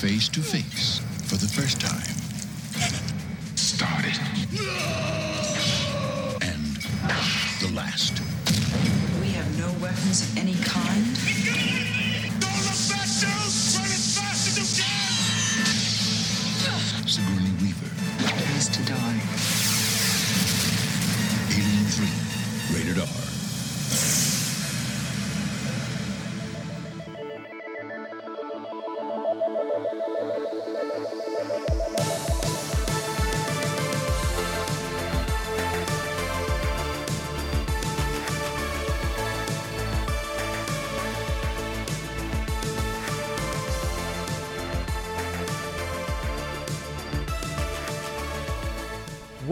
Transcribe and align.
face 0.00 0.30
to 0.30 0.40
face 0.40 1.00
for 1.28 1.36
the 1.36 1.46
first 1.46 1.78
time. 1.78 2.00
Started. 3.54 4.18
And 6.40 6.76
the 7.60 7.70
last. 7.76 8.18
We 9.20 9.28
have 9.32 9.58
no 9.58 9.70
weapons 9.78 10.22
of 10.22 10.38
any 10.38 10.54
kind. 10.64 11.39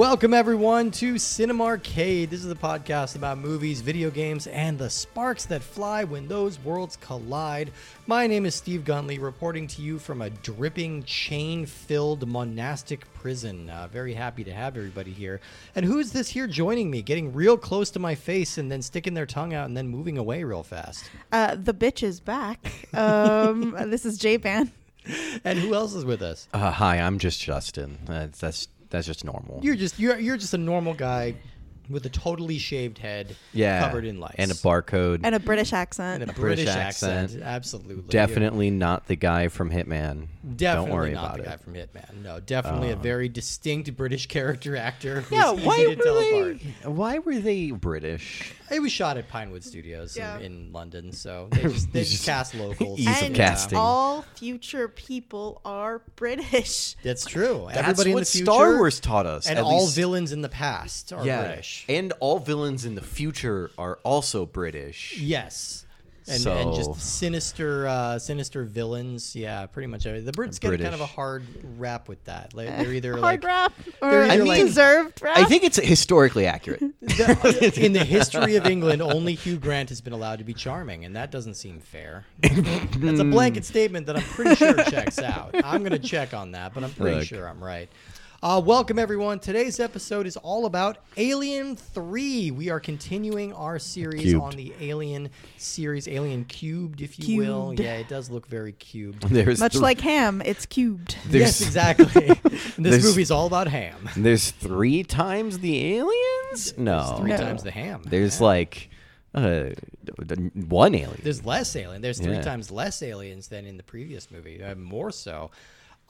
Welcome 0.09 0.33
everyone 0.33 0.91
to 0.93 1.17
CinemArcade. 1.17 2.31
This 2.31 2.41
is 2.41 2.49
the 2.49 2.55
podcast 2.55 3.15
about 3.15 3.37
movies, 3.37 3.83
video 3.83 4.09
games, 4.09 4.47
and 4.47 4.79
the 4.79 4.89
sparks 4.89 5.45
that 5.45 5.63
fly 5.63 6.03
when 6.05 6.27
those 6.27 6.59
worlds 6.61 6.97
collide. 6.97 7.71
My 8.07 8.27
name 8.27 8.47
is 8.47 8.55
Steve 8.55 8.85
Guntli, 8.85 9.21
reporting 9.21 9.67
to 9.67 9.83
you 9.83 9.99
from 9.99 10.23
a 10.23 10.31
dripping, 10.31 11.03
chain-filled 11.03 12.27
monastic 12.27 13.05
prison. 13.13 13.69
Uh, 13.69 13.87
very 13.93 14.15
happy 14.15 14.43
to 14.45 14.51
have 14.51 14.79
everybody 14.79 15.11
here. 15.11 15.43
And 15.77 15.85
who's 15.85 16.11
this 16.11 16.31
here 16.31 16.47
joining 16.47 16.91
me, 16.91 17.03
getting 17.03 17.35
real 17.35 17.59
close 17.59 17.91
to 17.91 17.99
my 17.99 18.15
face 18.15 18.57
and 18.57 18.73
then 18.73 18.81
sticking 18.81 19.13
their 19.13 19.27
tongue 19.27 19.53
out 19.53 19.67
and 19.67 19.77
then 19.77 19.89
moving 19.89 20.17
away 20.17 20.43
real 20.43 20.63
fast? 20.63 21.05
Uh, 21.33 21.55
the 21.55 21.75
bitch 21.75 22.03
is 22.03 22.19
back. 22.19 22.89
Um, 22.95 23.77
this 23.91 24.07
is 24.07 24.19
JBan. 24.19 24.71
And 25.45 25.59
who 25.59 25.75
else 25.75 25.95
is 25.95 26.07
with 26.07 26.23
us? 26.23 26.49
Uh, 26.55 26.71
hi, 26.71 26.97
I'm 26.97 27.19
just 27.19 27.43
Justin. 27.43 27.99
That's 28.07 28.41
that's 28.41 28.69
that's 28.91 29.07
just 29.07 29.25
normal. 29.25 29.61
You're 29.63 29.77
just 29.77 29.99
you're 29.99 30.19
you're 30.19 30.37
just 30.37 30.55
a 30.55 30.59
normal 30.59 30.95
guy 30.95 31.35
with 31.89 32.05
a 32.05 32.11
totally 32.11 32.59
shaved 32.59 32.99
head, 32.99 33.35
yeah, 33.55 33.81
covered 33.81 34.05
in 34.05 34.21
lice, 34.21 34.35
and 34.37 34.51
a 34.51 34.55
barcode. 34.55 35.21
And 35.25 35.35
a 35.35 35.41
British 35.41 35.73
accent. 35.73 36.23
and 36.23 36.31
a 36.31 36.35
British 36.35 36.65
British, 36.67 36.77
accent. 36.77 37.25
accent. 37.25 37.43
Absolutely, 37.43 38.03
Definitely 38.11 38.71
not 38.71 39.07
the 39.07 39.17
guy 39.17 39.49
from 39.49 39.71
Hitman. 39.71 40.29
Definitely 40.57 40.91
Don't 40.91 40.91
worry 40.91 41.13
not 41.13 41.25
about 41.25 41.37
the 41.39 41.43
it. 41.45 41.47
Uh. 41.47 41.51
guy 41.51 41.57
from 41.57 41.75
Hitman. 41.75 42.23
No, 42.23 42.41
definitely 42.41 42.91
a 42.91 42.97
very 42.97 43.29
distinct 43.29 43.97
British 43.97 44.27
character 44.27 44.77
actor. 44.77 45.23
Who's 45.23 45.39
yeah, 45.39 45.55
easy 45.55 45.67
why 45.67 45.77
to 45.79 45.89
were 45.89 45.95
tell 45.97 46.15
they? 46.15 46.41
apart. 46.41 46.95
Why 46.95 47.19
were 47.21 47.39
they 47.39 47.71
British? 47.71 48.53
It 48.71 48.81
was 48.81 48.93
shot 48.93 49.17
at 49.17 49.29
Pinewood 49.29 49.65
Studios 49.65 50.17
in- 50.17 50.23
Yeah. 50.23 50.39
in, 50.39 50.73
London, 50.73 51.13
so 51.13 51.49
they 51.51 51.63
just, 51.73 51.93
they 51.93 52.01
just 52.01 52.13
Just 52.13 52.25
cast 52.27 52.55
locals. 52.55 52.99
ease 52.99 53.09
of 53.09 53.23
and 53.23 53.35
casting. 53.35 53.79
all 53.79 54.23
future 54.37 54.89
people 54.89 55.61
are 55.65 56.03
British. 56.17 56.97
That's 57.03 57.25
true. 57.25 57.65
That's 57.69 57.79
Everybody 57.79 58.11
what 58.13 58.19
in 58.19 58.21
the 58.25 58.27
future, 58.27 58.45
Star 58.45 58.77
Wars 58.77 59.01
taught 59.01 59.27
us. 59.27 59.47
and 59.47 59.59
all 59.59 59.83
least- 59.85 59.97
villains 59.97 60.33
in 60.33 60.43
the 60.43 60.49
past 60.49 61.13
are 61.13 61.25
yeah, 61.25 61.45
British. 61.47 61.85
and 61.89 62.13
all 62.21 62.39
villains 62.39 62.85
in 62.85 62.95
the 62.95 63.03
future 63.03 63.71
are 63.79 63.99
also 64.05 64.45
British. 64.47 65.17
Yes. 65.19 65.85
And, 66.29 66.47
and 66.47 66.75
just 66.75 67.01
sinister, 67.01 67.87
uh, 67.87 68.19
sinister 68.19 68.65
villains. 68.65 69.35
Yeah, 69.35 69.67
pretty 69.67 69.87
much. 69.87 70.07
everything. 70.07 70.27
The 70.27 70.33
Brits 70.33 70.61
get 70.61 70.81
kind 70.81 70.95
of 70.95 71.01
a 71.01 71.07
hard 71.07 71.45
rap 71.79 72.09
with 72.09 72.23
that. 72.25 72.55
Like, 72.55 72.69
they're 72.69 72.93
either 72.93 73.13
Hard 73.13 73.23
like 73.23 73.45
rap 73.45 73.73
they're 74.01 74.23
or 74.23 74.25
either 74.25 74.45
like- 74.45 74.61
deserved 74.65 75.23
rap. 75.23 75.39
I 75.39 75.45
think 75.45 75.65
it's 75.65 75.79
historically 75.79 76.47
accurate. 76.47 76.83
The- 77.01 77.73
in 77.85 77.93
the 77.93 78.05
history 78.05 78.57
of 78.57 78.67
England, 78.67 79.03
only 79.03 79.35
Hugh 79.35 79.59
Grant 79.59 79.89
has 79.89 80.01
been 80.01 80.13
allowed 80.13 80.39
to 80.39 80.45
be 80.45 80.55
charming, 80.55 81.05
and 81.05 81.17
that 81.17 81.31
doesn't 81.31 81.55
seem 81.55 81.81
fair. 81.81 82.25
That's 82.43 83.21
a 83.21 83.25
blanket 83.25 83.65
statement 83.65 84.07
that 84.07 84.17
I'm 84.17 84.23
pretty 84.23 84.55
sure 84.57 84.75
checks 84.85 85.19
out. 85.19 85.55
I'm 85.65 85.81
going 85.83 85.93
to 85.93 85.99
check 85.99 86.35
on 86.35 86.53
that, 86.53 86.75
but 86.75 86.85
I'm 86.85 86.93
pretty 86.93 87.17
Look. 87.17 87.27
sure 87.27 87.49
I'm 87.49 87.63
right. 87.63 87.89
Uh, 88.41 88.63
welcome, 88.65 89.01
everyone. 89.01 89.41
Today's 89.41 89.81
episode 89.81 90.25
is 90.25 90.37
all 90.37 90.65
about 90.67 90.99
Alien 91.17 91.75
3. 91.75 92.53
We 92.53 92.71
are 92.71 92.79
continuing 92.79 93.53
our 93.53 93.81
series 93.81 94.23
Cubed. 94.23 94.41
on 94.45 94.51
the 94.53 94.73
Alien 94.81 95.31
series, 95.57 96.07
Alien 96.07 96.45
Cubed, 96.45 97.01
if 97.01 97.19
you 97.19 97.39
will. 97.39 97.71
Cubed. 97.71 97.81
Yeah, 97.81 97.95
it 97.95 98.09
does 98.09 98.31
look 98.31 98.47
very 98.47 98.71
cubed. 98.75 99.23
There's 99.29 99.59
Much 99.59 99.73
th- 99.73 99.83
like 99.83 100.01
ham, 100.01 100.41
it's 100.45 100.67
cubed. 100.67 101.17
yes, 101.31 101.61
exactly. 101.61 102.07
this 102.45 102.77
there's- 102.79 103.03
movie's 103.05 103.33
all 103.33 103.49
about 103.49 103.67
ham. 103.67 104.09
There's 104.17 104.53
three 104.53 105.03
times 105.03 105.59
the 105.59 105.97
aliens. 105.97 106.79
No, 106.79 107.17
Three 107.19 107.31
No. 107.31 107.39
times 107.39 107.65
the 107.65 107.73
ham. 107.73 108.03
There's 108.07 108.39
Yeah. 108.41 108.47
like 108.47 108.91
uh, 109.35 109.65
one 110.55 110.95
alien. 110.95 111.21
There's 111.25 111.45
less 111.45 111.75
alien. 111.75 112.03
There's 112.03 112.21
three 112.21 112.35
Yeah. 112.35 112.43
times 112.43 112.71
less 112.71 113.03
aliens 113.03 113.49
than 113.49 113.67
in 113.67 113.77
the 113.79 113.83
previous 113.83 114.31
movie, 114.31 114.63
uh, 114.63 114.77
more 114.77 115.11
so. 115.11 115.51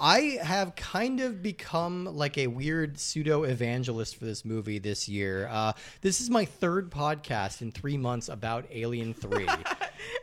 I 0.01 0.39
have 0.43 0.77
kind 0.77 1.19
of 1.21 1.43
become 1.43 2.05
like 2.05 2.39
a 2.39 2.47
weird 2.47 3.01
pseudo 3.01 3.43
evangelist 3.43 4.17
for 4.17 4.27
this 4.27 4.45
movie 4.45 4.79
this 4.79 5.09
year. 5.09 5.49
Uh, 5.51 5.73
this 6.03 6.21
is 6.21 6.31
my 6.31 6.45
third 6.45 6.91
podcast 6.91 7.63
in 7.63 7.73
three 7.73 7.97
months 7.97 8.29
about 8.29 8.67
Alien 8.71 9.13
3. 9.15 9.49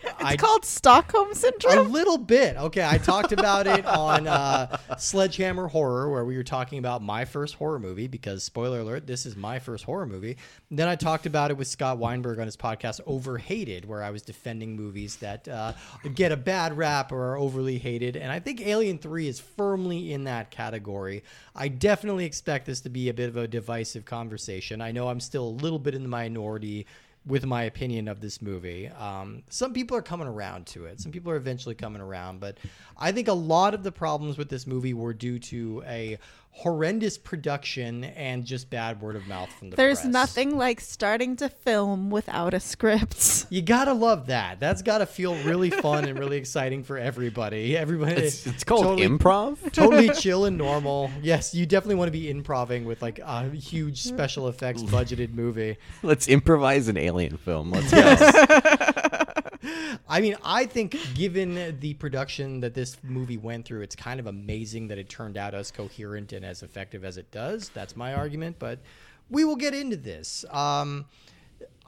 It's 0.04 0.24
I- 0.24 0.38
called 0.38 0.64
Stockholm 0.64 1.34
Syndrome? 1.34 1.78
a 1.78 1.90
little 1.90 2.18
bit. 2.18 2.56
Okay, 2.56 2.88
I 2.88 2.98
talked 2.98 3.34
about 3.34 3.68
it 3.68 3.86
on 3.86 4.26
uh, 4.26 4.78
Sledgehammer 4.98 5.68
Horror, 5.68 6.10
where 6.10 6.24
we 6.24 6.38
were 6.38 6.44
talking 6.44 6.80
about 6.80 7.04
my 7.04 7.26
first 7.26 7.56
horror 7.56 7.78
movie, 7.78 8.08
because, 8.08 8.44
spoiler 8.44 8.80
alert, 8.80 9.06
this 9.06 9.26
is 9.26 9.36
my 9.36 9.60
first 9.60 9.84
horror 9.84 10.06
movie. 10.08 10.38
Then 10.72 10.88
I 10.88 10.96
talked 10.96 11.26
about 11.26 11.52
it 11.52 11.58
with 11.58 11.68
Scott 11.68 11.98
Weinberg 11.98 12.40
on 12.40 12.46
his 12.46 12.58
podcast, 12.58 13.00
Overhated, 13.06 13.86
where 13.86 14.02
I 14.02 14.10
was 14.10 14.22
defending 14.22 14.76
movies 14.76 15.18
that 15.18 15.48
uh, 15.48 15.74
get 16.16 16.32
a 16.32 16.38
bad 16.38 16.76
rap 16.76 17.12
or 17.12 17.34
are 17.34 17.38
overly 17.38 17.78
hated. 17.78 18.16
And 18.16 18.32
I 18.32 18.40
think 18.40 18.62
Alien 18.62 18.98
3 18.98 19.28
is 19.28 19.40
firmly 19.40 20.14
in 20.14 20.24
that 20.24 20.52
category. 20.52 21.24
I 21.56 21.68
definitely 21.68 22.26
expect 22.26 22.66
this 22.66 22.82
to 22.82 22.90
be 22.90 23.10
a 23.10 23.14
bit 23.14 23.30
of 23.30 23.38
a 23.38 23.48
divisive 23.48 24.06
conversation. 24.06 24.82
I 24.82 24.92
know 24.92 25.08
I'm 25.08 25.20
still 25.20 25.48
a 25.48 25.50
little 25.50 25.80
bit 25.80 25.94
in 25.94 26.02
the 26.04 26.10
minority 26.10 26.88
with 27.28 27.46
my 27.46 27.64
opinion 27.64 28.08
of 28.08 28.22
this 28.22 28.42
movie. 28.42 28.88
Um, 28.88 29.44
some 29.50 29.74
people 29.74 29.98
are 29.98 30.02
coming 30.02 30.28
around 30.28 30.68
to 30.68 30.86
it. 30.86 31.02
Some 31.02 31.12
people 31.12 31.32
are 31.32 31.38
eventually 31.38 31.74
coming 31.74 32.02
around, 32.02 32.40
but 32.40 32.60
I 32.98 33.12
think 33.12 33.28
a 33.28 33.34
lot 33.34 33.74
of 33.74 33.82
the 33.82 33.92
problems 33.92 34.38
with 34.38 34.50
this 34.50 34.68
movie 34.68 34.94
were 34.94 35.14
due 35.14 35.40
to 35.40 35.84
a 35.88 36.20
horrendous 36.58 37.18
production 37.18 38.06
and 38.06 38.46
just 38.46 38.70
bad 38.70 39.02
word 39.02 39.18
of 39.18 39.28
mouth 39.28 39.52
from 39.60 39.70
the 39.72 39.76
There's 39.76 40.00
press. 40.00 40.12
nothing 40.14 40.58
like 40.58 40.80
starting 40.80 41.36
to 41.36 41.50
film 41.50 42.10
without 42.10 42.54
a 42.54 42.60
script. 42.62 43.46
You 43.52 43.62
gotta 43.62 43.94
love 43.94 44.28
that. 44.28 44.60
That's 44.60 44.82
gotta 44.82 45.06
feel 45.06 45.36
really 45.44 45.70
fun 45.70 46.06
and 46.06 46.18
really 46.18 46.38
exciting 46.38 46.84
for 46.84 46.98
everybody. 46.98 47.78
Everybody, 47.78 48.14
It's, 48.14 48.48
it's 48.48 48.64
called 48.64 48.84
totally- 48.86 49.08
improv. 49.08 49.72
totally 49.72 50.10
chill 50.10 50.46
and 50.46 50.58
normal. 50.58 51.12
Yes, 51.22 51.54
you 51.54 51.66
definitely 51.66 51.96
want 51.96 52.08
to 52.08 52.12
be 52.18 52.30
improving 52.30 52.86
with 52.86 53.02
like 53.02 53.20
a 53.20 53.50
huge 53.50 54.02
special 54.02 54.48
effects 54.48 54.82
budgeted 54.96 55.34
movie. 55.34 55.78
Let's 56.04 56.28
improvise 56.28 56.88
an 56.88 56.98
alien 56.98 57.38
film. 57.38 57.72
Let's 57.72 57.92
go. 57.92 59.10
I 60.08 60.22
mean, 60.22 60.36
I 60.44 60.66
think 60.66 60.98
given 61.14 61.80
the 61.80 61.94
production 61.96 62.60
that 62.62 62.74
this 62.74 62.98
movie 63.04 63.38
went 63.38 63.66
through, 63.66 63.82
it's 63.82 63.96
kind 63.96 64.20
of 64.20 64.28
amazing 64.28 64.88
that 64.90 64.98
it 64.98 65.10
turned 65.10 65.38
out 65.38 65.54
as 65.54 65.72
coherent 65.72 66.34
and 66.34 66.46
as 66.46 66.64
effective 66.64 67.04
as 67.04 67.18
it 67.18 67.32
does. 67.32 67.70
That's 67.70 67.96
my 67.96 68.14
argument, 68.14 68.58
but 68.60 68.80
we 69.30 69.44
will 69.44 69.56
get 69.56 69.74
into 69.74 69.98
this. 69.98 70.46
Um, 70.52 71.06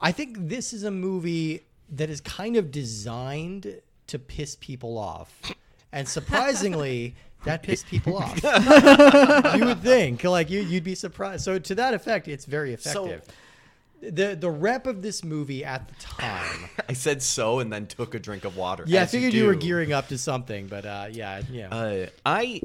I 0.00 0.12
think 0.12 0.36
this 0.48 0.72
is 0.72 0.84
a 0.84 0.90
movie 0.90 1.64
that 1.90 2.10
is 2.10 2.20
kind 2.20 2.56
of 2.56 2.70
designed 2.70 3.80
to 4.08 4.18
piss 4.18 4.56
people 4.60 4.98
off. 4.98 5.40
And 5.92 6.08
surprisingly, 6.08 7.14
that 7.44 7.62
pissed 7.62 7.86
people 7.86 8.16
off. 8.16 8.42
you 9.56 9.64
would 9.64 9.82
think, 9.82 10.24
like 10.24 10.50
you, 10.50 10.60
you'd 10.60 10.84
be 10.84 10.94
surprised. 10.94 11.44
So 11.44 11.58
to 11.58 11.74
that 11.76 11.94
effect, 11.94 12.28
it's 12.28 12.44
very 12.44 12.72
effective. 12.72 13.22
The 14.00 14.36
the 14.38 14.50
rep 14.50 14.86
of 14.86 15.02
this 15.02 15.24
movie 15.24 15.64
at 15.64 15.88
the 15.88 15.94
time. 16.00 16.68
I 16.88 16.92
said 16.92 17.22
so 17.22 17.58
and 17.58 17.72
then 17.72 17.86
took 17.86 18.14
a 18.14 18.18
drink 18.18 18.44
of 18.44 18.56
water. 18.56 18.84
Yeah, 18.86 19.00
I 19.00 19.02
as 19.04 19.12
you 19.14 19.18
figured 19.20 19.34
you, 19.34 19.46
were 19.46 19.54
gearing 19.54 19.92
up 19.92 20.08
to 20.08 20.18
something, 20.18 20.66
but 20.68 20.86
uh, 20.86 21.08
yeah, 21.10 21.42
yeah. 21.50 21.68
Uh, 21.74 22.06
I 22.24 22.60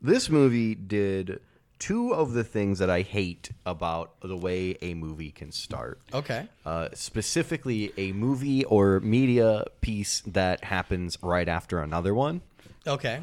this 0.00 0.28
movie 0.28 0.74
did 0.74 1.40
two 1.78 2.14
of 2.14 2.32
the 2.32 2.44
things 2.44 2.78
that 2.78 2.88
I 2.90 3.02
hate 3.02 3.50
about 3.66 4.12
the 4.20 4.36
way 4.36 4.76
a 4.82 4.94
movie 4.94 5.30
can 5.30 5.50
start. 5.50 6.00
okay. 6.14 6.46
Uh, 6.64 6.88
specifically, 6.94 7.92
a 7.96 8.12
movie 8.12 8.64
or 8.64 9.00
media 9.00 9.64
piece 9.80 10.20
that 10.26 10.64
happens 10.64 11.18
right 11.22 11.48
after 11.48 11.80
another 11.80 12.14
one. 12.14 12.40
Okay. 12.86 13.20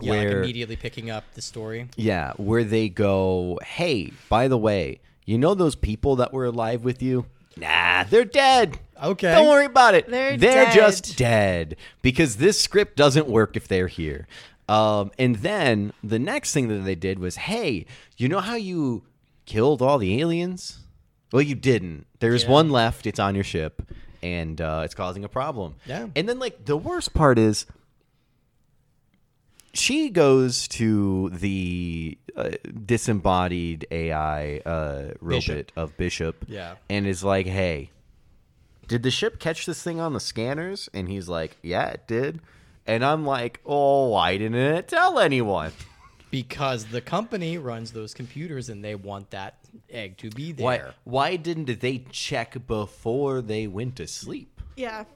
Yeah, 0.00 0.12
like 0.12 0.28
Where- 0.28 0.42
immediately 0.42 0.76
picking 0.76 1.10
up 1.10 1.24
the 1.34 1.42
story. 1.42 1.88
Yeah, 1.96 2.32
where 2.36 2.64
they 2.64 2.88
go, 2.88 3.58
hey, 3.64 4.12
by 4.28 4.48
the 4.48 4.58
way, 4.58 5.00
you 5.24 5.38
know 5.38 5.54
those 5.54 5.74
people 5.74 6.16
that 6.16 6.32
were 6.32 6.44
alive 6.44 6.84
with 6.84 7.02
you? 7.02 7.26
Nah, 7.56 8.04
they're 8.04 8.24
dead. 8.24 8.78
Okay. 9.02 9.32
Don't 9.34 9.48
worry 9.48 9.66
about 9.66 9.94
it. 9.94 10.08
They're 10.08 10.70
just 10.70 11.16
dead 11.16 11.76
because 12.02 12.36
this 12.36 12.60
script 12.60 12.96
doesn't 12.96 13.28
work 13.28 13.56
if 13.56 13.66
they're 13.68 13.88
here. 13.88 14.26
Um, 14.68 15.10
and 15.18 15.36
then 15.36 15.92
the 16.02 16.18
next 16.18 16.52
thing 16.54 16.68
that 16.68 16.84
they 16.84 16.94
did 16.94 17.18
was, 17.18 17.36
hey, 17.36 17.86
you 18.16 18.28
know 18.28 18.38
how 18.40 18.54
you 18.54 19.02
killed 19.46 19.82
all 19.82 19.98
the 19.98 20.20
aliens? 20.20 20.78
Well, 21.32 21.42
you 21.42 21.54
didn't. 21.56 22.06
There's 22.20 22.44
Yeah. 22.44 22.50
one 22.50 22.70
left. 22.70 23.06
It's 23.06 23.18
on 23.18 23.34
your 23.34 23.44
ship, 23.44 23.82
and 24.22 24.60
uh, 24.60 24.82
it's 24.84 24.94
causing 24.94 25.24
a 25.24 25.28
problem. 25.28 25.74
Yeah. 25.86 26.06
And 26.14 26.28
then, 26.28 26.38
like, 26.38 26.66
the 26.66 26.76
worst 26.76 27.14
part 27.14 27.38
is 27.38 27.66
she 29.72 30.10
goes 30.10 30.66
to 30.68 31.30
the 31.30 32.18
uh, 32.36 32.50
disembodied 32.84 33.86
AI 33.90 34.58
uh, 34.58 35.12
robot 35.20 35.46
Bishop. 35.46 35.72
of 35.76 35.96
Bishop 35.96 36.44
Yeah. 36.48 36.74
and 36.88 37.06
is 37.06 37.22
like, 37.24 37.46
hey, 37.46 37.90
did 38.88 39.02
the 39.02 39.10
ship 39.10 39.38
catch 39.38 39.66
this 39.66 39.82
thing 39.82 40.00
on 40.00 40.12
the 40.12 40.20
scanners? 40.20 40.88
And 40.92 41.08
he's 41.08 41.28
like, 41.28 41.56
yeah, 41.62 41.88
it 41.90 42.06
did. 42.06 42.40
And 42.86 43.04
I'm 43.04 43.24
like, 43.24 43.60
oh, 43.64 44.08
why 44.08 44.36
didn't 44.36 44.56
it 44.58 44.88
tell 44.88 45.18
anyone? 45.18 45.72
Because 46.30 46.84
the 46.84 47.00
company 47.00 47.58
runs 47.58 47.90
those 47.90 48.14
computers 48.14 48.68
and 48.68 48.84
they 48.84 48.94
want 48.94 49.30
that 49.32 49.56
egg 49.90 50.16
to 50.18 50.30
be 50.30 50.52
there. 50.52 50.64
Why, 50.64 50.80
why 51.02 51.34
didn't 51.34 51.80
they 51.80 52.04
check 52.12 52.68
before 52.68 53.42
they 53.42 53.66
went 53.66 53.96
to 53.96 54.06
sleep? 54.06 54.60
Yeah. 54.76 55.06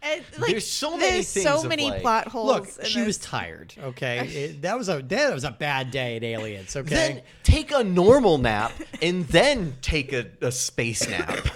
And, 0.00 0.24
like, 0.38 0.50
There's 0.52 0.70
so 0.70 0.96
many 0.96 1.10
there's 1.14 1.32
things 1.32 1.44
so 1.46 1.64
many 1.64 1.90
like- 1.90 2.02
plot 2.02 2.28
holes. 2.28 2.46
Look, 2.46 2.68
in 2.78 2.84
she 2.86 3.02
was 3.02 3.18
tired. 3.18 3.74
Okay, 3.78 4.18
It- 4.28 4.62
that 4.62 4.78
was 4.78 4.88
a 4.88 5.02
that 5.02 5.34
was 5.34 5.42
a 5.44 5.50
bad 5.50 5.90
day 5.90 6.16
at 6.16 6.22
Aliens. 6.24 6.76
Okay, 6.76 6.88
Then 6.88 7.22
take 7.42 7.72
a 7.72 7.82
normal 7.82 8.38
nap 8.38 8.70
and 9.02 9.26
then 9.28 9.76
take 9.82 10.12
a, 10.12 10.26
a 10.40 10.52
space 10.52 11.08
nap. 11.08 11.48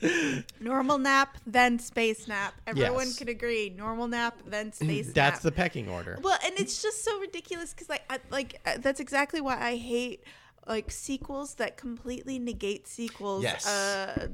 normal 0.60 0.98
nap, 0.98 1.36
then 1.46 1.78
space 1.78 2.28
nap. 2.28 2.54
Everyone 2.66 3.06
Yes. 3.06 3.18
can 3.18 3.28
agree. 3.28 3.70
Normal 3.70 4.08
nap, 4.08 4.38
then 4.46 4.72
space 4.72 5.06
nap. 5.06 5.14
that's 5.14 5.36
nap. 5.36 5.42
the 5.42 5.52
pecking 5.52 5.88
order. 5.88 6.18
Well, 6.22 6.38
and 6.44 6.54
it's 6.58 6.82
just 6.82 7.04
so 7.04 7.18
ridiculous 7.20 7.72
because 7.74 7.88
like, 7.88 8.02
I, 8.10 8.18
like 8.30 8.60
uh, 8.66 8.78
that's 8.78 9.00
exactly 9.00 9.40
why 9.40 9.58
I 9.60 9.76
hate 9.76 10.22
like 10.66 10.90
sequels 10.90 11.54
that 11.54 11.76
completely 11.76 12.38
negate 12.38 12.86
sequels. 12.88 13.42
Yes. 13.42 13.66
Uh, 13.66 14.28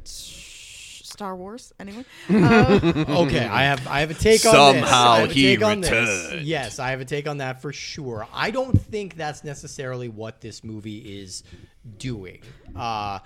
Star 1.12 1.36
Wars, 1.36 1.72
anyone? 1.78 2.04
Uh, 2.30 3.04
Okay, 3.08 3.44
I 3.46 3.62
have 3.64 3.86
I 3.86 4.00
have 4.00 4.10
a 4.10 4.14
take 4.14 4.44
on 4.46 4.74
this. 4.74 4.82
Somehow 4.82 5.10
I 5.12 5.20
have 5.20 5.30
a 5.30 5.32
he 5.32 5.42
take 5.42 5.64
on 5.64 5.80
this. 5.80 5.90
returned. 6.30 6.46
Yes, 6.46 6.78
I 6.78 6.90
have 6.90 7.00
a 7.00 7.04
take 7.04 7.28
on 7.28 7.38
that 7.38 7.60
for 7.62 7.72
sure. 7.72 8.26
I 8.32 8.50
don't 8.50 8.80
think 8.80 9.16
that's 9.16 9.44
necessarily 9.44 10.08
what 10.08 10.40
this 10.40 10.64
movie 10.64 11.20
is 11.20 11.44
doing. 11.98 12.40
Uh, 12.74 13.18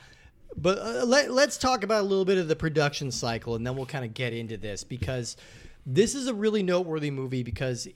but 0.56 0.79
uh, 0.79 1.05
let, 1.06 1.31
let's 1.31 1.56
talk 1.59 1.85
about 1.85 2.00
a 2.00 2.06
little 2.06 2.25
bit 2.25 2.38
of 2.38 2.49
the 2.49 2.56
production 2.56 3.11
cycle, 3.11 3.55
and 3.55 3.67
then 3.67 3.77
we'll 3.77 3.87
kind 3.87 4.05
of 4.05 4.15
get 4.15 4.32
into 4.32 4.56
this 4.56 4.85
because 4.85 5.37
this 5.85 6.15
is 6.15 6.27
a 6.27 6.35
really 6.35 6.62
noteworthy 6.62 7.11
movie 7.11 7.43
because. 7.43 7.89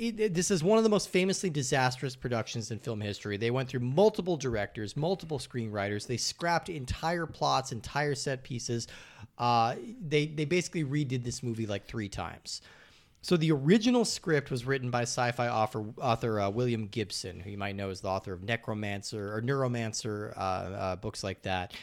It- 0.00 0.32
this 0.32 0.50
is 0.50 0.64
one 0.64 0.78
of 0.78 0.84
the 0.84 0.90
most 0.90 1.10
famously 1.10 1.50
disastrous 1.50 2.16
productions 2.16 2.70
in 2.70 2.78
film 2.78 3.02
history. 3.02 3.36
They 3.36 3.50
went 3.50 3.68
through 3.68 3.80
multiple 3.80 4.38
directors, 4.38 4.96
multiple 4.96 5.38
screenwriters. 5.38 6.06
They 6.06 6.16
scrapped 6.16 6.70
entire 6.70 7.26
plots, 7.26 7.70
entire 7.70 8.14
set 8.14 8.42
pieces. 8.42 8.88
Uh, 9.36 9.76
they 10.00 10.26
they 10.26 10.46
basically 10.46 10.84
redid 10.84 11.22
this 11.22 11.42
movie 11.42 11.66
like 11.66 11.86
three 11.86 12.08
times. 12.08 12.62
So 13.22 13.36
the 13.36 13.52
original 13.52 14.06
script 14.06 14.50
was 14.50 14.64
written 14.64 14.90
by 14.90 15.02
sci-fi 15.02 15.48
author, 15.48 15.84
author 16.00 16.40
uh, 16.40 16.48
William 16.48 16.86
Gibson, 16.86 17.40
who 17.40 17.50
you 17.50 17.58
might 17.58 17.76
know 17.76 17.90
as 17.90 18.00
the 18.00 18.08
author 18.08 18.32
of 18.32 18.42
Necromancer 18.42 19.36
or 19.36 19.42
Neuromancer, 19.42 20.34
uh, 20.38 20.40
uh, 20.40 20.96
books 20.96 21.22
like 21.22 21.42
that. 21.42 21.74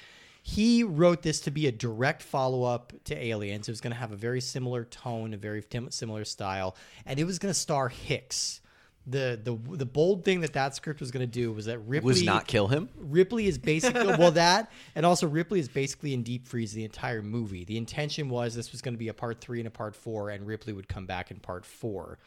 He 0.50 0.82
wrote 0.82 1.24
this 1.24 1.42
to 1.42 1.52
be 1.52 1.68
a 1.68 1.74
direct 1.74 2.24
follow-up 2.24 2.94
to 3.04 3.22
Aliens. 3.22 3.68
It 3.68 3.72
was 3.72 3.82
going 3.82 3.92
to 3.92 4.00
have 4.00 4.14
a 4.14 4.16
very 4.16 4.40
similar 4.40 4.86
tone, 4.86 5.34
a 5.34 5.38
very 5.38 5.62
similar 5.90 6.24
style, 6.24 6.78
and 7.06 7.20
it 7.20 7.26
was 7.26 7.38
going 7.38 7.54
to 7.54 7.60
star 7.60 7.90
Hicks. 7.90 8.62
The 9.06 9.38
the 9.44 9.58
the 9.76 9.86
bold 9.86 10.24
thing 10.24 10.40
that 10.42 10.54
that 10.54 10.74
script 10.74 11.02
was 11.02 11.12
going 11.12 11.20
to 11.20 11.32
do 11.32 11.52
was 11.52 11.66
that 11.66 11.80
Ripley 11.80 12.08
Was 12.08 12.24
not 12.24 12.48
kill 12.48 12.70
him? 12.70 12.88
Ripley 12.96 13.48
is 13.48 13.58
basically 13.58 14.08
well 14.18 14.32
that, 14.32 14.72
and 14.96 15.06
also 15.06 15.28
Ripley 15.28 15.60
is 15.60 15.68
basically 15.68 16.14
in 16.14 16.24
deep 16.24 16.48
freeze 16.48 16.72
the 16.72 16.86
entire 16.86 17.22
movie. 17.22 17.66
The 17.66 17.78
intention 17.78 18.30
was 18.30 18.56
this 18.56 18.72
was 18.72 18.82
going 18.82 18.94
to 18.94 19.00
be 19.00 19.10
a 19.10 19.14
part 19.14 19.42
three 19.42 19.60
and 19.60 19.68
a 19.68 19.72
part 19.72 19.98
four, 19.98 20.30
and 20.30 20.48
Ripley 20.48 20.72
would 20.72 20.88
come 20.88 21.06
back 21.06 21.30
in 21.30 21.40
part 21.42 21.66
four. 21.66 22.20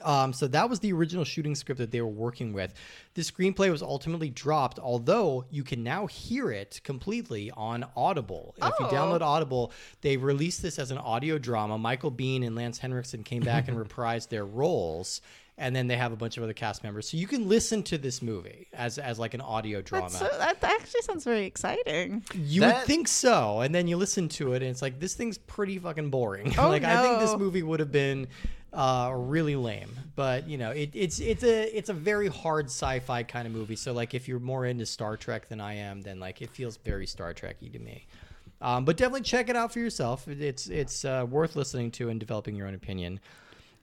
Um, 0.00 0.32
so 0.32 0.48
that 0.48 0.70
was 0.70 0.80
the 0.80 0.92
original 0.92 1.24
shooting 1.24 1.54
script 1.54 1.78
that 1.78 1.90
they 1.90 2.00
were 2.00 2.06
working 2.08 2.52
with. 2.52 2.72
The 3.14 3.22
screenplay 3.22 3.70
was 3.70 3.82
ultimately 3.82 4.30
dropped, 4.30 4.78
although 4.78 5.44
you 5.50 5.62
can 5.64 5.82
now 5.82 6.06
hear 6.06 6.50
it 6.50 6.80
completely 6.82 7.50
on 7.52 7.84
Audible. 7.94 8.54
If 8.56 8.72
you 8.80 8.86
Oh. 8.86 8.90
download 8.90 9.20
Audible, 9.20 9.70
they 10.00 10.16
released 10.16 10.62
this 10.62 10.78
as 10.78 10.90
an 10.90 10.98
audio 10.98 11.38
drama. 11.38 11.76
Michael 11.78 12.10
Biehn 12.10 12.44
and 12.46 12.56
Lance 12.56 12.78
Henriksen 12.78 13.22
came 13.22 13.42
back 13.42 13.68
and 13.68 13.76
reprised 13.88 14.28
their 14.30 14.46
roles, 14.46 15.20
and 15.58 15.76
then 15.76 15.86
they 15.88 15.96
have 15.98 16.10
a 16.12 16.16
bunch 16.16 16.38
of 16.38 16.42
other 16.42 16.54
cast 16.54 16.82
members. 16.82 17.08
So 17.10 17.18
you 17.18 17.26
can 17.26 17.46
listen 17.46 17.82
to 17.84 17.98
this 17.98 18.22
movie 18.22 18.68
as 18.72 18.96
as 18.98 19.18
like 19.18 19.34
an 19.34 19.42
audio 19.42 19.82
drama. 19.82 20.08
that's 20.08 20.18
so, 20.18 20.38
that 20.38 20.64
actually 20.64 21.02
sounds 21.02 21.24
very 21.24 21.44
exciting. 21.44 22.24
You 22.34 22.62
That- 22.62 22.78
would 22.78 22.86
think 22.86 23.08
so, 23.08 23.60
and 23.60 23.74
then 23.74 23.86
you 23.86 23.98
listen 23.98 24.30
to 24.30 24.54
it, 24.54 24.62
and 24.62 24.70
it's 24.70 24.80
like 24.82 24.98
this 25.00 25.14
thing's 25.14 25.36
pretty 25.36 25.78
fucking 25.78 26.08
boring. 26.08 26.54
Oh, 26.58 26.68
like 26.70 26.82
I 26.82 27.02
think 27.02 27.20
this 27.20 27.36
movie 27.36 27.62
would 27.62 27.80
have 27.80 27.92
been 27.92 28.28
uh, 28.72 29.12
really 29.14 29.56
lame, 29.56 29.90
but 30.16 30.48
you 30.48 30.56
know, 30.56 30.70
it, 30.70 30.90
it's 30.94 31.20
it's 31.20 31.44
a 31.44 31.76
it's 31.76 31.90
a 31.90 31.94
very 31.94 32.28
hard 32.28 32.66
sci-fi 32.66 33.22
kind 33.22 33.46
of 33.46 33.52
movie. 33.52 33.76
So 33.76 33.92
like, 33.92 34.14
if 34.14 34.28
you're 34.28 34.40
more 34.40 34.64
into 34.64 34.86
Star 34.86 35.16
Trek 35.16 35.48
than 35.48 35.60
I 35.60 35.74
am, 35.74 36.00
then 36.00 36.18
like 36.20 36.40
it 36.40 36.50
feels 36.50 36.78
very 36.78 37.06
Star 37.06 37.34
Trekky 37.34 37.70
to 37.72 37.78
me. 37.78 38.06
Um, 38.62 38.84
but 38.84 38.96
definitely 38.96 39.22
check 39.22 39.48
it 39.48 39.56
out 39.56 39.72
for 39.72 39.80
yourself. 39.80 40.26
It's 40.28 40.68
it's 40.68 41.04
uh, 41.04 41.26
worth 41.28 41.56
listening 41.56 41.90
to 41.92 42.08
and 42.08 42.18
developing 42.18 42.54
your 42.54 42.66
own 42.66 42.74
opinion. 42.74 43.20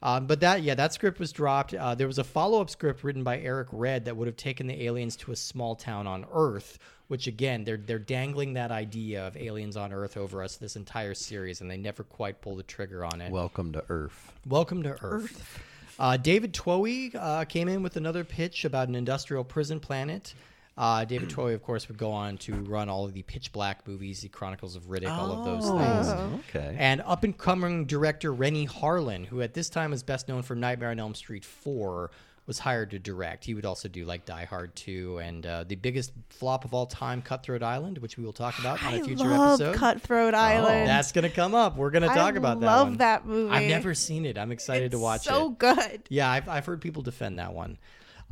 Um, 0.02 0.26
but 0.26 0.40
that, 0.40 0.62
yeah, 0.62 0.74
that 0.74 0.94
script 0.94 1.18
was 1.18 1.30
dropped. 1.30 1.74
Uh, 1.74 1.94
there 1.94 2.06
was 2.06 2.18
a 2.18 2.24
follow 2.24 2.60
up 2.60 2.70
script 2.70 3.04
written 3.04 3.22
by 3.22 3.38
Eric 3.38 3.68
Red 3.70 4.06
that 4.06 4.16
would 4.16 4.26
have 4.26 4.36
taken 4.36 4.66
the 4.66 4.84
aliens 4.86 5.14
to 5.16 5.32
a 5.32 5.36
small 5.36 5.74
town 5.76 6.06
on 6.06 6.24
Earth, 6.32 6.78
which 7.10 7.26
again, 7.26 7.64
they're 7.64 7.76
they're 7.76 7.98
dangling 7.98 8.52
that 8.52 8.70
idea 8.70 9.26
of 9.26 9.36
aliens 9.36 9.76
on 9.76 9.92
Earth 9.92 10.16
over 10.16 10.44
us 10.44 10.54
this 10.54 10.76
entire 10.76 11.12
series, 11.12 11.60
and 11.60 11.68
they 11.68 11.76
never 11.76 12.04
quite 12.04 12.40
pull 12.40 12.54
the 12.54 12.62
trigger 12.62 13.04
on 13.04 13.20
it. 13.20 13.32
Welcome 13.32 13.72
to 13.72 13.82
Earth. 13.88 14.32
Welcome 14.46 14.84
to 14.84 14.96
Earth. 15.02 15.60
Uh, 15.98 16.16
David 16.16 16.54
Twohy 16.54 17.12
uh, 17.16 17.46
came 17.46 17.68
in 17.68 17.82
with 17.82 17.96
another 17.96 18.22
pitch 18.22 18.64
about 18.64 18.86
an 18.86 18.94
industrial 18.94 19.42
prison 19.42 19.80
planet. 19.80 20.34
Uh, 20.78 21.04
David 21.04 21.28
Twohy, 21.34 21.52
of 21.52 21.64
course, 21.64 21.88
would 21.88 21.98
go 21.98 22.12
on 22.12 22.38
to 22.38 22.54
run 22.54 22.88
all 22.88 23.04
of 23.04 23.12
the 23.12 23.22
Pitch 23.22 23.50
Black 23.50 23.88
movies, 23.88 24.20
the 24.20 24.28
Chronicles 24.28 24.76
of 24.76 24.84
Riddick, 24.84 25.10
all 25.10 25.32
of 25.32 25.44
those 25.44 25.68
things. 25.68 26.38
Okay. 26.48 26.76
And 26.78 27.02
up 27.04 27.24
and 27.24 27.36
coming 27.36 27.86
director 27.86 28.32
Renny 28.32 28.68
Harlin, 28.68 29.26
who 29.26 29.42
at 29.42 29.52
this 29.52 29.68
time 29.68 29.92
is 29.92 30.04
best 30.04 30.28
known 30.28 30.42
for 30.42 30.54
Nightmare 30.54 30.90
on 30.90 31.00
Elm 31.00 31.16
Street 31.16 31.44
4, 31.44 32.12
was 32.50 32.58
hired 32.58 32.90
to 32.90 32.98
direct. 32.98 33.44
He 33.44 33.54
would 33.54 33.64
also 33.64 33.86
do 33.86 34.04
like 34.04 34.24
Die 34.24 34.44
Hard 34.44 34.74
2 34.74 35.18
and 35.18 35.46
uh, 35.46 35.62
the 35.68 35.76
biggest 35.76 36.10
flop 36.30 36.64
of 36.64 36.74
all 36.74 36.84
time, 36.84 37.22
Cutthroat 37.22 37.62
Island, 37.62 37.98
which 37.98 38.18
we 38.18 38.24
will 38.24 38.32
talk 38.32 38.58
about 38.58 38.82
on 38.84 38.94
I 38.94 38.96
a 38.96 39.04
future 39.04 39.22
love 39.22 39.60
episode. 39.60 39.76
Cutthroat 39.76 40.34
Island. 40.34 40.88
That's 40.88 41.12
going 41.12 41.22
to 41.22 41.30
come 41.30 41.54
up. 41.54 41.76
We're 41.76 41.92
going 41.92 42.02
to 42.02 42.10
I 42.10 42.14
talk 42.16 42.34
about 42.34 42.58
that 42.58 42.68
I 42.68 42.74
love 42.74 42.88
one. 42.88 42.96
that 42.98 43.24
movie. 43.24 43.54
I've 43.54 43.68
never 43.68 43.94
seen 43.94 44.26
it. 44.26 44.36
I'm 44.36 44.50
excited 44.50 44.90
to 44.90 44.98
watch 44.98 45.26
so 45.26 45.30
it. 45.30 45.36
So 45.36 45.48
good. 45.50 46.02
Yeah, 46.08 46.28
I've, 46.28 46.48
I've 46.48 46.66
heard 46.66 46.80
people 46.80 47.02
defend 47.02 47.38
that 47.38 47.54
one. 47.54 47.78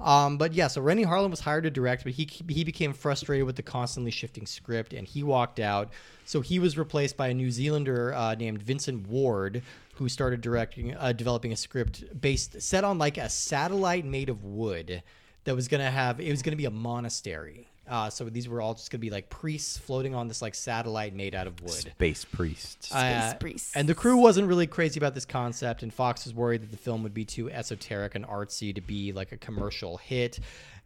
Um, 0.01 0.37
but 0.37 0.53
yeah, 0.53 0.67
so 0.67 0.81
Renny 0.81 1.05
Harlin 1.05 1.31
was 1.31 1.41
hired 1.41 1.65
to 1.65 1.71
direct, 1.71 2.05
but 2.05 2.13
he 2.13 2.29
he 2.49 2.63
became 2.65 2.93
frustrated 2.93 3.47
with 3.47 3.57
the 3.57 3.63
constantly 3.63 4.13
shifting 4.13 4.47
script, 4.47 4.93
and 4.93 5.07
he 5.07 5.23
walked 5.23 5.59
out. 5.59 5.91
So 6.25 6.41
he 6.41 6.59
was 6.59 6.79
replaced 6.79 7.17
by 7.17 7.29
a 7.29 7.35
New 7.35 7.51
Zealander 7.51 8.15
uh, 8.15 8.35
named 8.35 8.63
Vincent 8.63 9.09
Ward, 9.09 9.63
who 9.99 10.09
started 10.09 10.41
directing, 10.41 10.95
uh, 10.97 11.13
developing 11.13 11.53
a 11.53 11.57
script 11.57 12.05
based 12.21 12.61
set 12.63 12.85
on 12.85 12.99
like 12.99 13.19
a 13.19 13.29
satellite 13.29 14.05
made 14.05 14.29
of 14.29 14.45
wood 14.45 15.03
that 15.45 15.55
was 15.55 15.69
gonna 15.69 15.91
have 15.91 16.21
it 16.21 16.31
was 16.31 16.43
gonna 16.43 16.57
be 16.57 16.67
a 16.67 16.71
monastery. 16.71 17.69
Uh, 17.89 18.11
so 18.11 18.25
these 18.27 18.49
were 18.49 18.61
all 18.61 18.75
just 18.75 18.91
gonna 18.91 19.01
be 19.01 19.11
like 19.11 19.31
priests 19.31 19.79
floating 19.79 20.15
on 20.15 20.29
this 20.29 20.43
like 20.43 20.55
satellite 20.55 21.15
made 21.15 21.35
out 21.35 21.47
of 21.47 21.61
wood. 21.63 21.73
Space 21.73 22.25
priests. 22.25 22.95
Uh, 22.95 23.35
priests. 23.41 23.75
and 23.75 23.89
the 23.89 23.95
crew 23.95 24.19
wasn't 24.19 24.47
really 24.47 24.67
crazy 24.67 25.01
about 25.01 25.15
this 25.15 25.25
concept, 25.25 25.83
and 25.83 25.93
Fox 25.93 26.25
was 26.25 26.35
worried 26.35 26.63
that 26.63 26.71
the 26.71 26.77
film 26.77 27.03
would 27.03 27.15
be 27.15 27.25
too 27.25 27.51
esoteric 27.51 28.15
and 28.15 28.27
artsy 28.27 28.75
to 28.75 28.81
be 28.81 29.13
like 29.13 29.33
a 29.33 29.37
commercial 29.37 29.97
hit. 29.97 30.39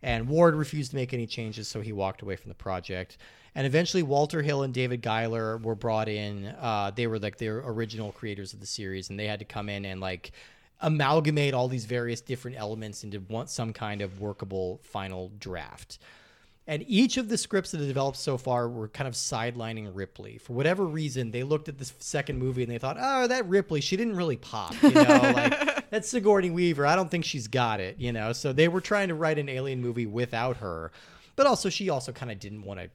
And 0.02 0.28
Ward 0.28 0.54
refused 0.54 0.90
to 0.90 0.96
make 0.96 1.14
any 1.14 1.26
changes, 1.26 1.68
so 1.68 1.80
he 1.80 1.92
walked 1.92 2.22
away 2.22 2.36
from 2.36 2.48
the 2.48 2.54
project. 2.54 3.18
And 3.54 3.66
eventually, 3.66 4.02
Walter 4.02 4.42
Hill 4.42 4.62
and 4.62 4.72
David 4.72 5.02
Giler 5.02 5.58
were 5.58 5.74
brought 5.74 6.08
in. 6.08 6.46
Uh, 6.46 6.90
they 6.94 7.06
were 7.06 7.18
like 7.18 7.36
the 7.36 7.48
original 7.48 8.12
creators 8.12 8.52
of 8.52 8.60
the 8.60 8.66
series, 8.66 9.10
and 9.10 9.18
they 9.18 9.26
had 9.26 9.38
to 9.38 9.44
come 9.44 9.68
in 9.68 9.84
and 9.84 10.00
like 10.00 10.32
amalgamate 10.80 11.54
all 11.54 11.68
these 11.68 11.84
various 11.84 12.20
different 12.20 12.56
elements 12.56 13.04
into 13.04 13.18
one 13.20 13.46
some 13.46 13.72
kind 13.72 14.02
of 14.02 14.20
workable 14.20 14.80
final 14.82 15.30
draft. 15.38 15.98
And 16.66 16.84
each 16.86 17.16
of 17.16 17.28
the 17.28 17.36
scripts 17.36 17.72
that 17.72 17.78
have 17.78 17.88
developed 17.88 18.16
so 18.18 18.38
far 18.38 18.68
were 18.68 18.86
kind 18.88 19.08
of 19.08 19.14
sidelining 19.14 19.90
Ripley. 19.92 20.38
For 20.38 20.52
whatever 20.52 20.84
reason, 20.86 21.32
they 21.32 21.42
looked 21.42 21.68
at 21.68 21.76
this 21.78 21.92
second 21.98 22.38
movie 22.38 22.62
and 22.62 22.70
they 22.70 22.78
thought, 22.78 22.96
oh, 23.00 23.26
that 23.26 23.48
Ripley, 23.48 23.80
she 23.80 23.96
didn't 23.96 24.14
really 24.16 24.36
pop. 24.36 24.80
You 24.82 24.90
know, 24.92 25.02
like 25.34 25.90
that's 25.90 26.08
Sigourney 26.08 26.50
Weaver. 26.50 26.86
I 26.86 26.94
don't 26.94 27.10
think 27.10 27.24
she's 27.24 27.48
got 27.48 27.80
it, 27.80 27.98
you 27.98 28.12
know? 28.12 28.32
So 28.32 28.52
they 28.52 28.68
were 28.68 28.80
trying 28.80 29.08
to 29.08 29.14
write 29.14 29.38
an 29.40 29.48
alien 29.48 29.80
movie 29.80 30.06
without 30.06 30.58
her. 30.58 30.92
but 31.34 31.46
also 31.46 31.68
she 31.68 31.90
also 31.90 32.12
kind 32.12 32.30
of 32.30 32.38
didn't 32.38 32.62
want 32.62 32.78
to 32.78 32.88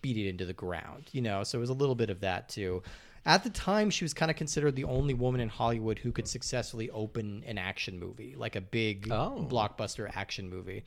beat 0.00 0.16
it 0.16 0.28
into 0.28 0.44
the 0.44 0.52
ground, 0.52 1.08
you 1.10 1.20
know. 1.20 1.42
So 1.42 1.58
it 1.58 1.60
was 1.60 1.70
a 1.70 1.74
little 1.74 1.96
bit 1.96 2.10
of 2.10 2.20
that 2.20 2.48
too. 2.48 2.82
At 3.26 3.42
the 3.42 3.50
time, 3.50 3.90
she 3.90 4.04
was 4.04 4.14
kind 4.14 4.30
of 4.30 4.36
considered 4.36 4.76
the 4.76 4.84
only 4.84 5.12
woman 5.12 5.40
in 5.40 5.48
Hollywood 5.48 5.98
who 5.98 6.12
could 6.12 6.28
successfully 6.28 6.88
open 6.90 7.42
an 7.46 7.58
action 7.58 7.98
movie, 7.98 8.36
like 8.36 8.54
a 8.54 8.60
big 8.60 9.10
Oh. 9.10 9.44
blockbuster 9.50 10.08
action 10.14 10.48
movie 10.48 10.84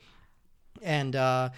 and 0.80 1.14
uh, 1.14 1.50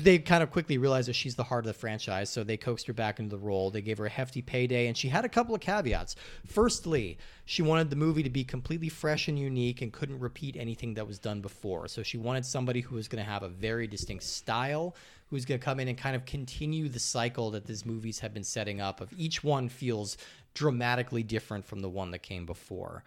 they 0.00 0.18
kind 0.18 0.42
of 0.42 0.50
quickly 0.50 0.78
realized 0.78 1.08
that 1.08 1.14
she's 1.14 1.34
the 1.34 1.44
heart 1.44 1.64
of 1.64 1.66
the 1.66 1.78
franchise, 1.78 2.30
so 2.30 2.44
they 2.44 2.56
coaxed 2.56 2.86
her 2.86 2.92
back 2.92 3.18
into 3.18 3.30
the 3.30 3.42
role. 3.42 3.70
They 3.70 3.82
gave 3.82 3.98
her 3.98 4.06
a 4.06 4.10
hefty 4.10 4.42
payday, 4.42 4.86
and 4.86 4.96
she 4.96 5.08
had 5.08 5.24
a 5.24 5.28
couple 5.28 5.54
of 5.54 5.60
caveats. 5.60 6.16
Firstly, 6.46 7.18
she 7.44 7.62
wanted 7.62 7.90
the 7.90 7.96
movie 7.96 8.22
to 8.22 8.30
be 8.30 8.44
completely 8.44 8.88
fresh 8.88 9.28
and 9.28 9.38
unique 9.38 9.82
and 9.82 9.92
couldn't 9.92 10.20
repeat 10.20 10.56
anything 10.56 10.94
that 10.94 11.06
was 11.06 11.18
done 11.18 11.40
before. 11.40 11.88
So 11.88 12.02
she 12.02 12.18
wanted 12.18 12.46
somebody 12.46 12.80
who 12.80 12.94
was 12.94 13.08
going 13.08 13.24
to 13.24 13.30
have 13.30 13.42
a 13.42 13.48
very 13.48 13.86
distinct 13.86 14.24
style, 14.24 14.94
who's 15.28 15.44
going 15.44 15.60
to 15.60 15.64
come 15.64 15.80
in 15.80 15.88
and 15.88 15.98
kind 15.98 16.14
of 16.14 16.24
continue 16.24 16.88
the 16.88 17.00
cycle 17.00 17.50
that 17.50 17.66
these 17.66 17.84
movies 17.84 18.20
have 18.20 18.32
been 18.32 18.44
setting 18.44 18.80
up. 18.80 19.00
Of 19.00 19.12
each 19.18 19.42
one 19.42 19.68
feels 19.68 20.16
dramatically 20.54 21.22
different 21.22 21.64
from 21.64 21.80
the 21.80 21.88
one 21.88 22.10
that 22.12 22.22
came 22.22 22.46
before. 22.46 23.02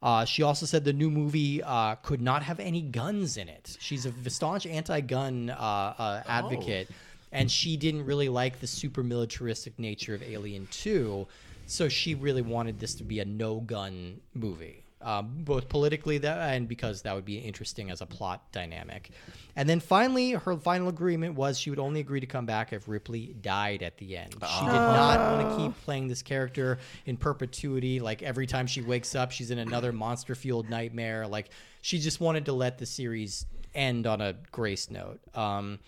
Uh, 0.00 0.24
she 0.24 0.42
also 0.44 0.64
said 0.64 0.84
the 0.84 0.92
new 0.92 1.10
movie 1.10 1.62
uh, 1.62 1.96
could 1.96 2.20
not 2.20 2.42
have 2.42 2.60
any 2.60 2.82
guns 2.82 3.36
in 3.36 3.48
it. 3.48 3.76
She's 3.80 4.06
a 4.06 4.30
staunch 4.30 4.64
anti-gun 4.64 5.50
uh, 5.50 5.54
uh, 5.98 6.22
advocate, 6.28 6.88
and 7.32 7.50
she 7.50 7.76
didn't 7.76 8.06
really 8.06 8.28
like 8.28 8.60
the 8.60 8.66
super 8.66 9.02
militaristic 9.02 9.76
nature 9.78 10.14
of 10.14 10.22
Alien 10.22 10.68
Two, 10.70 11.26
so 11.66 11.88
she 11.88 12.14
really 12.14 12.42
wanted 12.42 12.78
this 12.78 12.94
to 12.94 13.04
be 13.04 13.18
a 13.18 13.24
no-gun 13.24 14.20
movie, 14.34 14.84
um, 15.00 15.30
both 15.44 15.68
politically 15.68 16.18
that 16.18 16.54
and 16.54 16.68
because 16.68 17.02
that 17.02 17.14
would 17.14 17.24
be 17.24 17.38
interesting 17.38 17.90
as 17.90 18.00
a 18.00 18.06
plot 18.06 18.50
dynamic. 18.52 19.10
And 19.54 19.68
then 19.68 19.80
finally, 19.80 20.32
her 20.32 20.56
final 20.56 20.88
agreement 20.88 21.34
was 21.34 21.58
she 21.58 21.70
would 21.70 21.78
only 21.78 22.00
agree 22.00 22.20
to 22.20 22.26
come 22.26 22.46
back 22.46 22.72
if 22.72 22.88
Ripley 22.88 23.34
died 23.40 23.82
at 23.82 23.96
the 23.98 24.16
end. 24.16 24.32
She 24.32 24.64
did 24.64 24.72
not 24.72 25.18
want 25.32 25.50
to 25.50 25.56
keep 25.56 25.84
playing 25.84 26.08
this 26.08 26.22
character 26.22 26.78
in 27.06 27.16
perpetuity. 27.16 28.00
Like 28.00 28.22
every 28.22 28.46
time 28.46 28.66
she 28.66 28.82
wakes 28.82 29.14
up, 29.14 29.30
she's 29.30 29.50
in 29.50 29.58
another 29.58 29.92
monster 29.92 30.34
fueled 30.34 30.68
nightmare. 30.68 31.26
Like 31.26 31.50
she 31.80 31.98
just 31.98 32.20
wanted 32.20 32.46
to 32.46 32.52
let 32.52 32.78
the 32.78 32.86
series 32.86 33.46
end 33.74 34.06
on 34.06 34.20
a 34.20 34.34
grace 34.50 34.90
note. 34.90 35.20
Um, 35.34 35.78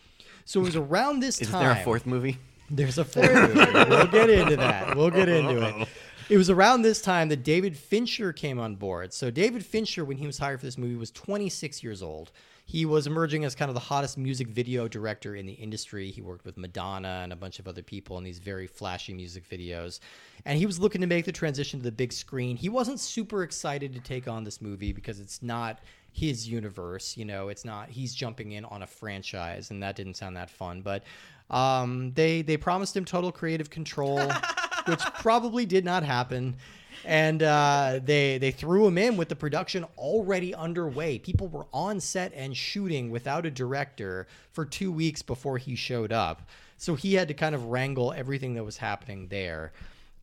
so 0.45 0.61
it 0.61 0.65
was 0.65 0.77
around 0.77 1.21
this 1.21 1.41
Is 1.41 1.49
time. 1.49 1.63
there 1.63 1.73
a 1.73 1.85
fourth 1.85 2.07
movie? 2.07 2.39
There's 2.71 2.99
a 2.99 3.05
fourth 3.05 3.33
movie. 3.33 3.89
We'll 3.89 4.07
get 4.07 4.31
into 4.31 4.57
that. 4.57 4.97
We'll 4.97 5.11
get 5.11 5.29
into 5.29 5.67
it. 5.67 5.89
It 6.31 6.37
was 6.37 6.49
around 6.49 6.83
this 6.83 7.03
time 7.03 7.29
that 7.31 7.43
David 7.43 7.77
Fincher 7.77 8.33
came 8.33 8.61
on 8.61 8.77
board. 8.77 9.13
So 9.13 9.33
David 9.33 9.67
Fincher, 9.67 10.05
when 10.05 10.17
he 10.17 10.29
was 10.29 10.39
hired 10.39 10.61
for 10.61 10.67
this 10.67 10.79
movie, 10.79 10.95
was 10.95 11.11
26 11.11 11.83
years 11.83 12.05
old. 12.05 12.31
He 12.67 12.87
was 12.87 13.09
emerging 13.09 13.45
as 13.45 13.57
kind 13.57 13.69
of 13.69 13.75
the 13.75 13.81
hottest 13.81 14.17
music 14.17 14.47
video 14.47 14.87
director 14.87 15.35
in 15.35 15.45
the 15.45 15.55
industry. 15.55 16.09
He 16.09 16.23
worked 16.23 16.45
with 16.45 16.57
Madonna 16.57 17.23
and 17.25 17.33
a 17.33 17.37
bunch 17.37 17.59
of 17.59 17.67
other 17.67 17.83
people 17.83 18.17
in 18.17 18.23
these 18.23 18.39
very 18.39 18.69
flashy 18.69 19.13
music 19.13 19.51
videos. 19.51 19.99
And 20.45 20.57
he 20.57 20.67
was 20.67 20.79
looking 20.79 21.01
to 21.01 21.09
make 21.09 21.25
the 21.25 21.33
transition 21.33 21.81
to 21.81 21.83
the 21.83 21.91
big 21.91 22.13
screen. 22.13 22.57
He 22.57 22.69
wasn't 22.69 23.01
super 23.01 23.43
excited 23.43 23.93
to 23.95 23.99
take 23.99 24.29
on 24.29 24.45
this 24.45 24.61
movie 24.61 24.93
because 24.93 25.19
it's 25.19 25.43
not 25.43 25.81
his 26.13 26.47
universe, 26.47 27.17
you 27.17 27.25
know, 27.25 27.49
it's 27.49 27.65
not 27.65 27.89
he's 27.89 28.15
jumping 28.15 28.53
in 28.53 28.65
on 28.67 28.83
a 28.83 28.87
franchise 28.87 29.73
and 29.73 29.83
that 29.83 29.97
didn't 29.97 30.15
sound 30.15 30.37
that 30.37 30.51
fun, 30.51 30.81
but 30.81 31.03
um, 31.51 32.13
they 32.15 32.43
they 32.43 32.57
promised 32.57 32.97
him 32.97 33.05
total 33.05 33.33
creative 33.33 33.71
control, 33.71 34.19
which 34.87 35.01
probably 35.21 35.67
did 35.67 35.85
not 35.85 36.03
happen. 36.03 36.57
And 37.05 37.43
uh, 37.43 38.01
they 38.05 38.37
they 38.39 38.51
threw 38.51 38.87
him 38.87 38.99
in 38.99 39.17
with 39.17 39.31
the 39.31 39.37
production 39.37 39.87
already 39.97 40.55
underway. 40.55 41.19
People 41.19 41.49
were 41.49 41.67
on 41.73 41.99
set 41.99 42.33
and 42.35 42.55
shooting 42.55 43.11
without 43.11 43.47
a 43.47 43.51
director 43.51 44.27
for 44.53 44.67
two 44.67 44.93
weeks 44.93 45.23
before 45.23 45.57
he 45.57 45.75
showed 45.75 46.13
up. 46.13 46.43
So 46.77 46.95
he 46.95 47.15
had 47.15 47.29
to 47.29 47.35
kind 47.35 47.55
of 47.55 47.67
wrangle 47.67 48.13
everything 48.13 48.55
that 48.55 48.65
was 48.65 48.79
happening 48.79 49.29
there. 49.29 49.73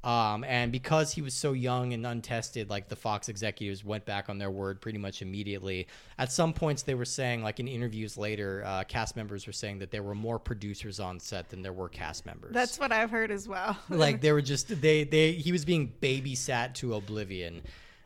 Um, 0.07 0.45
and 0.45 0.71
because 0.71 1.11
he 1.11 1.21
was 1.21 1.33
so 1.33 1.51
young 1.51 1.91
and 1.91 2.07
untested, 2.07 2.69
like 2.69 2.87
the 2.87 2.95
Fox 2.95 3.27
executives 3.27 3.83
went 3.83 4.05
back 4.05 4.29
on 4.29 4.37
their 4.37 4.49
word 4.49 4.79
pretty 4.79 4.97
much 4.97 5.21
immediately. 5.21 5.85
At 6.17 6.31
some 6.31 6.53
points, 6.53 6.83
they 6.83 6.95
were 6.95 7.03
saying, 7.03 7.43
like 7.43 7.59
in 7.59 7.67
interviews 7.67 8.17
later, 8.17 8.63
uh, 8.65 8.85
cast 8.85 9.17
members 9.17 9.45
were 9.45 9.51
saying 9.51 9.79
that 9.79 9.91
there 9.91 10.03
were 10.03 10.15
more 10.15 10.39
producers 10.39 11.01
on 11.01 11.19
set 11.19 11.49
than 11.49 11.61
there 11.61 11.73
were 11.73 11.89
cast 11.89 12.25
members. 12.25 12.53
That's 12.53 12.79
what 12.79 12.93
I've 12.93 13.11
heard 13.11 13.31
as 13.31 13.49
well. 13.49 13.77
like 13.89 14.21
they 14.21 14.31
were 14.31 14.41
just 14.41 14.79
they 14.81 15.03
they 15.03 15.33
he 15.33 15.51
was 15.51 15.65
being 15.65 15.91
babysat 16.01 16.75
to 16.75 16.93
oblivion, 16.93 17.63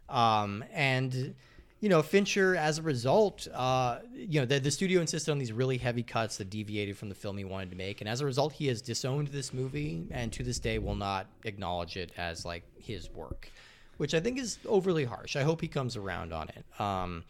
um, 0.10 0.64
and 0.74 1.36
you 1.82 1.90
know 1.90 2.02
Fincher 2.02 2.56
as 2.56 2.78
a 2.78 2.82
result, 2.82 3.48
uh, 3.54 3.98
you 4.14 4.40
know 4.40 4.46
the, 4.46 4.60
the 4.60 4.72
studio 4.72 5.02
insisted 5.02 5.32
on 5.32 5.40
these 5.40 5.52
really 5.52 5.78
heavy 5.78 6.04
cuts 6.04 6.38
that 6.38 6.50
deviated 6.50 6.98
from 6.98 7.10
the 7.10 7.16
film 7.16 7.38
he 7.38 7.44
wanted 7.44 7.72
to 7.72 7.76
make, 7.76 8.00
and 8.00 8.10
as 8.10 8.22
a 8.22 8.26
result, 8.26 8.54
he 8.54 8.68
has 8.68 8.82
disowned 8.82 9.28
this 9.30 9.54
movie, 9.54 10.06
and 10.12 10.32
to 10.32 10.44
this 10.44 10.60
day 10.60 10.78
will 10.78 10.96
not 10.96 11.26
acknowledge 11.44 11.98
it 11.98 12.12
as 12.18 12.46
like 12.46 12.64
his 12.78 13.10
work, 13.12 13.52
which 13.98 14.14
I 14.14 14.20
think 14.20 14.40
is 14.40 14.60
overly 14.66 15.04
harsh. 15.04 15.36
I 15.36 15.42
hope 15.42 15.60
he 15.60 15.68
comes 15.68 15.98
around 15.98 16.32
on 16.32 16.50
it. 16.50 16.80
Um, 16.80 17.24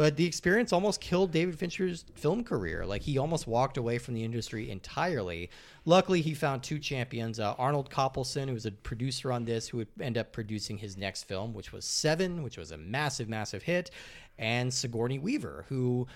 but 0.00 0.16
the 0.16 0.24
experience 0.24 0.72
almost 0.72 0.98
killed 0.98 1.30
David 1.30 1.58
Fincher's 1.58 2.06
film 2.14 2.42
career. 2.42 2.86
Like 2.86 3.02
he 3.02 3.18
almost 3.18 3.46
walked 3.46 3.76
away 3.76 3.98
from 3.98 4.14
the 4.14 4.24
industry 4.24 4.70
entirely. 4.70 5.50
Luckily, 5.84 6.22
he 6.22 6.32
found 6.32 6.62
two 6.62 6.78
champions: 6.78 7.38
uh, 7.38 7.52
Arnold 7.58 7.90
Kopelson, 7.90 8.48
who 8.48 8.54
was 8.54 8.64
a 8.64 8.70
producer 8.70 9.30
on 9.30 9.44
this, 9.44 9.68
who 9.68 9.76
would 9.76 9.88
end 10.00 10.16
up 10.16 10.32
producing 10.32 10.78
his 10.78 10.96
next 10.96 11.24
film, 11.24 11.52
which 11.52 11.70
was 11.70 11.84
Seven, 11.84 12.42
which 12.42 12.56
was 12.56 12.70
a 12.70 12.78
massive, 12.78 13.28
massive 13.28 13.62
hit, 13.62 13.90
and 14.38 14.72
Sigourney 14.72 15.18
Weaver, 15.18 15.66
who 15.68 16.06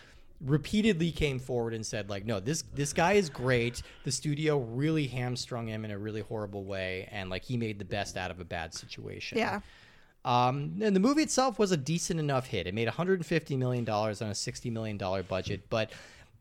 repeatedly 0.41 1.13
came 1.13 1.39
forward 1.39 1.75
and 1.75 1.85
said 1.85 2.09
like 2.11 2.27
no 2.27 2.41
this 2.41 2.65
this 2.75 2.93
guy 2.93 3.13
is 3.13 3.31
great 3.31 3.83
the 4.03 4.11
studio 4.11 4.59
really 4.59 5.07
hamstrung 5.07 5.69
him 5.69 5.85
in 5.85 5.93
a 5.93 5.97
really 5.97 6.21
horrible 6.23 6.65
way 6.65 7.09
and 7.13 7.31
like 7.31 7.45
he 7.45 7.57
made 7.57 7.79
the 7.79 7.85
best 7.85 8.17
out 8.17 8.33
of 8.33 8.41
a 8.41 8.45
bad 8.45 8.75
situation 8.75 9.39
Yeah. 9.39 9.61
Um, 10.25 10.79
and 10.81 10.97
the 10.97 11.01
movie 11.01 11.23
itself 11.23 11.59
was 11.59 11.73
a 11.73 11.77
decent 11.77 12.19
enough 12.19 12.47
hit. 12.47 12.67
It 12.67 12.75
made 12.75 12.87
150 12.87 13.57
million 13.57 13.85
dollars 13.85 14.23
on 14.23 14.31
a 14.31 14.35
60 14.35 14.71
million 14.71 14.97
dollar 14.97 15.23
budget, 15.23 15.69
but 15.69 15.91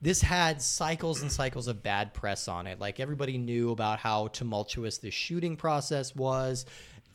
this 0.02 0.22
had 0.22 0.62
cycles 0.62 1.22
and 1.22 1.32
cycles 1.32 1.68
of 1.68 1.82
bad 1.82 2.14
press 2.14 2.48
on 2.48 2.68
it. 2.68 2.80
Like 2.80 3.00
everybody 3.00 3.38
knew 3.38 3.72
about 3.72 4.00
how 4.00 4.28
tumultuous 4.28 4.98
the 4.98 5.12
shooting 5.12 5.56
process 5.56 6.16
was, 6.16 6.66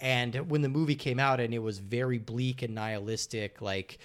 and 0.00 0.34
when 0.50 0.62
the 0.62 0.68
movie 0.68 0.94
came 0.94 1.18
out 1.18 1.40
and 1.40 1.52
it 1.52 1.58
was 1.58 1.78
very 1.78 2.18
bleak 2.18 2.62
and 2.62 2.74
nihilistic, 2.74 3.60
like 3.60 3.98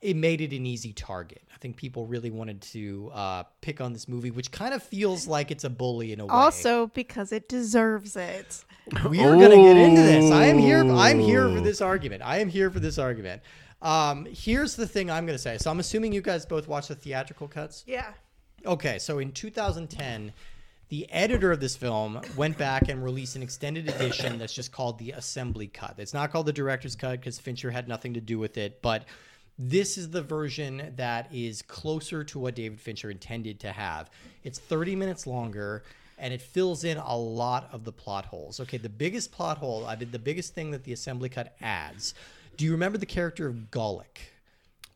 it 0.00 0.16
made 0.16 0.40
it 0.40 0.52
an 0.52 0.66
easy 0.66 0.92
target. 0.92 1.42
I 1.54 1.58
think 1.58 1.76
people 1.76 2.06
really 2.06 2.30
wanted 2.30 2.60
to 2.62 3.10
uh, 3.14 3.42
pick 3.60 3.80
on 3.80 3.92
this 3.92 4.08
movie, 4.08 4.30
which 4.30 4.50
kind 4.50 4.74
of 4.74 4.82
feels 4.82 5.26
like 5.26 5.50
it's 5.50 5.64
a 5.64 5.70
bully 5.70 6.12
in 6.12 6.20
a 6.20 6.26
way. 6.26 6.32
Also, 6.32 6.88
because 6.88 7.32
it 7.32 7.48
deserves 7.48 8.16
it. 8.16 8.64
We 9.10 9.20
are 9.20 9.34
going 9.36 9.50
to 9.50 9.56
get 9.56 9.76
into 9.76 10.02
this. 10.02 10.30
I 10.30 10.44
am 10.44 10.58
here. 10.58 10.80
I'm 10.80 11.18
here 11.18 11.48
for 11.48 11.60
this 11.60 11.80
argument. 11.80 12.22
I 12.22 12.38
am 12.38 12.48
here 12.48 12.70
for 12.70 12.80
this 12.80 12.98
argument. 12.98 13.42
Um, 13.80 14.26
here's 14.30 14.76
the 14.76 14.86
thing 14.86 15.10
I'm 15.10 15.26
going 15.26 15.36
to 15.36 15.42
say. 15.42 15.58
So 15.58 15.70
I'm 15.70 15.80
assuming 15.80 16.12
you 16.12 16.20
guys 16.20 16.44
both 16.46 16.68
watched 16.68 16.88
the 16.88 16.94
theatrical 16.94 17.48
cuts. 17.48 17.84
Yeah. 17.86 18.12
Okay, 18.66 18.98
so 18.98 19.18
in 19.18 19.32
2010, 19.32 20.32
the 20.88 21.10
editor 21.10 21.52
of 21.52 21.60
this 21.60 21.76
film 21.76 22.20
went 22.36 22.56
back 22.56 22.88
and 22.88 23.02
released 23.02 23.36
an 23.36 23.42
extended 23.42 23.88
edition 23.88 24.38
that's 24.38 24.54
just 24.54 24.72
called 24.72 24.98
the 24.98 25.12
assembly 25.12 25.66
cut. 25.66 25.94
It's 25.98 26.14
not 26.14 26.30
called 26.30 26.46
the 26.46 26.52
director's 26.52 26.96
cut 26.96 27.20
because 27.20 27.38
Fincher 27.38 27.70
had 27.70 27.88
nothing 27.88 28.14
to 28.14 28.20
do 28.20 28.38
with 28.38 28.56
it, 28.56 28.80
but 28.80 29.04
this 29.58 29.98
is 29.98 30.10
the 30.10 30.22
version 30.22 30.92
that 30.96 31.32
is 31.32 31.62
closer 31.62 32.24
to 32.24 32.38
what 32.38 32.54
David 32.54 32.80
Fincher 32.80 33.10
intended 33.10 33.60
to 33.60 33.72
have. 33.72 34.10
It's 34.42 34.58
30 34.58 34.96
minutes 34.96 35.26
longer 35.26 35.84
and 36.18 36.32
it 36.32 36.40
fills 36.40 36.84
in 36.84 36.96
a 36.96 37.16
lot 37.16 37.68
of 37.72 37.84
the 37.84 37.92
plot 37.92 38.26
holes. 38.26 38.60
Okay, 38.60 38.76
the 38.76 38.88
biggest 38.88 39.32
plot 39.32 39.58
hole, 39.58 39.84
I 39.84 39.94
did 39.94 40.12
the 40.12 40.18
biggest 40.18 40.54
thing 40.54 40.70
that 40.70 40.84
the 40.84 40.92
assembly 40.92 41.28
cut 41.28 41.56
adds. 41.60 42.14
Do 42.56 42.64
you 42.64 42.72
remember 42.72 42.98
the 42.98 43.06
character 43.06 43.46
of 43.46 43.70
Golic? 43.70 44.30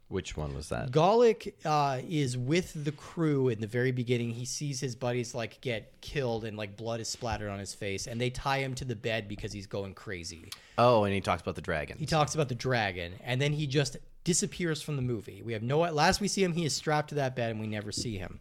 Which 0.08 0.38
one 0.38 0.54
was 0.54 0.70
that? 0.70 0.90
Golic 0.90 1.52
uh, 1.66 2.00
is 2.08 2.38
with 2.38 2.72
the 2.82 2.92
crew 2.92 3.48
in 3.48 3.60
the 3.60 3.66
very 3.66 3.92
beginning. 3.92 4.30
He 4.30 4.46
sees 4.46 4.80
his 4.80 4.96
buddies 4.96 5.34
like 5.34 5.60
get 5.60 6.00
killed 6.00 6.46
and 6.46 6.56
like 6.56 6.78
blood 6.78 7.00
is 7.00 7.08
splattered 7.08 7.50
on 7.50 7.58
his 7.58 7.74
face, 7.74 8.06
and 8.06 8.18
they 8.18 8.30
tie 8.30 8.58
him 8.58 8.74
to 8.76 8.86
the 8.86 8.96
bed 8.96 9.28
because 9.28 9.52
he's 9.52 9.66
going 9.66 9.92
crazy. 9.92 10.50
Oh, 10.78 11.04
and 11.04 11.12
he 11.12 11.20
talks 11.20 11.42
about 11.42 11.56
the 11.56 11.60
dragon. 11.60 11.98
He 11.98 12.06
talks 12.06 12.34
about 12.34 12.48
the 12.48 12.54
dragon, 12.54 13.12
and 13.22 13.40
then 13.40 13.52
he 13.52 13.66
just 13.66 13.98
disappears 14.24 14.80
from 14.80 14.96
the 14.96 15.02
movie. 15.02 15.42
We 15.42 15.52
have 15.52 15.62
no 15.62 15.80
last 15.80 16.22
we 16.22 16.28
see 16.28 16.42
him, 16.42 16.54
he 16.54 16.64
is 16.64 16.74
strapped 16.74 17.10
to 17.10 17.16
that 17.16 17.36
bed, 17.36 17.50
and 17.50 17.60
we 17.60 17.66
never 17.66 17.92
see 17.92 18.16
him. 18.16 18.40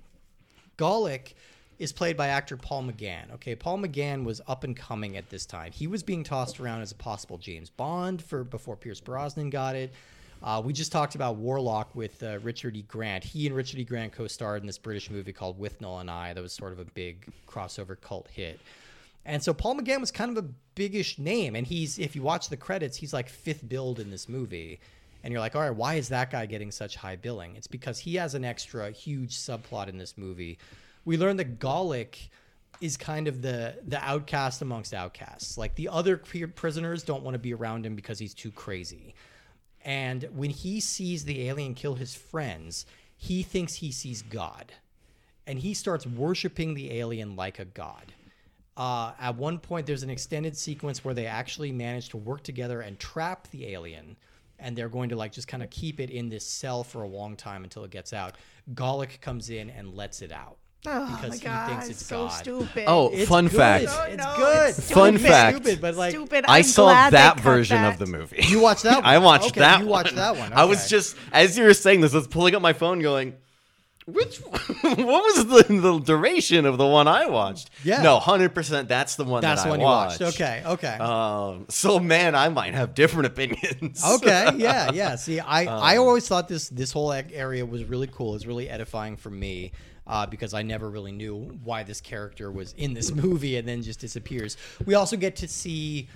Golic 0.78 1.34
is 1.80 1.92
played 1.92 2.18
by 2.18 2.28
actor 2.28 2.58
Paul 2.58 2.84
McGann. 2.84 3.32
Okay, 3.36 3.56
Paul 3.56 3.78
McGann 3.80 4.24
was 4.24 4.42
up 4.48 4.64
and 4.64 4.76
coming 4.76 5.16
at 5.16 5.30
this 5.30 5.46
time. 5.46 5.72
He 5.72 5.88
was 5.88 6.02
being 6.02 6.24
tossed 6.24 6.60
around 6.60 6.82
as 6.82 6.92
a 6.92 6.96
possible 6.96 7.38
James 7.38 7.70
Bond 7.70 8.22
for 8.22 8.44
before 8.44 8.76
Pierce 8.76 9.00
Brosnan 9.00 9.50
got 9.50 9.76
it. 9.76 9.94
Uh, 10.42 10.62
we 10.64 10.72
just 10.72 10.92
talked 10.92 11.16
about 11.16 11.36
Warlock 11.36 11.96
with 11.96 12.22
uh, 12.22 12.40
Richard 12.44 12.76
E. 12.76 12.84
Grant. 12.84 13.24
He 13.24 13.48
and 13.48 13.56
Richard 13.56 13.80
E. 13.80 13.84
Grant 13.84 14.14
co-starred 14.14 14.62
in 14.62 14.68
this 14.68 14.78
British 14.78 15.10
movie 15.10 15.34
called 15.34 15.60
Withnail 15.60 16.02
and 16.02 16.12
I. 16.12 16.34
That 16.34 16.42
was 16.42 16.54
sort 16.54 16.74
of 16.74 16.80
a 16.80 16.86
big 16.86 17.28
crossover 17.48 18.00
cult 18.00 18.28
hit. 18.32 18.60
And 19.26 19.44
so 19.44 19.54
Paul 19.54 19.76
McGann 19.76 20.00
was 20.00 20.12
kind 20.12 20.36
of 20.36 20.44
a 20.44 20.48
biggish 20.76 21.20
name, 21.20 21.56
and 21.56 21.68
he's 21.68 22.00
if 22.00 22.16
you 22.16 22.22
watch 22.22 22.50
the 22.50 22.58
credits, 22.58 22.98
he's 22.98 23.14
like 23.14 23.30
fifth 23.30 23.68
billed 23.68 24.00
in 24.00 24.10
this 24.10 24.30
movie. 24.30 24.80
And 25.24 25.32
you're 25.32 25.42
like, 25.42 25.56
all 25.56 25.62
right, 25.62 25.76
why 25.76 25.96
is 25.96 26.10
that 26.10 26.32
guy 26.32 26.46
getting 26.46 26.72
such 26.72 26.96
high 26.96 27.18
billing? 27.18 27.56
It's 27.56 27.68
because 27.68 28.00
he 28.00 28.16
has 28.16 28.36
an 28.36 28.46
extra 28.46 28.92
huge 28.92 29.36
subplot 29.36 29.90
in 29.90 29.98
this 29.98 30.18
movie 30.18 30.58
we 31.08 31.18
learn 31.18 31.38
that 31.38 31.58
Golic 31.58 32.28
is 32.82 32.98
kind 32.98 33.30
of 33.30 33.42
the 33.42 33.76
the 33.88 34.04
outcast 34.04 34.62
amongst 34.62 34.94
outcasts. 34.94 35.58
Like 35.58 35.74
the 35.76 35.88
other 35.88 36.18
prisoners 36.18 37.02
don't 37.02 37.24
want 37.24 37.34
to 37.34 37.40
be 37.40 37.54
around 37.54 37.86
him 37.86 37.96
because 37.96 38.20
he's 38.20 38.34
too 38.34 38.52
crazy. 38.52 39.16
And 39.86 40.28
when 40.36 40.50
he 40.50 40.82
sees 40.82 41.24
the 41.24 41.48
alien 41.48 41.76
kill 41.76 41.96
his 41.96 42.14
friends, 42.14 42.86
he 43.16 43.42
thinks 43.42 43.76
he 43.76 43.90
sees 43.90 44.22
God. 44.22 44.74
And 45.48 45.58
he 45.58 45.74
starts 45.74 46.06
worshiping 46.06 46.74
the 46.74 46.92
alien 47.00 47.38
like 47.38 47.60
a 47.60 47.66
god. 47.66 48.12
Uh, 48.76 49.14
at 49.18 49.38
one 49.38 49.60
point, 49.60 49.88
there's 49.88 50.04
an 50.04 50.10
extended 50.10 50.58
sequence 50.58 51.06
where 51.06 51.14
they 51.14 51.26
actually 51.26 51.72
manage 51.72 52.10
to 52.10 52.18
work 52.18 52.44
together 52.44 52.82
and 52.82 53.00
trap 53.00 53.48
the 53.52 53.68
alien. 53.68 54.18
And 54.60 54.76
they're 54.76 54.90
going 54.90 55.08
to 55.10 55.16
like 55.16 55.32
just 55.32 55.48
kind 55.48 55.64
of 55.64 55.70
keep 55.70 56.02
it 56.02 56.10
in 56.10 56.28
this 56.28 56.46
cell 56.46 56.84
for 56.84 57.04
a 57.04 57.08
long 57.08 57.38
time 57.38 57.64
until 57.64 57.86
it 57.86 57.92
gets 57.92 58.12
out. 58.12 58.36
Golic 58.74 59.22
comes 59.22 59.50
in 59.50 59.70
and 59.70 59.96
lets 59.96 60.22
it 60.22 60.34
out 60.34 60.58
Oh 60.86 61.06
because 61.16 61.30
my 61.30 61.36
he 61.36 61.42
god, 61.42 61.70
thinks 61.70 61.90
it's 61.90 62.06
so 62.06 62.28
God. 62.28 62.30
stupid. 62.30 62.84
Oh, 62.88 63.10
It's 63.10 63.28
fun 63.28 63.48
good. 63.48 63.58
fact. 63.58 63.86
No, 63.86 64.04
It's 64.04 64.18
no, 64.24 64.34
good. 64.38 64.70
it's 64.70 64.92
Fun 64.92 65.14
stupid. 65.18 65.28
fact. 65.32 65.58
Stupid, 65.58 65.82
but 65.82 65.96
like 65.96 66.12
Stupid. 66.12 66.46
I 66.48 66.58
I'm 66.60 66.64
saw 66.64 66.84
glad 66.86 67.14
they 67.14 67.18
that 67.18 67.34
cut 67.36 67.44
version 67.44 67.82
that. 67.82 67.94
of 67.94 68.00
the 68.00 68.06
movie. 68.06 68.38
you 68.44 68.62
watched 68.62 68.84
that. 68.84 68.96
One. 69.04 69.06
I 69.06 69.18
watched 69.18 69.48
Okay, 69.52 69.60
that. 69.62 69.82
You 69.82 69.88
watched 69.88 70.12
one. 70.14 70.16
that 70.18 70.38
one. 70.38 70.54
I 70.54 70.66
was 70.66 70.80
Okay. 70.82 70.90
just 70.90 71.18
as 71.34 71.58
you 71.58 71.64
were 71.66 71.74
saying 71.74 72.02
this, 72.02 72.14
I 72.14 72.18
was 72.18 72.28
pulling 72.28 72.56
up 72.56 72.62
my 72.62 72.74
phone, 72.74 73.00
going, 73.02 73.34
"Which? 74.06 74.38
what 74.82 74.82
was 75.08 75.46
the, 75.48 75.66
the 75.74 76.00
duration 76.00 76.66
of 76.66 76.78
the 76.78 76.86
one 76.88 77.08
I 77.10 77.26
watched?" 77.28 77.70
Yeah. 77.84 78.02
no, 78.04 78.20
hundred 78.20 78.56
percent. 78.56 78.88
That's 78.88 79.16
the 79.16 79.26
one. 79.26 79.42
That's 79.42 79.64
that 79.64 79.70
the 79.70 79.70
I 79.70 79.72
one 79.72 79.80
you 79.82 79.86
watched. 79.86 80.22
watched. 80.22 80.36
Okay. 80.40 80.62
Okay. 80.66 80.96
Um. 81.00 81.66
So 81.70 82.00
man, 82.00 82.34
I 82.36 82.48
might 82.50 82.76
have 82.76 82.94
different 82.94 83.26
opinions. 83.28 84.02
okay 84.16 84.52
yeah 84.56 84.92
yeah 84.94 85.16
see 85.16 85.40
i 85.42 85.66
Um, 85.66 85.82
i 85.84 85.98
always 85.98 86.28
thought 86.28 86.48
this 86.48 86.70
this 86.70 86.92
whole 86.94 87.12
ag- 87.12 87.32
area 87.34 87.66
was 87.66 87.84
really 87.84 88.08
cool 88.08 88.36
it's 88.36 88.46
really 88.46 88.70
edifying 88.70 89.18
for 89.18 89.30
me 89.30 89.72
uh, 90.08 90.26
because 90.26 90.54
i 90.54 90.62
never 90.62 90.90
really 90.90 91.12
knew 91.12 91.36
why 91.64 91.84
this 91.84 92.02
character 92.02 92.52
was 92.52 92.74
in 92.78 92.94
this 92.94 93.12
movie 93.24 93.58
and 93.58 93.68
then 93.68 93.82
just 93.82 94.00
disappears 94.00 94.58
we 94.86 94.94
also 94.96 95.16
get 95.18 95.36
to 95.36 95.48
see 95.48 96.08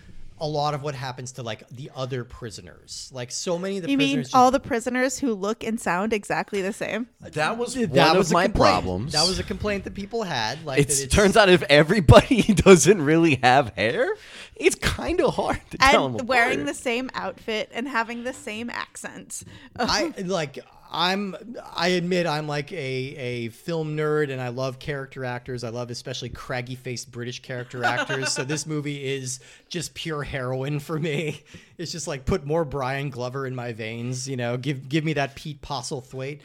a 0.44 0.48
lot 0.48 0.74
of 0.74 0.82
what 0.82 0.96
happens 0.96 1.34
to 1.34 1.44
like 1.44 1.70
the 1.70 1.92
other 1.96 2.24
prisoners 2.24 3.12
like 3.14 3.30
so 3.32 3.60
many 3.60 3.78
of 3.78 3.84
the 3.84 3.92
You 3.92 3.98
mean 4.00 4.08
prisoners 4.16 4.26
just- 4.30 4.36
all 4.36 4.50
the 4.50 4.60
prisoners 4.60 5.20
who 5.20 5.36
look 5.36 5.64
and 5.64 5.80
sound 5.80 6.14
exactly 6.14 6.64
the 6.64 6.74
same? 6.74 7.08
that 7.22 7.60
was 7.60 7.76
that 7.76 7.90
one 7.92 8.18
was 8.18 8.30
of 8.32 8.34
my 8.34 8.46
complaint. 8.46 8.54
problems. 8.74 9.12
that 9.14 9.28
was 9.28 9.38
a 9.38 9.44
complaint 9.44 9.84
that 9.84 9.94
people 9.94 10.24
had 10.24 10.66
like 10.66 10.80
It 10.90 11.12
turns 11.12 11.38
out 11.38 11.48
if 11.50 11.62
everybody 11.70 12.42
doesn't 12.56 13.04
really 13.04 13.36
have 13.44 13.70
hair, 13.76 14.16
it's 14.56 14.76
kind 14.76 15.22
of 15.22 15.36
hard 15.36 15.62
to 15.70 15.78
tell 15.78 16.10
them 16.10 16.22
And 16.22 16.28
wearing 16.28 16.66
the 16.66 16.74
same 16.74 17.12
outfit 17.14 17.70
and 17.72 17.88
having 17.88 18.24
the 18.24 18.34
same 18.34 18.72
accents. 18.72 19.46
I 19.78 20.12
like 20.26 20.58
I'm 20.92 21.36
I 21.74 21.90
admit 21.90 22.28
I'm 22.28 22.48
like 22.48 22.72
a 22.72 22.76
a 22.76 23.50
film 23.50 23.96
nerd 23.96 24.30
and 24.30 24.42
I 24.42 24.50
love 24.50 24.78
character 24.78 25.24
actors. 25.24 25.64
I 25.64 25.70
love 25.70 25.90
especially 25.90 26.30
craggy 26.30 26.76
faced 26.76 27.12
British 27.12 27.42
character 27.42 27.84
actors. 27.86 28.32
so 28.32 28.44
this 28.44 28.68
movie 28.68 29.04
is 29.04 29.40
just 29.70 29.94
pure 29.94 30.24
heroin 30.24 30.80
for 30.80 31.00
me. 31.00 31.44
It's 31.78 31.92
just 31.92 32.08
like 32.08 32.26
put 32.26 32.46
more 32.46 32.66
Brian 32.66 33.10
Glover 33.10 33.48
in 33.48 33.56
my 33.56 33.72
veins, 33.72 34.28
you 34.28 34.36
know, 34.36 34.58
give 34.58 34.90
give 34.90 35.06
me 35.06 35.14
that 35.14 35.36
Pete 35.36 35.62
Postlethwaite. 35.62 36.42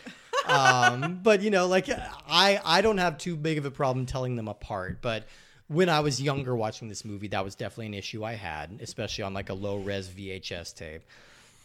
Um, 0.47 1.21
but 1.23 1.43
you 1.43 1.51
know, 1.51 1.67
like 1.67 1.89
I 1.91 2.61
I 2.65 2.81
don't 2.83 2.99
have 2.99 3.19
too 3.19 3.37
big 3.37 3.59
of 3.59 3.65
a 3.65 3.71
problem 3.71 4.07
telling 4.07 4.37
them 4.37 4.47
apart, 4.47 5.03
but 5.03 5.25
when 5.69 5.89
I 5.89 5.99
was 5.99 6.23
younger 6.23 6.55
watching 6.55 6.89
this 6.89 7.05
movie, 7.05 7.27
that 7.29 7.45
was 7.45 7.57
definitely 7.57 7.87
an 7.87 7.95
issue 7.95 8.25
I 8.25 8.35
had, 8.35 8.79
especially 8.81 9.25
on 9.25 9.35
like 9.35 9.51
a 9.51 9.55
low 9.55 9.79
res 9.79 10.09
VHS 10.09 10.75
tape 10.77 11.03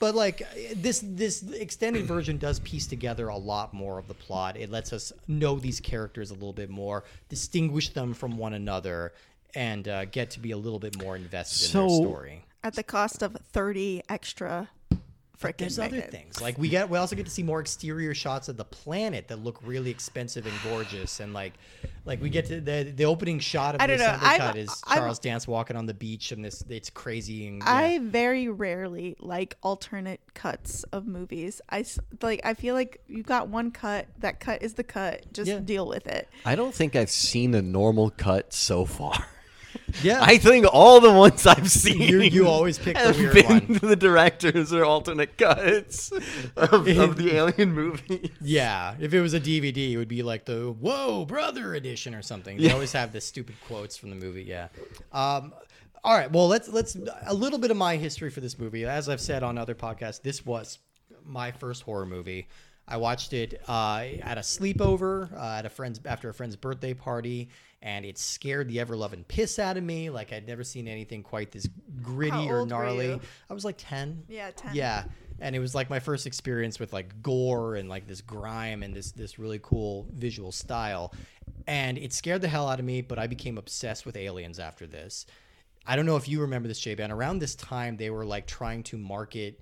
but 0.01 0.15
like 0.15 0.41
this 0.75 1.03
this 1.05 1.43
extended 1.43 2.05
version 2.05 2.37
does 2.37 2.59
piece 2.61 2.87
together 2.87 3.27
a 3.27 3.37
lot 3.37 3.71
more 3.71 3.99
of 3.99 4.07
the 4.07 4.15
plot. 4.15 4.57
It 4.57 4.71
lets 4.71 4.91
us 4.91 5.13
know 5.27 5.59
these 5.59 5.79
characters 5.79 6.31
a 6.31 6.33
little 6.33 6.53
bit 6.53 6.71
more 6.71 7.03
distinguish 7.29 7.89
them 7.89 8.15
from 8.15 8.35
one 8.35 8.55
another 8.55 9.13
and 9.53 9.87
uh, 9.87 10.05
get 10.05 10.31
to 10.31 10.39
be 10.39 10.51
a 10.51 10.57
little 10.57 10.79
bit 10.79 10.99
more 10.99 11.15
invested 11.15 11.75
in 11.75 11.87
their 11.87 11.97
story. 11.97 12.45
At 12.63 12.73
the 12.73 12.83
cost 12.83 13.21
of 13.21 13.37
30 13.53 14.01
extra 14.09 14.69
freaking 15.41 15.57
there's 15.57 15.79
other 15.79 15.89
minutes. 15.91 16.11
things 16.11 16.41
like 16.41 16.57
we 16.57 16.69
get 16.69 16.89
we 16.89 16.97
also 16.97 17.15
get 17.15 17.25
to 17.25 17.31
see 17.31 17.41
more 17.43 17.59
exterior 17.59 18.13
shots 18.13 18.47
of 18.47 18.57
the 18.57 18.63
planet 18.65 19.27
that 19.27 19.43
look 19.43 19.59
really 19.63 19.89
expensive 19.89 20.45
and 20.45 20.55
gorgeous 20.63 21.19
and 21.19 21.33
like 21.33 21.53
like 22.05 22.21
we 22.21 22.29
get 22.29 22.45
to 22.45 22.61
the 22.61 22.93
the 22.95 23.05
opening 23.05 23.39
shot 23.39 23.75
of 23.75 23.81
I 23.81 23.87
the 23.87 23.97
don't 23.97 23.99
know, 23.99 24.05
assembly 24.13 24.27
I'm- 24.29 24.39
cut 24.39 24.55
is 24.57 24.81
I'm- 24.85 24.97
Charles 24.99 25.19
Dance 25.19 25.47
walking 25.47 25.75
on 25.75 25.85
the 25.87 25.93
beach 25.93 26.31
and 26.31 26.45
this 26.45 26.63
it's 26.69 26.89
crazy 26.91 27.47
and 27.47 27.63
I 27.63 27.99
very 27.99 28.47
rarely 28.49 29.15
like 29.19 29.57
alternate 29.63 30.19
cuts 30.33 30.83
of 30.91 31.07
movies. 31.07 31.61
I 31.69 31.85
like 32.21 32.41
I 32.43 32.53
feel 32.53 32.75
like 32.75 33.01
you've 33.07 33.25
got 33.25 33.47
one 33.49 33.71
cut. 33.71 34.07
That 34.19 34.39
cut 34.39 34.61
is 34.61 34.75
the 34.75 34.83
cut. 34.83 35.25
Just 35.33 35.49
Yeah. 35.49 35.59
deal 35.59 35.87
with 35.87 36.05
it. 36.07 36.27
I 36.45 36.55
don't 36.55 36.73
think 36.73 36.95
I've 36.95 37.09
seen 37.09 37.55
a 37.55 37.61
normal 37.61 38.11
cut 38.11 38.53
so 38.53 38.85
far. 38.85 39.25
yeah 40.03 40.19
I 40.21 40.37
think 40.37 40.65
all 40.71 40.99
the 40.99 41.11
ones 41.11 41.45
I've 41.47 41.69
seen, 41.69 42.01
You- 42.01 42.21
you 42.21 42.47
always 42.47 42.77
pick 42.79 42.97
the 42.97 43.13
weird 43.17 43.33
been 43.33 43.45
one. 43.45 43.79
the 43.89 43.95
directors 43.95 44.71
or 44.73 44.83
alternate 44.85 45.37
cuts 45.37 46.11
of, 46.55 46.87
of 46.87 47.17
the 47.17 47.35
Alien 47.35 47.73
movie. 47.73 48.31
Yeah, 48.41 48.95
if 48.99 49.13
it 49.13 49.21
was 49.21 49.33
a 49.33 49.39
DVD, 49.39 49.91
it 49.91 49.97
would 49.97 50.07
be 50.07 50.23
like 50.23 50.45
the 50.45 50.71
"Whoa, 50.71 51.25
brother" 51.25 51.73
edition 51.75 52.15
or 52.15 52.21
something. 52.21 52.57
They 52.57 52.63
Yeah. 52.65 52.73
always 52.73 52.93
have 52.93 53.11
the 53.13 53.21
stupid 53.21 53.55
quotes 53.67 53.97
from 53.97 54.09
the 54.09 54.15
movie. 54.15 54.43
Yeah. 54.43 54.67
Um, 55.11 55.53
all 56.03 56.17
right. 56.17 56.31
Well, 56.31 56.47
let's 56.47 56.67
let's 56.67 56.97
a 57.25 57.33
little 57.33 57.59
bit 57.59 57.69
of 57.71 57.77
my 57.77 57.95
history 57.97 58.29
for 58.29 58.39
this 58.41 58.57
movie. 58.57 58.85
As 58.85 59.07
I've 59.09 59.21
said 59.21 59.43
on 59.43 59.57
other 59.57 59.75
podcasts, 59.75 60.21
this 60.21 60.45
was 60.45 60.79
my 61.25 61.51
first 61.51 61.83
horror 61.83 62.05
movie. 62.05 62.47
I 62.91 62.97
watched 62.97 63.31
it 63.31 63.61
uh, 63.69 64.03
at 64.21 64.37
a 64.37 64.41
sleepover 64.41 65.31
uh, 65.33 65.59
at 65.59 65.65
a 65.65 65.69
friend's 65.69 66.01
after 66.05 66.27
a 66.29 66.33
friend's 66.33 66.57
birthday 66.57 66.93
party, 66.93 67.47
and 67.81 68.03
it 68.03 68.17
scared 68.17 68.67
the 68.67 68.81
ever 68.81 68.97
loving 68.97 69.23
piss 69.23 69.59
out 69.59 69.77
of 69.77 69.83
me. 69.83 70.09
Like 70.09 70.33
I'd 70.33 70.45
never 70.45 70.65
seen 70.65 70.89
anything 70.89 71.23
quite 71.23 71.51
this 71.51 71.69
gritty 72.01 72.49
or 72.49 72.65
gnarly. 72.65 73.17
I 73.49 73.53
was 73.53 73.63
like 73.63 73.75
ten. 73.77 74.23
Yeah, 74.27 74.51
10. 74.51 74.75
Yeah, 74.75 75.05
and 75.39 75.55
it 75.55 75.59
was 75.59 75.73
like 75.73 75.89
my 75.89 75.99
first 75.99 76.27
experience 76.27 76.81
with 76.81 76.91
like 76.91 77.21
gore 77.21 77.75
and 77.75 77.87
like 77.87 78.07
this 78.07 78.19
grime 78.19 78.83
and 78.83 78.93
this 78.93 79.13
this 79.13 79.39
really 79.39 79.59
cool 79.63 80.05
visual 80.13 80.51
style, 80.51 81.13
and 81.67 81.97
it 81.97 82.11
scared 82.11 82.41
the 82.41 82.49
hell 82.49 82.67
out 82.67 82.79
of 82.79 82.85
me. 82.85 83.01
But 83.01 83.19
I 83.19 83.27
became 83.27 83.57
obsessed 83.57 84.05
with 84.05 84.17
aliens 84.17 84.59
after 84.59 84.85
this. 84.85 85.25
I 85.87 85.95
don't 85.95 86.05
know 86.05 86.17
if 86.17 86.27
you 86.27 86.41
remember 86.41 86.67
this, 86.67 86.81
JBan. 86.81 87.09
Around 87.09 87.39
this 87.39 87.55
time, 87.55 87.95
they 87.95 88.09
were 88.09 88.25
like 88.25 88.47
trying 88.47 88.83
to 88.83 88.97
market. 88.97 89.61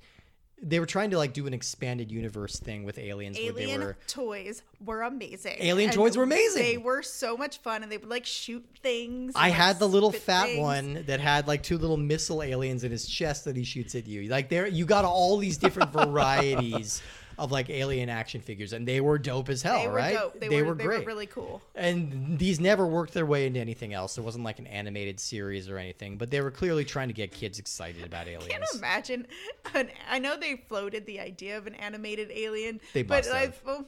They 0.61 0.79
were 0.79 0.85
trying 0.85 1.11
to 1.11 1.17
like 1.17 1.33
do 1.33 1.47
an 1.47 1.53
expanded 1.53 2.11
universe 2.11 2.59
thing 2.59 2.83
with 2.83 2.97
aliens, 2.97 3.37
where 3.37 3.53
they 3.53 3.63
Alien 3.63 3.81
were 3.81 3.97
toys 4.07 4.61
were 4.83 5.03
amazing. 5.03 5.57
Alien 5.59 5.89
And 5.89 5.97
toys 5.97 6.17
were 6.17 6.23
amazing. 6.23 6.63
They 6.63 6.77
were 6.77 7.01
so 7.01 7.37
much 7.37 7.59
fun, 7.59 7.83
and 7.83 7.91
they 7.91 7.97
would 7.97 8.09
like 8.09 8.25
shoot 8.25 8.65
things. 8.81 9.33
I 9.35 9.49
had 9.49 9.79
the 9.79 9.87
little 9.87 10.11
fat 10.11 10.45
things. 10.47 10.59
one 10.59 11.03
that 11.07 11.19
had 11.19 11.47
like 11.47 11.63
two 11.63 11.77
little 11.77 11.97
missile 11.97 12.43
aliens 12.43 12.83
in 12.83 12.91
his 12.91 13.07
chest 13.07 13.45
that 13.45 13.55
he 13.55 13.63
shoots 13.63 13.95
at 13.95 14.07
you. 14.07 14.29
Like 14.29 14.49
there, 14.49 14.67
you 14.67 14.85
got 14.85 15.05
all 15.05 15.37
these 15.37 15.57
different 15.57 15.91
varieties 15.93 17.01
of 17.39 17.51
like 17.51 17.69
alien 17.69 18.09
action 18.09 18.41
figures, 18.41 18.73
and 18.73 18.87
they 18.87 19.01
were 19.01 19.17
dope 19.17 19.49
as 19.49 19.61
hell, 19.61 19.81
They 19.81 19.87
were 19.87 19.93
right? 19.95 20.13
dope. 20.15 20.39
They, 20.39 20.61
were, 20.61 20.73
they 20.75 20.83
great. 20.83 20.99
were 20.99 21.05
really 21.05 21.25
cool. 21.25 21.61
and 21.75 22.37
these 22.37 22.59
never 22.59 22.85
worked 22.85 23.13
their 23.13 23.25
way 23.25 23.47
into 23.47 23.59
anything 23.59 23.93
else. 23.93 24.15
There 24.15 24.23
wasn't 24.23 24.43
like 24.43 24.59
an 24.59 24.67
animated 24.67 25.19
series 25.19 25.69
or 25.69 25.77
anything, 25.77 26.17
but 26.17 26.29
they 26.29 26.41
were 26.41 26.51
clearly 26.51 26.85
trying 26.85 27.07
to 27.07 27.13
get 27.13 27.31
kids 27.31 27.57
excited 27.59 28.03
about 28.03 28.27
aliens. 28.27 28.45
I 28.45 28.49
can't 28.57 28.63
imagine. 28.75 29.27
An, 29.73 29.89
I 30.09 30.19
know 30.19 30.37
they 30.37 30.57
floated 30.67 31.05
the 31.05 31.19
idea 31.19 31.57
of 31.57 31.65
an 31.67 31.75
animated 31.75 32.29
alien, 32.31 32.81
They 32.93 33.03
but 33.03 33.25
must 33.25 33.31
I, 33.31 33.39
have. 33.41 33.61
well, 33.65 33.85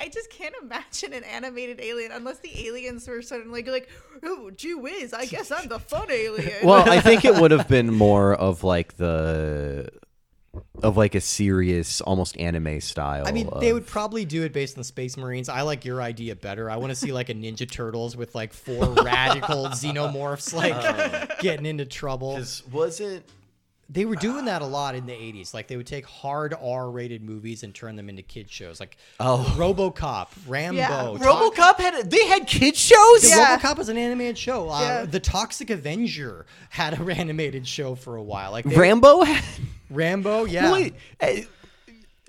I 0.00 0.08
just 0.08 0.30
can't 0.30 0.54
imagine 0.62 1.12
an 1.12 1.24
animated 1.24 1.80
alien 1.80 2.10
unless 2.12 2.38
the 2.38 2.66
aliens 2.66 3.06
were 3.06 3.20
suddenly 3.22 3.62
like, 3.62 3.88
"Oh, 4.22 4.50
gee 4.50 4.74
whiz! 4.74 5.12
I 5.12 5.26
guess 5.26 5.50
I'm 5.50 5.68
the 5.68 5.78
fun 5.78 6.10
alien." 6.10 6.64
Well, 6.66 6.88
I 6.88 7.00
think 7.00 7.24
it 7.26 7.34
would 7.40 7.50
have 7.50 7.68
been 7.68 7.92
more 7.92 8.34
of 8.34 8.64
like 8.64 8.96
the 8.96 9.90
of 10.82 10.96
like 10.96 11.14
a 11.14 11.20
serious, 11.20 12.00
almost 12.00 12.36
anime 12.38 12.80
style. 12.80 13.24
I 13.26 13.32
mean, 13.32 13.48
they 13.60 13.72
would 13.72 13.86
probably 13.86 14.24
do 14.24 14.42
it 14.44 14.52
based 14.52 14.76
on 14.78 14.84
Space 14.84 15.16
Marines. 15.16 15.48
I 15.48 15.62
like 15.62 15.84
your 15.84 16.00
idea 16.02 16.36
better. 16.36 16.70
I 16.70 16.76
want 16.76 16.90
to 16.90 16.96
see 16.96 17.12
like 17.12 17.28
a 17.28 17.34
Ninja 17.34 17.70
Turtles 17.70 18.16
with 18.16 18.34
like 18.34 18.52
four 18.52 18.86
radical 19.02 19.66
xenomorphs 19.66 20.52
like 20.54 20.74
uh, 20.74 21.26
getting 21.40 21.66
into 21.66 21.84
trouble. 21.84 22.36
'Cause 22.36 22.62
wasn't 22.70 23.24
They 23.90 24.04
were 24.04 24.16
doing 24.16 24.44
that 24.44 24.60
a 24.60 24.66
lot 24.66 24.94
in 24.96 25.06
the 25.06 25.12
80s. 25.14 25.54
Like 25.54 25.66
they 25.66 25.78
would 25.78 25.86
take 25.86 26.04
hard 26.04 26.52
R-rated 26.60 27.22
movies 27.22 27.62
and 27.62 27.74
turn 27.74 27.96
them 27.96 28.10
into 28.10 28.20
kid 28.22 28.50
shows. 28.50 28.80
Like 28.80 28.98
Oh. 29.18 29.54
RoboCop, 29.56 30.28
Rambo. 30.46 30.76
Yeah. 30.78 30.88
Talk- 30.88 31.54
RoboCop 31.54 31.76
had 31.80 32.10
they 32.10 32.26
had 32.26 32.46
kids 32.46 32.78
shows? 32.78 33.22
The 33.22 33.28
Yeah. 33.28 33.56
RoboCop 33.58 33.78
was 33.78 33.88
an 33.88 33.96
animated 33.96 34.36
show. 34.36 34.68
Uh, 34.68 34.80
Yeah. 34.80 35.04
The 35.06 35.20
Toxic 35.20 35.70
Avenger 35.70 36.44
had 36.68 37.00
a 37.00 37.02
animated 37.18 37.66
show 37.66 37.94
for 37.94 38.16
a 38.16 38.22
while. 38.22 38.50
Like 38.52 38.66
Rambo 38.66 39.22
had 39.24 39.42
Rambo, 39.88 40.44
yeah. 40.44 40.70
Wait, 40.70 40.94
eh, 41.20 41.44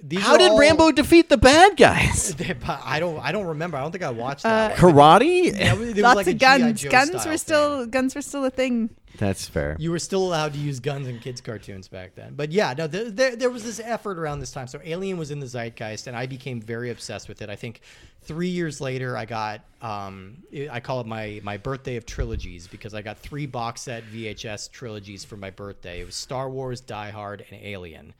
These 0.02 0.22
how 0.22 0.38
did 0.38 0.52
all- 0.52 0.60
Rambo 0.60 0.94
defeat 0.94 1.28
the 1.28 1.36
bad 1.38 1.76
guys? 1.76 2.34
I 2.70 3.02
don't. 3.02 3.20
I 3.20 3.34
don't 3.34 3.48
remember. 3.48 3.76
I 3.78 3.82
don't 3.82 3.92
think 3.92 4.06
I 4.06 4.12
watched 4.12 4.46
Uh, 4.46 4.70
that. 4.70 4.82
one. 4.82 4.94
Karate? 4.94 5.48
Yeah, 5.48 5.74
it 5.74 5.78
was 5.78 5.98
Lots 5.98 6.16
like 6.16 6.28
of 6.28 6.38
guns. 6.38 6.86
Guns 6.86 7.26
were 7.26 7.36
still 7.38 7.82
thing. 7.82 7.90
guns 7.90 8.16
were 8.16 8.22
still 8.22 8.46
a 8.46 8.50
thing. 8.50 8.92
That's 9.20 9.50
fair. 9.50 9.76
You 9.78 9.92
were 9.92 10.00
still 10.00 10.26
allowed 10.26 10.54
to 10.54 10.60
use 10.60 10.80
guns 10.80 11.06
in 11.06 11.20
kids' 11.20 11.42
cartoons 11.42 11.90
back 11.90 12.16
then. 12.16 12.36
But 12.36 12.54
yeah, 12.54 12.74
no, 12.78 12.88
there, 12.88 13.12
there, 13.12 13.36
there 13.36 13.50
was 13.50 13.66
this 13.66 13.82
effort 13.82 14.18
around 14.18 14.40
this 14.40 14.52
time. 14.52 14.66
So 14.68 14.80
Alien 14.82 15.18
was 15.18 15.30
in 15.30 15.42
the 15.42 15.46
zeitgeist, 15.46 16.08
and 16.08 16.16
I 16.16 16.26
became 16.26 16.62
very 16.62 16.90
obsessed 16.90 17.28
with 17.28 17.42
it. 17.42 17.50
I 17.50 17.58
think 17.58 17.82
three 18.22 18.48
years 18.48 18.80
later, 18.80 19.18
I 19.18 19.26
got, 19.26 19.60
um, 19.82 20.38
I 20.72 20.80
call 20.80 21.02
it 21.02 21.06
my, 21.06 21.42
my 21.44 21.58
birthday 21.58 21.98
of 21.98 22.06
trilogies 22.06 22.66
because 22.66 22.94
I 22.94 23.02
got 23.02 23.18
three 23.20 23.46
box 23.46 23.82
set 23.82 24.06
VHS 24.06 24.72
trilogies 24.72 25.26
for 25.26 25.36
my 25.36 25.50
birthday. 25.50 26.00
It 26.00 26.06
was 26.06 26.16
Star 26.16 26.50
Wars, 26.50 26.80
Die 26.80 27.10
Hard, 27.10 27.46
and 27.52 27.62
Alien. 27.62 28.14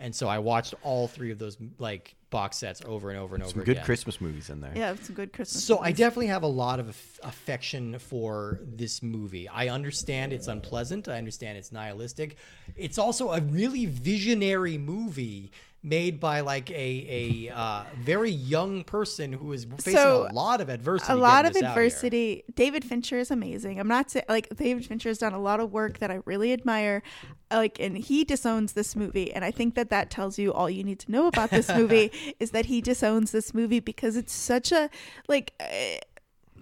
And 0.00 0.14
so 0.14 0.28
I 0.28 0.38
watched 0.38 0.74
all 0.82 1.08
three 1.08 1.30
of 1.30 1.38
those 1.38 1.56
like 1.78 2.14
box 2.32 2.56
sets 2.56 2.82
over 2.84 3.10
and 3.10 3.18
over 3.20 3.36
and 3.36 3.44
over. 3.44 3.50
Again. 3.50 3.50
Some 3.50 3.60
over 3.60 3.66
good 3.66 3.72
again. 3.76 3.84
Christmas 3.84 4.20
movies 4.20 4.50
in 4.50 4.60
there. 4.60 4.72
Yeah, 4.74 4.96
some 5.00 5.14
good 5.14 5.32
Christmas. 5.32 5.62
So 5.64 5.78
I 5.78 5.92
definitely 5.92 6.26
have 6.26 6.42
a 6.42 6.48
lot 6.48 6.80
of 6.80 6.88
affection 7.22 8.00
for 8.00 8.58
this 8.64 9.00
movie. 9.04 9.48
I 9.48 9.68
understand 9.68 10.32
it's 10.32 10.48
unpleasant. 10.48 11.06
I 11.06 11.18
understand 11.18 11.58
it's 11.58 11.70
nihilistic. 11.70 12.38
It's 12.74 12.98
also 12.98 13.30
a 13.30 13.40
really 13.40 13.86
visionary 13.86 14.78
movie 14.78 15.52
made 15.84 16.20
by 16.20 16.40
like 16.40 16.70
a 16.70 17.46
a 17.48 17.54
uh, 17.54 17.82
very 17.98 18.30
young 18.30 18.84
person 18.84 19.32
who 19.32 19.52
is 19.52 19.64
facing 19.78 19.94
So, 19.94 20.28
a 20.30 20.32
lot 20.32 20.60
of 20.60 20.68
adversity. 20.68 21.12
a 21.12 21.16
lot 21.16 21.44
of 21.44 21.52
getting 21.52 21.62
this 21.62 21.70
out 21.70 21.74
here. 21.74 21.82
adversity. 21.84 22.44
David 22.54 22.84
Fincher 22.84 23.18
is 23.18 23.30
amazing. 23.30 23.80
I'm 23.80 23.88
not 23.88 24.10
saying 24.10 24.24
like 24.28 24.48
David 24.56 24.86
Fincher 24.86 25.08
has 25.10 25.18
done 25.18 25.32
a 25.32 25.40
lot 25.40 25.58
of 25.60 25.72
work 25.72 25.98
that 25.98 26.10
I 26.10 26.20
really 26.24 26.52
admire. 26.52 27.02
Like, 27.50 27.78
and 27.80 27.98
he 27.98 28.24
disowns 28.24 28.72
this 28.74 28.94
movie, 28.96 29.32
and 29.32 29.44
I 29.44 29.50
think 29.50 29.74
that 29.74 29.90
that 29.90 30.08
tells 30.10 30.38
you 30.38 30.52
all 30.52 30.70
you 30.70 30.84
need 30.84 31.00
to 31.00 31.10
know 31.10 31.26
about 31.26 31.50
this 31.50 31.68
movie 31.74 32.10
is 32.40 32.52
that 32.52 32.66
he 32.66 32.80
disowns 32.80 33.32
this 33.32 33.52
movie 33.52 33.80
because 33.80 34.16
it's 34.16 34.32
such 34.32 34.72
a 34.72 34.88
like. 35.28 35.52
eh, 35.60 35.98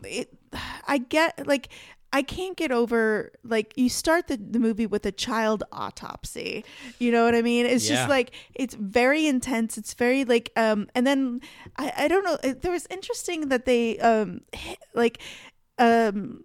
It, 0.02 0.32
I 0.88 0.96
get 0.98 1.46
like. 1.46 1.68
I 2.12 2.22
can't 2.22 2.56
get 2.56 2.72
over 2.72 3.30
like 3.44 3.72
you 3.76 3.88
start 3.88 4.26
the, 4.26 4.36
the 4.36 4.58
movie 4.58 4.86
with 4.86 5.06
a 5.06 5.12
child 5.12 5.62
autopsy. 5.70 6.64
You 6.98 7.12
know 7.12 7.24
what 7.24 7.36
I 7.36 7.42
mean? 7.42 7.66
It's 7.66 7.88
Yeah. 7.88 7.96
just 7.96 8.08
like 8.08 8.32
it's 8.54 8.74
very 8.74 9.26
intense. 9.28 9.78
It's 9.78 9.94
very 9.94 10.24
like 10.24 10.50
um 10.56 10.88
and 10.94 11.06
then 11.06 11.40
I 11.76 11.92
I 11.96 12.08
don't 12.08 12.24
know. 12.24 12.36
There 12.52 12.72
was 12.72 12.86
interesting 12.90 13.48
that 13.50 13.64
they 13.64 13.98
um 14.00 14.40
hit- 14.52 14.78
like 14.94 15.20
um 15.78 16.42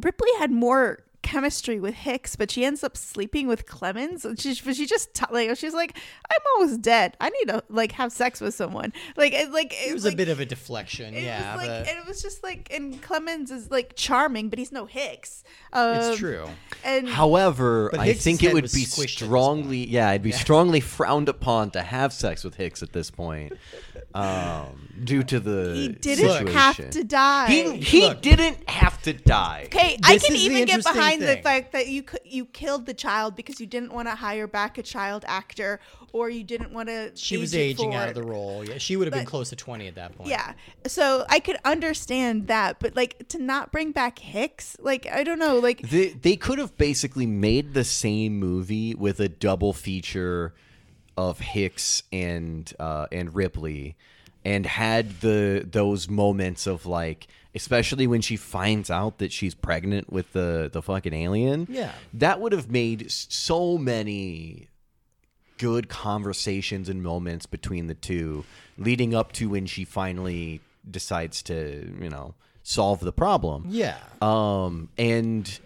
Ripley 0.00 0.30
had 0.40 0.50
more 0.50 1.03
chemistry 1.24 1.80
with 1.80 1.94
Hicks, 1.94 2.36
but 2.36 2.50
she 2.50 2.64
ends 2.64 2.84
up 2.84 2.96
sleeping 2.96 3.48
with 3.48 3.66
Clemens. 3.66 4.24
And 4.24 4.38
She, 4.38 4.56
but 4.64 4.76
she 4.76 4.86
just 4.86 5.12
t- 5.14 5.24
like 5.32 5.56
she's 5.56 5.74
like, 5.74 5.96
I'm 6.30 6.40
almost 6.54 6.82
dead. 6.82 7.16
I 7.20 7.30
need 7.30 7.48
to 7.48 7.64
like 7.68 7.90
have 7.92 8.12
sex 8.12 8.40
with 8.40 8.54
someone. 8.54 8.92
Like 9.16 9.32
it, 9.32 9.50
like 9.50 9.72
It 9.74 9.92
was 9.92 10.04
like, 10.04 10.14
a 10.14 10.16
bit 10.16 10.28
of 10.28 10.38
a 10.38 10.46
deflection, 10.46 11.14
It 11.14 11.24
yeah. 11.24 11.56
was 11.56 11.66
like, 11.66 11.70
but 11.70 11.88
and 11.88 11.98
it 11.98 12.06
was 12.06 12.22
just 12.22 12.44
like, 12.44 12.68
and 12.72 13.02
Clemens 13.02 13.50
is 13.50 13.70
like 13.70 13.96
charming, 13.96 14.48
but 14.50 14.58
he's 14.60 14.70
no 14.70 14.86
Hicks. 14.86 15.42
Um, 15.72 15.96
it's 15.96 16.18
true. 16.18 16.46
And 16.84 17.08
However, 17.08 17.90
I 17.98 18.12
think 18.12 18.42
it 18.44 18.52
would 18.52 18.64
be 18.64 18.68
squished 18.84 19.02
at 19.02 19.02
this 19.02 19.12
strongly, 19.12 19.88
yeah, 19.88 20.10
it'd 20.10 20.22
be 20.22 20.30
strongly 20.32 20.80
frowned 20.80 21.28
upon 21.28 21.70
to 21.72 21.82
have 21.82 22.12
sex 22.12 22.44
with 22.44 22.54
Hicks 22.54 22.82
at 22.82 22.92
this 22.92 23.10
point, 23.10 23.54
um, 24.14 24.88
due 25.02 25.22
to 25.24 25.40
the 25.40 25.74
he 25.74 25.88
didn't 25.88 26.30
situation. 26.30 26.46
have 26.48 26.90
to 26.90 27.04
die. 27.04 27.48
He 27.48 27.76
he 27.78 28.02
Look. 28.08 28.22
didn't 28.22 28.68
have 28.68 29.00
to 29.02 29.12
die. 29.12 29.62
Okay, 29.66 29.98
I 30.04 30.18
can 30.18 30.36
even 30.36 30.64
get 30.66 30.76
interesting 30.78 30.94
behind 31.20 31.30
the 31.30 31.34
thing. 31.34 31.42
fact 31.42 31.72
that 31.72 31.88
you 31.88 32.04
you 32.24 32.46
killed 32.46 32.86
the 32.86 32.94
child 32.94 33.36
because 33.36 33.60
you 33.60 33.66
didn't 33.66 33.92
want 33.92 34.08
to 34.08 34.14
hire 34.14 34.46
back 34.46 34.78
a 34.78 34.82
child 34.82 35.24
actor, 35.26 35.80
or 36.12 36.30
you 36.30 36.44
didn't 36.44 36.72
want 36.72 36.88
to. 36.88 37.12
She 37.14 37.36
was 37.36 37.54
age 37.54 37.78
it 37.78 37.82
aging 37.82 37.94
out 37.94 38.08
of 38.08 38.14
the 38.14 38.22
role. 38.22 38.64
Yeah, 38.64 38.78
she 38.78 38.96
would 38.96 39.06
have 39.06 39.14
been 39.14 39.24
close 39.24 39.50
to 39.50 39.56
twenty 39.56 39.86
at 39.86 39.94
that 39.94 40.16
point. 40.16 40.30
Yeah, 40.30 40.54
so 40.86 41.24
I 41.28 41.40
could 41.40 41.56
understand 41.64 42.46
that, 42.48 42.78
but 42.80 42.96
like 42.96 43.28
to 43.28 43.38
not 43.38 43.72
bring 43.72 43.92
back 43.92 44.18
Hicks, 44.18 44.76
like 44.80 45.06
I 45.06 45.24
don't 45.24 45.38
know, 45.38 45.58
like 45.58 45.82
They 45.88 46.08
they 46.08 46.36
could 46.36 46.58
have 46.58 46.76
basically 46.76 47.26
made 47.26 47.74
the 47.74 47.84
same 47.84 48.38
movie 48.38 48.94
with 48.94 49.20
a 49.20 49.28
double 49.28 49.72
feature 49.72 50.54
of 51.16 51.40
Hicks 51.40 52.02
and 52.12 52.72
uh, 52.78 53.06
and 53.12 53.34
Ripley, 53.34 53.96
and 54.44 54.66
had 54.66 55.20
the 55.20 55.66
those 55.70 56.08
moments 56.08 56.66
of 56.66 56.86
like, 56.86 57.26
especially 57.54 58.06
when 58.06 58.20
she 58.20 58.36
finds 58.36 58.90
out 58.90 59.18
that 59.18 59.32
she's 59.32 59.54
pregnant 59.54 60.12
with 60.12 60.32
the 60.32 60.68
the 60.72 60.82
fucking 60.82 61.12
alien. 61.14 61.66
Yeah. 61.70 61.92
that 62.14 62.40
would 62.40 62.52
have 62.52 62.70
made 62.70 63.10
so 63.10 63.78
many 63.78 64.68
good 65.58 65.88
conversations 65.88 66.88
and 66.88 67.02
moments 67.02 67.46
between 67.46 67.86
the 67.86 67.94
two, 67.94 68.44
leading 68.76 69.14
up 69.14 69.30
to 69.32 69.48
when 69.48 69.66
she 69.66 69.84
finally 69.84 70.60
decides 70.90 71.42
to 71.44 71.94
you 72.00 72.10
know 72.10 72.34
solve 72.62 73.00
the 73.00 73.12
problem. 73.12 73.66
Yeah. 73.68 73.98
Um, 74.20 74.88
and 74.98 75.60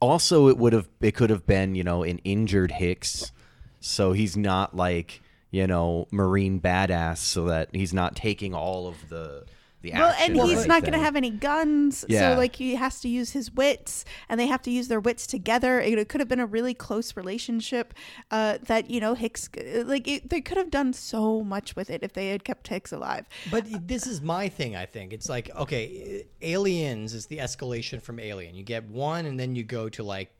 also 0.00 0.48
it 0.48 0.58
would 0.58 0.72
have 0.72 0.88
it 1.00 1.12
could 1.14 1.30
have 1.30 1.46
been 1.46 1.74
you 1.74 1.84
know 1.84 2.02
an 2.02 2.18
injured 2.24 2.70
Hicks, 2.72 3.32
so 3.80 4.12
he's 4.12 4.36
not 4.36 4.76
like 4.76 5.22
you 5.50 5.66
know 5.66 6.06
marine 6.10 6.60
badass, 6.60 7.18
so 7.18 7.46
that 7.46 7.70
he's 7.72 7.92
not 7.92 8.14
taking 8.14 8.54
all 8.54 8.86
of 8.86 9.08
the 9.08 9.44
the 9.90 9.98
well, 9.98 10.14
and 10.18 10.38
or 10.38 10.46
he's 10.46 10.66
not 10.66 10.82
going 10.82 10.92
to 10.92 10.98
have 10.98 11.16
any 11.16 11.30
guns, 11.30 12.04
Yeah. 12.08 12.32
so 12.32 12.38
like 12.38 12.56
he 12.56 12.74
has 12.74 13.00
to 13.00 13.08
use 13.08 13.30
his 13.32 13.52
wits, 13.52 14.04
and 14.28 14.38
they 14.40 14.46
have 14.46 14.62
to 14.62 14.70
use 14.70 14.88
their 14.88 15.00
wits 15.00 15.26
together. 15.26 15.80
It, 15.80 15.98
it 15.98 16.08
could 16.08 16.20
have 16.20 16.28
been 16.28 16.40
a 16.40 16.46
really 16.46 16.74
close 16.74 17.16
relationship 17.16 17.94
uh, 18.30 18.58
that 18.62 18.90
you 18.90 19.00
know 19.00 19.14
Hicks, 19.14 19.48
like 19.84 20.08
it, 20.08 20.30
they 20.30 20.40
could 20.40 20.56
have 20.56 20.70
done 20.70 20.92
so 20.92 21.42
much 21.42 21.76
with 21.76 21.90
it 21.90 22.02
if 22.02 22.12
they 22.12 22.28
had 22.28 22.44
kept 22.44 22.68
Hicks 22.68 22.92
alive. 22.92 23.26
But 23.50 23.66
this 23.86 24.06
is 24.06 24.20
my 24.20 24.48
thing. 24.48 24.76
I 24.76 24.86
think 24.86 25.12
it's 25.12 25.28
like 25.28 25.50
okay, 25.56 26.24
aliens 26.42 27.14
is 27.14 27.26
the 27.26 27.38
escalation 27.38 28.02
from 28.02 28.18
Alien. 28.20 28.54
You 28.54 28.62
get 28.64 28.84
one, 28.88 29.26
and 29.26 29.38
then 29.38 29.54
you 29.56 29.64
go 29.64 29.88
to 29.90 30.02
like 30.02 30.32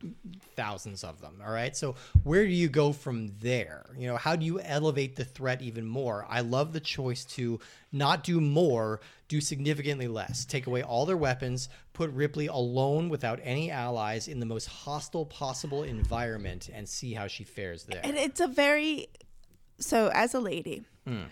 thousands 0.55 1.05
of 1.05 1.21
them. 1.21 1.43
All 1.45 1.53
right. 1.53 1.77
So 1.77 1.95
where 2.25 2.45
do 2.45 2.53
you 2.53 2.69
go 2.69 2.93
from 2.93 3.33
there? 3.41 3.87
You 3.97 4.09
know, 4.09 4.17
how 4.17 4.37
do 4.37 4.45
you 4.45 4.61
elevate 4.61 5.17
the 5.17 5.25
threat 5.25 5.63
even 5.63 5.87
more? 5.87 6.27
I 6.29 6.41
love 6.41 6.73
the 6.73 6.81
choice 6.81 7.25
to 7.37 7.61
not 7.93 8.25
do 8.25 8.41
more, 8.41 9.01
do 9.29 9.41
significantly 9.41 10.09
less. 10.09 10.45
Take 10.45 10.67
away 10.67 10.83
all 10.83 11.07
their 11.07 11.17
weapons, 11.17 11.69
put 11.93 12.11
Ripley 12.11 12.47
alone 12.47 13.09
without 13.09 13.41
any 13.43 13.71
allies 13.71 14.29
in 14.29 14.41
the 14.41 14.47
most 14.47 14.67
hostile 14.67 15.27
possible 15.27 15.83
environment, 15.83 16.71
and 16.73 16.89
see 16.89 17.13
how 17.13 17.27
she 17.27 17.45
fares 17.45 17.85
there. 17.85 18.01
And 18.05 18.17
it's 18.17 18.41
a 18.41 18.47
very 18.47 19.09
so 19.79 20.11
as 20.13 20.35
a 20.35 20.41
lady, 20.41 20.85
hmm. 21.07 21.25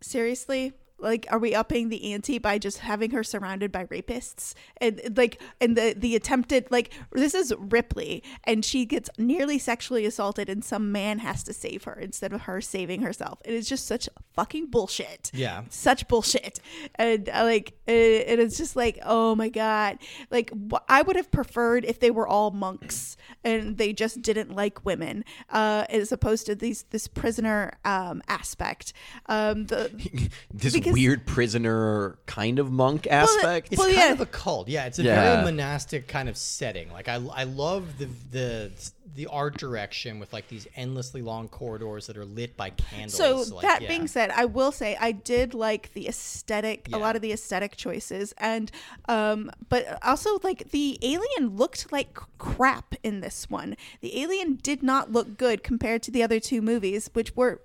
seriously. 0.00 0.72
Like, 1.02 1.26
are 1.30 1.38
we 1.38 1.54
upping 1.54 1.88
the 1.88 2.12
ante 2.12 2.38
by 2.38 2.58
just 2.58 2.78
having 2.78 3.10
her 3.10 3.22
surrounded 3.24 3.72
by 3.72 3.86
rapists 3.86 4.54
and 4.78 5.00
like, 5.16 5.40
and 5.60 5.76
the 5.76 5.94
the 5.96 6.16
attempted 6.16 6.68
like 6.70 6.92
this 7.12 7.34
is 7.34 7.52
Ripley 7.58 8.22
and 8.44 8.64
she 8.64 8.84
gets 8.86 9.10
nearly 9.18 9.58
sexually 9.58 10.06
assaulted 10.06 10.48
and 10.48 10.64
some 10.64 10.92
man 10.92 11.18
has 11.18 11.42
to 11.44 11.52
save 11.52 11.84
her 11.84 11.94
instead 11.94 12.32
of 12.32 12.42
her 12.42 12.60
saving 12.60 13.02
herself. 13.02 13.40
It 13.44 13.52
is 13.54 13.68
just 13.68 13.86
such 13.86 14.08
fucking 14.34 14.66
bullshit. 14.66 15.30
Yeah. 15.34 15.64
such 15.68 16.08
bullshit. 16.08 16.60
And 16.94 17.28
uh, 17.28 17.42
like, 17.44 17.74
it, 17.86 17.92
it 18.28 18.38
is 18.38 18.56
just 18.56 18.76
like, 18.76 18.98
oh 19.04 19.34
my 19.34 19.48
god. 19.48 19.98
Like, 20.30 20.50
wh- 20.72 20.82
I 20.88 21.02
would 21.02 21.16
have 21.16 21.30
preferred 21.30 21.84
if 21.84 22.00
they 22.00 22.10
were 22.10 22.26
all 22.28 22.50
monks 22.50 23.16
and 23.44 23.76
they 23.76 23.92
just 23.92 24.22
didn't 24.22 24.54
like 24.54 24.84
women, 24.84 25.24
uh, 25.50 25.84
as 25.88 26.12
opposed 26.12 26.46
to 26.46 26.54
these 26.54 26.84
this 26.90 27.08
prisoner 27.08 27.72
um, 27.84 28.22
aspect. 28.28 28.92
Um, 29.26 29.66
the 29.66 29.90
this 30.54 30.72
because- 30.72 30.91
weird 30.92 31.26
prisoner 31.26 32.18
kind 32.26 32.58
of 32.58 32.70
monk 32.70 33.06
aspect. 33.06 33.68
It's 33.72 33.78
Well, 33.78 33.88
kind 33.88 33.98
yeah. 33.98 34.12
of 34.12 34.20
a 34.20 34.26
cult. 34.26 34.68
Yeah, 34.68 34.86
it's 34.86 34.98
a 34.98 35.02
Yeah. 35.02 35.32
very 35.34 35.44
monastic 35.44 36.06
kind 36.08 36.28
of 36.28 36.36
setting. 36.36 36.90
Like 36.92 37.08
I, 37.08 37.14
I 37.34 37.44
love 37.44 37.98
the 37.98 38.08
the 38.30 38.70
the 39.14 39.26
art 39.26 39.58
direction 39.58 40.18
with 40.18 40.32
like 40.32 40.48
these 40.48 40.66
endlessly 40.74 41.20
long 41.20 41.46
corridors 41.46 42.06
that 42.06 42.16
are 42.16 42.24
lit 42.24 42.56
by 42.56 42.70
candles. 42.70 43.14
So 43.14 43.54
like, 43.54 43.62
that 43.62 43.82
yeah. 43.82 43.88
being 43.88 44.06
said, 44.06 44.30
I 44.30 44.46
will 44.46 44.72
say 44.72 44.96
I 44.98 45.12
did 45.12 45.52
like 45.52 45.92
the 45.92 46.08
aesthetic, 46.08 46.88
Yeah. 46.88 46.96
a 46.96 46.98
lot 46.98 47.14
of 47.14 47.20
the 47.20 47.30
aesthetic 47.32 47.76
choices, 47.76 48.32
and 48.38 48.70
um, 49.08 49.50
but 49.68 49.98
also 50.02 50.38
like 50.42 50.70
the 50.70 50.98
alien 51.02 51.56
looked 51.56 51.92
like 51.92 52.18
crap 52.38 52.94
in 53.02 53.20
this 53.20 53.50
one. 53.50 53.76
The 54.00 54.18
alien 54.18 54.54
did 54.62 54.82
not 54.82 55.12
look 55.12 55.36
good 55.36 55.62
compared 55.62 56.02
to 56.04 56.10
the 56.10 56.22
other 56.22 56.40
two 56.40 56.62
movies, 56.62 57.10
which 57.12 57.36
were 57.36 57.60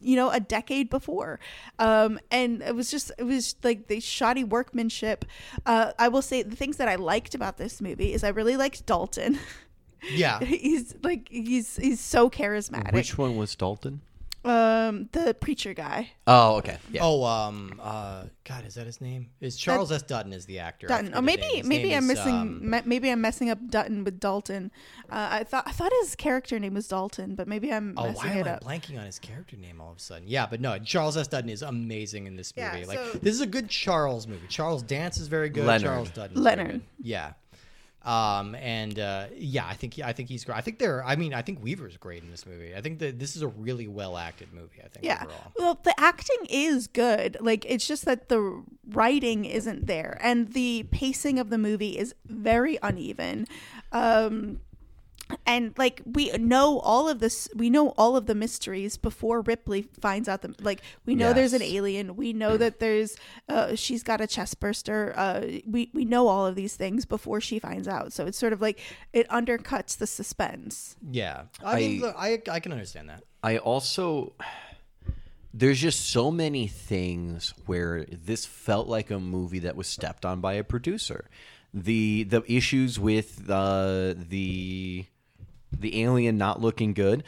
you 0.00 0.16
know 0.16 0.30
a 0.30 0.40
decade 0.40 0.90
before. 0.90 1.40
Um 1.78 2.18
and 2.30 2.62
it 2.62 2.74
was 2.74 2.90
just 2.90 3.12
it 3.18 3.24
was 3.24 3.56
like 3.62 3.88
the 3.88 4.00
shoddy 4.00 4.44
workmanship. 4.44 5.24
Uh 5.66 5.92
i 5.98 6.08
will 6.08 6.22
say 6.22 6.42
the 6.42 6.56
things 6.56 6.76
that 6.76 6.88
i 6.88 6.94
liked 6.94 7.34
about 7.34 7.56
this 7.58 7.80
movie 7.80 8.12
is 8.12 8.24
i 8.24 8.28
really 8.28 8.56
liked 8.56 8.86
dalton. 8.86 9.38
Yeah, 10.12 10.40
he's 10.44 10.94
like 11.02 11.28
he's 11.28 11.76
he's 11.76 12.00
so 12.00 12.30
charismatic. 12.30 12.92
Which 12.92 13.18
one 13.18 13.36
was 13.36 13.54
Dalton? 13.54 14.00
Um 14.44 15.08
the 15.12 15.34
preacher 15.34 15.74
guy 15.74 16.10
Oh, 16.26 16.56
okay. 16.56 16.76
Yeah. 16.92 17.00
Oh, 17.02 17.24
um, 17.24 17.80
uh, 17.82 18.24
God, 18.44 18.66
is 18.66 18.74
that 18.74 18.84
his 18.86 19.00
name? 19.00 19.30
Is 19.40 19.56
Charles 19.56 19.90
S. 19.90 20.02
Dutton 20.02 20.32
is 20.34 20.44
the 20.44 20.58
actor? 20.58 20.86
I 20.86 21.02
Dutton. 21.02 21.06
forget 21.12 21.18
Or 21.18 21.26
his 21.38 21.66
maybe 21.66 21.68
maybe 21.68 21.96
I'm 21.96 22.02
is, 22.04 22.08
missing 22.18 22.34
um, 22.34 22.70
me- 22.70 22.80
maybe 22.84 23.10
I'm 23.10 23.20
messing 23.22 23.48
up 23.50 23.58
Dutton 23.70 24.04
with 24.04 24.20
Dalton. 24.20 24.70
Uh, 25.10 25.28
I 25.30 25.44
thought 25.44 25.64
I 25.66 25.72
thought 25.72 25.90
his 26.02 26.14
character 26.14 26.58
name 26.58 26.74
was 26.74 26.86
Dalton, 26.86 27.34
but 27.34 27.48
maybe 27.48 27.72
I'm 27.72 27.94
Oh, 27.96 28.04
messing 28.08 28.16
why 28.16 28.26
am 28.32 28.38
it 28.38 28.46
I 28.46 28.50
up. 28.52 28.64
blanking 28.64 28.98
on 28.98 29.06
his 29.06 29.18
character 29.18 29.56
name 29.56 29.80
all 29.80 29.90
of 29.90 29.96
a 29.96 30.00
sudden? 30.00 30.28
Yeah, 30.28 30.46
but 30.46 30.60
no, 30.60 30.78
Charles 30.78 31.16
S. 31.16 31.28
Dutton 31.28 31.48
is 31.50 31.62
amazing 31.62 32.26
in 32.26 32.36
this 32.36 32.52
Yeah, 32.56 32.72
movie. 32.74 32.84
like 32.86 32.98
so- 32.98 33.18
this 33.18 33.34
is 33.34 33.40
a 33.40 33.46
good 33.46 33.68
Charles 33.70 34.26
movie. 34.26 34.46
Charles 34.48 34.82
Dance 34.82 35.16
is 35.18 35.28
very 35.28 35.48
good. 35.48 35.64
Leonard. 35.64 35.84
Charles 35.88 36.10
Dutton. 36.10 36.42
Leonard. 36.42 36.70
good. 36.72 36.82
Yeah. 37.00 37.32
Um, 38.08 38.54
and 38.54 38.98
uh, 38.98 39.26
yeah, 39.36 39.66
I 39.66 39.74
think 39.74 39.98
I 40.02 40.12
think 40.14 40.30
he's 40.30 40.42
great. 40.42 40.56
I 40.56 40.62
think 40.62 40.78
they're. 40.78 41.04
I 41.04 41.14
mean, 41.14 41.34
I 41.34 41.42
think 41.42 41.62
Weaver's 41.62 41.98
great 41.98 42.22
in 42.22 42.30
this 42.30 42.46
movie. 42.46 42.74
I 42.74 42.80
think 42.80 43.00
that 43.00 43.18
this 43.18 43.36
is 43.36 43.42
a 43.42 43.48
really 43.48 43.86
well 43.86 44.16
acted 44.16 44.48
movie. 44.54 44.80
I 44.82 44.88
think 44.88 45.04
Yeah. 45.04 45.22
overall. 45.24 45.52
Well, 45.58 45.78
the 45.82 45.94
acting 46.00 46.46
is 46.48 46.86
good. 46.86 47.36
Like 47.40 47.66
it's 47.68 47.86
just 47.86 48.06
that 48.06 48.30
the 48.30 48.62
writing 48.88 49.44
isn't 49.44 49.86
there 49.86 50.18
and 50.22 50.54
the 50.54 50.84
pacing 50.90 51.38
of 51.38 51.50
the 51.50 51.58
movie 51.58 51.98
is 51.98 52.14
very 52.26 52.78
uneven. 52.82 53.46
Um 53.92 54.60
and 55.46 55.76
like 55.76 56.02
we 56.06 56.30
know 56.32 56.78
all 56.80 57.08
of 57.08 57.18
this 57.20 57.48
we 57.54 57.68
know 57.70 57.90
all 57.98 58.16
of 58.16 58.26
the 58.26 58.34
mysteries 58.34 58.96
before 58.96 59.40
ripley 59.42 59.82
finds 60.00 60.28
out 60.28 60.42
the 60.42 60.54
like 60.60 60.80
we 61.04 61.14
know 61.14 61.32
there's 61.32 61.52
an 61.52 61.62
alien. 61.62 62.16
We 62.16 62.32
know 62.32 62.56
that 62.56 62.80
there's 62.80 63.16
uh 63.48 63.74
she's 63.74 64.02
got 64.02 64.20
a 64.20 64.26
chest 64.26 64.58
burster. 64.60 65.12
Uh 65.16 65.46
we 65.66 65.90
we 65.92 66.04
know 66.04 66.28
all 66.28 66.46
of 66.46 66.54
these 66.54 66.76
things 66.76 67.04
before 67.04 67.40
she 67.40 67.58
finds 67.58 67.86
out. 67.86 68.12
So 68.12 68.26
it's 68.26 68.38
sort 68.38 68.52
of 68.52 68.60
like 68.60 68.80
it 69.12 69.28
undercuts 69.28 69.96
the 69.98 70.06
suspense. 70.06 70.96
Yeah, 71.10 71.44
I, 71.64 71.76
mean, 71.76 72.02
I- 72.02 72.06
look, 72.06 72.16
I 72.18 72.42
I 72.50 72.60
can 72.60 72.72
understand 72.72 73.08
that. 73.08 73.24
I 73.42 73.58
also 73.58 74.34
there's 75.54 75.80
just 75.80 76.08
so 76.10 76.30
many 76.30 76.66
things 76.66 77.54
where 77.66 78.04
this 78.04 78.44
felt 78.44 78.86
like 78.86 79.10
a 79.10 79.18
movie 79.18 79.60
that 79.60 79.76
was 79.76 79.86
stepped 79.86 80.24
on 80.24 80.40
by 80.40 80.54
a 80.54 80.64
producer. 80.64 81.28
The 81.74 82.24
the 82.24 82.42
issues 82.50 82.98
with 82.98 83.48
uh, 83.50 84.14
the 84.16 85.04
the 85.72 86.02
alien 86.02 86.38
not 86.38 86.60
looking 86.60 86.92
good. 86.92 87.24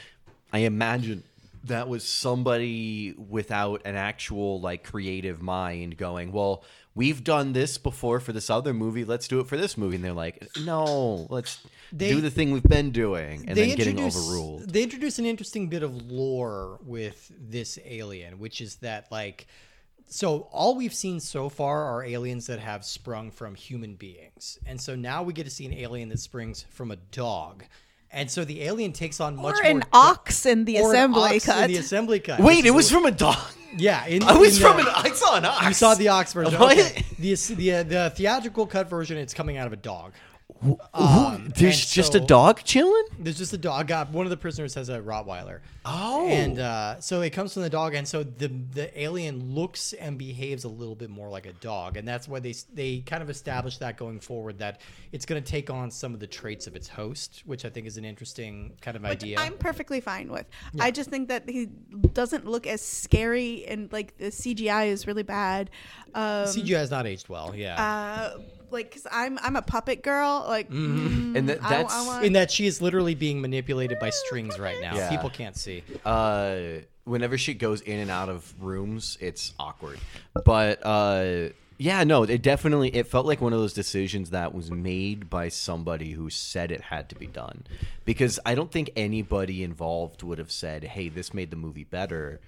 I 0.52 0.60
imagine 0.60 1.22
that 1.64 1.88
was 1.88 2.04
somebody 2.04 3.12
without 3.12 3.82
an 3.84 3.94
actual 3.94 4.60
like 4.60 4.84
creative 4.84 5.42
mind 5.42 5.96
going, 5.96 6.32
well, 6.32 6.64
we've 6.94 7.22
done 7.22 7.52
this 7.52 7.78
before 7.78 8.18
for 8.18 8.32
this 8.32 8.48
other 8.50 8.72
movie. 8.72 9.04
Let's 9.04 9.28
do 9.28 9.40
it 9.40 9.46
for 9.46 9.56
this 9.56 9.76
movie. 9.76 9.96
And 9.96 10.04
they're 10.04 10.12
like, 10.12 10.46
no, 10.64 11.26
let's 11.28 11.60
They- 11.92 12.08
do 12.10 12.20
the 12.20 12.30
thing 12.30 12.52
we've 12.52 12.62
been 12.62 12.90
doing, 12.90 13.44
and 13.46 13.56
then 13.56 13.76
getting 13.76 14.00
overruled. 14.00 14.70
They 14.70 14.82
introduce 14.82 15.18
an 15.18 15.26
interesting 15.26 15.68
bit 15.68 15.82
of 15.82 16.10
lore 16.10 16.78
with 16.82 17.30
this 17.38 17.78
alien, 17.84 18.38
which 18.38 18.60
is 18.60 18.76
that 18.76 19.10
like 19.12 19.46
so 20.12 20.48
all 20.50 20.74
we've 20.74 20.94
seen 20.94 21.20
so 21.20 21.48
far 21.48 21.84
are 21.84 22.02
aliens 22.02 22.46
that 22.48 22.58
have 22.58 22.84
sprung 22.84 23.30
from 23.30 23.54
human 23.54 23.94
beings. 23.94 24.58
And 24.66 24.80
so 24.80 24.96
now 24.96 25.22
we 25.22 25.32
get 25.32 25.44
to 25.44 25.50
see 25.50 25.66
an 25.66 25.74
alien 25.74 26.08
that 26.08 26.18
springs 26.18 26.64
from 26.70 26.90
a 26.90 26.96
dog. 26.96 27.64
And 28.12 28.30
so 28.30 28.44
the 28.44 28.62
alien 28.62 28.92
takes 28.92 29.20
on 29.20 29.36
much 29.36 29.58
or 29.60 29.62
more 29.62 29.70
an 29.70 29.78
de- 29.80 29.86
ox 29.92 30.44
in 30.44 30.64
the 30.64 30.80
or 30.80 30.90
an 30.92 30.96
assembly 30.96 31.22
ox 31.36 31.48
in 31.48 31.66
the 31.68 31.76
assembly 31.76 32.20
cut. 32.20 32.40
Wait, 32.40 32.64
it 32.66 32.72
was 32.72 32.90
from 32.90 33.06
a 33.06 33.10
dog. 33.12 33.36
yeah. 33.76 34.04
In, 34.06 34.22
I 34.24 34.36
was 34.36 34.56
in 34.56 34.62
from 34.62 34.78
the- 34.78 34.88
an. 34.88 34.92
I 34.96 35.12
saw 35.12 35.36
an 35.36 35.44
ox. 35.44 35.66
You 35.66 35.74
saw 35.74 35.94
the 35.94 36.08
ox 36.08 36.32
version. 36.32 36.54
Okay. 36.60 37.04
The 37.18 37.34
the 37.54 37.72
uh, 37.74 37.82
the 37.84 38.12
theatrical 38.16 38.66
cut 38.66 38.88
version, 38.90 39.16
it's 39.16 39.32
coming 39.34 39.56
out 39.58 39.66
of 39.68 39.72
a 39.72 39.76
dog. 39.76 40.12
Who- 40.62 40.78
Um, 40.94 41.52
There's 41.56 41.84
just 41.90 42.12
so- 42.12 42.18
a 42.18 42.26
dog 42.26 42.62
chilling. 42.64 43.04
There's 43.18 43.38
just 43.38 43.52
a 43.52 43.58
dog. 43.58 43.90
Uh, 43.90 44.06
one 44.06 44.26
of 44.26 44.30
the 44.30 44.36
prisoners 44.36 44.74
has 44.74 44.88
a 44.88 45.00
Rottweiler. 45.00 45.60
Oh. 45.84 46.28
and 46.28 46.58
uh, 46.58 47.00
so 47.00 47.22
it 47.22 47.30
comes 47.30 47.54
from 47.54 47.62
the 47.62 47.70
dog, 47.70 47.94
and 47.94 48.06
so 48.06 48.22
the 48.22 48.48
the 48.48 49.00
alien 49.00 49.54
looks 49.54 49.94
and 49.94 50.18
behaves 50.18 50.64
a 50.64 50.68
little 50.68 50.94
bit 50.94 51.08
more 51.08 51.28
like 51.30 51.46
a 51.46 51.54
dog, 51.54 51.96
and 51.96 52.06
that's 52.06 52.28
why 52.28 52.38
they 52.38 52.54
they 52.74 52.98
kind 53.00 53.22
of 53.22 53.30
establish 53.30 53.78
that 53.78 53.96
going 53.96 54.20
forward 54.20 54.58
that 54.58 54.80
it's 55.12 55.24
going 55.24 55.42
to 55.42 55.50
take 55.50 55.70
on 55.70 55.90
some 55.90 56.12
of 56.12 56.20
the 56.20 56.26
traits 56.26 56.66
of 56.66 56.76
its 56.76 56.86
host, 56.86 57.42
which 57.46 57.64
I 57.64 57.70
think 57.70 57.86
is 57.86 57.96
an 57.96 58.04
interesting 58.04 58.72
kind 58.82 58.96
of 58.96 59.02
which 59.04 59.12
idea. 59.12 59.38
I'm 59.40 59.56
perfectly 59.56 60.00
fine 60.00 60.30
with. 60.30 60.46
I 60.78 60.90
just 60.90 61.08
think 61.08 61.28
that 61.28 61.48
he 61.48 61.66
doesn't 62.12 62.44
look 62.46 62.66
as 62.66 62.82
scary 62.82 63.64
and 63.66 63.90
like 63.90 64.16
the 64.18 64.26
CGI 64.26 64.88
is 64.88 65.06
really 65.06 65.22
bad. 65.22 65.70
Um, 66.14 66.44
CGI 66.46 66.76
has 66.78 66.90
not 66.90 67.06
aged 67.06 67.28
well. 67.30 67.54
Yeah. 67.56 67.80
uh, 67.82 68.38
like, 68.72 68.92
cause 68.92 69.06
I'm 69.10 69.38
I'm 69.42 69.56
a 69.56 69.62
puppet 69.62 70.02
girl. 70.02 70.44
Like, 70.48 70.70
mm, 70.70 71.36
And 71.36 71.48
that- 71.48 71.62
I- 71.62 71.66
I, 71.66 71.70
that's- 71.70 72.06
want, 72.06 72.24
in 72.24 72.32
that 72.34 72.50
she 72.50 72.66
is 72.66 72.80
literally 72.82 73.14
being 73.14 73.40
manipulated 73.40 73.98
by 73.98 74.10
strings 74.10 74.58
right 74.58 74.80
now. 74.80 74.94
Yeah. 74.96 75.10
People 75.10 75.30
can't 75.30 75.56
see. 75.56 75.82
Uh, 76.04 76.56
whenever 77.04 77.36
she 77.38 77.54
goes 77.54 77.80
in 77.80 77.98
and 77.98 78.10
out 78.10 78.28
of 78.28 78.52
rooms, 78.60 79.16
it's 79.20 79.52
awkward. 79.58 79.98
But 80.44 80.84
uh, 80.84 81.48
yeah, 81.78 82.04
no, 82.04 82.24
it 82.24 82.42
definitely 82.42 82.94
it 82.94 83.06
felt 83.06 83.24
like 83.26 83.40
one 83.40 83.52
of 83.54 83.58
those 83.58 83.72
decisions 83.72 84.30
that 84.30 84.54
was 84.54 84.70
made 84.70 85.30
by 85.30 85.48
somebody 85.48 86.12
who 86.12 86.28
said 86.30 86.70
it 86.70 86.82
had 86.82 87.08
to 87.08 87.14
be 87.14 87.26
done. 87.26 87.64
Because 88.04 88.38
I 88.44 88.54
don't 88.54 88.70
think 88.70 88.90
anybody 88.96 89.62
involved 89.62 90.22
would 90.22 90.38
have 90.38 90.52
said, 90.52 90.84
"Hey, 90.84 91.08
this 91.08 91.32
made 91.32 91.50
the 91.50 91.56
movie 91.56 91.84
better." 91.84 92.40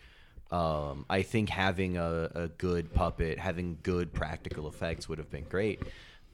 Um, 0.50 1.06
I 1.08 1.22
think 1.22 1.48
having 1.48 1.96
a, 1.96 2.30
a 2.34 2.48
good 2.48 2.92
puppet, 2.92 3.38
having 3.38 3.78
good 3.82 4.12
practical 4.12 4.68
effects 4.68 5.08
would 5.08 5.16
have 5.16 5.30
been 5.30 5.44
great. 5.44 5.80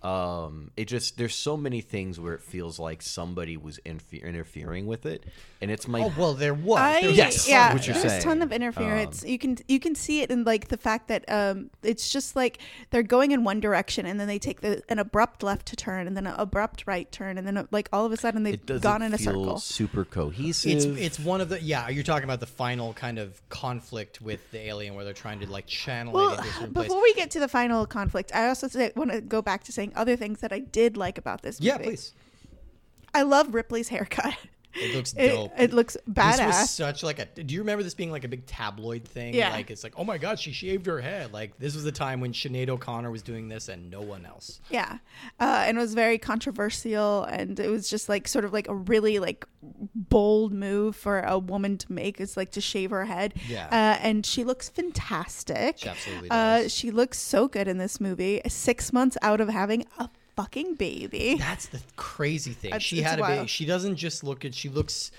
Um, 0.02 0.70
it 0.76 0.84
just 0.84 1.18
there's 1.18 1.34
so 1.34 1.56
many 1.56 1.80
things 1.80 2.20
where 2.20 2.32
it 2.34 2.40
feels 2.40 2.78
like 2.78 3.02
somebody 3.02 3.56
was 3.56 3.80
infe- 3.84 4.22
interfering 4.22 4.86
with 4.86 5.04
it, 5.06 5.24
and 5.60 5.70
it's 5.72 5.88
my 5.88 6.02
Oh 6.04 6.12
well, 6.16 6.34
there 6.34 6.54
was. 6.54 6.78
I, 6.78 7.00
There 7.00 7.08
was 7.10 7.18
Yes, 7.18 7.48
yeah, 7.48 7.72
what 7.72 7.84
you're 7.86 7.96
there's 7.96 8.12
a 8.12 8.20
ton 8.22 8.40
of 8.42 8.52
interference. 8.52 9.24
you 9.24 9.38
can 9.38 9.58
you 9.66 9.80
can 9.80 9.96
see 9.96 10.20
it 10.22 10.30
in 10.30 10.44
like 10.44 10.68
the 10.68 10.76
fact 10.76 11.08
that 11.08 11.24
um, 11.28 11.70
it's 11.82 12.10
just 12.12 12.36
like 12.36 12.58
they're 12.90 13.02
going 13.02 13.32
in 13.32 13.42
one 13.42 13.58
direction 13.58 14.06
and 14.06 14.20
then 14.20 14.28
they 14.28 14.38
take 14.38 14.60
the 14.60 14.82
an 14.88 15.00
abrupt 15.00 15.42
left 15.42 15.66
to 15.66 15.74
turn 15.76 16.06
and 16.06 16.16
then 16.16 16.28
an 16.28 16.34
abrupt 16.38 16.84
right 16.86 17.10
turn 17.10 17.36
and 17.36 17.44
then 17.44 17.66
like 17.72 17.88
all 17.92 18.06
of 18.06 18.12
a 18.12 18.16
sudden 18.16 18.44
they've 18.44 18.64
gone 18.80 19.02
in 19.02 19.12
a 19.12 19.18
feel 19.18 19.26
circle. 19.32 19.58
super 19.58 20.04
cohesive. 20.04 20.70
It's 20.70 20.84
it's 20.84 21.18
one 21.18 21.40
of 21.40 21.48
the 21.48 21.60
yeah. 21.60 21.88
You're 21.88 22.04
talking 22.04 22.24
about 22.24 22.38
the 22.38 22.46
final 22.46 22.92
kind 22.94 23.18
of 23.18 23.40
conflict 23.48 24.20
with 24.20 24.48
the 24.52 24.60
alien 24.60 24.94
where 24.94 25.04
they're 25.04 25.12
trying 25.12 25.40
to 25.40 25.50
like 25.50 25.66
channel 25.66 26.12
Well, 26.12 26.34
it 26.34 26.38
into 26.38 26.48
a 26.48 26.52
place. 26.68 26.86
before 26.86 27.02
we 27.02 27.14
get 27.14 27.32
to 27.32 27.40
the 27.40 27.48
final 27.48 27.84
conflict, 27.84 28.30
I 28.32 28.46
also 28.48 28.68
want 28.94 29.10
to 29.10 29.20
go 29.20 29.42
back 29.42 29.64
to 29.64 29.72
saying 29.72 29.87
other 29.94 30.16
things 30.16 30.40
that 30.40 30.52
I 30.52 30.60
did 30.60 30.96
like 30.96 31.18
about 31.18 31.42
this 31.42 31.60
movie. 31.60 31.68
Yeah, 31.68 31.78
please. 31.78 32.14
I 33.14 33.22
love 33.22 33.54
Ripley's 33.54 33.88
haircut. 33.88 34.34
It 34.74 34.94
looks 34.94 35.12
It, 35.14 35.28
dope. 35.28 35.52
it 35.58 35.72
looks 35.72 35.96
badass. 36.08 36.36
This 36.36 36.46
was 36.46 36.70
such 36.70 37.02
like 37.02 37.18
a. 37.18 37.24
Do 37.26 37.54
you 37.54 37.60
remember 37.60 37.82
this 37.82 37.94
being 37.94 38.10
like 38.10 38.24
a 38.24 38.28
big 38.28 38.46
tabloid 38.46 39.04
thing? 39.04 39.34
Yeah. 39.34 39.50
Like 39.50 39.70
it's 39.70 39.82
like, 39.82 39.94
oh 39.96 40.04
my 40.04 40.18
god, 40.18 40.38
she 40.38 40.52
shaved 40.52 40.86
her 40.86 41.00
head. 41.00 41.32
Like 41.32 41.58
this 41.58 41.74
was 41.74 41.84
the 41.84 41.92
time 41.92 42.20
when 42.20 42.32
Sinead 42.32 42.68
O'Connor 42.68 43.10
was 43.10 43.22
doing 43.22 43.48
this 43.48 43.68
and 43.68 43.90
no 43.90 44.00
one 44.02 44.26
else. 44.26 44.60
Yeah. 44.70 44.98
Uh, 45.40 45.64
and 45.66 45.78
it 45.78 45.80
was 45.80 45.94
very 45.94 46.18
controversial 46.18 47.24
and 47.24 47.58
it 47.58 47.68
was 47.70 47.88
just 47.88 48.08
like 48.08 48.28
sort 48.28 48.44
of 48.44 48.52
like 48.52 48.68
a 48.68 48.74
really 48.74 49.18
like 49.18 49.46
bold 49.94 50.52
move 50.52 50.94
for 50.96 51.20
a 51.20 51.38
woman 51.38 51.78
to 51.78 51.92
make. 51.92 52.20
It's 52.20 52.36
like 52.36 52.50
to 52.52 52.60
shave 52.60 52.90
her 52.90 53.04
head. 53.06 53.34
Yeah. 53.48 53.66
Uh, 53.66 53.98
and 54.02 54.24
she 54.24 54.44
looks 54.44 54.68
fantastic. 54.68 55.78
She 55.78 55.88
absolutely 55.88 56.30
Uh, 56.30 56.68
she 56.68 56.90
looks 56.90 57.18
so 57.18 57.48
good 57.48 57.68
in 57.68 57.78
this 57.78 58.00
movie. 58.00 58.40
Six 58.48 58.92
months 58.92 59.16
out 59.22 59.40
of 59.40 59.48
having 59.48 59.86
a 59.98 60.08
fucking 60.38 60.74
baby. 60.76 61.34
That's 61.36 61.66
the 61.66 61.80
crazy 61.96 62.52
thing. 62.52 62.68
It's- 62.68 62.82
she 62.82 62.98
it's 63.00 63.08
had 63.08 63.18
a 63.18 63.22
baby. 63.26 63.46
She 63.48 63.66
doesn't 63.66 63.96
just 63.96 64.22
look 64.22 64.44
at. 64.44 64.54
She 64.54 64.68
looks. 64.68 65.10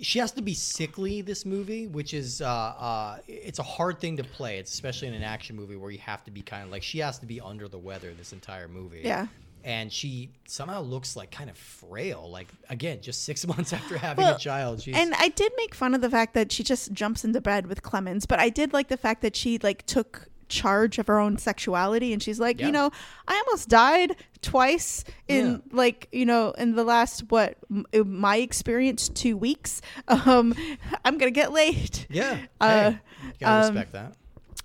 She 0.00 0.18
has 0.18 0.32
to 0.32 0.42
be 0.42 0.54
sickly. 0.54 1.22
This 1.22 1.46
movie, 1.46 1.86
which 1.86 2.14
is, 2.14 2.42
uh, 2.42 2.46
uh, 2.48 3.18
it's 3.28 3.60
a 3.60 3.62
hard 3.62 4.00
thing 4.00 4.16
to 4.16 4.24
play. 4.24 4.58
It's 4.58 4.72
especially 4.72 5.06
in 5.06 5.14
an 5.14 5.22
action 5.22 5.54
movie 5.54 5.76
where 5.76 5.92
you 5.92 6.00
have 6.00 6.24
to 6.24 6.32
be 6.32 6.42
kind 6.42 6.64
of 6.64 6.70
like 6.72 6.82
she 6.82 6.98
has 6.98 7.18
to 7.20 7.26
be 7.26 7.40
under 7.40 7.68
the 7.68 7.78
weather 7.78 8.12
this 8.12 8.32
entire 8.32 8.66
movie. 8.66 9.02
Yeah. 9.04 9.28
And 9.62 9.90
she 9.90 10.30
somehow 10.46 10.82
looks 10.82 11.14
like 11.16 11.30
kind 11.30 11.48
of 11.48 11.56
frail. 11.56 12.28
Like 12.28 12.48
again, 12.68 12.98
just 13.02 13.22
six 13.24 13.46
months 13.52 13.72
after 13.72 13.96
having 13.96 14.24
Well, 14.24 14.34
a 14.34 14.38
child, 14.38 14.82
she's 14.82 14.96
And 14.96 15.14
I 15.14 15.28
did 15.28 15.52
make 15.56 15.76
fun 15.76 15.94
of 15.94 16.00
the 16.00 16.10
fact 16.10 16.34
that 16.34 16.50
she 16.50 16.64
just 16.64 16.92
jumps 16.92 17.24
into 17.24 17.40
bed 17.40 17.68
with 17.68 17.82
Clemens, 17.82 18.26
but 18.26 18.40
I 18.40 18.48
did 18.48 18.72
like 18.72 18.88
the 18.88 18.96
fact 18.96 19.22
that 19.22 19.36
she 19.36 19.58
like 19.58 19.86
took 19.86 20.28
charge 20.48 20.98
of 20.98 21.06
her 21.06 21.18
own 21.18 21.38
sexuality 21.38 22.12
and 22.12 22.22
she's 22.22 22.38
like, 22.40 22.60
Yeah. 22.60 22.66
you 22.66 22.72
know, 22.72 22.90
I 23.28 23.42
almost 23.46 23.68
died 23.68 24.16
twice 24.42 25.04
in 25.28 25.46
Yeah. 25.46 25.56
like, 25.72 26.08
you 26.12 26.26
know, 26.26 26.50
in 26.52 26.74
the 26.76 26.84
last 26.84 27.30
what 27.30 27.56
m- 27.70 27.86
my 28.18 28.36
experience 28.36 29.08
2 29.08 29.36
weeks. 29.36 29.80
Um 30.08 30.54
I'm 31.04 31.18
going 31.18 31.32
to 31.32 31.34
get 31.40 31.52
late 31.52 32.06
yeah. 32.10 32.38
Uh, 32.60 32.90
hey, 32.92 32.98
gotta 33.40 33.68
um, 33.68 33.74
respect 33.74 33.92
that. 33.92 34.14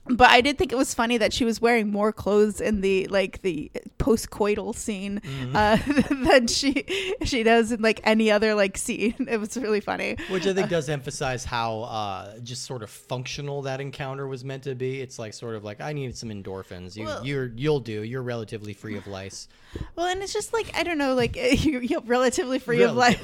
But 0.10 0.30
I 0.32 0.42
did 0.42 0.58
think 0.58 0.72
it 0.72 0.76
was 0.78 0.94
funny 0.94 1.18
that 1.18 1.34
she 1.34 1.46
was 1.46 1.62
wearing 1.62 1.92
more 1.92 2.12
clothes 2.12 2.60
in 2.62 2.82
the 2.82 3.08
like 3.08 3.42
the 3.42 3.72
post-coital 3.98 4.76
scene 4.76 5.22
Mm-hmm. 5.24 5.56
uh, 5.56 6.26
than 6.32 6.48
she 6.48 6.86
she 7.24 7.44
does 7.44 7.72
in 7.72 7.82
like 7.82 8.02
any 8.04 8.32
other 8.32 8.54
like 8.56 8.78
scene. 8.78 9.16
It 9.30 9.40
was 9.40 9.56
really 9.58 9.80
funny. 9.82 10.18
Which 10.30 10.48
I 10.48 10.54
think 10.54 10.70
does 10.70 10.90
emphasize 10.90 11.46
how 11.46 11.82
uh, 11.82 12.40
just 12.40 12.66
sort 12.66 12.82
of 12.84 12.90
functional 12.90 13.62
that 13.64 13.80
encounter 13.82 14.28
was 14.28 14.44
meant 14.44 14.64
to 14.64 14.76
be. 14.76 15.00
It's 15.02 15.20
like 15.20 15.34
sort 15.34 15.56
of 15.56 15.64
like 15.64 15.80
I 15.82 15.94
needed 15.94 16.18
some 16.18 16.30
endorphins. 16.30 16.96
You, 16.96 17.06
Well- 17.06 17.26
you're 17.26 17.52
you'll 17.56 17.80
do. 17.80 18.04
You're 18.04 18.24
relatively 18.24 18.74
free 18.74 18.98
of 18.98 19.08
lice. 19.08 19.48
Well, 19.96 20.08
and 20.08 20.24
it's 20.24 20.34
just 20.34 20.52
like 20.52 20.72
I 20.76 20.82
don't 20.82 20.98
know, 20.98 21.14
like 21.14 21.36
you're, 21.64 21.84
you're 21.84 22.02
relatively 22.02 22.58
free 22.58 22.82
of 22.82 22.96
lice. 22.96 23.20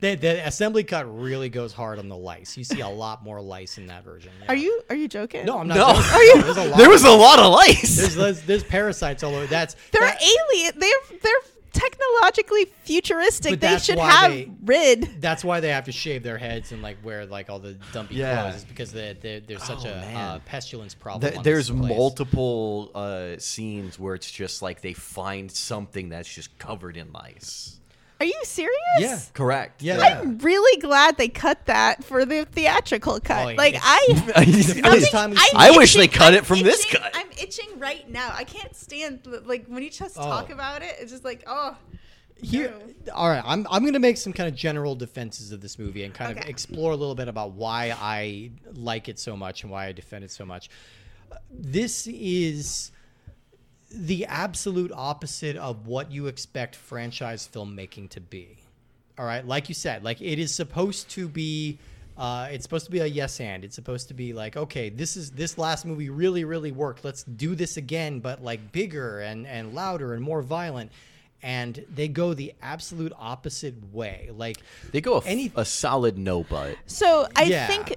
The, 0.00 0.14
the 0.14 0.46
assembly 0.46 0.84
cut 0.84 1.06
really 1.18 1.48
goes 1.48 1.72
hard 1.72 1.98
on 1.98 2.08
the 2.10 2.16
lice. 2.16 2.58
You 2.58 2.64
see 2.64 2.80
a 2.80 2.88
lot 2.88 3.24
more 3.24 3.40
lice 3.40 3.78
in 3.78 3.86
that 3.86 4.04
version. 4.04 4.32
yeah. 4.42 4.52
Are 4.52 4.54
you 4.56 4.82
are 4.90 4.96
you 4.96 5.08
joking? 5.08 5.46
No, 5.46 5.58
I'm 5.60 5.68
not. 5.68 5.76
No. 5.76 5.85
Joking. 5.94 6.10
Are 6.12 6.22
you- 6.22 6.42
There's 6.42 6.56
a 6.56 6.64
lot. 6.64 6.78
there 6.78 6.88
was 6.90 7.04
a 7.04 7.10
lot 7.10 7.38
of 7.38 7.52
lice. 7.52 7.96
There's, 7.96 8.14
there's 8.14 8.42
there's 8.42 8.64
parasites 8.64 9.22
all 9.22 9.34
over. 9.34 9.46
That's 9.46 9.74
they're 9.92 10.02
that- 10.02 10.22
alien. 10.22 10.72
They're 10.78 11.18
they're 11.22 11.40
technologically 11.72 12.64
futuristic. 12.84 13.60
They 13.60 13.78
should 13.78 13.98
have 13.98 14.30
they- 14.30 14.50
rid. 14.64 15.20
That's 15.20 15.44
why 15.44 15.60
they 15.60 15.68
have 15.68 15.84
to 15.84 15.92
shave 15.92 16.22
their 16.22 16.38
heads 16.38 16.72
and 16.72 16.80
like 16.82 16.96
wear 17.04 17.26
like 17.26 17.50
all 17.50 17.58
the 17.58 17.74
dumpy 17.92 18.14
Yeah. 18.16 18.42
clothes. 18.42 18.56
Is 18.56 18.64
because 18.64 18.92
they, 18.92 19.14
they, 19.20 19.40
there's 19.40 19.62
such 19.62 19.84
Oh, 19.84 19.88
a 19.90 20.14
uh, 20.18 20.38
pestilence 20.46 20.94
problem. 20.94 21.22
Th- 21.28 21.36
on 21.38 21.44
there's 21.44 21.68
this 21.68 21.76
place. 21.76 21.96
multiple 21.96 22.90
uh, 22.94 23.38
scenes 23.38 23.98
where 23.98 24.14
it's 24.14 24.30
just 24.30 24.62
like 24.62 24.80
they 24.80 24.94
find 24.94 25.50
something 25.52 26.08
that's 26.08 26.32
just 26.32 26.56
covered 26.58 26.96
in 26.96 27.12
lice. 27.12 27.75
Are 28.18 28.24
you 28.26 28.34
serious? 28.44 28.72
Yeah. 28.98 29.18
Correct. 29.34 29.82
Yeah. 29.82 29.98
I'm 29.98 30.38
really 30.38 30.80
glad 30.80 31.18
they 31.18 31.28
cut 31.28 31.66
that 31.66 32.02
for 32.02 32.24
the 32.24 32.46
theatrical 32.46 33.20
cut. 33.20 33.44
Oh, 33.46 33.48
yeah, 33.50 33.56
like 33.56 33.74
it's- 33.74 34.22
I. 34.36 34.44
The 34.46 34.82
first 34.82 35.10
time 35.12 35.34
I'm 35.54 35.76
wish 35.76 35.94
they 35.94 36.08
cut 36.08 36.32
I'm 36.32 36.38
it 36.38 36.46
from 36.46 36.62
this 36.62 36.84
itching- 36.86 37.00
cut. 37.02 37.10
I'm 37.14 37.30
itching 37.32 37.78
right 37.78 38.08
now. 38.10 38.30
I 38.32 38.44
can't 38.44 38.74
stand 38.74 39.26
like 39.44 39.66
when 39.66 39.82
you 39.82 39.90
just 39.90 40.16
Oh. 40.18 40.22
talk 40.22 40.50
about 40.50 40.82
it. 40.82 40.96
It's 40.98 41.12
just 41.12 41.24
like 41.24 41.44
oh. 41.46 41.76
Here, 42.42 42.70
No. 43.06 43.12
all 43.14 43.28
right. 43.30 43.42
I'm 43.46 43.66
I'm 43.70 43.82
gonna 43.84 43.98
make 43.98 44.18
some 44.18 44.34
kind 44.34 44.46
of 44.46 44.54
general 44.54 44.94
defenses 44.94 45.52
of 45.52 45.62
this 45.62 45.78
movie 45.78 46.04
and 46.04 46.12
kind 46.12 46.32
of 46.32 46.38
Okay. 46.38 46.50
explore 46.50 46.92
a 46.92 46.96
little 46.96 47.14
bit 47.14 47.28
about 47.28 47.52
why 47.52 47.94
I 47.98 48.50
like 48.74 49.08
it 49.08 49.18
so 49.18 49.36
much 49.38 49.62
and 49.62 49.72
why 49.72 49.86
I 49.86 49.92
defend 49.92 50.22
it 50.22 50.30
so 50.30 50.44
much. 50.44 50.68
This 51.50 52.06
is 52.06 52.90
the 53.90 54.26
absolute 54.26 54.92
opposite 54.94 55.56
of 55.56 55.86
what 55.86 56.10
you 56.10 56.26
expect 56.26 56.74
franchise 56.76 57.48
filmmaking 57.52 58.10
to 58.10 58.20
be. 58.20 58.56
All 59.18 59.24
right, 59.24 59.46
like 59.46 59.68
you 59.68 59.74
said, 59.74 60.04
like 60.04 60.20
it 60.20 60.38
is 60.38 60.54
supposed 60.54 61.08
to 61.10 61.28
be. 61.28 61.78
Uh, 62.18 62.48
it's 62.50 62.62
supposed 62.62 62.86
to 62.86 62.90
be 62.90 63.00
a 63.00 63.06
yes 63.06 63.40
and. 63.40 63.62
It's 63.62 63.74
supposed 63.74 64.08
to 64.08 64.14
be 64.14 64.32
like, 64.32 64.56
okay, 64.56 64.88
this 64.88 65.16
is 65.18 65.30
this 65.32 65.58
last 65.58 65.84
movie 65.84 66.08
really, 66.08 66.44
really 66.44 66.72
worked. 66.72 67.04
Let's 67.04 67.24
do 67.24 67.54
this 67.54 67.76
again, 67.76 68.20
but 68.20 68.42
like 68.42 68.72
bigger 68.72 69.20
and 69.20 69.46
and 69.46 69.74
louder 69.74 70.14
and 70.14 70.22
more 70.22 70.40
violent. 70.42 70.90
And 71.42 71.84
they 71.94 72.08
go 72.08 72.32
the 72.34 72.54
absolute 72.62 73.12
opposite 73.18 73.74
way. 73.92 74.30
Like 74.34 74.56
They 74.92 75.02
go 75.02 75.14
a, 75.14 75.18
f- 75.18 75.24
Any- 75.26 75.52
a 75.54 75.64
solid 75.66 76.16
no 76.18 76.42
but. 76.44 76.76
So 76.86 77.28
I 77.36 77.44
Yeah. 77.44 77.66
think 77.66 77.96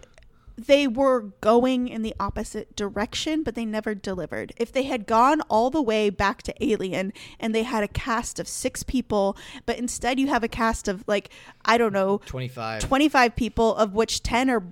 they 0.67 0.87
were 0.87 1.21
going 1.41 1.87
in 1.87 2.01
the 2.01 2.13
opposite 2.19 2.75
direction, 2.75 3.43
but 3.43 3.55
they 3.55 3.65
never 3.65 3.95
delivered. 3.95 4.53
If 4.57 4.71
they 4.71 4.83
had 4.83 5.05
gone 5.07 5.41
all 5.49 5.69
the 5.69 5.81
way 5.81 6.09
back 6.09 6.41
to 6.43 6.63
Alien 6.63 7.13
and 7.39 7.53
they 7.55 7.63
had 7.63 7.83
a 7.83 7.87
cast 7.87 8.39
of 8.39 8.47
six 8.47 8.83
people, 8.83 9.37
but 9.65 9.77
instead 9.77 10.19
you 10.19 10.27
have 10.27 10.43
a 10.43 10.47
cast 10.47 10.87
of 10.87 11.03
like, 11.07 11.29
I 11.65 11.77
don't 11.77 11.93
know, 11.93 12.19
25. 12.25 12.81
25 12.81 13.35
people, 13.35 13.75
of 13.75 13.93
which 13.93 14.21
10 14.23 14.49
are 14.49 14.63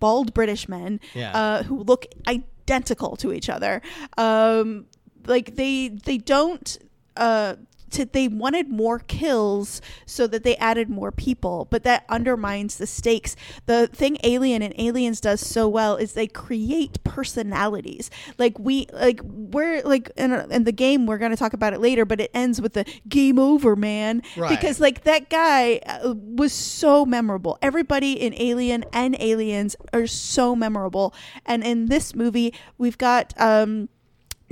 bald 0.00 0.32
British 0.34 0.68
men 0.68 1.00
Yeah. 1.14 1.32
uh, 1.36 1.62
who 1.64 1.82
look 1.82 2.06
identical 2.26 3.16
to 3.16 3.32
each 3.32 3.48
other. 3.48 3.82
Um, 4.16 4.86
like 5.26 5.56
they 5.56 5.88
they 5.88 6.18
don't. 6.18 6.78
Uh, 7.16 7.56
to, 7.92 8.04
they 8.04 8.28
wanted 8.28 8.68
more 8.68 8.98
kills 8.98 9.80
so 10.06 10.26
that 10.26 10.44
they 10.44 10.56
added 10.56 10.88
more 10.88 11.12
people, 11.12 11.66
but 11.70 11.84
that 11.84 12.04
undermines 12.08 12.76
the 12.76 12.86
stakes. 12.86 13.36
The 13.66 13.86
thing 13.88 14.18
Alien 14.24 14.62
and 14.62 14.74
Aliens 14.78 15.20
does 15.20 15.40
so 15.40 15.68
well 15.68 15.96
is 15.96 16.12
they 16.12 16.26
create 16.26 17.02
personalities. 17.04 18.10
Like 18.38 18.58
we, 18.58 18.86
like 18.92 19.20
we're 19.22 19.82
like 19.82 20.10
in, 20.16 20.32
in 20.50 20.64
the 20.64 20.72
game, 20.72 21.06
we're 21.06 21.18
going 21.18 21.30
to 21.30 21.36
talk 21.36 21.52
about 21.52 21.72
it 21.72 21.80
later, 21.80 22.04
but 22.04 22.20
it 22.20 22.30
ends 22.34 22.60
with 22.60 22.74
the 22.74 22.84
game 23.08 23.38
over, 23.38 23.76
man. 23.76 24.22
Right. 24.36 24.50
Because 24.50 24.80
like 24.80 25.04
that 25.04 25.30
guy 25.30 25.80
uh, 25.86 26.14
was 26.16 26.52
so 26.52 27.04
memorable. 27.04 27.58
Everybody 27.62 28.12
in 28.12 28.34
Alien 28.34 28.84
and 28.92 29.16
Aliens 29.20 29.76
are 29.92 30.06
so 30.06 30.54
memorable, 30.54 31.14
and 31.46 31.64
in 31.64 31.86
this 31.86 32.14
movie, 32.14 32.54
we've 32.76 32.98
got 32.98 33.34
um, 33.38 33.88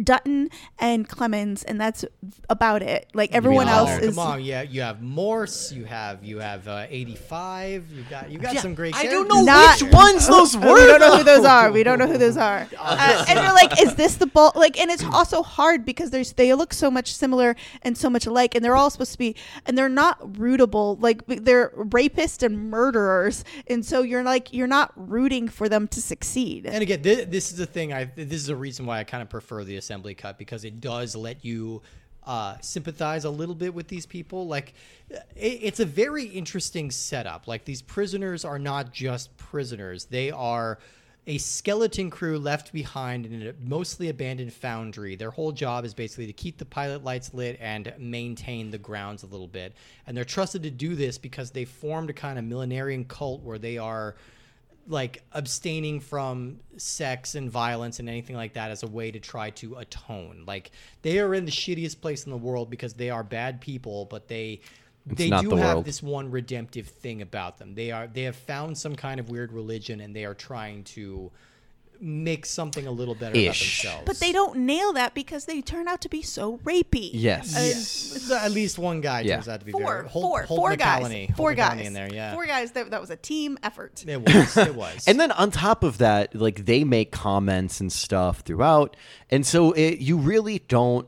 Dutton 0.02 0.50
and 0.78 1.08
Clemens, 1.08 1.62
and 1.64 1.80
that's 1.80 2.04
about 2.50 2.82
it. 2.82 3.08
Like 3.14 3.32
everyone 3.34 3.68
Oh, 3.68 3.72
else 3.72 3.90
come 3.98 4.08
is. 4.08 4.18
on, 4.18 4.44
yeah, 4.44 4.62
you 4.62 4.82
have 4.82 5.02
Morse, 5.02 5.72
you 5.72 5.84
have 5.84 6.22
you 6.24 6.38
have 6.38 6.68
uh, 6.68 6.86
85, 6.88 7.90
you 7.90 8.04
got 8.10 8.30
you 8.30 8.38
got 8.38 8.56
some 8.58 8.74
great. 8.74 8.94
I 8.94 9.02
characters. 9.02 9.28
don't 9.28 9.28
know 9.28 9.42
Not- 9.44 9.80
which 9.82 9.92
ones 9.92 10.26
those 10.28 10.56
were. 10.56 10.74
we 10.74 10.86
don't 10.86 11.00
know 11.00 11.16
who 11.16 11.24
those 11.24 11.44
are. 11.44 11.72
We 11.72 11.82
don't 11.82 11.98
know 11.98 12.06
who 12.06 12.18
those 12.18 12.36
are. 12.36 12.66
Uh, 12.78 13.24
and 13.28 13.38
you're 13.40 13.52
like, 13.52 13.80
is 13.82 13.94
this 13.96 14.14
the 14.16 14.26
ball? 14.26 14.52
Like, 14.54 14.78
and 14.80 14.90
it's 14.90 15.02
also 15.12 15.42
hard 15.42 15.84
because 15.84 16.10
there's 16.10 16.32
they 16.34 16.52
look 16.54 16.72
so 16.72 16.90
much 16.90 17.12
similar 17.14 17.56
and 17.82 17.96
so 17.98 18.08
much 18.08 18.26
alike, 18.26 18.54
and 18.54 18.64
they're 18.64 18.76
all 18.76 18.90
supposed 18.90 19.12
to 19.12 19.18
be, 19.18 19.34
and 19.66 19.76
they're 19.76 19.88
not 19.88 20.20
rootable. 20.34 21.00
Like 21.00 21.22
they're 21.26 21.70
rapists 21.76 22.42
and 22.44 22.70
murderers, 22.70 23.44
and 23.66 23.84
so 23.84 24.02
you're 24.02 24.22
like, 24.22 24.52
you're 24.52 24.66
not 24.66 24.92
rooting 24.94 25.48
for 25.48 25.68
them 25.68 25.88
to 25.88 26.00
succeed. 26.02 26.66
And 26.66 26.80
again, 26.82 27.02
this, 27.02 27.24
this 27.26 27.50
is 27.50 27.56
the 27.58 27.66
thing. 27.66 27.92
I 27.92 28.04
this 28.14 28.40
is 28.40 28.48
a 28.48 28.56
reason 28.56 28.86
why 28.86 28.98
I 29.00 29.04
kind 29.04 29.22
of 29.22 29.28
prefer 29.28 29.64
the 29.64 29.76
assembly 29.86 30.14
cut 30.14 30.36
because 30.36 30.64
it 30.64 30.80
does 30.80 31.14
let 31.14 31.44
you 31.44 31.80
uh, 32.26 32.56
sympathize 32.60 33.24
a 33.24 33.30
little 33.30 33.54
bit 33.54 33.72
with 33.72 33.86
these 33.86 34.04
people. 34.04 34.48
Like, 34.48 34.74
it, 35.36 35.60
it's 35.62 35.80
a 35.80 35.86
very 35.86 36.24
interesting 36.24 36.90
setup. 36.90 37.46
Like 37.46 37.64
these 37.64 37.82
prisoners 37.82 38.44
are 38.44 38.58
not 38.58 38.92
just 38.92 39.36
prisoners; 39.36 40.06
they 40.06 40.30
are 40.32 40.78
a 41.28 41.38
skeleton 41.38 42.08
crew 42.08 42.38
left 42.38 42.72
behind 42.72 43.26
in 43.26 43.48
a 43.48 43.54
mostly 43.64 44.08
abandoned 44.08 44.52
foundry. 44.52 45.16
Their 45.16 45.30
whole 45.32 45.52
job 45.52 45.84
is 45.84 45.92
basically 45.92 46.26
to 46.26 46.32
keep 46.32 46.58
the 46.58 46.64
pilot 46.64 47.02
lights 47.02 47.34
lit 47.34 47.58
and 47.60 47.92
maintain 47.98 48.70
the 48.70 48.78
grounds 48.78 49.24
a 49.24 49.26
little 49.26 49.48
bit. 49.48 49.74
And 50.06 50.16
they're 50.16 50.24
trusted 50.24 50.62
to 50.62 50.70
do 50.70 50.94
this 50.94 51.18
because 51.18 51.50
they 51.50 51.64
formed 51.64 52.10
a 52.10 52.12
kind 52.12 52.38
of 52.38 52.44
millenarian 52.44 53.08
cult 53.08 53.42
where 53.42 53.58
they 53.58 53.76
are 53.76 54.14
like 54.88 55.22
abstaining 55.32 56.00
from 56.00 56.60
sex 56.76 57.34
and 57.34 57.50
violence 57.50 57.98
and 57.98 58.08
anything 58.08 58.36
like 58.36 58.54
that 58.54 58.70
as 58.70 58.82
a 58.82 58.86
way 58.86 59.10
to 59.10 59.18
try 59.18 59.50
to 59.50 59.76
atone. 59.76 60.44
Like 60.46 60.70
they 61.02 61.18
are 61.18 61.34
in 61.34 61.44
the 61.44 61.50
shittiest 61.50 62.00
place 62.00 62.24
in 62.24 62.30
the 62.30 62.38
world 62.38 62.70
because 62.70 62.94
they 62.94 63.10
are 63.10 63.24
bad 63.24 63.60
people, 63.60 64.04
but 64.06 64.28
they 64.28 64.60
they 65.06 65.30
do 65.30 65.50
the 65.50 65.56
have 65.56 65.84
this 65.84 66.02
one 66.02 66.30
redemptive 66.30 66.88
thing 66.88 67.22
about 67.22 67.58
them. 67.58 67.74
They 67.74 67.90
are 67.90 68.06
they 68.06 68.22
have 68.22 68.36
found 68.36 68.76
some 68.76 68.96
kind 68.96 69.20
of 69.20 69.30
weird 69.30 69.52
religion 69.52 70.00
and 70.00 70.14
they 70.14 70.24
are 70.24 70.34
trying 70.34 70.84
to 70.84 71.30
make 72.00 72.46
something 72.46 72.86
a 72.86 72.90
little 72.90 73.14
better 73.14 73.36
Ish. 73.36 73.84
about 73.84 73.90
themselves. 73.92 74.02
But 74.06 74.18
they 74.18 74.32
don't 74.32 74.58
nail 74.60 74.92
that 74.94 75.14
because 75.14 75.44
they 75.46 75.60
turn 75.60 75.88
out 75.88 76.00
to 76.02 76.08
be 76.08 76.22
so 76.22 76.58
rapey. 76.58 77.10
Yes. 77.12 77.56
Uh, 78.30 78.34
yeah. 78.34 78.44
At 78.44 78.52
least 78.52 78.78
one 78.78 79.00
guy 79.00 79.20
Yeah. 79.22 79.36
turns 79.36 79.48
out 79.48 79.60
to 79.60 79.66
be 79.66 79.72
Four, 79.72 79.80
very 79.82 80.08
Holt, 80.08 80.22
four, 80.24 80.42
Holt 80.42 80.58
four 80.58 80.70
McCallany. 80.72 81.28
guys. 81.28 81.36
Four 81.36 81.54
Holt 81.54 81.58
McCallany 81.58 81.76
guys 81.78 81.86
in 81.86 81.92
there, 81.92 82.12
yeah. 82.12 82.34
Four 82.34 82.46
guys. 82.46 82.72
That, 82.72 82.90
that 82.90 83.00
was 83.00 83.10
a 83.10 83.16
team 83.16 83.58
effort. 83.62 84.04
It 84.06 84.20
was. 84.20 84.56
It 84.56 84.74
was. 84.76 85.06
And 85.08 85.18
then 85.20 85.32
on 85.32 85.50
top 85.50 85.82
of 85.84 85.98
that, 85.98 86.34
like 86.34 86.64
they 86.66 86.84
make 86.84 87.12
comments 87.12 87.80
and 87.80 87.92
stuff 87.92 88.40
throughout, 88.40 88.96
and 89.30 89.46
so 89.46 89.72
it, 89.72 89.98
you 89.98 90.16
really 90.18 90.60
don't 90.68 91.06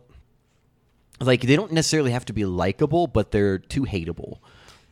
like 1.20 1.40
they 1.42 1.57
don't 1.57 1.72
necessarily 1.72 2.12
have 2.12 2.24
to 2.27 2.33
be 2.33 2.44
likable, 2.44 3.07
but 3.07 3.31
they're 3.33 3.59
too 3.59 3.83
hateable. 3.83 4.38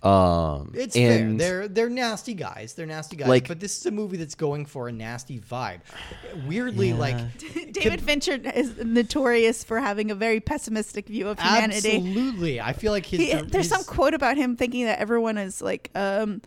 Um, 0.06 0.72
It's 0.74 0.94
and 0.94 1.40
fair. 1.40 1.48
They're 1.48 1.68
they're 1.68 1.90
nasty 1.90 2.34
guys. 2.34 2.74
They're 2.74 2.86
nasty 2.86 3.16
guys. 3.16 3.28
Like- 3.28 3.48
but 3.48 3.58
this 3.60 3.78
is 3.78 3.86
a 3.86 3.90
movie 3.90 4.16
that's 4.16 4.34
going 4.36 4.66
for 4.66 4.88
a 4.88 4.92
nasty 4.92 5.40
vibe. 5.40 5.80
Weirdly, 6.46 6.92
like 6.92 7.16
David 7.72 8.00
Fincher 8.00 8.34
is 8.54 8.76
notorious 8.78 9.64
for 9.64 9.80
having 9.80 10.10
a 10.10 10.14
very 10.14 10.40
pessimistic 10.40 11.08
view 11.08 11.28
of 11.28 11.38
humanity. 11.40 11.96
absolutely. 11.96 12.60
I 12.60 12.72
feel 12.72 12.92
like 12.92 13.06
his. 13.06 13.20
He, 13.20 13.32
there's 13.42 13.68
some 13.68 13.84
quote 13.84 14.14
about 14.14 14.36
him 14.36 14.56
thinking 14.56 14.84
that 14.84 14.98
everyone 14.98 15.38
is 15.38 15.60
like 15.60 15.90
um, 15.94 16.40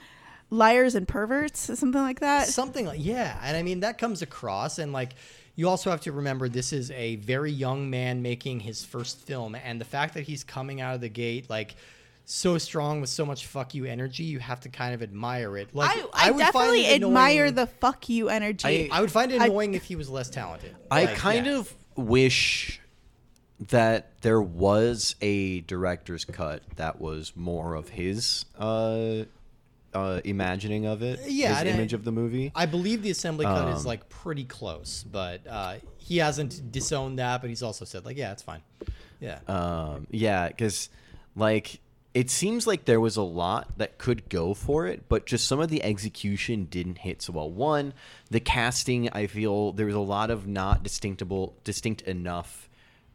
liars 0.50 0.96
and 0.96 1.08
perverts, 1.08 1.60
something 1.60 2.02
like 2.02 2.22
that. 2.22 2.48
something 2.48 2.86
like 2.86 3.00
yeah, 3.04 3.40
and 3.44 3.58
I 3.58 3.64
mean 3.64 3.82
that 3.82 3.98
comes 3.98 4.22
across, 4.22 4.80
and 4.80 4.94
like 4.94 5.16
you 5.56 5.68
also 5.68 5.90
have 5.92 6.02
to 6.02 6.12
remember 6.14 6.48
this 6.48 6.72
is 6.72 6.92
a 6.92 7.18
very 7.18 7.52
young 7.52 7.90
man 7.90 8.22
making 8.22 8.62
his 8.62 8.86
first 8.86 9.20
film, 9.22 9.56
and 9.56 9.82
the 9.82 9.86
fact 9.86 10.14
that 10.14 10.24
he's 10.24 10.44
coming 10.44 10.80
out 10.82 10.96
of 10.96 11.02
the 11.02 11.10
gate 11.10 11.50
like. 11.50 11.76
So 12.32 12.60
strong 12.60 13.02
with 13.02 13.10
so 13.10 13.26
much 13.26 13.48
fuck 13.48 13.74
you 13.74 13.86
energy, 13.86 14.24
you 14.24 14.38
have 14.38 14.60
to 14.60 14.70
kind 14.70 14.94
of 14.94 15.02
admire 15.02 15.58
it. 15.58 15.74
Like 15.74 15.98
I, 16.14 16.28
I, 16.28 16.30
would 16.32 16.40
find 16.42 16.54
definitely 16.54 16.86
it 16.86 17.02
admire 17.02 17.46
annoying- 17.46 17.56
the 17.56 17.66
fuck 17.66 18.08
you 18.08 18.30
energy. 18.30 18.92
I 18.92 19.02
would 19.02 19.12
find 19.12 19.32
it 19.32 19.42
I- 19.42 19.46
annoying 19.48 19.74
if 19.74 19.86
he 19.86 19.96
was 19.96 20.10
less 20.12 20.30
talented. 20.30 20.76
I 20.92 21.06
Like, 21.06 21.16
kind 21.18 21.48
yeah. 21.48 21.58
of 21.58 21.74
wish 21.96 22.80
that 23.70 24.22
there 24.22 24.40
was 24.40 25.16
a 25.22 25.62
director's 25.62 26.24
cut 26.24 26.62
that 26.76 27.02
was 27.02 27.36
more 27.36 27.74
of 27.74 27.90
his 27.90 28.46
uh, 28.60 29.24
uh, 29.96 30.22
imagining 30.24 30.86
of 30.86 31.02
it, 31.02 31.20
Yeah, 31.28 31.50
his 31.50 31.58
and 31.62 31.70
I- 31.70 31.72
image 31.72 31.94
of 31.94 32.04
the 32.04 32.12
movie. 32.12 32.52
I 32.54 32.68
believe 32.68 33.02
the 33.02 33.10
assembly 33.10 33.46
cut 33.48 33.70
is 33.74 33.80
Um, 33.80 33.86
like 33.88 34.08
pretty 34.08 34.44
close, 34.44 35.04
but 35.04 35.42
uh, 35.48 35.78
he 35.98 36.18
hasn't 36.20 36.72
disowned 36.72 37.18
that. 37.18 37.42
But 37.42 37.50
he's 37.50 37.64
also 37.64 37.86
said 37.86 38.06
like, 38.06 38.18
yeah, 38.18 38.34
it's 38.34 38.44
fine. 38.44 38.62
Yeah, 39.20 39.40
Um, 39.48 40.06
yeah, 40.12 40.48
because 40.50 40.90
like 41.36 41.80
it 42.14 42.30
seems 42.30 42.66
like 42.66 42.86
there 42.86 43.00
was 43.00 43.18
a 43.18 43.22
lot 43.22 43.78
that 43.78 43.98
could 43.98 44.30
go 44.30 44.54
for 44.54 44.88
it, 44.88 45.08
but 45.10 45.26
just 45.26 45.48
some 45.48 45.60
of 45.60 45.70
the 45.70 45.84
execution 45.84 46.66
didn't 46.66 47.00
hit 47.00 47.22
so 47.22 47.34
well. 47.34 47.50
One, 47.50 47.94
the 48.32 48.40
casting, 48.40 49.10
I 49.12 49.28
feel 49.28 49.74
there 49.74 49.86
was 49.86 49.96
a 49.96 50.00
lot 50.00 50.32
of 50.32 50.48
not 50.48 50.84
distinctable, 50.84 51.54
distinct 51.64 52.02
enough 52.02 52.68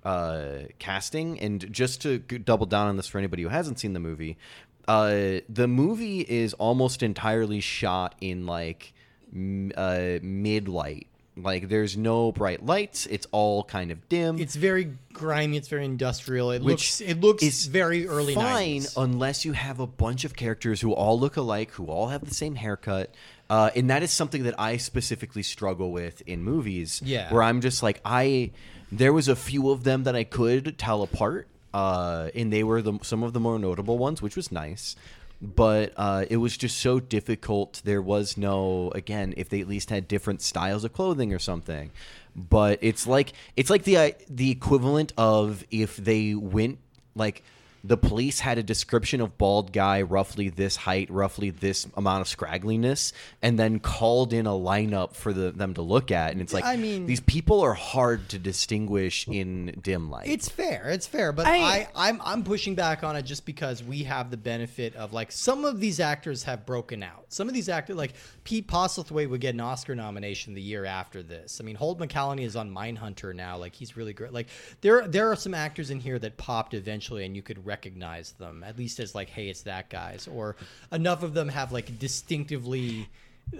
uh, 0.04 0.64
casting. 0.78 1.40
And 1.40 1.72
just 1.72 2.02
to 2.02 2.18
double 2.18 2.66
down 2.66 2.86
on 2.86 2.96
this 2.96 3.08
for 3.08 3.18
anybody 3.18 3.42
who 3.42 3.48
hasn't 3.48 3.80
seen 3.80 3.94
the 3.94 4.00
movie, 4.00 4.36
uh, 4.86 5.40
the 5.48 5.66
movie 5.66 6.20
is 6.20 6.54
almost 6.54 7.02
entirely 7.02 7.60
shot 7.60 8.14
in 8.20 8.46
like 8.46 8.92
uh, 9.34 10.18
mid 10.22 10.68
light 10.68 11.08
Like 11.36 11.68
there's 11.68 11.96
no 11.96 12.30
bright 12.30 12.64
lights. 12.64 13.06
It's 13.06 13.26
all 13.32 13.64
kind 13.64 13.90
of 13.90 14.08
dim. 14.08 14.38
It's 14.38 14.54
very 14.54 14.92
grimy. 15.12 15.56
It's 15.56 15.66
very 15.66 15.84
industrial. 15.84 16.52
It 16.52 16.62
which 16.62 17.00
looks. 17.00 17.00
It 17.00 17.20
looks 17.20 17.66
very 17.66 18.06
early 18.06 18.34
fine 18.34 18.82
90s. 18.82 19.02
unless 19.02 19.44
you 19.44 19.52
have 19.52 19.80
a 19.80 19.86
bunch 19.86 20.24
of 20.24 20.36
characters 20.36 20.80
who 20.80 20.92
all 20.92 21.18
look 21.18 21.36
alike, 21.36 21.72
who 21.72 21.86
all 21.86 22.08
have 22.08 22.24
the 22.24 22.34
same 22.34 22.54
haircut. 22.54 23.12
Uh, 23.50 23.70
and 23.74 23.90
that 23.90 24.02
is 24.02 24.12
something 24.12 24.44
that 24.44 24.58
I 24.58 24.76
specifically 24.76 25.42
struggle 25.42 25.90
with 25.90 26.22
in 26.26 26.42
movies. 26.42 27.02
Yeah. 27.04 27.32
Where 27.32 27.42
I'm 27.42 27.60
just 27.60 27.82
like, 27.82 28.00
I, 28.04 28.52
there 28.92 29.12
was 29.12 29.28
a 29.28 29.36
few 29.36 29.70
of 29.70 29.84
them 29.84 30.04
that 30.04 30.14
I 30.16 30.24
could 30.24 30.78
tell 30.78 31.02
apart. 31.02 31.48
Uh, 31.74 32.30
and 32.36 32.52
they 32.52 32.62
were 32.62 32.80
the, 32.80 32.98
some 33.02 33.24
of 33.24 33.32
the 33.32 33.40
more 33.40 33.58
notable 33.58 33.98
ones, 33.98 34.22
which 34.22 34.36
was 34.36 34.52
nice. 34.52 34.94
But 35.42 35.92
uh, 35.96 36.24
it 36.30 36.38
was 36.38 36.56
just 36.56 36.78
so 36.78 37.00
difficult. 37.00 37.82
There 37.84 38.00
was 38.00 38.36
no, 38.36 38.90
again, 38.94 39.34
if 39.36 39.48
they 39.48 39.60
at 39.60 39.68
least 39.68 39.90
had 39.90 40.08
different 40.08 40.40
styles 40.42 40.84
of 40.84 40.92
clothing 40.92 41.32
or 41.32 41.38
something. 41.38 41.90
But 42.36 42.78
it's 42.82 43.06
like 43.06 43.32
it's 43.56 43.70
like 43.70 43.84
the 43.84 43.96
uh, 43.96 44.10
the 44.28 44.50
equivalent 44.50 45.12
of 45.16 45.64
if 45.70 45.96
they 45.96 46.34
went 46.34 46.78
like 47.14 47.42
the 47.86 47.98
police 47.98 48.40
had 48.40 48.56
a 48.56 48.62
description 48.62 49.20
of 49.20 49.36
bald 49.36 49.70
guy 49.72 50.00
roughly 50.00 50.48
this 50.48 50.74
height 50.76 51.08
roughly 51.10 51.50
this 51.50 51.86
amount 51.96 52.22
of 52.22 52.26
scraggliness 52.26 53.12
and 53.42 53.58
then 53.58 53.78
called 53.78 54.32
in 54.32 54.46
a 54.46 54.50
lineup 54.52 55.14
for 55.14 55.34
the, 55.34 55.50
them 55.52 55.74
to 55.74 55.82
look 55.82 56.10
at 56.10 56.32
and 56.32 56.40
it's 56.40 56.54
like 56.54 56.64
I 56.64 56.76
mean- 56.76 57.06
these 57.06 57.20
people 57.20 57.60
are 57.60 57.74
hard 57.74 58.28
to 58.30 58.38
distinguish 58.38 59.28
in 59.28 59.78
dim 59.82 60.10
light 60.10 60.26
It's 60.28 60.48
fair. 60.48 60.88
It's 60.88 61.06
fair, 61.06 61.30
but 61.32 61.46
I- 61.46 61.58
I, 61.58 61.88
I 61.94 62.08
am 62.08 62.20
I'm 62.24 62.42
pushing 62.42 62.74
back 62.74 63.04
on 63.04 63.16
it 63.16 63.22
just 63.22 63.44
because 63.44 63.82
we 63.82 64.04
have 64.04 64.30
the 64.30 64.36
benefit 64.36 64.94
of 64.96 65.12
like 65.12 65.30
some 65.30 65.64
of 65.64 65.78
these 65.80 66.00
actors 66.00 66.42
have 66.44 66.64
broken 66.64 67.02
out. 67.02 67.26
Some 67.28 67.48
of 67.48 67.54
these 67.54 67.68
actors, 67.68 67.96
like 67.96 68.14
Pete 68.44 68.66
Postlethwaite, 68.68 69.28
would 69.28 69.40
get 69.40 69.54
an 69.54 69.60
Oscar 69.60 69.94
nomination 69.94 70.54
the 70.54 70.62
year 70.62 70.84
after 70.84 71.22
this. 71.22 71.60
I 71.60 71.64
mean, 71.64 71.76
Holt 71.76 71.98
McCallany 71.98 72.42
is 72.42 72.56
on 72.56 72.70
Mindhunter 72.70 73.34
now. 73.34 73.56
Like 73.58 73.74
he's 73.74 73.96
really 73.96 74.12
great. 74.12 74.32
Like 74.32 74.48
there 74.80 75.06
there 75.06 75.30
are 75.30 75.36
some 75.36 75.52
actors 75.54 75.90
in 75.90 76.00
here 76.00 76.18
that 76.20 76.36
popped 76.36 76.74
eventually, 76.74 77.24
and 77.24 77.34
you 77.36 77.42
could 77.42 77.64
recognize 77.74 78.32
them 78.32 78.62
at 78.64 78.78
least 78.78 79.00
as 79.00 79.14
like, 79.14 79.28
hey, 79.28 79.48
it's 79.48 79.62
that 79.62 79.90
guy's. 79.90 80.28
Or 80.28 80.54
enough 80.92 81.22
of 81.24 81.34
them 81.34 81.48
have 81.48 81.72
like 81.72 81.98
distinctively 81.98 83.08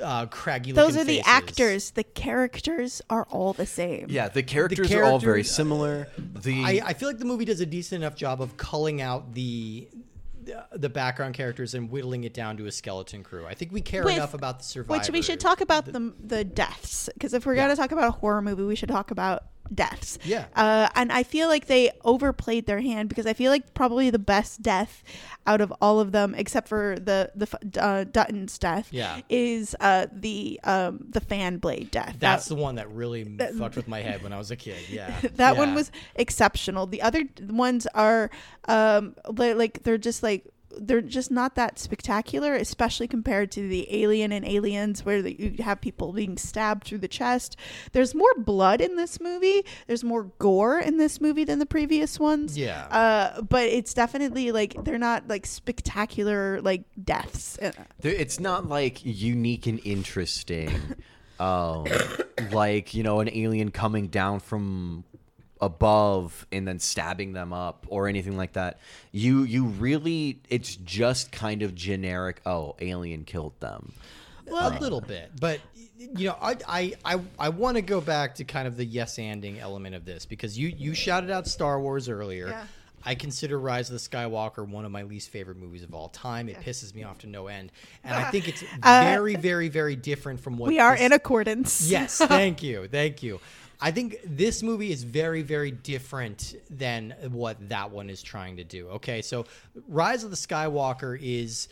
uh, 0.01 0.27
craggy. 0.27 0.73
Those 0.73 0.97
looking 0.97 1.01
are 1.01 1.05
the 1.05 1.17
faces. 1.17 1.27
actors. 1.27 1.91
The 1.91 2.05
characters 2.05 3.03
are 3.11 3.27
all 3.31 3.53
the 3.53 3.67
same. 3.67 4.07
yeah 4.09 4.29
the 4.29 4.43
characters 4.43 4.91
are 4.93 5.05
all 5.05 5.19
very 5.19 5.45
similar 5.45 6.09
the 6.43 6.63
I, 6.65 6.81
I 6.87 6.93
feel 6.95 7.09
like 7.09 7.19
the 7.19 7.25
movie 7.27 7.45
does 7.45 7.61
a 7.61 7.67
decent 7.67 8.03
enough 8.03 8.17
job 8.17 8.41
of 8.41 8.57
culling 8.57 9.03
out 9.03 9.35
the 9.35 9.89
the 10.73 10.89
background 10.91 11.35
characters 11.35 11.75
and 11.75 11.91
whittling 11.91 12.25
it 12.25 12.35
down 12.35 12.57
to 12.59 12.67
a 12.67 12.73
skeleton 12.73 13.23
crew. 13.23 13.47
I 13.47 13.55
think 13.55 13.73
we 13.73 13.81
care 13.81 14.05
With- 14.05 14.15
enough 14.17 14.35
about 14.35 14.59
the 14.59 14.65
survivors. 14.65 15.09
Which 15.09 15.13
we 15.13 15.23
should 15.23 15.41
talk 15.41 15.61
about 15.61 15.87
the 15.87 16.13
the 16.23 16.45
deaths 16.45 17.09
because 17.15 17.33
if 17.35 17.45
we're 17.47 17.57
gonna 17.57 17.77
talk 17.77 17.93
about 17.93 18.09
a 18.09 18.13
horror 18.13 18.43
movie, 18.43 18.63
we 18.63 18.77
should 18.77 18.91
talk 18.91 19.11
about 19.11 19.45
deaths. 19.73 20.19
Yeah. 20.25 20.47
Uh, 20.55 20.89
and 20.95 21.11
I 21.13 21.23
feel 21.23 21.49
like 21.49 21.67
they 21.67 21.91
overplayed 22.05 22.67
their 22.67 22.81
hand 22.81 23.09
because 23.09 23.27
I 23.27 23.33
feel 23.33 23.51
like 23.51 23.75
probably 23.75 24.11
the 24.11 24.19
best 24.19 24.63
death 24.63 25.03
out 25.47 25.61
of 25.61 25.73
all 25.81 26.01
of 26.01 26.13
them, 26.13 26.35
except 26.37 26.69
for 26.69 26.97
the 26.99 27.31
the 27.35 27.83
uh, 27.83 28.05
Dutton's 28.05 28.59
death, 28.59 28.89
Yeah. 28.91 29.21
is 29.29 29.75
uh, 29.81 30.07
the 30.13 30.59
um, 30.65 31.05
the 31.09 31.21
fan 31.21 31.59
blade 31.59 31.91
death. 31.91 32.17
That's 32.19 32.47
That- 32.49 32.55
the 32.57 32.61
one 32.63 32.75
that 32.77 32.91
really 32.91 33.25
fucked 33.59 33.77
with 33.77 33.89
my 33.89 34.01
head 34.01 34.23
when 34.23 34.33
I 34.33 34.39
was 34.39 34.51
a 34.51 34.57
kid. 34.57 34.89
Yeah, 34.91 35.13
that 35.35 35.57
one 35.57 35.75
was 35.75 35.91
exceptional. 36.15 36.87
The 36.87 37.03
other 37.03 37.25
ones 37.49 37.87
are 37.95 38.31
um 38.69 39.15
like 39.37 39.83
they're 39.83 39.99
just 39.99 40.23
like 40.23 40.47
they're 40.79 41.01
just 41.01 41.31
not 41.31 41.55
that 41.55 41.79
spectacular, 41.79 42.55
especially 42.55 43.09
compared 43.09 43.51
to 43.53 43.69
the 43.69 43.87
Alien 43.91 44.33
and 44.33 44.45
Aliens, 44.45 45.05
where 45.05 45.23
the, 45.23 45.35
you 45.39 45.63
have 45.63 45.81
people 45.81 46.13
being 46.13 46.37
stabbed 46.37 46.85
through 46.85 46.99
the 46.99 47.09
chest. 47.09 47.57
There's 47.93 48.15
more 48.15 48.35
blood 48.37 48.81
in 48.81 48.97
this 48.97 49.21
movie. 49.21 49.65
There's 49.87 50.05
more 50.05 50.25
gore 50.39 50.79
in 50.79 50.99
this 50.99 51.21
movie 51.21 51.45
than 51.45 51.59
the 51.59 51.67
previous 51.67 52.19
ones. 52.19 52.57
Yeah. 52.57 52.87
Uh, 52.91 53.43
but 53.43 53.65
it's 53.65 53.95
definitely 53.95 54.53
like 54.53 54.85
they're 54.85 54.99
not 54.99 55.29
like 55.29 55.47
spectacular 55.47 56.61
like 56.61 56.85
deaths. 57.03 57.59
Uh, 57.59 57.73
it's 58.03 58.41
not 58.41 58.69
like 58.69 59.05
unique 59.05 59.67
and 59.67 59.81
interesting 59.85 60.71
um 61.41 61.85
like 62.53 62.95
you 62.95 63.03
know 63.03 63.19
an 63.19 63.29
alien 63.33 63.71
coming 63.71 64.07
down 64.07 64.39
from 64.39 65.03
above 65.61 66.47
and 66.53 66.67
then 66.67 66.79
stabbing 66.79 67.33
them 67.33 67.53
up 67.53 67.87
or 67.89 68.09
anything 68.09 68.37
like 68.37 68.53
that 68.55 68.79
you 69.13 69.43
you 69.45 69.65
really 69.65 70.39
it's 70.51 70.77
just 70.77 71.31
kind 71.33 71.63
of 71.63 71.75
generic 71.75 72.41
oh 72.45 72.75
alien 72.81 73.25
killed 73.25 73.59
them 73.61 73.93
a 74.47 74.79
little 74.79 75.01
bit, 75.01 75.31
but 75.41 75.59
you 75.99 76.29
know, 76.29 76.37
I 76.39 76.57
I 76.69 76.93
I, 77.03 77.21
I 77.39 77.49
want 77.49 77.77
to 77.77 77.83
go 77.83 78.03
back 78.03 78.35
to 78.35 78.45
kind 78.45 78.69
of 78.69 78.77
the 78.77 78.85
yes 78.85 79.17
anding 79.17 79.59
element 79.59 79.95
of 79.95 80.05
this 80.05 80.27
because 80.27 80.59
you 80.59 80.69
you 80.69 80.93
shouted 80.93 81.31
out 81.31 81.47
Star 81.47 81.81
Wars 81.81 82.11
earlier. 82.11 82.49
Yeah. 82.49 82.67
I 83.07 83.15
consider 83.15 83.59
Rise 83.59 83.89
of 83.91 83.95
the 83.95 84.07
Skywalker 84.07 84.67
one 84.69 84.85
of 84.85 84.91
my 84.91 85.03
least 85.05 85.31
favorite 85.31 85.57
movies 85.57 85.83
of 85.83 85.95
all 85.95 86.09
time. 86.11 86.51
It 86.51 86.61
pisses 86.61 86.95
me 86.95 87.05
off 87.05 87.19
to 87.21 87.27
no 87.27 87.47
end, 87.47 87.73
and 88.05 88.15
I 88.15 88.31
think 88.31 88.49
it's 88.49 88.63
very, 88.83 89.35
very, 89.37 89.69
very 89.71 89.97
different 89.97 90.41
from 90.41 90.59
what 90.59 90.67
Uh, 90.67 90.69
we 90.69 90.79
are 90.79 90.93
this- 90.95 91.07
in 91.07 91.13
accordance. 91.13 91.89
Yes, 91.91 92.19
thank 92.19 92.63
you, 92.63 92.87
thank 92.89 93.23
you. 93.23 93.41
I 93.81 93.91
think 93.91 94.19
this 94.25 94.63
movie 94.63 94.93
is 94.93 95.03
very, 95.03 95.43
very 95.43 95.71
different 95.71 96.55
than 96.71 97.15
what 97.31 97.69
that 97.69 97.91
one 97.91 98.09
is 98.11 98.23
trying 98.23 98.57
to 98.57 98.65
do. 98.65 98.89
Okay, 98.89 99.23
so 99.23 99.47
Rise 99.89 100.25
of 100.25 100.31
the 100.31 100.37
Skywalker 100.37 101.19
is 101.21 101.69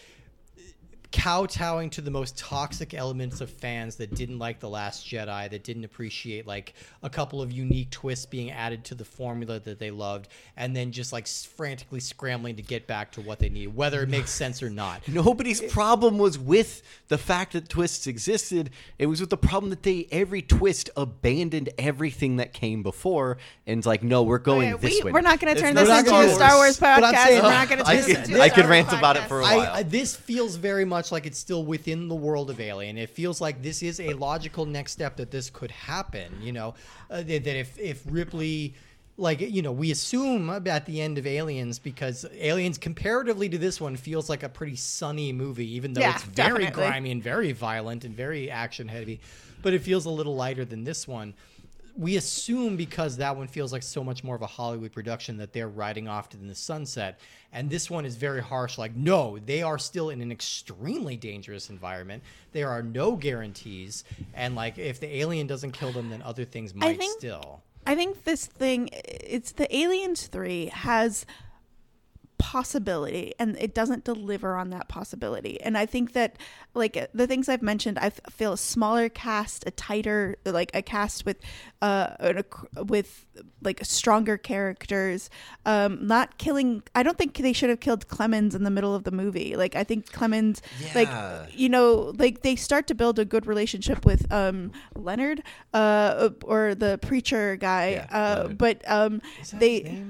kowtowing 1.13 1.91
to 1.91 2.01
the 2.01 2.11
most 2.11 2.37
toxic 2.37 2.95
elements 2.95 3.41
of 3.41 3.51
fans 3.51 3.97
that 3.97 4.15
didn't 4.15 4.39
like 4.39 4.59
the 4.59 4.69
last 4.69 5.07
jedi 5.07 5.49
that 5.51 5.63
didn't 5.63 5.85
appreciate 5.85 6.47
like 6.47 6.75
a 7.03 7.11
couple 7.11 7.41
of 7.41 7.53
unique 7.53 7.91
twists 7.91 8.27
being 8.27 8.51
added 8.51 8.83
to 8.85 8.95
the 8.95 9.05
formula 9.05 9.61
that 9.61 9.79
they 9.79 9.91
loved 9.91 10.29
and 10.57 10.75
then 10.75 10.91
just 10.91 11.13
like 11.13 11.27
frantically 11.27 12.01
scrambling 12.01 12.57
to 12.57 12.63
get 12.63 12.87
back 12.87 13.13
to 13.13 13.21
what 13.21 13.39
they 13.39 13.49
need 13.49 13.69
whether 13.69 14.03
it 14.03 14.09
makes 14.09 14.31
sense 14.31 14.63
or 14.63 14.71
not 14.71 15.07
nobody's 15.09 15.61
problem 15.61 16.19
was 16.19 16.39
with 16.39 16.83
the 17.09 17.19
fact 17.19 17.53
that 17.53 17.69
twists 17.69 18.07
existed 18.07 18.71
it 18.99 19.07
was 19.07 19.21
with 19.21 19.31
the 19.31 19.37
problem 19.37 19.71
that 19.71 19.83
they 19.83 20.09
every 20.11 20.43
twist 20.43 20.91
abandoned 20.97 21.69
everything 21.79 22.37
that 22.37 22.53
came 22.53 22.83
before 22.83 23.39
and 23.67 23.79
it's 23.79 23.87
like 23.87 24.03
no 24.03 24.23
we're 24.23 24.37
oh, 24.37 24.39
going 24.39 24.73
Okay, 24.75 24.89
this 24.89 24.99
we, 24.99 25.05
way 25.05 25.13
we're 25.13 25.21
not 25.21 25.39
going 25.39 25.55
to 25.55 25.61
turn 25.61 25.75
not 25.75 25.87
this 25.87 25.99
into 25.99 26.19
a 26.19 26.35
Star 26.35 26.57
Wars 26.57 26.63
Wars. 26.63 26.83
I'm 26.83 27.03
podcast. 27.03 27.25
saying- 27.27 27.43
we're 27.43 27.51
not 27.51 27.69
going 27.69 27.81
to 27.81 27.89
I 27.89 27.97
this 27.97 28.07
could- 28.07 28.17
into 28.17 28.37
a 28.39 28.43
I 28.43 28.49
Star 28.49 28.55
could 28.57 28.65
Wars 28.65 28.71
rant 28.71 28.93
about 28.93 29.17
it 29.17 29.23
for 29.25 29.41
a 29.41 29.43
while. 29.43 29.61
I, 29.61 29.79
I, 29.79 29.83
this 29.83 30.15
feels 30.15 30.57
very 30.57 30.85
much 30.85 31.02
like 31.11 31.27
it's 31.27 31.39
still 31.39 31.65
within 31.65 32.07
the 32.09 32.15
world 32.15 32.51
of 32.51 32.61
Alien. 32.61 32.99
It 32.99 33.11
feels 33.11 33.41
like 33.41 33.63
this 33.63 33.83
is 33.83 33.99
a 33.99 34.13
logical 34.15 34.67
next 34.67 34.93
step 34.93 35.17
that 35.17 35.31
this 35.31 35.51
could 35.51 35.71
happen. 35.71 36.31
You 36.41 36.53
know, 36.53 36.75
uh, 37.11 37.23
that, 37.23 37.45
that 37.45 37.57
if 37.59 37.79
if 37.79 38.03
Ripley, 38.07 38.75
like 39.17 39.41
you 39.41 39.63
know, 39.63 39.73
we 39.73 39.91
assume 39.91 40.51
at 40.51 40.87
the 40.87 41.01
end 41.01 41.19
of 41.19 41.27
Aliens 41.27 41.79
because 41.79 42.27
Aliens 42.39 42.79
comparatively 42.79 43.49
to 43.49 43.59
this 43.59 43.81
one 43.81 43.97
feels 43.97 44.29
like 44.29 44.43
a 44.43 44.49
pretty 44.49 44.77
sunny 44.77 45.33
movie, 45.33 45.75
even 45.75 45.95
though 45.95 46.03
Yeah, 46.03 46.15
it's 46.15 46.23
very 46.25 46.65
definitely. 46.67 46.71
grimy 46.85 47.11
and 47.11 47.23
very 47.23 47.53
violent 47.53 48.05
and 48.05 48.15
very 48.15 48.51
action 48.51 48.89
heavy, 48.89 49.21
but 49.63 49.73
it 49.75 49.81
feels 49.81 50.05
a 50.05 50.11
little 50.11 50.37
lighter 50.37 50.65
than 50.65 50.85
this 50.85 51.09
one 51.09 51.35
we 51.97 52.17
assume 52.17 52.77
because 52.77 53.17
that 53.19 53.37
one 53.37 53.49
feels 53.49 53.73
like 53.73 53.83
so 53.83 54.03
much 54.03 54.25
more 54.25 54.35
of 54.35 54.43
a 54.43 54.47
Hollywood 54.47 54.93
production 54.93 55.37
that 55.39 55.53
they're 55.53 55.69
riding 55.69 56.09
off 56.09 56.29
to 56.31 56.37
the 56.37 56.55
sunset. 56.55 57.21
And 57.53 57.69
this 57.69 57.91
one 57.91 58.07
is 58.07 58.17
very 58.17 58.41
harsh. 58.41 58.79
Like, 58.79 58.97
no, 58.97 59.39
they 59.39 59.63
are 59.63 59.79
still 59.79 60.11
in 60.11 60.21
an 60.21 60.33
extremely 60.33 61.17
dangerous 61.17 61.71
environment. 61.71 62.23
There 62.53 62.71
are 62.71 62.83
no 62.83 63.17
guarantees. 63.17 64.05
And 64.35 64.55
like, 64.55 64.79
if 64.79 65.01
the 65.01 65.17
alien 65.19 65.47
doesn't 65.47 65.73
kill 65.73 65.93
them, 65.93 66.09
then 66.11 66.23
other 66.23 66.45
things 66.45 66.75
might 66.75 66.99
think- 66.99 67.19
still. 67.19 67.63
I 67.85 67.97
think 67.97 68.23
this 68.23 68.47
thing, 68.47 68.91
it's 68.93 69.51
the 69.53 69.75
Aliens 69.75 70.29
3 70.29 70.67
has 70.67 71.27
possibility 72.43 73.33
and 73.39 73.57
it 73.61 73.73
doesn't 73.73 74.03
deliver 74.03 74.57
on 74.57 74.71
that 74.71 74.89
possibility. 74.89 75.61
And 75.61 75.79
I 75.79 75.87
think 75.87 76.13
that, 76.15 76.37
like, 76.75 77.09
the 77.15 77.27
things 77.29 77.49
I've 77.49 77.63
mentioned, 77.63 78.01
I 78.01 78.11
feel 78.11 78.55
a 78.55 78.57
smaller 78.57 79.09
cast, 79.09 79.63
a 79.65 79.71
tighter, 79.71 80.37
like, 80.45 80.73
a 80.75 80.83
cast 80.83 81.25
with, 81.25 81.39
uh, 81.83 82.43
with, 82.89 83.27
like, 83.63 83.79
stronger 83.85 84.37
characters, 84.37 85.31
um, 85.65 86.05
not 86.05 86.37
killing. 86.39 86.83
I 86.97 87.05
don't 87.05 87.17
think 87.17 87.37
they 87.37 87.53
should 87.53 87.71
have 87.71 87.79
killed 87.79 88.09
Clemens 88.09 88.57
in 88.57 88.65
the 88.65 88.71
middle 88.71 88.93
of 88.93 89.05
the 89.05 89.13
movie. 89.13 89.55
Like, 89.55 89.77
I 89.77 89.85
think 89.85 90.11
Clemens, 90.11 90.61
like, 90.97 91.09
you 91.55 91.69
know, 91.69 92.13
like 92.19 92.43
they 92.43 92.57
start 92.57 92.89
to 92.89 92.95
build 92.95 93.21
a 93.21 93.25
good 93.25 93.47
relationship 93.47 94.05
with 94.05 94.31
um 94.33 94.73
Leonard, 94.97 95.45
uh, 95.73 96.31
or 96.45 96.75
the 96.75 96.99
preacher 96.99 97.55
guy. 97.57 97.91
Yeah, 97.91 98.07
uh, 98.11 98.37
Leonard. 98.43 98.59
but 98.59 98.91
um, 98.91 99.23
they. 99.55 100.03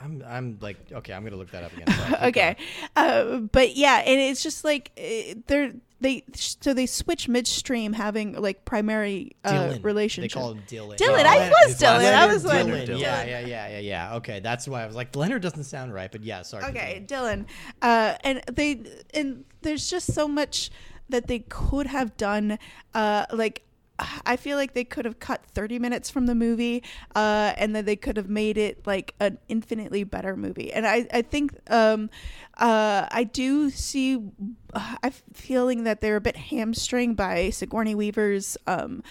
I'm, 0.00 0.22
I'm 0.26 0.58
like, 0.60 0.76
okay, 0.92 1.12
I'm 1.12 1.22
going 1.22 1.32
to 1.32 1.38
look 1.38 1.50
that 1.50 1.64
up 1.64 1.72
again. 1.72 1.86
Keep 2.08 2.22
Okay, 2.22 2.56
uh, 2.96 3.38
but 3.38 3.76
yeah, 3.76 3.98
and 4.06 4.20
it's 4.20 4.42
just 4.42 4.64
like 4.64 4.92
eh, 4.96 5.34
they're 5.46 5.72
they 6.00 6.22
so 6.34 6.72
they 6.74 6.86
switch 6.86 7.28
midstream 7.28 7.92
having 7.92 8.34
like 8.34 8.64
primary 8.64 9.32
uh, 9.44 9.50
Dylan. 9.52 9.84
relationship. 9.84 10.30
They 10.32 10.40
call 10.40 10.52
him 10.52 10.62
Dylan. 10.68 10.96
Dylan, 10.96 11.24
Yeah. 11.24 11.30
I 11.30 11.66
was 11.66 11.76
Dylan. 11.80 11.88
I 11.88 11.98
Leonard 11.98 12.32
was 12.34 12.44
like- 12.44 12.66
Dylan. 12.66 12.86
Dylan. 12.86 13.00
Yeah, 13.00 13.24
yeah, 13.24 13.40
yeah, 13.40 13.68
yeah, 13.68 13.78
yeah. 13.80 14.14
Okay, 14.16 14.38
that's 14.40 14.68
why 14.68 14.84
I 14.84 14.86
was 14.86 14.94
like, 14.94 15.14
Leonard 15.16 15.42
doesn't 15.42 15.64
sound 15.64 15.92
right, 15.92 16.10
but 16.12 16.22
yeah, 16.22 16.42
sorry. 16.42 16.64
Okay. 16.66 17.04
Dylan. 17.06 17.46
Uh, 17.82 18.14
and 18.22 18.42
they 18.52 18.80
and 19.14 19.44
there's 19.62 19.90
just 19.90 20.14
so 20.14 20.28
much 20.28 20.70
that 21.08 21.26
they 21.26 21.40
could 21.40 21.88
have 21.88 22.16
done. 22.16 22.58
Uh, 22.94 23.26
like 23.32 23.62
I 24.24 24.36
feel 24.36 24.56
like 24.56 24.74
they 24.74 24.84
could 24.84 25.04
have 25.04 25.18
cut 25.18 25.44
30 25.54 25.78
minutes 25.78 26.08
from 26.08 26.26
the 26.26 26.34
movie, 26.34 26.84
uh, 27.14 27.52
and 27.56 27.74
then 27.74 27.84
they 27.84 27.96
could 27.96 28.16
have 28.16 28.28
made 28.28 28.56
it 28.56 28.86
like 28.86 29.14
an 29.18 29.38
infinitely 29.48 30.04
better 30.04 30.36
movie. 30.36 30.72
And 30.72 30.86
I, 30.86 31.06
I 31.12 31.22
think 31.22 31.58
um, 31.70 32.10
uh, 32.56 33.06
I 33.10 33.24
do 33.24 33.70
see, 33.70 34.14
I'm 34.74 35.12
feeling 35.32 35.84
that 35.84 36.00
they're 36.00 36.16
a 36.16 36.20
bit 36.20 36.36
hamstring 36.36 37.14
by 37.14 37.50
Sigourney 37.50 37.94
Weaver's. 37.94 38.56
Um, 38.66 39.02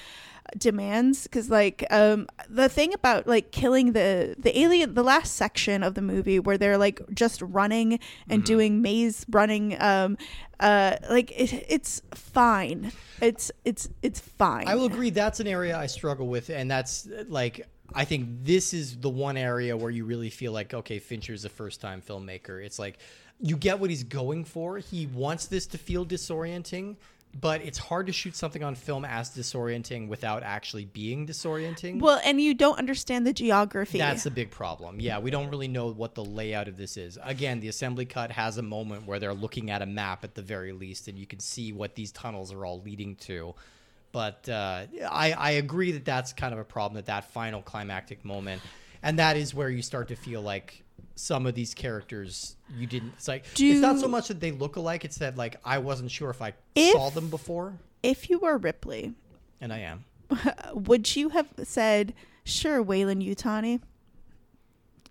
demands 0.58 1.24
because 1.24 1.50
like 1.50 1.86
um 1.90 2.28
the 2.50 2.70
thing 2.70 2.94
about 2.94 3.28
like 3.28 3.52
killing 3.52 3.94
the 3.94 4.36
the 4.38 4.58
alien 4.58 4.94
the 4.94 5.04
last 5.04 5.36
section 5.36 5.84
of 5.84 5.96
the 5.96 6.02
movie 6.02 6.40
where 6.40 6.58
they're 6.58 6.78
like 6.78 7.02
just 7.14 7.42
running 7.42 8.00
and 8.30 8.44
doing 8.44 8.82
maze 8.82 9.26
running 9.30 9.76
um 9.82 10.18
uh 10.60 10.96
like 11.10 11.32
it, 11.32 11.66
it's 11.68 12.02
fine 12.14 12.92
it's 13.22 13.52
it's 13.66 13.90
it's 14.02 14.20
fine 14.20 14.68
I 14.68 14.76
will 14.76 14.86
agree. 14.86 15.10
That's 15.10 15.40
an 15.40 15.48
area 15.48 15.78
I 15.78 15.86
struggle 15.88 16.28
with, 16.28 16.50
and 16.50 16.70
that's 16.70 17.08
like 17.28 17.68
I 17.94 18.06
think 18.06 18.44
this 18.44 18.74
is 18.74 18.98
the 18.98 19.10
one 19.10 19.38
area 19.38 19.76
where 19.76 19.92
you 19.92 20.06
really 20.06 20.30
feel 20.30 20.52
like 20.52 20.74
okay, 20.74 21.00
Fincher's 21.00 21.46
a 21.46 21.50
first-time 21.50 22.02
filmmaker. 22.02 22.64
It's 22.64 22.80
like 22.80 23.00
you 23.40 23.56
get 23.56 23.80
what 23.80 23.90
he's 23.90 24.04
going 24.04 24.44
for. 24.44 24.78
He 24.78 25.08
wants 25.08 25.46
this 25.48 25.68
to 25.68 25.78
feel 25.78 26.06
disorienting, 26.06 26.98
but 27.40 27.62
it's 27.62 27.78
hard 27.78 28.08
to 28.08 28.14
shoot 28.14 28.36
something 28.36 28.64
on 28.64 28.76
film 28.76 29.06
as 29.06 29.30
disorienting 29.30 30.08
without 30.08 30.44
actually 30.44 30.86
being 30.86 31.28
disorienting. 31.28 32.00
well 32.00 32.20
and 32.24 32.42
you 32.42 32.54
don't 32.54 32.80
understand 32.80 33.28
the 33.28 33.34
geography 33.34 33.98
That's 33.98 34.24
the 34.24 34.32
big 34.32 34.52
problem. 34.52 35.00
Yeah, 35.00 35.20
we 35.20 35.32
don't 35.32 35.50
really 35.50 35.68
know 35.68 35.92
what 35.92 36.16
the 36.16 36.24
layout 36.24 36.68
of 36.68 36.78
this 36.78 36.98
is. 36.98 37.18
Again, 37.24 37.60
the 37.60 37.68
assembly 37.68 38.06
cut 38.06 38.32
has 38.32 38.58
a 38.58 38.62
moment 38.62 39.06
where 39.06 39.20
they're 39.20 39.34
looking 39.34 39.70
at 39.70 39.82
a 39.82 39.86
map 39.86 40.24
at 40.24 40.36
the 40.36 40.42
very 40.42 40.72
least, 40.72 41.08
and 41.08 41.18
you 41.18 41.28
can 41.28 41.40
see 41.40 41.74
what 41.74 41.96
these 41.96 42.12
tunnels 42.12 42.52
are 42.54 42.66
all 42.66 42.82
leading 42.82 43.16
to. 43.16 43.54
But 44.12 44.48
uh, 44.50 44.86
I, 45.10 45.34
I 45.34 45.52
agree 45.52 45.92
that 45.92 46.06
that's 46.06 46.34
kind 46.34 46.54
of 46.54 46.60
a 46.60 46.64
problem 46.64 46.98
at 46.98 47.06
that 47.08 47.32
final 47.32 47.62
climactic 47.62 48.26
moment, 48.26 48.62
and 49.04 49.20
that 49.20 49.38
is 49.38 49.54
where 49.54 49.70
you 49.70 49.82
start 49.82 50.08
to 50.08 50.16
feel 50.16 50.42
like 50.42 50.84
some 51.16 51.46
of 51.46 51.56
these 51.56 51.74
characters 51.74 52.56
you 52.76 52.86
didn't. 52.88 53.14
It's 53.18 53.28
like 53.28 53.46
it's 53.60 53.82
not 53.82 54.00
so 54.00 54.08
much 54.08 54.28
that 54.28 54.40
they 54.40 54.52
look 54.52 54.76
alike; 54.76 55.04
it's 55.06 55.18
that 55.18 55.36
like 55.38 55.56
I 55.66 55.78
wasn't 55.80 56.12
sure 56.12 56.30
if 56.30 56.42
I 56.42 56.54
If- 56.76 56.94
saw 56.94 57.10
them 57.10 57.30
before, 57.30 57.74
if 58.04 58.30
you 58.30 58.40
were 58.40 58.58
ripley 58.58 59.14
and 59.62 59.74
I 59.74 59.80
am. 59.80 60.06
would 60.74 61.16
you 61.16 61.30
have 61.30 61.48
said 61.64 62.14
sure 62.44 62.82
Weyland 62.84 63.24
Yutani 63.24 63.82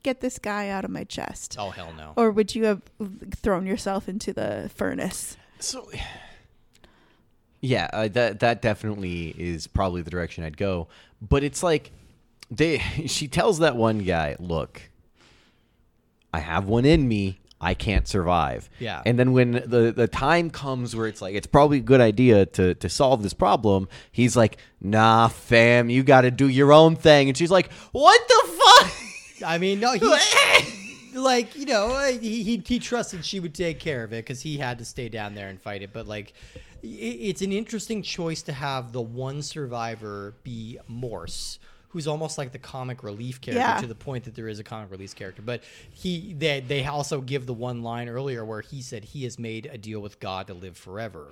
get 0.02 0.20
this 0.20 0.38
guy 0.38 0.68
out 0.68 0.84
of 0.84 0.90
my 0.90 1.04
chest 1.04 1.56
Oh 1.58 1.70
hell 1.70 1.92
no! 1.96 2.12
or 2.16 2.30
would 2.30 2.54
you 2.54 2.64
have 2.64 2.82
thrown 3.34 3.66
yourself 3.66 4.08
into 4.08 4.32
the 4.32 4.70
furnace 4.74 5.36
So, 5.58 5.90
yeah, 7.60 7.88
uh, 7.92 8.08
that 8.08 8.40
that 8.40 8.62
definitely 8.62 9.34
is 9.38 9.66
probably 9.66 10.02
the 10.02 10.10
direction 10.10 10.44
I'd 10.44 10.56
go. 10.56 10.88
But 11.20 11.42
it's 11.42 11.62
like 11.62 11.90
they 12.50 12.78
she 13.06 13.26
tells 13.28 13.58
that 13.60 13.76
one 13.76 13.98
guy, 14.00 14.36
"Look, 14.38 14.82
I 16.36 16.40
have 16.40 16.68
one 16.68 16.84
in 16.84 17.08
me. 17.08 17.40
I 17.60 17.72
can't 17.74 18.06
survive." 18.06 18.68
Yeah. 18.78 19.02
And 19.06 19.18
then 19.18 19.32
when 19.32 19.52
the 19.52 19.92
the 19.96 20.06
time 20.06 20.50
comes 20.50 20.94
where 20.94 21.06
it's 21.06 21.22
like 21.22 21.34
it's 21.34 21.46
probably 21.46 21.78
a 21.78 21.88
good 21.92 22.00
idea 22.00 22.46
to 22.46 22.74
to 22.74 22.88
solve 22.88 23.22
this 23.22 23.34
problem, 23.34 23.88
he's 24.12 24.36
like, 24.36 24.58
"Nah, 24.80 25.28
fam, 25.28 25.88
you 25.88 26.02
got 26.02 26.22
to 26.22 26.30
do 26.30 26.48
your 26.48 26.72
own 26.72 26.96
thing." 26.96 27.28
And 27.28 27.36
she's 27.36 27.50
like, 27.50 27.72
"What 27.92 28.20
the 28.28 28.42
fuck?" 28.58 28.92
I 29.46 29.58
mean, 29.58 29.80
no, 29.80 29.92
he 29.94 30.06
like 31.14 31.56
you 31.56 31.66
know 31.66 31.98
he 32.20 32.42
he, 32.42 32.62
he 32.64 32.78
trusted 32.78 33.24
she 33.24 33.40
would 33.40 33.54
take 33.54 33.80
care 33.80 34.04
of 34.04 34.12
it 34.12 34.24
because 34.24 34.42
he 34.42 34.58
had 34.58 34.78
to 34.78 34.84
stay 34.84 35.08
down 35.08 35.34
there 35.34 35.48
and 35.48 35.60
fight 35.60 35.82
it. 35.82 35.92
But 35.92 36.06
like, 36.06 36.34
it's 36.82 37.42
an 37.42 37.52
interesting 37.52 38.02
choice 38.02 38.42
to 38.42 38.52
have 38.52 38.92
the 38.92 39.02
one 39.02 39.42
survivor 39.42 40.34
be 40.42 40.78
Morse. 40.86 41.58
Who's 41.96 42.06
almost 42.06 42.36
like 42.36 42.52
the 42.52 42.58
comic 42.58 43.02
relief 43.02 43.40
character 43.40 43.58
Yeah. 43.60 43.80
to 43.80 43.86
the 43.86 43.94
point 43.94 44.24
that 44.24 44.34
there 44.34 44.48
is 44.48 44.58
a 44.58 44.62
comic 44.62 44.90
relief 44.90 45.16
character, 45.16 45.40
but 45.40 45.62
he 45.90 46.34
they 46.34 46.60
they 46.60 46.84
also 46.84 47.22
give 47.22 47.46
the 47.46 47.54
one 47.54 47.82
line 47.82 48.10
earlier 48.10 48.44
where 48.44 48.60
he 48.60 48.82
said 48.82 49.02
he 49.02 49.24
has 49.24 49.38
made 49.38 49.64
a 49.72 49.78
deal 49.78 50.00
with 50.00 50.20
God 50.20 50.46
to 50.48 50.52
live 50.52 50.76
forever, 50.76 51.28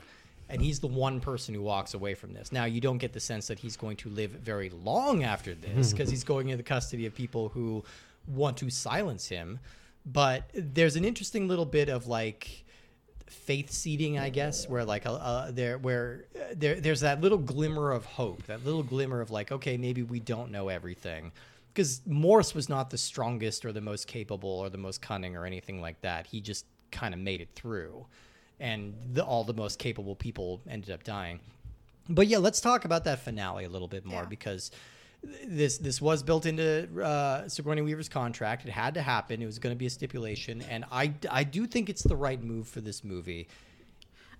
and 0.48 0.62
he's 0.62 0.80
the 0.80 0.86
one 0.86 1.20
person 1.20 1.54
who 1.54 1.60
walks 1.60 1.92
away 1.92 2.14
from 2.14 2.32
this. 2.32 2.50
Now 2.50 2.64
you 2.64 2.80
don't 2.80 2.96
get 2.96 3.12
the 3.12 3.20
sense 3.20 3.46
that 3.48 3.58
he's 3.58 3.76
going 3.76 3.98
to 3.98 4.08
live 4.08 4.30
very 4.30 4.70
long 4.70 5.22
after 5.22 5.54
this 5.54 5.90
because 5.92 6.08
he's 6.08 6.24
going 6.24 6.48
into 6.48 6.56
the 6.56 6.62
custody 6.66 7.04
of 7.04 7.14
people 7.14 7.50
who 7.50 7.84
want 8.26 8.56
to 8.56 8.70
silence 8.70 9.28
him. 9.28 9.60
But 10.06 10.48
there's 10.54 10.96
an 10.96 11.04
interesting 11.04 11.46
little 11.46 11.66
bit 11.66 11.90
of 11.90 12.06
like 12.06 12.63
faith 13.26 13.70
seeding, 13.70 14.18
I 14.18 14.28
guess, 14.30 14.68
where 14.68 14.84
like 14.84 15.02
uh, 15.06 15.50
there 15.50 15.78
where 15.78 16.24
uh, 16.36 16.54
there 16.56 16.80
there's 16.80 17.00
that 17.00 17.20
little 17.20 17.38
glimmer 17.38 17.90
of 17.92 18.04
hope, 18.04 18.44
that 18.46 18.64
little 18.64 18.82
glimmer 18.82 19.20
of 19.20 19.30
like, 19.30 19.50
okay, 19.52 19.76
maybe 19.76 20.02
we 20.02 20.20
don't 20.20 20.50
know 20.50 20.68
everything. 20.68 21.32
Because 21.72 22.00
Morse 22.06 22.54
was 22.54 22.68
not 22.68 22.90
the 22.90 22.98
strongest 22.98 23.64
or 23.64 23.72
the 23.72 23.80
most 23.80 24.06
capable 24.06 24.48
or 24.48 24.70
the 24.70 24.78
most 24.78 25.02
cunning 25.02 25.36
or 25.36 25.44
anything 25.44 25.80
like 25.80 26.00
that. 26.02 26.26
He 26.26 26.40
just 26.40 26.66
kind 26.92 27.12
of 27.12 27.18
made 27.18 27.40
it 27.40 27.48
through, 27.56 28.06
and 28.60 28.94
the, 29.12 29.24
all 29.24 29.42
the 29.42 29.54
most 29.54 29.78
capable 29.80 30.14
people 30.14 30.60
ended 30.68 30.90
up 30.92 31.02
dying. 31.02 31.40
But 32.08 32.28
yeah, 32.28 32.38
let's 32.38 32.60
talk 32.60 32.84
about 32.84 33.04
that 33.04 33.20
finale 33.20 33.64
a 33.64 33.68
little 33.68 33.88
bit 33.88 34.04
more 34.04 34.22
Yeah. 34.22 34.28
because 34.28 34.70
this 35.46 35.78
this 35.78 36.00
was 36.00 36.22
built 36.22 36.46
into 36.46 36.88
uh, 37.02 37.48
Sigourney 37.48 37.82
Weaver's 37.82 38.08
contract. 38.08 38.64
It 38.66 38.70
had 38.70 38.94
to 38.94 39.02
happen. 39.02 39.42
It 39.42 39.46
was 39.46 39.58
going 39.58 39.74
to 39.74 39.78
be 39.78 39.86
a 39.86 39.90
stipulation, 39.90 40.62
and 40.62 40.84
I 40.90 41.14
I 41.30 41.44
do 41.44 41.66
think 41.66 41.88
it's 41.88 42.02
the 42.02 42.16
right 42.16 42.42
move 42.42 42.68
for 42.68 42.80
this 42.80 43.04
movie. 43.04 43.48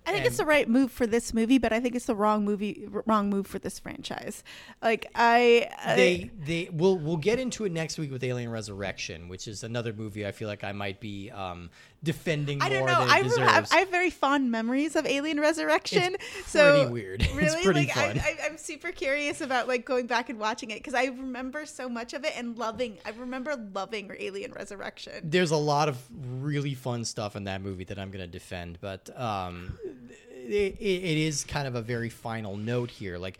I 0.07 0.11
think 0.11 0.25
it's 0.25 0.37
the 0.37 0.45
right 0.45 0.69
move 0.69 0.91
for 0.91 1.07
this 1.07 1.33
movie, 1.33 1.57
but 1.57 1.73
I 1.73 1.79
think 1.79 1.95
it's 1.95 2.05
the 2.05 2.15
wrong 2.15 2.45
movie, 2.45 2.87
wrong 3.05 3.29
move 3.29 3.47
for 3.47 3.57
this 3.57 3.79
franchise. 3.79 4.43
Like 4.81 5.07
I, 5.15 5.69
I 5.83 5.95
They 5.95 6.31
they 6.45 6.69
we'll 6.71 6.97
we'll 6.97 7.17
get 7.17 7.39
into 7.39 7.65
it 7.65 7.71
next 7.71 7.97
week 7.97 8.11
with 8.11 8.23
Alien 8.23 8.51
Resurrection, 8.51 9.27
which 9.27 9.47
is 9.47 9.63
another 9.63 9.93
movie 9.93 10.25
I 10.27 10.31
feel 10.31 10.47
like 10.47 10.63
I 10.63 10.73
might 10.73 10.99
be 10.99 11.31
um, 11.31 11.71
defending 12.03 12.61
I 12.61 12.69
don't 12.69 12.79
more 12.79 12.89
know. 12.89 12.99
than 12.99 13.09
I, 13.09 13.21
deserves. 13.23 13.71
I 13.71 13.77
have 13.79 13.89
very 13.89 14.09
fond 14.09 14.51
memories 14.51 14.95
of 14.95 15.05
Alien 15.05 15.39
Resurrection. 15.39 16.15
It's 16.39 16.51
so 16.51 16.77
pretty 16.85 16.91
weird. 16.91 17.21
It's 17.25 17.33
Really, 17.33 17.63
pretty 17.63 17.79
like 17.81 17.91
fun. 17.91 18.19
I, 18.19 18.37
I, 18.41 18.45
I'm 18.45 18.57
super 18.57 18.91
curious 18.91 19.41
about 19.41 19.67
like 19.67 19.85
going 19.85 20.07
back 20.07 20.29
and 20.29 20.39
watching 20.39 20.71
it 20.71 20.75
because 20.75 20.93
I 20.93 21.05
remember 21.05 21.65
so 21.65 21.89
much 21.89 22.13
of 22.13 22.23
it 22.23 22.33
and 22.37 22.57
loving. 22.57 22.97
I 23.05 23.11
remember 23.11 23.55
loving 23.73 24.11
Alien 24.19 24.51
Resurrection. 24.53 25.13
There's 25.23 25.51
a 25.51 25.57
lot 25.57 25.89
of 25.89 25.97
really 26.41 26.73
fun 26.75 27.05
stuff 27.05 27.35
in 27.35 27.45
that 27.45 27.61
movie 27.61 27.85
that 27.85 27.97
I'm 27.99 28.11
going 28.11 28.23
to 28.23 28.31
defend, 28.31 28.77
but 28.81 29.09
um, 29.19 29.77
it, 30.31 30.77
it, 30.79 31.03
it 31.03 31.17
is 31.17 31.43
kind 31.43 31.67
of 31.67 31.75
a 31.75 31.81
very 31.81 32.09
final 32.09 32.55
note 32.57 32.91
here. 32.91 33.17
Like, 33.17 33.39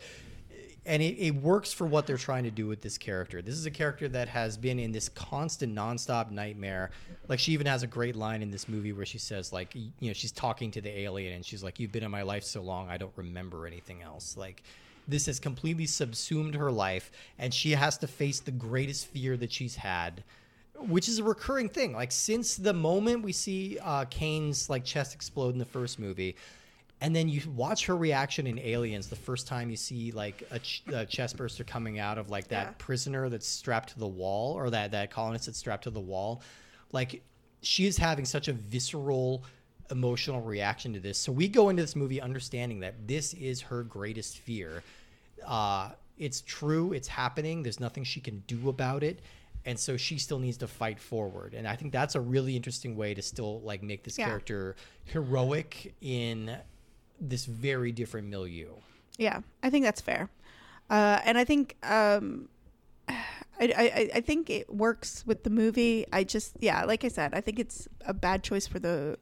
and 0.86 1.02
it, 1.02 1.16
it 1.18 1.34
works 1.34 1.72
for 1.72 1.86
what 1.86 2.06
they're 2.06 2.16
trying 2.16 2.44
to 2.44 2.50
do 2.50 2.66
with 2.66 2.80
this 2.80 2.96
character. 2.96 3.42
This 3.42 3.54
is 3.56 3.66
a 3.66 3.70
character 3.70 4.08
that 4.08 4.28
has 4.28 4.56
been 4.56 4.78
in 4.78 4.92
this 4.92 5.08
constant, 5.08 5.74
nonstop 5.74 6.30
nightmare. 6.30 6.90
Like, 7.28 7.38
she 7.38 7.52
even 7.52 7.66
has 7.66 7.82
a 7.82 7.86
great 7.86 8.16
line 8.16 8.42
in 8.42 8.50
this 8.50 8.68
movie 8.68 8.92
where 8.92 9.04
she 9.04 9.18
says, 9.18 9.52
like, 9.52 9.74
you 9.74 9.90
know, 10.00 10.12
she's 10.12 10.32
talking 10.32 10.70
to 10.70 10.80
the 10.80 11.00
alien 11.00 11.34
and 11.34 11.44
she's 11.44 11.62
like, 11.62 11.80
"You've 11.80 11.92
been 11.92 12.04
in 12.04 12.10
my 12.10 12.22
life 12.22 12.44
so 12.44 12.62
long, 12.62 12.88
I 12.88 12.96
don't 12.96 13.12
remember 13.16 13.66
anything 13.66 14.02
else." 14.02 14.36
Like. 14.36 14.62
This 15.08 15.26
has 15.26 15.38
completely 15.38 15.86
subsumed 15.86 16.56
her 16.56 16.72
life, 16.72 17.12
and 17.38 17.54
she 17.54 17.70
has 17.70 17.96
to 17.98 18.08
face 18.08 18.40
the 18.40 18.50
greatest 18.50 19.06
fear 19.06 19.36
that 19.36 19.52
she's 19.52 19.76
had 19.76 20.24
which 20.80 21.08
is 21.08 21.18
a 21.18 21.24
recurring 21.24 21.68
thing. 21.68 21.92
Like 21.92 22.12
since 22.12 22.56
the 22.56 22.72
moment 22.72 23.22
we 23.22 23.32
see 23.32 23.78
uh, 23.82 24.04
Kane's 24.06 24.68
like 24.68 24.84
chest 24.84 25.14
explode 25.14 25.50
in 25.50 25.58
the 25.58 25.64
first 25.64 25.98
movie, 25.98 26.36
and 27.00 27.14
then 27.14 27.28
you 27.28 27.42
watch 27.54 27.86
her 27.86 27.96
reaction 27.96 28.46
in 28.46 28.58
Aliens 28.58 29.08
the 29.08 29.16
first 29.16 29.46
time 29.46 29.68
you 29.70 29.76
see 29.76 30.12
like 30.12 30.42
a, 30.50 30.58
ch- 30.58 30.82
a 30.92 31.04
chest 31.04 31.36
burster 31.36 31.62
coming 31.64 31.98
out 31.98 32.16
of 32.18 32.30
like 32.30 32.48
that 32.48 32.66
Yeah. 32.68 32.72
prisoner 32.78 33.28
that's 33.28 33.46
strapped 33.46 33.90
to 33.90 33.98
the 33.98 34.06
wall 34.08 34.54
or 34.54 34.70
that 34.70 34.90
that 34.92 35.10
colonist 35.10 35.46
that's 35.46 35.58
strapped 35.58 35.84
to 35.84 35.90
the 35.90 36.00
wall, 36.00 36.42
like 36.92 37.22
she 37.62 37.86
is 37.86 37.96
having 37.98 38.24
such 38.24 38.48
a 38.48 38.52
visceral 38.52 39.44
emotional 39.90 40.40
reaction 40.40 40.92
to 40.94 41.00
this. 41.00 41.18
So 41.18 41.30
we 41.32 41.48
go 41.48 41.68
into 41.68 41.82
this 41.82 41.94
movie 41.96 42.20
understanding 42.20 42.80
that 42.80 43.06
this 43.06 43.34
is 43.34 43.60
her 43.62 43.82
greatest 43.82 44.38
fear. 44.38 44.82
Uh, 45.46 45.90
it's 46.18 46.40
true, 46.40 46.92
it's 46.92 47.08
happening. 47.08 47.62
There's 47.62 47.78
nothing 47.78 48.04
she 48.04 48.20
can 48.20 48.42
do 48.46 48.68
about 48.68 49.02
it. 49.04 49.20
And 49.66 49.78
so 49.78 49.96
she 49.96 50.16
still 50.18 50.38
needs 50.38 50.56
to 50.58 50.66
fight 50.68 50.98
forward. 50.98 51.52
And 51.52 51.66
I 51.68 51.76
think 51.76 51.92
that's 51.92 52.14
a 52.14 52.20
really 52.20 52.56
interesting 52.56 52.96
way 52.96 53.14
to 53.14 53.20
still 53.22 53.60
like 53.60 53.82
make 53.82 54.02
this 54.04 54.16
Yeah. 54.18 54.26
character 54.26 54.76
heroic 55.04 55.94
in 56.00 56.56
this 57.20 57.46
very 57.46 57.92
different 57.92 58.28
milieu. 58.28 58.70
Yeah, 59.18 59.40
I 59.62 59.70
think 59.70 59.84
that's 59.84 60.00
fair, 60.00 60.30
uh, 60.90 61.20
and 61.24 61.38
I 61.38 61.44
think 61.44 61.76
um, 61.82 62.48
I, 63.08 63.16
I 63.60 64.10
I 64.16 64.20
think 64.20 64.50
it 64.50 64.72
works 64.72 65.24
with 65.26 65.44
the 65.44 65.50
movie. 65.50 66.06
I 66.12 66.24
just 66.24 66.56
yeah, 66.60 66.84
like 66.84 67.04
I 67.04 67.08
said, 67.08 67.34
I 67.34 67.40
think 67.40 67.58
it's 67.58 67.88
a 68.04 68.12
bad 68.12 68.42
choice 68.42 68.66
for 68.66 68.78
the 68.78 69.18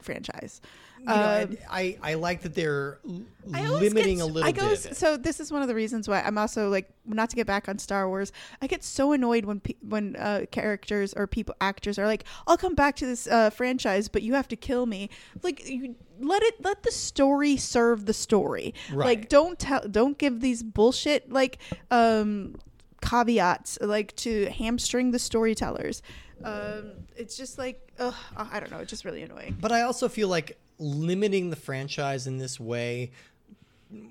franchise. 0.00 0.60
You 1.08 1.14
know, 1.14 1.42
Um, 1.44 1.56
I, 1.70 1.96
I 2.02 2.14
like 2.14 2.42
that 2.42 2.54
they're 2.54 2.98
l- 3.08 3.22
I 3.54 3.64
always 3.66 3.82
limiting 3.94 4.16
get, 4.16 4.24
a 4.24 4.26
little 4.26 4.48
I 4.48 4.50
bit. 4.50 4.96
So 4.96 5.16
this 5.16 5.38
is 5.38 5.52
one 5.52 5.62
of 5.62 5.68
the 5.68 5.74
reasons 5.74 6.08
why 6.08 6.20
I'm 6.20 6.36
also 6.36 6.68
like 6.68 6.88
not 7.04 7.30
to 7.30 7.36
get 7.36 7.46
back 7.46 7.68
on 7.68 7.78
Star 7.78 8.08
Wars. 8.08 8.32
I 8.60 8.66
get 8.66 8.82
so 8.82 9.12
annoyed 9.12 9.44
when 9.44 9.60
pe- 9.60 9.76
when 9.82 10.16
uh, 10.16 10.46
characters 10.50 11.14
or 11.14 11.28
people 11.28 11.54
actors 11.60 11.96
are 11.96 12.06
like, 12.06 12.24
"I'll 12.48 12.56
come 12.56 12.74
back 12.74 12.96
to 12.96 13.06
this 13.06 13.28
uh, 13.28 13.50
franchise, 13.50 14.08
but 14.08 14.22
you 14.22 14.34
have 14.34 14.48
to 14.48 14.56
kill 14.56 14.86
me." 14.86 15.08
Like, 15.42 15.68
you, 15.68 15.94
let 16.18 16.42
it 16.42 16.64
let 16.64 16.82
the 16.82 16.90
story 16.90 17.56
serve 17.56 18.06
the 18.06 18.14
story. 18.14 18.74
Right. 18.92 19.06
Like, 19.06 19.28
don't 19.28 19.58
tell, 19.60 19.82
don't 19.88 20.18
give 20.18 20.40
these 20.40 20.64
bullshit 20.64 21.30
like 21.30 21.58
um, 21.92 22.56
caveats 23.00 23.78
like 23.80 24.16
to 24.16 24.46
hamstring 24.50 25.12
the 25.12 25.20
storytellers. 25.20 26.02
Um, 26.42 26.92
it's 27.16 27.36
just 27.36 27.58
like, 27.58 27.92
ugh, 27.98 28.14
I 28.36 28.60
don't 28.60 28.70
know. 28.70 28.78
It's 28.78 28.90
just 28.90 29.04
really 29.04 29.22
annoying. 29.22 29.56
But 29.60 29.72
I 29.72 29.82
also 29.82 30.08
feel 30.08 30.28
like 30.28 30.58
limiting 30.78 31.50
the 31.50 31.56
franchise 31.56 32.26
in 32.26 32.38
this 32.38 32.60
way 32.60 33.10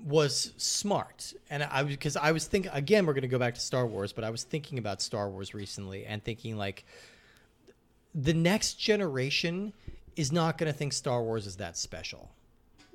was 0.04 0.52
smart. 0.56 1.34
And 1.50 1.62
I 1.62 1.82
was 1.82 1.92
because 1.92 2.16
I 2.16 2.32
was 2.32 2.46
thinking 2.46 2.70
again, 2.74 3.06
we're 3.06 3.12
going 3.12 3.22
to 3.22 3.28
go 3.28 3.38
back 3.38 3.54
to 3.54 3.60
Star 3.60 3.86
Wars, 3.86 4.12
but 4.12 4.24
I 4.24 4.30
was 4.30 4.42
thinking 4.42 4.78
about 4.78 5.02
Star 5.02 5.28
Wars 5.28 5.54
recently 5.54 6.06
and 6.06 6.22
thinking 6.22 6.56
like 6.56 6.84
the 8.14 8.34
next 8.34 8.74
generation 8.74 9.72
is 10.16 10.32
not 10.32 10.56
going 10.56 10.72
to 10.72 10.76
think 10.76 10.92
Star 10.92 11.22
Wars 11.22 11.46
is 11.46 11.56
that 11.56 11.76
special. 11.76 12.30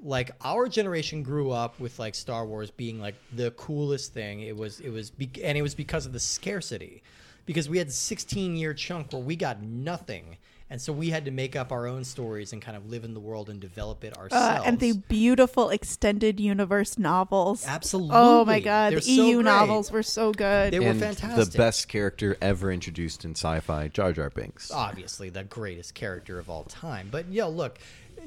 Like 0.04 0.32
our 0.42 0.68
generation 0.68 1.22
grew 1.22 1.52
up 1.52 1.80
with 1.80 2.00
like 2.00 2.16
Star 2.16 2.46
Wars 2.46 2.72
being 2.72 3.00
like 3.00 3.16
the 3.34 3.52
coolest 3.52 4.14
thing. 4.14 4.42
It 4.42 4.58
was 4.58 4.80
it 4.80 4.90
was 4.90 5.12
be- 5.12 5.44
and 5.44 5.58
it 5.58 5.62
was 5.62 5.76
because 5.76 6.08
of 6.08 6.14
the 6.14 6.20
scarcity. 6.20 7.04
Because 7.46 7.68
we 7.68 7.78
had 7.78 7.88
a 7.88 7.92
16 7.92 8.56
year 8.56 8.74
chunk 8.74 9.14
where 9.14 9.22
we 9.22 9.36
got 9.36 9.62
nothing. 9.62 10.38
And 10.72 10.82
so 10.82 10.94
we 10.94 11.10
had 11.10 11.26
to 11.26 11.32
make 11.32 11.58
up 11.58 11.74
our 11.74 11.86
own 11.86 12.06
stories 12.06 12.54
and 12.54 12.62
kind 12.62 12.78
of 12.78 12.90
live 12.90 13.04
in 13.04 13.14
the 13.14 13.20
world 13.20 13.50
and 13.50 13.60
develop 13.60 14.06
it 14.06 14.18
ourselves. 14.18 14.62
Uh, 14.62 14.64
and 14.66 14.80
the 14.80 14.94
beautiful 14.94 15.70
extended 15.70 16.40
universe 16.40 16.98
novels. 16.98 17.68
Absolutely. 17.68 18.16
Oh 18.16 18.46
my 18.46 18.62
god, 18.62 18.94
They're 18.94 19.02
the 19.02 19.06
so 19.06 19.12
EU 19.12 19.36
great. 19.36 19.44
novels 19.44 19.92
were 19.92 20.02
so 20.02 20.32
good. 20.32 20.72
They 20.72 20.80
were 20.80 20.86
and 20.88 21.00
fantastic. 21.02 21.52
the 21.52 21.58
best 21.58 21.90
character 21.90 22.38
ever 22.42 22.72
introduced 22.72 23.26
in 23.26 23.32
sci-fi, 23.32 23.90
Jar 23.90 24.14
Jar 24.14 24.30
Binks. 24.30 24.72
obviously 24.72 25.30
the 25.30 25.44
greatest 25.44 25.94
character 25.94 26.40
of 26.40 26.50
all 26.50 26.64
time. 26.64 27.10
But 27.12 27.28
yo, 27.30 27.50
look, 27.50 27.78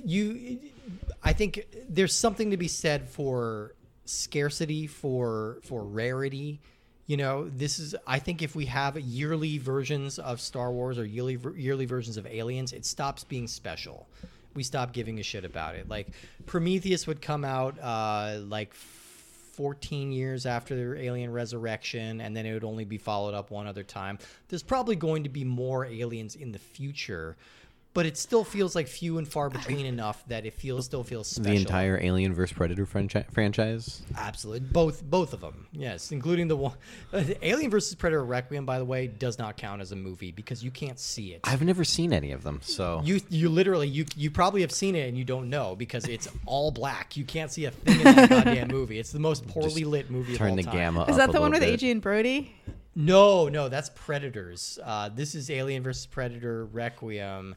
you, 0.04 0.58
I 1.22 1.32
think 1.32 1.66
there's 1.88 2.14
something 2.14 2.50
to 2.50 2.58
be 2.58 2.68
said 2.68 3.08
for 3.08 3.74
scarcity, 4.04 4.86
for 4.86 5.60
for 5.62 5.82
rarity. 5.82 6.60
You 7.06 7.18
know, 7.18 7.48
this 7.48 7.78
is. 7.78 7.94
I 8.06 8.18
think 8.18 8.40
if 8.40 8.56
we 8.56 8.66
have 8.66 8.98
yearly 8.98 9.58
versions 9.58 10.18
of 10.18 10.40
Star 10.40 10.72
Wars 10.72 10.98
or 10.98 11.04
yearly 11.04 11.38
yearly 11.56 11.84
versions 11.84 12.16
of 12.16 12.26
Aliens, 12.26 12.72
it 12.72 12.86
stops 12.86 13.24
being 13.24 13.46
special. 13.46 14.08
We 14.54 14.62
stop 14.62 14.92
giving 14.92 15.18
a 15.18 15.22
shit 15.22 15.44
about 15.44 15.74
it. 15.74 15.88
Like 15.88 16.08
Prometheus 16.46 17.06
would 17.06 17.20
come 17.20 17.44
out 17.44 17.78
uh, 17.80 18.38
like 18.46 18.72
14 19.54 20.12
years 20.12 20.46
after 20.46 20.96
alien 20.96 21.32
resurrection 21.32 22.20
and 22.20 22.36
then 22.36 22.44
it 22.44 22.52
would 22.52 22.64
only 22.64 22.84
be 22.84 22.98
followed 22.98 23.34
up 23.34 23.52
one 23.52 23.68
other 23.68 23.84
time 23.84 24.18
there's 24.48 24.64
probably 24.64 24.96
going 24.96 25.22
to 25.22 25.28
be 25.28 25.44
more 25.44 25.86
aliens 25.86 26.34
in 26.34 26.50
the 26.50 26.58
future 26.58 27.36
but 27.94 28.04
it 28.06 28.16
still 28.18 28.44
feels 28.44 28.74
like 28.74 28.88
few 28.88 29.18
and 29.18 29.26
far 29.28 29.48
between 29.48 29.86
enough 29.86 30.22
that 30.26 30.44
it 30.44 30.52
feels 30.54 30.84
still 30.84 31.04
feels 31.04 31.28
special 31.28 31.50
the 31.52 31.56
entire 31.56 31.98
Alien 32.02 32.34
vs 32.34 32.52
Predator 32.56 32.84
franchi- 32.86 33.24
franchise. 33.32 34.02
absolutely 34.16 34.60
both 34.60 35.02
both 35.04 35.32
of 35.32 35.40
them 35.40 35.66
yes 35.72 36.12
including 36.12 36.48
the 36.48 36.56
one 36.56 36.74
uh, 37.12 37.22
alien 37.42 37.70
versus 37.70 37.94
predator 37.94 38.24
requiem 38.24 38.66
by 38.66 38.78
the 38.78 38.84
way 38.84 39.06
does 39.06 39.38
not 39.38 39.56
count 39.56 39.80
as 39.80 39.92
a 39.92 39.96
movie 39.96 40.32
because 40.32 40.62
you 40.64 40.70
can't 40.70 40.98
see 40.98 41.32
it 41.32 41.40
I've 41.44 41.62
never 41.62 41.84
seen 41.84 42.12
any 42.12 42.32
of 42.32 42.42
them, 42.42 42.60
so 42.62 43.00
you 43.04 43.20
you 43.30 43.48
literally 43.48 43.88
you 43.88 44.04
you 44.16 44.30
probably 44.30 44.60
have 44.62 44.72
seen 44.72 44.94
it 44.96 45.08
and 45.08 45.16
you 45.16 45.24
don't 45.24 45.48
know 45.48 45.76
because 45.76 46.04
it's 46.06 46.28
all 46.46 46.70
black. 46.70 47.16
You 47.16 47.24
can't 47.24 47.50
see 47.52 47.64
a 47.66 47.70
thing 47.70 47.98
in 47.98 48.04
that 48.04 48.28
goddamn 48.28 48.68
movie. 48.68 48.98
It's 48.98 49.12
the 49.12 49.18
most 49.20 49.46
poorly 49.46 49.84
lit 49.84 50.10
movie 50.10 50.36
turn 50.36 50.48
of 50.48 50.50
all 50.52 50.56
the 50.56 50.62
time. 50.64 50.72
gamma 50.72 51.00
up. 51.02 51.08
Is 51.10 51.16
that 51.16 51.28
a 51.28 51.32
the 51.32 51.40
one 51.40 51.50
with 51.52 51.60
little 51.60 51.72
bit. 51.72 51.80
Adrien 51.80 52.00
Brody? 52.00 52.54
No, 52.96 53.48
no, 53.48 53.68
that's 53.68 53.90
Predators. 53.94 54.78
Uh, 54.82 55.08
this 55.08 55.34
is 55.34 55.50
Alien 55.50 55.82
versus 55.82 56.06
Predator 56.06 56.64
Requiem. 56.66 57.54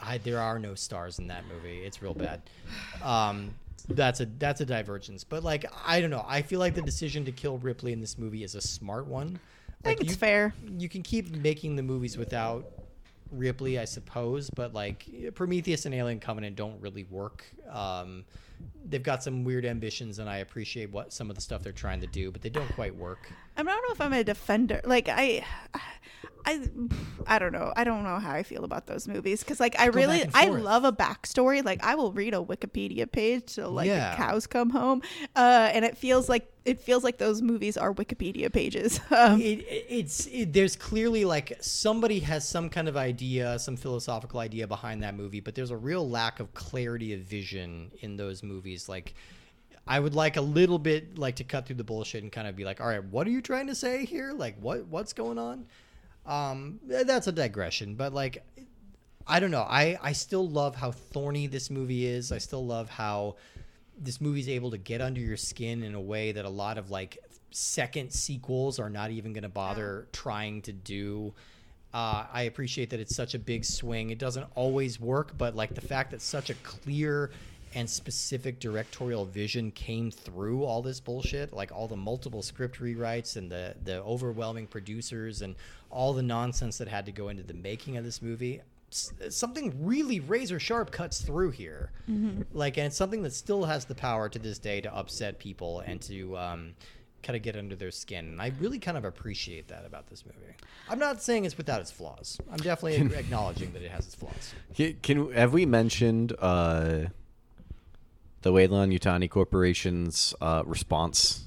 I, 0.00 0.18
there 0.18 0.40
are 0.40 0.58
no 0.58 0.74
stars 0.74 1.18
in 1.18 1.26
that 1.28 1.44
movie. 1.52 1.78
It's 1.78 2.02
real 2.02 2.14
bad. 2.14 2.42
Um, 3.02 3.54
that's 3.88 4.20
a 4.20 4.26
that's 4.38 4.60
a 4.60 4.66
divergence. 4.66 5.24
But 5.24 5.42
like 5.44 5.64
I 5.86 6.00
don't 6.00 6.10
know. 6.10 6.24
I 6.28 6.42
feel 6.42 6.60
like 6.60 6.74
the 6.74 6.82
decision 6.82 7.24
to 7.24 7.32
kill 7.32 7.58
Ripley 7.58 7.92
in 7.92 8.00
this 8.00 8.18
movie 8.18 8.44
is 8.44 8.54
a 8.54 8.60
smart 8.60 9.06
one. 9.06 9.38
I 9.84 9.88
think 9.88 10.00
it's 10.02 10.10
you- 10.10 10.16
fair. 10.16 10.54
You 10.76 10.88
can 10.88 11.02
keep 11.02 11.34
making 11.34 11.76
the 11.76 11.82
movies 11.82 12.16
without 12.18 12.66
Ripley, 13.30 13.78
I 13.78 13.84
suppose, 13.84 14.50
but 14.50 14.74
like 14.74 15.06
Prometheus 15.34 15.86
and 15.86 15.94
Alien 15.94 16.20
Covenant 16.20 16.56
don't 16.56 16.80
really 16.80 17.04
work. 17.04 17.44
Um, 17.70 18.24
they've 18.88 19.02
got 19.02 19.22
some 19.22 19.44
weird 19.44 19.64
ambitions, 19.64 20.18
and 20.18 20.28
I 20.28 20.38
appreciate 20.38 20.90
what 20.90 21.12
some 21.12 21.30
of 21.30 21.36
the 21.36 21.42
stuff 21.42 21.62
they're 21.62 21.72
trying 21.72 22.00
to 22.00 22.06
do, 22.06 22.30
but 22.30 22.42
they 22.42 22.48
don't 22.48 22.72
quite 22.74 22.94
work. 22.94 23.30
I 23.58 23.62
don't 23.64 23.88
know 23.88 23.92
if 23.92 24.00
I'm 24.00 24.12
a 24.12 24.22
defender. 24.24 24.80
Like 24.84 25.08
I, 25.08 25.44
I, 26.44 26.60
I 27.26 27.38
don't 27.38 27.52
know. 27.52 27.72
I 27.76 27.84
don't 27.84 28.04
know 28.04 28.18
how 28.18 28.30
I 28.30 28.42
feel 28.42 28.64
about 28.64 28.86
those 28.86 29.06
movies 29.08 29.40
because 29.40 29.58
like 29.60 29.78
I 29.78 29.88
Go 29.88 29.96
really 29.98 30.24
I 30.32 30.46
love 30.46 30.84
a 30.84 30.92
backstory. 30.92 31.64
Like 31.64 31.84
I 31.84 31.94
will 31.96 32.12
read 32.12 32.32
a 32.34 32.38
Wikipedia 32.38 33.10
page 33.10 33.56
till 33.56 33.70
like 33.70 33.86
Yeah. 33.88 34.10
the 34.12 34.16
cows 34.16 34.46
come 34.46 34.70
home, 34.70 35.02
uh, 35.36 35.70
and 35.72 35.84
it 35.84 35.98
feels 35.98 36.28
like 36.28 36.50
it 36.64 36.80
feels 36.80 37.02
like 37.02 37.18
those 37.18 37.42
movies 37.42 37.76
are 37.76 37.92
Wikipedia 37.92 38.52
pages. 38.52 39.00
Um, 39.10 39.40
it, 39.40 39.58
it- 39.60 39.86
it's 39.88 40.26
it, 40.26 40.52
there's 40.52 40.76
clearly 40.76 41.24
like 41.24 41.56
somebody 41.60 42.20
has 42.20 42.46
some 42.48 42.70
kind 42.70 42.86
of 42.88 42.96
idea, 42.96 43.58
some 43.58 43.76
philosophical 43.76 44.38
idea 44.38 44.66
behind 44.68 45.02
that 45.02 45.16
movie, 45.16 45.40
but 45.40 45.54
there's 45.56 45.72
a 45.72 45.76
real 45.76 46.08
lack 46.08 46.38
of 46.40 46.54
clarity 46.54 47.12
of 47.14 47.20
vision 47.22 47.90
in 48.00 48.16
those 48.16 48.42
movies. 48.44 48.88
Like, 48.88 49.14
I 49.88 49.98
would 49.98 50.14
like 50.14 50.36
a 50.36 50.42
little 50.42 50.78
bit 50.78 51.18
like 51.18 51.36
to 51.36 51.44
cut 51.44 51.66
through 51.66 51.76
the 51.76 51.84
bullshit 51.84 52.22
and 52.22 52.30
kind 52.30 52.46
of 52.46 52.54
be 52.54 52.64
like, 52.64 52.78
all 52.78 52.86
right, 52.86 53.02
what 53.04 53.26
are 53.26 53.30
you 53.30 53.40
trying 53.40 53.68
to 53.68 53.74
say 53.74 54.04
here? 54.04 54.32
Like, 54.32 54.56
what 54.60 54.86
what's 54.86 55.14
going 55.14 55.38
on? 55.38 55.64
Um, 56.26 56.78
that's 56.84 57.26
a 57.26 57.32
digression, 57.32 57.94
but 57.94 58.12
like, 58.12 58.44
I 59.26 59.40
don't 59.40 59.50
know. 59.50 59.66
I 59.68 59.98
I 60.02 60.12
still 60.12 60.46
love 60.46 60.76
how 60.76 60.92
thorny 60.92 61.46
this 61.46 61.70
movie 61.70 62.06
is. 62.06 62.32
I 62.32 62.38
still 62.38 62.66
love 62.66 62.90
how 62.90 63.36
this 63.98 64.20
movie's 64.20 64.48
able 64.48 64.70
to 64.72 64.78
get 64.78 65.00
under 65.00 65.20
your 65.20 65.38
skin 65.38 65.82
in 65.82 65.94
a 65.94 66.00
way 66.00 66.32
that 66.32 66.44
a 66.44 66.50
lot 66.50 66.76
of 66.76 66.90
like 66.90 67.18
second 67.50 68.12
sequels 68.12 68.78
are 68.78 68.90
not 68.90 69.10
even 69.10 69.32
going 69.32 69.42
to 69.42 69.48
bother 69.48 70.06
trying 70.12 70.60
to 70.62 70.72
do. 70.72 71.32
Uh, 71.94 72.26
I 72.30 72.42
appreciate 72.42 72.90
that 72.90 73.00
it's 73.00 73.16
such 73.16 73.34
a 73.34 73.38
big 73.38 73.64
swing. 73.64 74.10
It 74.10 74.18
doesn't 74.18 74.46
always 74.54 75.00
work, 75.00 75.32
but 75.38 75.56
like 75.56 75.74
the 75.74 75.80
fact 75.80 76.10
that 76.10 76.20
such 76.20 76.50
a 76.50 76.54
clear 76.56 77.30
and 77.74 77.88
specific 77.88 78.58
directorial 78.60 79.24
vision 79.24 79.70
came 79.70 80.10
through 80.10 80.64
all 80.64 80.82
this 80.82 81.00
bullshit, 81.00 81.52
like 81.52 81.70
all 81.72 81.88
the 81.88 81.96
multiple 81.96 82.42
script 82.42 82.80
rewrites 82.80 83.36
and 83.36 83.50
the 83.50 83.74
the 83.84 84.02
overwhelming 84.02 84.66
producers 84.66 85.42
and 85.42 85.54
all 85.90 86.12
the 86.12 86.22
nonsense 86.22 86.78
that 86.78 86.88
had 86.88 87.06
to 87.06 87.12
go 87.12 87.28
into 87.28 87.42
the 87.42 87.54
making 87.54 87.96
of 87.96 88.04
this 88.04 88.20
movie 88.22 88.60
s- 88.90 89.12
something 89.30 89.74
really 89.84 90.20
razor 90.20 90.58
sharp 90.60 90.90
cuts 90.90 91.20
through 91.20 91.50
here. 91.50 91.90
Like 92.52 92.76
and 92.76 92.86
it's 92.86 92.96
something 92.96 93.22
that 93.22 93.32
still 93.32 93.64
has 93.64 93.84
the 93.84 93.94
power 93.94 94.28
to 94.28 94.38
this 94.38 94.58
day 94.58 94.80
to 94.82 94.94
upset 94.94 95.38
people 95.38 95.80
and 95.80 96.00
to 96.02 96.36
um, 96.38 96.74
kind 97.22 97.36
of 97.36 97.42
get 97.42 97.56
under 97.56 97.74
their 97.74 97.90
skin 97.90 98.26
and 98.28 98.40
i 98.40 98.52
really 98.60 98.78
kind 98.78 98.96
of 98.96 99.04
appreciate 99.04 99.66
that 99.68 99.84
about 99.84 100.06
this 100.08 100.24
movie. 100.24 100.54
I'm 100.88 100.98
not 101.00 101.20
saying 101.20 101.44
it's 101.44 101.58
without 101.58 101.80
its 101.80 101.90
flaws. 101.90 102.38
I'm 102.50 102.58
definitely 102.58 103.14
acknowledging 103.18 103.72
that 103.72 103.82
it 103.82 103.90
has 103.90 104.06
its 104.06 104.14
flaws. 104.14 104.54
Can, 104.74 104.96
can 105.02 105.32
have 105.32 105.52
we 105.52 105.66
mentioned 105.66 106.32
uh, 106.38 107.06
the 108.42 108.52
Weyland 108.52 108.92
Yutani 108.92 109.28
Corporation's 109.30 110.34
uh, 110.40 110.62
response? 110.66 111.44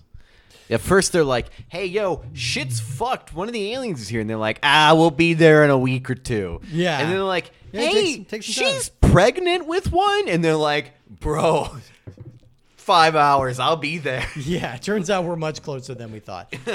At 0.70 0.80
first, 0.80 1.12
they're 1.12 1.24
like, 1.26 1.48
"Hey, 1.68 1.86
yo, 1.88 2.24
shit's 2.34 2.80
fucked. 2.80 3.34
One 3.34 3.48
of 3.50 3.54
the 3.54 3.74
aliens 3.74 4.02
is 4.02 4.08
here," 4.08 4.22
and 4.22 4.30
they're 4.30 4.38
like, 4.38 4.60
"Ah, 4.64 4.94
we'll 4.96 5.12
be 5.12 5.34
there 5.34 5.64
in 5.66 5.70
a 5.70 5.78
week 5.78 6.10
or 6.10 6.16
two. 6.16 6.62
Yeah. 6.72 6.98
and 7.00 7.10
then 7.10 7.16
they're 7.18 7.24
like, 7.26 7.52
Yeah, 7.74 7.82
it 7.82 7.88
"Hey, 7.90 8.16
takes- 8.18 8.30
takes 8.32 8.46
some 8.56 8.64
time." 8.64 8.74
she's 8.76 8.90
pregnant 8.90 9.68
with 9.68 9.92
one," 9.92 10.30
and 10.30 10.42
they're 10.44 10.56
like, 10.56 10.94
"Bro, 11.10 11.76
five 12.78 13.18
hours, 13.18 13.60
I'll 13.60 13.76
be 13.76 13.98
there." 13.98 14.26
yeah 14.38 14.76
it 14.76 14.82
turns 14.82 15.10
out 15.10 15.26
we're 15.26 15.36
much 15.36 15.62
closer 15.62 15.94
than 15.94 16.12
we 16.12 16.20
thought 16.20 16.54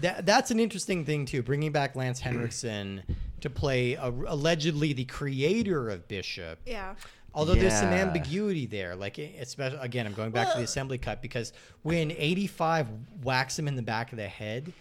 that, 0.00 0.24
that's 0.24 0.50
an 0.50 0.60
interesting 0.60 1.04
thing 1.04 1.26
too 1.26 1.42
bringing 1.42 1.72
back 1.72 1.94
lance 1.96 2.20
henriksen 2.20 3.02
to 3.40 3.50
play 3.50 3.94
a, 3.94 4.08
allegedly 4.08 4.92
the 4.92 5.04
creator 5.04 5.90
of 5.90 6.06
bishop 6.08 6.58
yeah. 6.66 6.94
Although 7.34 7.56
there's 7.56 7.74
some 7.74 7.88
ambiguity 7.88 8.66
there, 8.66 8.94
like 8.94 9.18
eh, 9.18 9.28
especially 9.40 9.78
again, 9.80 10.06
I'm 10.06 10.12
going 10.14 10.30
back 10.30 10.52
to 10.52 10.58
the 10.58 10.64
assembly 10.64 10.98
cut 10.98 11.20
because 11.20 11.52
when 11.82 12.12
85 12.12 12.88
whacks 13.22 13.58
him 13.58 13.66
in 13.68 13.74
the 13.74 13.82
back 13.82 14.12
of 14.12 14.18
the 14.18 14.28
head, 14.28 14.72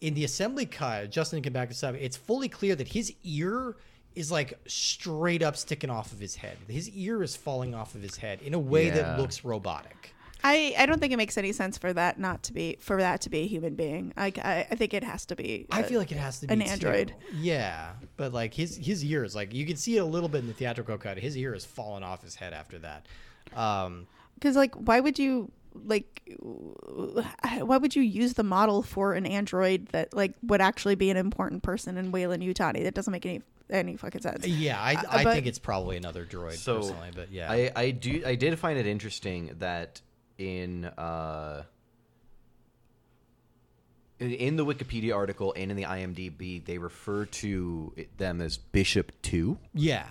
in 0.00 0.14
the 0.14 0.24
assembly 0.24 0.66
cut, 0.66 1.10
Justin 1.10 1.42
can 1.42 1.52
back 1.52 1.68
this 1.68 1.82
up. 1.82 1.94
It's 1.96 2.16
fully 2.16 2.48
clear 2.48 2.74
that 2.76 2.88
his 2.88 3.12
ear 3.24 3.76
is 4.14 4.30
like 4.30 4.58
straight 4.66 5.42
up 5.42 5.56
sticking 5.56 5.90
off 5.90 6.12
of 6.12 6.20
his 6.20 6.36
head. 6.36 6.56
His 6.68 6.88
ear 6.90 7.22
is 7.22 7.36
falling 7.36 7.74
off 7.74 7.94
of 7.94 8.02
his 8.02 8.16
head 8.16 8.40
in 8.42 8.54
a 8.54 8.58
way 8.58 8.86
Yeah. 8.86 8.94
that 8.94 9.18
looks 9.20 9.44
robotic. 9.44 10.14
I, 10.42 10.74
I 10.78 10.86
don't 10.86 11.00
think 11.00 11.12
it 11.12 11.16
makes 11.16 11.36
any 11.38 11.52
sense 11.52 11.78
for 11.78 11.92
that 11.92 12.18
not 12.18 12.42
to 12.44 12.52
be 12.52 12.76
for 12.80 12.96
that 12.98 13.20
to 13.22 13.30
be 13.30 13.40
a 13.40 13.46
human 13.46 13.74
being. 13.74 14.12
Like 14.16 14.38
I, 14.38 14.66
I 14.70 14.74
think 14.74 14.94
it 14.94 15.04
has 15.04 15.26
to 15.26 15.36
be. 15.36 15.66
I 15.70 15.82
uh, 15.82 15.86
feel 15.86 15.98
like 15.98 16.12
it 16.12 16.18
has 16.18 16.40
to 16.40 16.46
be 16.46 16.54
an 16.54 16.60
too. 16.60 16.66
android. 16.66 17.14
Yeah, 17.34 17.92
but 18.16 18.32
like 18.32 18.54
his 18.54 18.76
his 18.76 19.04
ears, 19.04 19.34
like 19.34 19.52
you 19.54 19.66
can 19.66 19.76
see 19.76 19.96
it 19.96 20.00
a 20.00 20.04
little 20.04 20.28
bit 20.28 20.38
in 20.38 20.46
the 20.46 20.54
theatrical 20.54 20.98
cut. 20.98 21.18
His 21.18 21.36
ear 21.36 21.52
has 21.52 21.64
fallen 21.64 22.02
off 22.02 22.22
his 22.22 22.34
head 22.36 22.52
after 22.52 22.78
that. 22.78 23.06
Um, 23.54 24.06
because 24.34 24.56
like 24.56 24.74
why 24.74 25.00
would 25.00 25.18
you 25.18 25.50
like 25.84 26.22
why 26.40 27.76
would 27.76 27.94
you 27.94 28.02
use 28.02 28.34
the 28.34 28.42
model 28.42 28.82
for 28.82 29.12
an 29.14 29.26
android 29.26 29.86
that 29.88 30.14
like 30.14 30.34
would 30.42 30.60
actually 30.60 30.94
be 30.94 31.10
an 31.10 31.16
important 31.16 31.62
person 31.62 31.96
in 31.98 32.10
Weyland 32.12 32.42
Yutani? 32.42 32.82
That 32.84 32.94
doesn't 32.94 33.12
make 33.12 33.26
any 33.26 33.42
any 33.68 33.96
fucking 33.96 34.20
sense. 34.20 34.44
yeah, 34.46 34.80
I, 34.80 34.94
Uh, 34.94 35.02
I 35.10 35.24
but- 35.24 35.34
think 35.34 35.46
it's 35.46 35.58
probably 35.60 35.96
another 35.96 36.24
droid 36.24 36.54
So 36.54 36.76
personally, 36.78 37.10
but 37.14 37.30
yeah, 37.30 37.50
I, 37.50 37.70
I 37.76 37.90
do 37.92 38.22
I 38.26 38.34
did 38.34 38.58
find 38.58 38.78
it 38.78 38.86
interesting 38.86 39.54
that 39.58 40.00
in 40.40 40.86
uh 40.86 41.62
in- 44.18 44.56
the 44.56 44.64
Wikipedia 44.66 45.14
article 45.14 45.52
and 45.56 45.70
in 45.70 45.76
the 45.76 45.84
IMDb 45.84 46.64
they 46.64 46.78
refer 46.78 47.24
to 47.26 47.94
them 48.16 48.40
as 48.40 48.56
Bishop 48.58 49.12
Two, 49.22 49.58
yeah. 49.74 50.06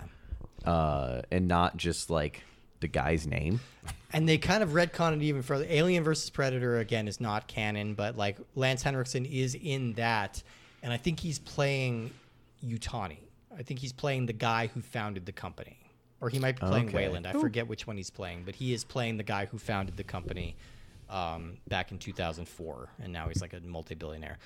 uh, 0.64 1.22
and 1.30 1.46
not 1.46 1.76
just 1.76 2.10
like 2.10 2.42
the 2.80 2.88
guy's 2.88 3.26
name. 3.26 3.60
And 4.12 4.28
they 4.28 4.38
kind 4.38 4.64
of 4.64 4.70
retcon 4.70 5.14
it 5.14 5.22
even 5.22 5.42
further. 5.42 5.64
Alien 5.68 6.02
versus 6.02 6.30
Predator 6.30 6.78
again 6.78 7.06
is 7.06 7.20
not 7.20 7.46
canon, 7.46 7.94
but 7.94 8.16
like 8.16 8.38
Lance 8.56 8.82
Henriksen 8.82 9.24
is 9.24 9.54
in 9.54 9.92
that, 9.92 10.42
and 10.82 10.92
I 10.92 10.96
think 10.96 11.20
he's 11.20 11.38
playing 11.38 12.10
Yutani. 12.66 13.18
I 13.56 13.62
think 13.62 13.78
he's 13.78 13.92
playing 13.92 14.26
the 14.26 14.32
guy 14.32 14.66
who 14.66 14.80
founded 14.80 15.26
the 15.26 15.32
company, 15.32 15.78
or 16.20 16.28
he 16.28 16.38
might 16.38 16.56
be 16.60 16.66
playing 16.66 16.88
Okay. 16.88 17.08
Weyland. 17.08 17.26
I 17.26 17.32
forget 17.32 17.66
which 17.66 17.86
one 17.86 17.96
he's 17.96 18.10
playing, 18.10 18.42
but 18.44 18.54
he 18.54 18.72
is 18.72 18.84
playing 18.84 19.16
the 19.16 19.22
guy 19.22 19.46
who 19.46 19.58
founded 19.58 19.96
the 19.96 20.04
company 20.04 20.56
um, 21.08 21.56
back 21.68 21.90
in 21.92 21.98
2004, 21.98 22.88
and 23.02 23.12
now 23.12 23.28
he's 23.28 23.40
like 23.40 23.52
a 23.52 23.60
multi-billionaire. 23.60 24.38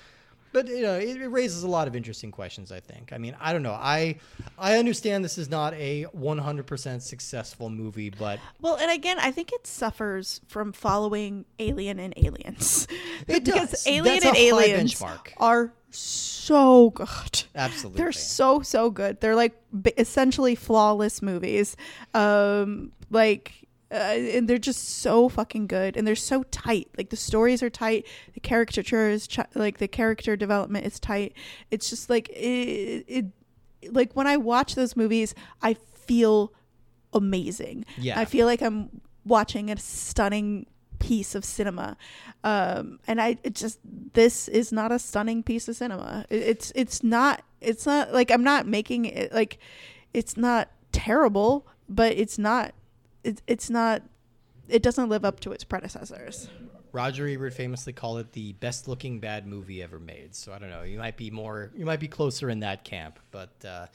But 0.55 0.69
you 0.69 0.83
know, 0.83 0.93
it, 0.97 1.17
it 1.21 1.27
raises 1.27 1.63
a 1.63 1.67
lot 1.67 1.85
of 1.85 1.97
interesting 1.97 2.31
questions. 2.31 2.71
I 2.71 2.79
think. 2.79 3.11
I 3.11 3.17
mean, 3.17 3.35
I 3.41 3.51
don't 3.51 3.61
know. 3.61 3.73
I 3.73 4.15
I 4.57 4.77
understand 4.77 5.25
this 5.25 5.37
is 5.37 5.49
not 5.49 5.73
a 5.73 6.05
100% 6.15 7.01
successful 7.01 7.69
movie, 7.69 8.09
but 8.09 8.39
Well, 8.61 8.77
and 8.77 8.89
again, 8.89 9.19
I 9.19 9.31
think 9.31 9.51
it 9.51 9.67
suffers 9.67 10.39
from 10.47 10.71
following 10.71 11.43
Alien 11.59 11.99
and 11.99 12.13
Aliens. 12.15 12.87
It 13.27 13.43
because 13.43 13.71
does. 13.71 13.85
Alien 13.85 14.21
That's 14.21 14.25
and 14.27 14.37
Aliens 14.37 14.93
benchmark. 14.93 15.33
are 15.35 15.73
so 15.91 16.91
good. 16.91 17.43
Absolutely. 17.53 17.97
They're 18.01 18.13
so 18.13 18.61
so 18.61 18.89
good. 18.89 19.19
They're 19.19 19.35
like 19.35 19.61
essentially 19.97 20.55
flawless 20.55 21.21
movies. 21.21 21.75
Um 22.13 22.93
like 23.11 23.64
uh, 23.91 23.95
and 23.95 24.47
they're 24.47 24.57
just 24.57 24.83
so 24.99 25.29
fucking 25.29 25.67
good 25.67 25.95
and 25.95 26.07
they're 26.07 26.15
so 26.15 26.43
tight. 26.43 26.89
Like 26.97 27.09
the 27.09 27.15
stories 27.17 27.61
are 27.63 27.69
tight 27.69 28.07
the 28.33 28.39
caricature 28.39 29.09
is 29.09 29.27
ch- 29.27 29.39
like 29.53 29.77
the 29.77 29.87
character 29.87 30.35
development 30.35 30.85
is 30.85 30.99
tight. 30.99 31.33
It's 31.71 31.89
just 31.89 32.09
like 32.09 32.29
it, 32.29 33.05
it 33.07 33.25
like 33.91 34.13
when 34.15 34.25
i 34.25 34.35
watch 34.35 34.73
those 34.73 34.95
movies 34.95 35.35
i 35.61 35.75
feel 35.75 36.51
amazing. 37.13 37.85
Yeah. 37.97 38.19
i 38.19 38.25
feel 38.25 38.45
like 38.47 38.61
i'm 38.61 39.01
watching 39.25 39.69
a 39.71 39.77
stunning 39.77 40.65
piece 40.99 41.35
of 41.35 41.45
cinema. 41.45 41.97
Um 42.43 42.99
and 43.07 43.21
i 43.21 43.37
it 43.43 43.53
just 43.53 43.79
this 44.13 44.47
is 44.47 44.71
not 44.71 44.91
a 44.91 44.99
stunning 44.99 45.43
piece 45.43 45.67
of 45.67 45.75
cinema. 45.75 46.25
It- 46.29 46.43
it's 46.43 46.71
it's 46.75 47.03
not 47.03 47.43
it's 47.61 47.85
not 47.85 48.13
like 48.13 48.31
i'm 48.31 48.43
not 48.43 48.65
making 48.67 49.05
it 49.05 49.31
like 49.33 49.59
it's 50.13 50.35
not 50.37 50.69
terrible 50.91 51.67
but 51.87 52.13
it's 52.13 52.37
not 52.39 52.73
it, 53.25 53.41
it's 53.47 53.69
not 53.69 54.01
it 54.67 54.81
doesn't 54.81 55.09
live 55.09 55.25
up 55.25 55.39
to 55.41 55.51
its 55.51 55.63
predecessors 55.63 56.49
Roger 56.95 57.27
Ebert 57.27 57.53
famously 57.53 57.91
called 57.91 58.19
it 58.19 58.31
the 58.31 58.53
best 58.53 58.87
looking 58.87 59.19
bad 59.19 59.45
movie 59.45 59.83
ever 59.83 59.99
made. 59.99 60.33
So 60.33 60.53
I 60.53 60.59
don't 60.59 60.69
know. 60.69 60.83
You 60.83 60.97
might 60.97 61.17
be 61.17 61.29
more, 61.29 61.69
you 61.75 61.85
might 61.85 61.99
be 61.99 62.07
closer 62.07 62.49
in 62.49 62.61
that 62.61 62.85
camp. 62.85 63.19
But 63.31 63.49
uh, 63.65 63.87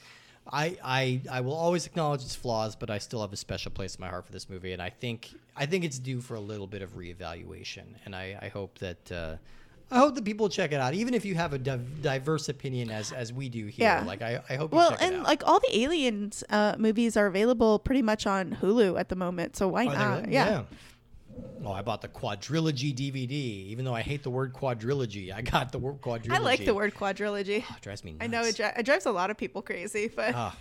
I, 0.51 0.77
I, 0.83 1.21
I 1.31 1.41
will 1.41 1.55
always 1.55 1.87
acknowledge 1.87 2.21
its 2.21 2.35
flaws, 2.35 2.75
but 2.75 2.91
I 2.91 2.99
still 2.99 3.21
have 3.21 3.33
a 3.33 3.37
special 3.37 3.71
place 3.71 3.95
in 3.95 4.01
my 4.01 4.07
heart 4.07 4.27
for 4.27 4.31
this 4.31 4.47
movie. 4.51 4.71
And 4.71 4.83
I 4.83 4.91
think, 4.91 5.33
I 5.57 5.65
think 5.65 5.83
it's 5.83 5.97
due 5.97 6.21
for 6.21 6.35
a 6.35 6.39
little 6.39 6.67
bit 6.67 6.83
of 6.83 6.95
reevaluation. 6.95 7.85
And 8.05 8.15
I, 8.15 8.37
I 8.39 8.49
hope 8.49 8.77
that, 8.77 9.11
uh, 9.11 9.35
I 9.91 9.97
hope 9.99 10.15
that 10.15 10.23
people 10.25 10.47
check 10.49 10.71
it 10.71 10.79
out, 10.79 10.93
even 10.93 11.13
if 11.13 11.25
you 11.25 11.35
have 11.35 11.53
a 11.53 11.57
div- 11.57 12.01
diverse 12.01 12.47
opinion 12.49 12.89
as 12.91 13.11
as 13.11 13.33
we 13.33 13.49
do 13.49 13.65
here. 13.67 13.85
Yeah. 13.85 14.03
Like 14.05 14.21
I, 14.21 14.41
I 14.49 14.55
hope 14.55 14.71
you 14.71 14.77
well 14.77 14.91
check 14.91 15.01
it 15.01 15.13
and 15.13 15.23
like 15.23 15.45
all 15.45 15.59
the 15.59 15.79
aliens 15.81 16.43
uh 16.49 16.75
movies 16.77 17.17
are 17.17 17.25
available 17.27 17.77
pretty 17.79 18.01
much 18.01 18.25
on 18.25 18.57
hulu 18.61 18.99
at 18.99 19.09
the 19.09 19.15
moment 19.15 19.55
so 19.57 19.67
why 19.67 19.85
Are 19.87 19.93
not 19.93 20.21
really? 20.21 20.33
yeah. 20.33 20.63
Oh, 21.63 21.71
I 21.71 21.81
bought 21.81 22.01
the 22.01 22.07
quadrilogy 22.07 22.93
DVD. 22.93 23.31
Even 23.31 23.85
though 23.85 23.93
I 23.93 24.01
hate 24.01 24.23
the 24.23 24.29
word 24.31 24.53
quadrilogy, 24.53 25.31
I 25.33 25.41
got 25.41 25.71
the 25.71 25.77
word 25.79 26.01
quadrilogy. 26.01 26.31
i 26.31 26.39
like 26.39 26.65
the 26.65 26.73
word 26.73 26.93
quadrilogy 26.93 27.57
It 27.59 27.81
drives 27.81 28.03
me 28.03 28.11
nuts. 28.13 28.23
i 28.23 28.27
know 28.27 28.41
it, 28.43 28.55
dri- 28.55 28.71
it 28.77 28.83
drives 28.85 29.05
a 29.05 29.11
lot 29.11 29.29
of 29.29 29.37
people 29.37 29.61
crazy 29.61 30.07
but 30.13 30.33
Ah. 30.35 30.55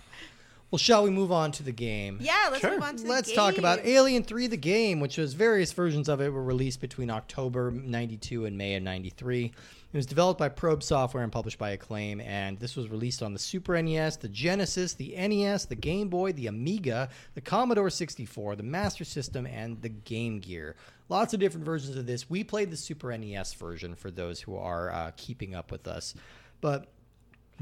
Well, 0.70 0.78
shall 0.78 1.02
we 1.02 1.10
move 1.10 1.32
on 1.32 1.50
to 1.52 1.62
the 1.62 1.72
game? 1.72 2.18
yeah 2.20 2.48
let's 2.50 2.62
move 2.62 2.82
on 2.82 2.96
to 2.96 2.96
the 2.98 3.02
game. 3.02 3.10
Let's 3.10 3.32
talk 3.32 3.58
about. 3.58 3.84
Alien 3.84 4.22
3 4.22 4.46
the 4.46 4.56
game, 4.56 5.00
which 5.00 5.18
was 5.18 5.34
various 5.34 5.72
versions 5.72 6.08
of 6.08 6.20
it 6.20 6.32
were 6.32 6.44
released 6.44 6.80
between 6.80 7.10
October 7.10 7.70
92 7.70 8.44
and 8.44 8.56
May 8.56 8.76
of 8.76 8.82
93. 8.82 9.52
It 9.92 9.96
was 9.96 10.06
developed 10.06 10.38
by 10.38 10.48
Probe 10.48 10.84
Software 10.84 11.24
and 11.24 11.32
published 11.32 11.58
by 11.58 11.70
Acclaim, 11.70 12.20
and 12.20 12.56
this 12.60 12.76
was 12.76 12.88
released 12.88 13.24
on 13.24 13.32
the 13.32 13.40
Super 13.40 13.80
NES, 13.82 14.18
the 14.18 14.28
Genesis, 14.28 14.94
the 14.94 15.16
NES, 15.16 15.64
the 15.64 15.74
Game 15.74 16.08
Boy, 16.08 16.30
the 16.30 16.46
Amiga, 16.46 17.08
the 17.34 17.40
Commodore 17.40 17.90
64, 17.90 18.54
the 18.54 18.62
Master 18.62 19.04
System, 19.04 19.46
and 19.46 19.82
the 19.82 19.88
Game 19.88 20.38
Gear. 20.38 20.76
Lots 21.08 21.34
of 21.34 21.40
different 21.40 21.66
versions 21.66 21.96
of 21.96 22.06
this. 22.06 22.30
We 22.30 22.44
played 22.44 22.70
the 22.70 22.76
Super 22.76 23.16
NES 23.18 23.54
version 23.54 23.96
for 23.96 24.12
those 24.12 24.40
who 24.40 24.54
are 24.54 24.92
uh, 24.92 25.10
keeping 25.16 25.56
up 25.56 25.72
with 25.72 25.88
us. 25.88 26.14
But 26.60 26.86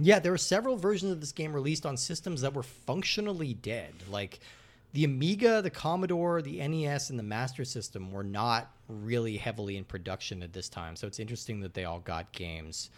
yeah, 0.00 0.18
there 0.18 0.32
were 0.32 0.38
several 0.38 0.76
versions 0.76 1.12
of 1.12 1.20
this 1.20 1.32
game 1.32 1.52
released 1.52 1.84
on 1.84 1.96
systems 1.96 2.40
that 2.42 2.54
were 2.54 2.62
functionally 2.62 3.54
dead. 3.54 3.94
Like 4.10 4.40
the 4.92 5.04
Amiga, 5.04 5.60
the 5.60 5.70
Commodore, 5.70 6.40
the 6.40 6.66
NES, 6.66 7.10
and 7.10 7.18
the 7.18 7.24
Master 7.24 7.64
System 7.64 8.12
were 8.12 8.24
not 8.24 8.70
really 8.88 9.36
heavily 9.36 9.76
in 9.76 9.84
production 9.84 10.42
at 10.42 10.52
this 10.52 10.68
time. 10.68 10.96
So 10.96 11.06
it's 11.06 11.18
interesting 11.18 11.60
that 11.60 11.74
they 11.74 11.84
all 11.84 12.00
got 12.00 12.32
games. 12.32 12.90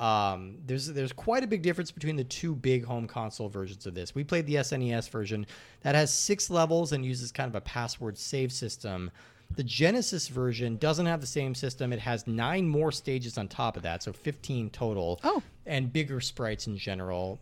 Um, 0.00 0.56
there's 0.66 0.86
there's 0.86 1.12
quite 1.12 1.44
a 1.44 1.46
big 1.46 1.60
difference 1.60 1.90
between 1.90 2.16
the 2.16 2.24
two 2.24 2.54
big 2.54 2.84
home 2.84 3.06
console 3.06 3.50
versions 3.50 3.86
of 3.86 3.94
this. 3.94 4.14
We 4.14 4.24
played 4.24 4.46
the 4.46 4.54
SNES 4.54 5.10
version 5.10 5.44
that 5.82 5.94
has 5.94 6.12
six 6.12 6.48
levels 6.48 6.92
and 6.92 7.04
uses 7.04 7.30
kind 7.30 7.48
of 7.48 7.54
a 7.54 7.60
password 7.60 8.16
save 8.16 8.50
system. 8.50 9.10
The 9.56 9.64
Genesis 9.64 10.28
version 10.28 10.76
doesn't 10.76 11.06
have 11.06 11.20
the 11.20 11.26
same 11.26 11.54
system. 11.54 11.92
It 11.92 11.98
has 11.98 12.26
nine 12.26 12.68
more 12.68 12.92
stages 12.92 13.36
on 13.36 13.48
top 13.48 13.76
of 13.76 13.82
that, 13.82 14.02
so 14.02 14.12
15 14.12 14.70
total. 14.70 15.20
Oh. 15.24 15.42
and 15.66 15.92
bigger 15.92 16.20
sprites 16.20 16.66
in 16.66 16.76
general. 16.76 17.38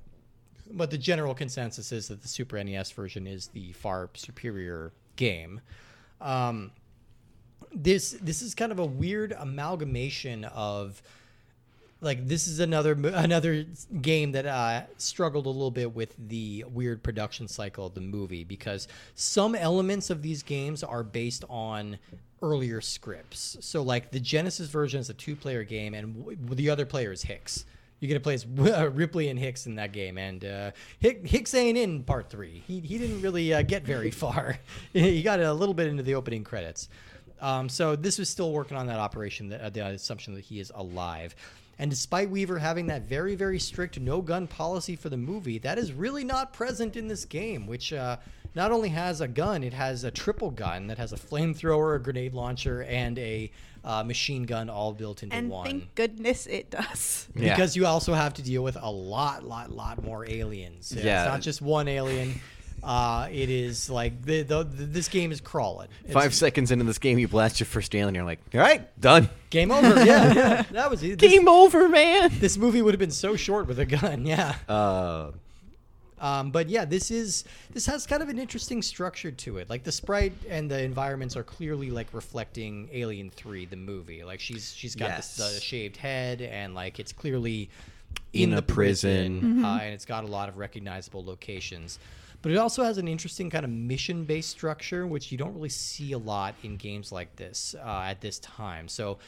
But 0.71 0.91
the 0.91 0.99
general 0.99 1.35
consensus 1.35 1.93
is 1.93 2.09
that 2.09 2.23
the 2.23 2.29
Super 2.29 2.63
NES 2.63 2.91
version 2.91 3.27
is 3.27 3.49
the 3.49 3.73
far 3.73 4.11
superior 4.15 4.93
game. 5.17 5.61
Um, 6.21 6.73
this 7.75 8.13
this 8.23 8.43
is 8.43 8.55
kind 8.55 8.73
of 8.73 8.79
a 8.79 8.85
weird 8.85 9.33
amalgamation 9.39 10.45
of 10.45 11.03
like 12.01 12.27
this 12.27 12.47
is 12.47 12.61
another 12.61 12.93
another 12.93 13.65
game 14.01 14.33
that 14.33 14.47
uh, 14.47 14.83
struggled 14.99 15.47
a 15.47 15.51
little 15.51 15.71
bit 15.71 15.95
with 15.95 16.15
the 16.29 16.65
weird 16.73 17.03
production 17.03 17.49
cycle 17.49 17.87
of 17.87 17.95
the 17.95 18.01
movie 18.01 18.45
because 18.45 18.89
some 19.15 19.55
elements 19.55 20.11
of 20.11 20.23
these 20.23 20.43
games 20.43 20.85
are 20.85 21.03
based 21.03 21.45
on 21.49 21.99
earlier 22.43 22.81
scripts. 22.81 23.57
So 23.61 23.83
like 23.83 24.11
the 24.13 24.21
Genesis 24.21 24.69
version 24.69 25.01
is 25.01 25.11
a 25.11 25.15
two-player 25.15 25.65
game, 25.65 25.95
and 25.95 26.15
w- 26.25 26.39
the 26.55 26.71
other 26.71 26.87
player 26.87 27.11
is 27.11 27.23
Hicks. 27.23 27.65
You 28.01 28.07
get 28.07 28.15
to 28.15 28.21
play 28.21 28.35
as 28.35 28.47
uh, 28.47 28.91
Ripley 28.95 29.29
and 29.29 29.39
Hicks 29.39 29.67
in 29.67 29.75
that 29.75 29.93
game, 29.93 30.19
and 30.19 30.45
uh, 30.45 30.71
Hicks 31.01 31.53
ain't 31.55 31.77
in 31.77 32.05
part 32.05 32.31
three. 32.31 32.63
He 32.67 32.81
he 32.81 32.97
didn't 32.97 33.23
really 33.23 33.53
uh, 33.53 33.63
get 33.63 33.83
very 33.83 34.11
far. 34.13 34.59
he 34.93 35.23
got 35.23 35.41
a 35.41 35.53
little 35.53 35.75
bit 35.75 35.89
into 35.89 36.05
the 36.05 36.15
opening 36.15 36.45
credits. 36.45 36.89
Um, 37.41 37.69
so 37.69 37.95
this 37.95 38.19
was 38.19 38.29
still 38.29 38.53
working 38.53 38.77
on 38.77 38.89
that 38.89 38.99
operation, 38.99 39.49
the, 39.49 39.65
uh, 39.65 39.71
the 39.71 39.87
assumption 39.87 40.35
that 40.35 40.45
he 40.45 40.59
is 40.59 40.73
alive. 40.75 41.37
And 41.79 41.91
despite 41.91 42.29
Weaver 42.31 42.59
having 42.59 42.87
that 42.89 43.03
very, 43.03 43.35
very 43.35 43.59
strict 43.59 44.01
no 44.01 44.21
gun 44.21 44.47
policy 44.47 44.97
for 44.97 45.09
the 45.09 45.17
movie, 45.17 45.59
that 45.59 45.79
is 45.79 45.93
really 45.93 46.25
not 46.25 46.53
present 46.53 46.97
in 46.97 47.07
this 47.07 47.25
game, 47.25 47.67
which 47.67 47.93
uh, 47.93 48.17
not 48.55 48.73
only 48.73 48.89
has 48.89 49.21
a 49.21 49.29
gun, 49.29 49.63
it 49.63 49.73
has 49.73 50.03
a 50.03 50.11
triple 50.11 50.51
gun 50.51 50.89
that 50.89 50.99
has 50.99 51.13
a 51.13 51.17
flamethrower, 51.17 51.95
a 51.95 51.99
grenade 52.01 52.35
launcher, 52.35 52.83
and 52.83 53.19
a 53.19 53.51
uh, 53.85 54.03
machine 54.03 54.43
gun 54.43 54.69
all 54.69 54.93
built 54.93 55.23
into 55.23 55.37
and 55.37 55.49
one. 55.49 55.65
thank 55.65 55.95
goodness 55.95 56.47
it 56.47 56.69
does 56.71 57.29
Yeah. 57.37 57.55
Because 57.55 57.77
you 57.77 57.87
also 57.87 58.13
have 58.13 58.35
to 58.35 58.43
deal 58.43 58.65
with 58.65 58.77
a 58.81 58.91
lot, 58.91 59.45
lot, 59.45 59.71
lot 59.71 60.03
more 60.03 60.29
aliens. 60.29 60.93
Yeah. 60.93 61.23
It's 61.23 61.29
not 61.31 61.41
just 61.41 61.63
one 61.63 61.87
alien. 61.87 62.41
Uh, 62.83 63.29
it 63.31 63.51
is 63.51 63.91
like 63.91 64.23
the, 64.25 64.43
the, 64.43 64.63
the 64.65 64.85
this 64.85 65.09
game 65.09 65.33
is 65.33 65.41
crawling. 65.41 65.89
It's 66.05 66.13
Five 66.13 66.35
seconds 66.35 66.71
into 66.71 66.85
this 66.85 66.99
game, 66.99 67.19
you 67.19 67.29
blast 67.29 67.61
your 67.61 67.67
first 67.67 67.95
alien. 67.95 68.15
You're 68.15 68.25
like, 68.25 68.41
all 68.55 68.61
right, 68.61 69.01
done. 69.01 69.29
Game 69.51 69.71
over. 69.71 70.05
Yeah. 70.05 70.63
That 70.71 70.91
was 70.91 71.03
it. 71.03 71.19
This, 71.19 71.39
over, 71.47 71.89
man. 71.89 72.31
this 72.39 72.57
movie 72.57 72.83
would 72.83 72.95
have 72.95 72.99
been 73.01 73.11
so 73.11 73.37
short 73.37 73.67
with 73.67 73.79
a 73.79 73.87
gun. 73.87 74.27
Yeah. 74.27 74.55
Uh, 74.69 75.33
Um, 76.21 76.51
but 76.51 76.69
yeah, 76.69 76.85
this 76.85 77.11
is 77.13 77.45
this 77.73 77.87
has 77.87 78.05
kind 78.07 78.23
of 78.23 78.29
an 78.29 78.39
interesting 78.41 78.83
structure 78.83 79.31
to 79.31 79.59
it. 79.59 79.71
Like 79.71 79.85
the 79.85 79.93
sprite 79.93 80.33
and 80.49 80.69
the 80.71 80.83
environments 80.83 81.37
are 81.37 81.45
clearly 81.45 81.91
like 81.91 82.09
reflecting 82.13 82.89
Alien 82.93 83.31
Three, 83.31 83.67
the 83.67 83.77
movie. 83.77 84.25
Like 84.25 84.41
she's 84.41 84.75
she's 84.75 84.97
got 84.97 85.11
Yes. 85.11 85.37
this, 85.37 85.55
the 85.55 85.61
shaved 85.61 85.97
head, 85.97 86.43
and 86.43 86.75
like 86.75 86.99
it's 86.99 87.13
clearly 87.13 87.71
In 88.33 88.51
in, 88.51 88.57
the 88.57 88.63
prison. 88.63 89.41
prison, 89.41 89.65
uh, 89.65 89.79
and 89.83 89.95
it's 89.95 90.05
got 90.07 90.25
a 90.25 90.27
lot 90.27 90.49
of 90.49 90.57
recognizable 90.59 91.25
locations. 91.25 91.99
But 92.41 92.53
it 92.53 92.57
also 92.57 92.85
has 92.85 92.99
an 92.99 93.09
interesting 93.09 93.51
kind 93.51 93.65
of 93.65 93.71
mission-based 93.71 94.49
structure, 94.49 95.07
which 95.07 95.33
you 95.33 95.39
don't 95.39 95.55
really 95.55 95.69
see 95.69 96.13
a 96.13 96.19
lot 96.19 96.55
in 96.63 96.77
games 96.77 97.11
like 97.11 97.35
this 97.37 97.75
uh, 97.85 98.03
at 98.07 98.21
this 98.21 98.39
time. 98.39 98.87
So 98.87 99.19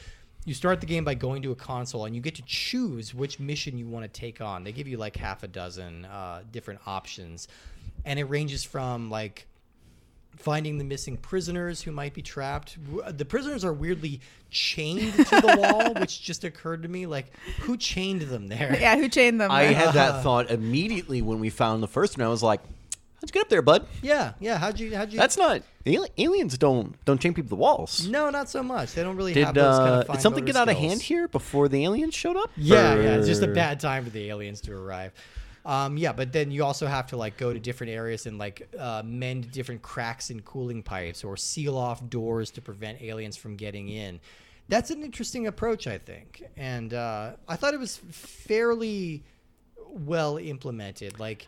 you 0.45 0.53
start 0.53 0.79
the 0.79 0.85
game 0.87 1.03
by 1.03 1.13
going 1.13 1.41
to 1.43 1.51
a 1.51 1.55
console, 1.55 2.05
and 2.05 2.15
you 2.15 2.21
get 2.21 2.35
to 2.35 2.43
choose 2.43 3.13
which 3.13 3.39
mission 3.39 3.77
you 3.77 3.85
want 3.85 4.03
to 4.03 4.19
take 4.19 4.41
on. 4.41 4.63
They 4.63 4.71
give 4.71 4.87
you 4.87 4.97
like 4.97 5.15
half 5.15 5.43
a 5.43 5.47
dozen 5.47 6.05
uh, 6.05 6.43
different 6.51 6.79
options, 6.87 7.47
and 8.05 8.17
it 8.17 8.23
ranges 8.25 8.63
from 8.63 9.09
like 9.09 9.45
finding 10.37 10.77
the 10.77 10.83
missing 10.83 11.17
prisoners 11.17 11.81
who 11.81 11.91
might 11.91 12.13
be 12.13 12.21
trapped. 12.21 12.77
The 13.09 13.25
prisoners 13.25 13.63
are 13.63 13.73
weirdly 13.73 14.21
chained 14.49 15.13
to 15.13 15.41
the 15.41 15.55
wall, 15.71 15.93
which 15.95 16.21
just 16.21 16.43
occurred 16.43 16.83
to 16.83 16.89
me. 16.89 17.05
Like, 17.05 17.35
who 17.59 17.77
chained 17.77 18.21
them 18.21 18.47
there? 18.47 18.75
Yeah, 18.79 18.95
who 18.95 19.09
chained 19.09 19.39
them? 19.39 19.51
I 19.51 19.63
had 19.65 19.93
that 19.93 20.23
thought 20.23 20.49
immediately 20.49 21.21
when 21.21 21.39
we 21.39 21.49
found 21.49 21.83
the 21.83 21.87
first 21.87 22.17
one. 22.17 22.25
I 22.25 22.29
was 22.29 22.41
like, 22.41 22.61
"How'd 23.21 23.29
you 23.29 23.33
get 23.33 23.41
up 23.41 23.49
there, 23.49 23.61
bud?" 23.61 23.87
Yeah, 24.01 24.33
yeah. 24.39 24.57
How'd 24.57 24.79
you? 24.79 24.95
How'd 24.95 25.13
you? 25.13 25.19
That's 25.19 25.37
not 25.37 25.61
aliens. 25.85 26.57
Don't 26.57 27.03
don't 27.05 27.19
chain 27.19 27.33
people 27.33 27.47
to 27.47 27.49
the 27.49 27.55
walls. 27.55 28.07
no, 28.07 28.29
not 28.29 28.49
so 28.49 28.63
much. 28.63 28.93
They 28.93 29.03
don't 29.03 29.15
really 29.15 29.33
Did 29.33 29.45
have 29.45 29.55
those 29.55 29.77
kind 29.77 29.89
uh, 29.89 29.93
of 29.99 30.07
fine 30.07 30.15
did 30.17 30.21
something 30.21 30.45
get 30.45 30.55
out 30.55 30.69
of 30.69 30.77
hand 30.77 31.01
here 31.01 31.27
before 31.27 31.69
the 31.69 31.83
aliens 31.85 32.13
showed 32.13 32.37
up? 32.37 32.51
Yeah, 32.57 32.95
yeah. 32.95 33.17
It's 33.17 33.27
just 33.27 33.43
a 33.43 33.47
bad 33.47 33.79
time 33.79 34.03
for 34.03 34.09
the 34.09 34.29
aliens 34.29 34.61
to 34.61 34.73
arrive. 34.73 35.13
Um, 35.63 35.95
yeah, 35.97 36.11
but 36.11 36.33
then 36.33 36.49
you 36.49 36.63
also 36.63 36.87
have 36.87 37.07
to 37.07 37.17
like 37.17 37.37
go 37.37 37.53
to 37.53 37.59
different 37.59 37.93
areas 37.93 38.25
and 38.25 38.37
like 38.39 38.67
uh, 38.77 39.03
mend 39.05 39.51
different 39.51 39.81
cracks 39.83 40.31
in 40.31 40.41
cooling 40.41 40.81
pipes 40.81 41.23
or 41.23 41.37
seal 41.37 41.77
off 41.77 42.07
doors 42.09 42.49
to 42.51 42.61
prevent 42.61 43.01
aliens 43.01 43.37
from 43.37 43.55
getting 43.55 43.89
in. 43.89 44.19
That's 44.69 44.89
an 44.89 45.03
interesting 45.03 45.47
approach, 45.47 45.85
I 45.85 45.97
think, 45.97 46.43
and 46.55 46.93
uh, 46.93 47.33
I 47.47 47.57
thought 47.57 47.73
it 47.73 47.79
was 47.79 47.97
fairly 47.97 49.23
well 49.91 50.37
implemented. 50.37 51.19
Like, 51.19 51.47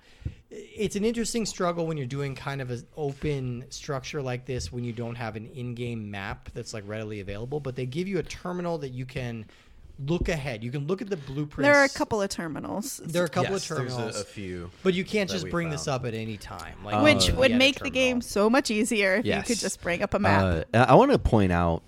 it's 0.51 0.95
an 0.95 1.03
interesting 1.03 1.45
struggle 1.45 1.87
when 1.87 1.97
you're 1.97 2.05
doing 2.05 2.35
kind 2.35 2.61
of 2.61 2.69
an 2.69 2.85
open 2.95 3.65
structure 3.69 4.21
like 4.21 4.45
this 4.45 4.71
when 4.71 4.83
you 4.83 4.93
don't 4.93 5.15
have 5.15 5.35
an 5.35 5.47
in-game 5.47 6.09
map 6.11 6.49
that's 6.53 6.73
like 6.73 6.83
readily 6.87 7.19
available. 7.21 7.59
But 7.59 7.75
they 7.75 7.85
give 7.85 8.07
you 8.07 8.19
a 8.19 8.23
terminal 8.23 8.77
that 8.79 8.89
you 8.89 9.05
can 9.05 9.45
look 10.05 10.27
ahead. 10.29 10.63
You 10.63 10.71
can 10.71 10.87
look 10.87 11.01
at 11.01 11.09
the 11.09 11.17
blueprints. 11.17 11.67
There 11.67 11.75
are 11.75 11.85
a 11.85 11.89
couple 11.89 12.21
of 12.21 12.29
terminals, 12.29 12.99
There 13.05 13.21
are 13.21 13.25
a 13.25 13.29
couple 13.29 13.53
Yes, 13.53 13.69
of 13.69 13.77
there's 13.77 13.93
terminals, 13.95 14.17
a, 14.17 14.21
a 14.21 14.23
few. 14.25 14.71
but 14.83 14.93
you 14.93 15.05
can't 15.05 15.29
just 15.29 15.45
we 15.45 15.51
bring 15.51 15.69
this 15.69 15.87
up 15.87 16.05
at 16.05 16.13
any 16.13 16.37
time. 16.37 16.83
Like, 16.83 17.03
which 17.03 17.31
would 17.31 17.51
make 17.55 17.79
the 17.79 17.89
game 17.91 18.21
so 18.21 18.49
much 18.49 18.71
easier 18.71 19.15
if 19.15 19.25
Yes. 19.25 19.37
you 19.49 19.55
could 19.55 19.59
just 19.61 19.81
bring 19.81 20.01
up 20.01 20.13
a 20.13 20.19
map. 20.19 20.65
Uh, 20.73 20.77
I 20.87 20.95
want 20.95 21.11
to 21.11 21.19
point 21.19 21.51
out 21.51 21.83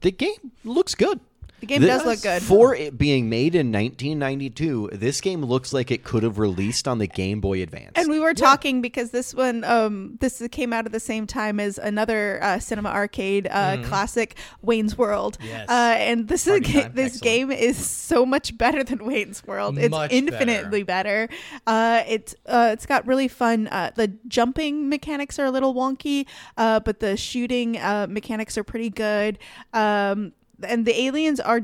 the 0.00 0.10
game 0.12 0.52
looks 0.64 0.94
good. 0.94 1.18
The 1.60 1.66
game 1.66 1.82
does 1.82 2.04
look 2.04 2.22
good. 2.22 2.42
For 2.42 2.74
it 2.74 2.96
being 2.96 3.28
made 3.28 3.54
in 3.54 3.72
1992, 3.72 4.90
this 4.92 5.20
game 5.20 5.44
looks 5.44 5.72
like 5.72 5.90
it 5.90 6.04
could 6.04 6.22
have 6.22 6.38
released 6.38 6.86
on 6.86 6.98
the 6.98 7.06
Game 7.08 7.40
Boy 7.40 7.62
Advance. 7.62 7.92
And 7.96 8.08
we 8.08 8.20
were 8.20 8.34
talking 8.34 8.80
because 8.80 9.10
this 9.10 9.34
one, 9.34 9.64
um, 9.64 10.16
this 10.20 10.40
came 10.52 10.72
out 10.72 10.86
at 10.86 10.92
the 10.92 11.00
same 11.00 11.26
time 11.26 11.58
as 11.58 11.78
another 11.78 12.38
uh, 12.42 12.58
cinema 12.60 12.90
arcade 12.90 13.48
uh, 13.50 13.82
classic, 13.82 14.36
Wayne's 14.62 14.96
World. 14.96 15.36
Yes. 15.42 15.68
Uh, 15.68 15.96
and 15.98 16.28
this 16.28 16.46
is 16.46 16.60
Party 16.60 16.72
ga- 16.72 16.82
time, 16.82 16.92
this 16.94 17.16
excellent. 17.16 17.22
game 17.22 17.50
is 17.50 17.76
so 17.76 18.24
much 18.24 18.56
better 18.56 18.84
than 18.84 19.04
Wayne's 19.04 19.44
World. 19.44 19.78
It's 19.78 19.90
Much 19.90 20.12
infinitely 20.12 20.84
better. 20.84 21.28
Uh, 21.66 22.02
it's 22.06 22.34
uh, 22.46 22.70
it's 22.72 22.86
got 22.86 23.06
really 23.06 23.28
fun. 23.28 23.66
Uh, 23.68 23.90
the 23.96 24.08
jumping 24.28 24.88
mechanics 24.88 25.38
are 25.38 25.46
a 25.46 25.50
little 25.50 25.74
wonky, 25.74 26.26
uh, 26.56 26.78
but 26.80 27.00
the 27.00 27.16
shooting 27.16 27.78
uh, 27.78 28.06
mechanics 28.08 28.56
are 28.56 28.64
pretty 28.64 28.90
good. 28.90 29.38
Um, 29.72 30.32
and 30.62 30.86
the 30.86 31.00
aliens 31.00 31.40
are 31.40 31.62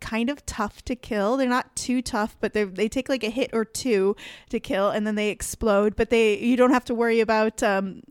kind 0.00 0.30
of 0.30 0.44
tough 0.46 0.82
to 0.86 0.94
kill. 0.96 1.36
They're 1.36 1.48
not 1.48 1.74
too 1.76 2.02
tough, 2.02 2.36
but 2.40 2.52
they 2.52 2.64
they 2.64 2.88
take 2.88 3.08
like 3.08 3.22
a 3.24 3.30
hit 3.30 3.50
or 3.52 3.64
two 3.64 4.16
to 4.48 4.60
kill, 4.60 4.90
and 4.90 5.06
then 5.06 5.14
they 5.14 5.28
explode. 5.30 5.96
But 5.96 6.10
they 6.10 6.38
you 6.38 6.56
don't 6.56 6.70
have 6.72 6.84
to 6.86 6.94
worry 6.94 7.20
about 7.20 7.62
um, 7.62 8.02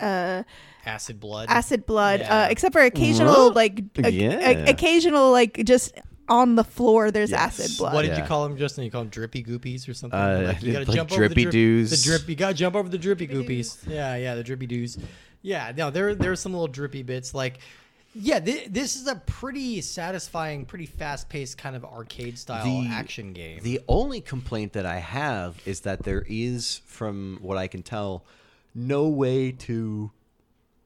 uh, 0.00 0.42
acid 0.86 1.20
blood. 1.20 1.48
acid 1.48 1.86
blood, 1.86 2.20
Yeah. 2.20 2.42
uh, 2.44 2.48
except 2.50 2.72
for 2.72 2.82
occasional 2.82 3.46
What? 3.48 3.56
like 3.56 3.82
o- 4.04 4.08
Yeah. 4.08 4.64
o- 4.66 4.70
occasional 4.70 5.30
like 5.32 5.62
just 5.64 5.92
on 6.28 6.56
the 6.56 6.64
floor. 6.64 7.10
There's 7.10 7.30
Yes. 7.30 7.58
acid 7.58 7.78
blood. 7.78 7.94
What 7.94 8.02
did 8.02 8.12
Yeah. 8.12 8.18
you 8.18 8.24
call 8.24 8.46
them, 8.46 8.58
Justin? 8.58 8.84
You 8.84 8.90
call 8.90 9.00
them 9.02 9.08
drippy 9.10 9.42
goopies 9.42 9.88
or 9.88 9.94
something? 9.94 10.18
Uh, 10.18 10.42
like 10.48 10.62
you 10.62 10.72
gotta 10.72 10.84
like 10.84 10.94
jump 10.96 11.10
over 11.12 11.22
the 11.22 11.28
drippy 11.28 11.42
drip, 11.44 11.52
doos. 11.52 11.90
The 11.90 12.10
drip. 12.10 12.28
You 12.28 12.34
gotta 12.36 12.54
jump 12.54 12.76
over 12.76 12.88
the 12.88 12.98
drippy 12.98 13.26
goopies. 13.26 13.78
Yeah, 13.88 14.14
yeah, 14.16 14.34
the 14.34 14.44
drippy 14.44 14.66
doos. 14.66 14.98
Yeah, 15.40 15.72
no, 15.76 15.90
there 15.90 16.14
there 16.14 16.30
are 16.32 16.36
some 16.36 16.52
little 16.52 16.68
drippy 16.68 17.02
bits. 17.02 17.32
Like, 17.32 17.58
yeah, 18.14 18.40
thi- 18.40 18.66
this 18.68 18.96
is 18.96 19.06
a 19.06 19.16
pretty 19.16 19.80
satisfying, 19.80 20.64
pretty 20.64 20.86
fast 20.86 21.28
paced 21.28 21.58
kind 21.58 21.76
of 21.76 21.84
arcade 21.84 22.38
style 22.38 22.64
The- 22.64 22.88
action 22.88 23.32
game. 23.32 23.60
The 23.62 23.80
only 23.88 24.20
complaint 24.20 24.72
that 24.72 24.86
I 24.86 24.98
have 24.98 25.60
is 25.66 25.80
that 25.80 26.02
there 26.04 26.24
is, 26.28 26.80
from 26.86 27.38
what 27.42 27.58
I 27.58 27.66
can 27.68 27.82
tell, 27.82 28.24
no 28.74 29.08
way 29.08 29.52
to 29.52 30.10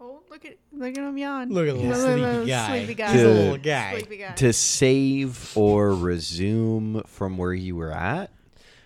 Oh, 0.00 0.20
look 0.30 0.44
at 0.44 0.56
look 0.72 0.90
at 0.98 1.04
him 1.04 1.16
yawn. 1.18 1.50
Look 1.50 1.68
at 1.68 1.74
the 1.74 1.80
little 1.80 1.94
sleepy 1.94 2.46
guy. 2.50 2.68
Sleepy 2.78 2.94
guy. 2.94 3.12
He's 3.12 3.20
a 3.20 3.24
To- 3.24 3.30
little 3.32 3.56
guy. 3.58 3.92
Sleepy 3.98 4.16
guy. 4.16 4.32
to 4.32 4.52
save 4.52 5.56
or 5.56 5.94
resume 5.94 7.02
from 7.06 7.38
where 7.38 7.54
you 7.54 7.76
were 7.76 7.92
at. 7.92 8.30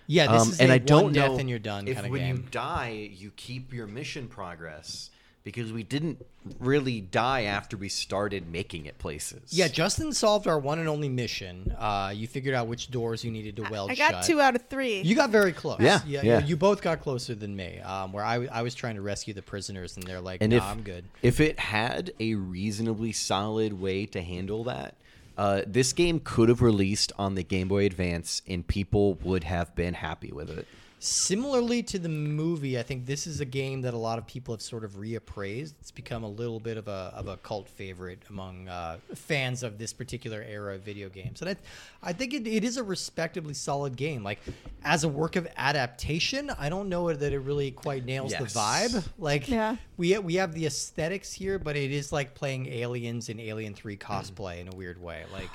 Yeah, 0.09 0.31
this 0.31 0.41
Um, 0.43 0.49
is 0.51 0.59
and 0.61 0.71
a 0.71 0.75
I 0.75 0.77
don't 0.77 1.03
one 1.05 1.13
know 1.13 1.27
death 1.29 1.39
and 1.39 1.49
you're 1.49 1.59
done 1.59 1.87
if 1.87 1.95
kind 1.95 2.05
of 2.05 2.11
when 2.11 2.25
you 2.27 2.33
game. 2.35 2.47
die, 2.51 3.09
you 3.13 3.31
keep 3.35 3.73
your 3.73 3.87
mission 3.87 4.27
progress 4.29 5.09
because 5.47 5.71
we 5.71 5.81
didn't 5.81 6.25
really 6.59 6.99
die 6.99 7.43
after 7.43 7.77
we 7.77 7.87
started 7.87 8.51
making 8.51 8.85
it 8.85 8.97
places. 8.99 9.53
Yeah, 9.53 9.69
Justin 9.69 10.11
solved 10.11 10.45
our 10.45 10.59
one 10.59 10.77
and 10.77 10.89
only 10.89 11.07
mission. 11.07 11.73
Uh, 11.79 12.11
you 12.13 12.27
figured 12.27 12.53
out 12.53 12.67
which 12.67 12.91
doors 12.91 13.23
you 13.23 13.31
needed 13.31 13.55
to 13.55 13.63
weld 13.69 13.89
I 13.89 13.95
got 13.95 14.11
shut. 14.11 14.23
two 14.25 14.41
out 14.41 14.57
of 14.57 14.67
three. 14.67 14.99
You 15.03 15.15
got 15.15 15.29
very 15.29 15.53
close. 15.53 15.79
Yeah, 15.79 16.01
yeah. 16.05 16.21
yeah. 16.23 16.39
You 16.39 16.57
both 16.57 16.81
got 16.81 16.99
closer 16.99 17.33
than 17.33 17.55
me. 17.55 17.79
Um, 17.79 18.11
where 18.11 18.25
I, 18.25 18.33
w- 18.33 18.49
I 18.51 18.61
was 18.61 18.75
trying 18.75 18.95
to 18.95 19.01
rescue 19.01 19.33
the 19.33 19.41
prisoners, 19.41 19.95
and 19.95 20.05
they're 20.05 20.19
like, 20.19 20.41
and 20.41 20.51
"Nah, 20.51 20.57
if 20.57 20.63
I'm 20.63 20.81
good." 20.81 21.05
if 21.21 21.39
it 21.39 21.57
had 21.59 22.11
a 22.19 22.35
reasonably 22.35 23.13
solid 23.13 23.79
way 23.79 24.05
to 24.07 24.21
handle 24.21 24.65
that, 24.65 24.95
uh, 25.37 25.61
this 25.65 25.93
game 25.93 26.19
could 26.19 26.49
have 26.49 26.61
released 26.61 27.13
on 27.17 27.35
the 27.35 27.43
Game 27.43 27.69
Boy 27.69 27.85
Advance, 27.85 28.41
and 28.49 28.67
people 28.67 29.13
would 29.23 29.45
have 29.45 29.73
been 29.75 29.93
happy 29.93 30.33
with 30.33 30.49
it. 30.49 30.67
Similarly 30.99 31.83
to 31.83 31.99
the 31.99 32.09
movie, 32.09 32.79
I 32.79 32.81
think 32.81 33.05
this 33.05 33.27
is 33.27 33.39
a 33.39 33.45
game 33.45 33.81
that 33.81 33.93
a 33.93 33.97
lot 33.97 34.17
of 34.17 34.25
people 34.25 34.53
have 34.55 34.63
sort 34.63 34.83
of 34.83 34.93
reappraised. 34.93 35.73
It's 35.79 35.91
become 35.91 36.23
a 36.23 36.27
little 36.29 36.59
bit 36.59 36.75
of 36.75 36.87
a, 36.87 37.13
of 37.15 37.27
a 37.27 37.37
cult 37.37 37.69
favorite 37.69 38.23
among 38.31 38.67
uh, 38.67 38.97
fans 39.13 39.61
of 39.61 39.77
this 39.77 39.93
particular 39.93 40.41
era 40.41 40.73
of 40.73 40.81
video 40.81 41.07
games. 41.09 41.41
And 41.41 41.51
I, 41.51 41.55
I 42.01 42.13
think 42.13 42.33
it, 42.33 42.47
it 42.47 42.63
is 42.63 42.77
a 42.77 42.83
respectably 42.83 43.53
solid 43.53 43.95
game. 43.95 44.23
Like, 44.23 44.39
as 44.83 45.03
a 45.03 45.07
work 45.07 45.35
of 45.35 45.47
adaptation, 45.55 46.49
I 46.57 46.67
don't 46.67 46.89
know 46.89 47.13
that 47.13 47.31
it 47.31 47.39
really 47.39 47.69
quite 47.69 48.03
nails 48.03 48.31
Yes. 48.31 48.53
the 48.53 48.59
vibe. 48.59 49.07
Like, 49.19 49.47
Yeah. 49.47 49.75
we, 49.97 50.17
we 50.17 50.35
have 50.35 50.53
the 50.53 50.65
aesthetics 50.65 51.31
here, 51.31 51.59
but 51.59 51.75
it 51.75 51.91
is 51.91 52.11
like 52.11 52.33
playing 52.33 52.65
Aliens 52.67 53.29
in 53.29 53.39
Alien 53.39 53.75
3 53.75 53.97
cosplay 53.97 54.61
in 54.61 54.67
a 54.67 54.75
weird 54.75 54.99
way. 54.99 55.25
Like, 55.31 55.51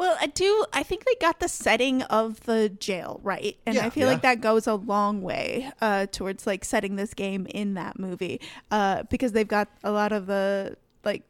Well, 0.00 0.16
I 0.18 0.28
do. 0.28 0.64
I 0.72 0.82
think 0.82 1.04
they 1.04 1.14
got 1.20 1.40
the 1.40 1.48
setting 1.48 2.00
of 2.04 2.40
the 2.44 2.70
jail 2.70 3.20
right, 3.22 3.58
and 3.66 3.74
Yeah. 3.74 3.84
I 3.84 3.90
feel 3.90 4.06
Yeah. 4.06 4.14
like 4.14 4.22
that 4.22 4.40
goes 4.40 4.66
a 4.66 4.74
long 4.76 5.20
way 5.20 5.70
uh, 5.82 6.06
towards 6.06 6.46
like 6.46 6.64
setting 6.64 6.96
this 6.96 7.12
game 7.12 7.46
in 7.50 7.74
that 7.74 7.98
movie 7.98 8.40
uh, 8.70 9.02
because 9.10 9.32
they've 9.32 9.46
got 9.46 9.68
a 9.84 9.90
lot 9.90 10.12
of 10.12 10.26
the 10.26 10.78
like 11.04 11.24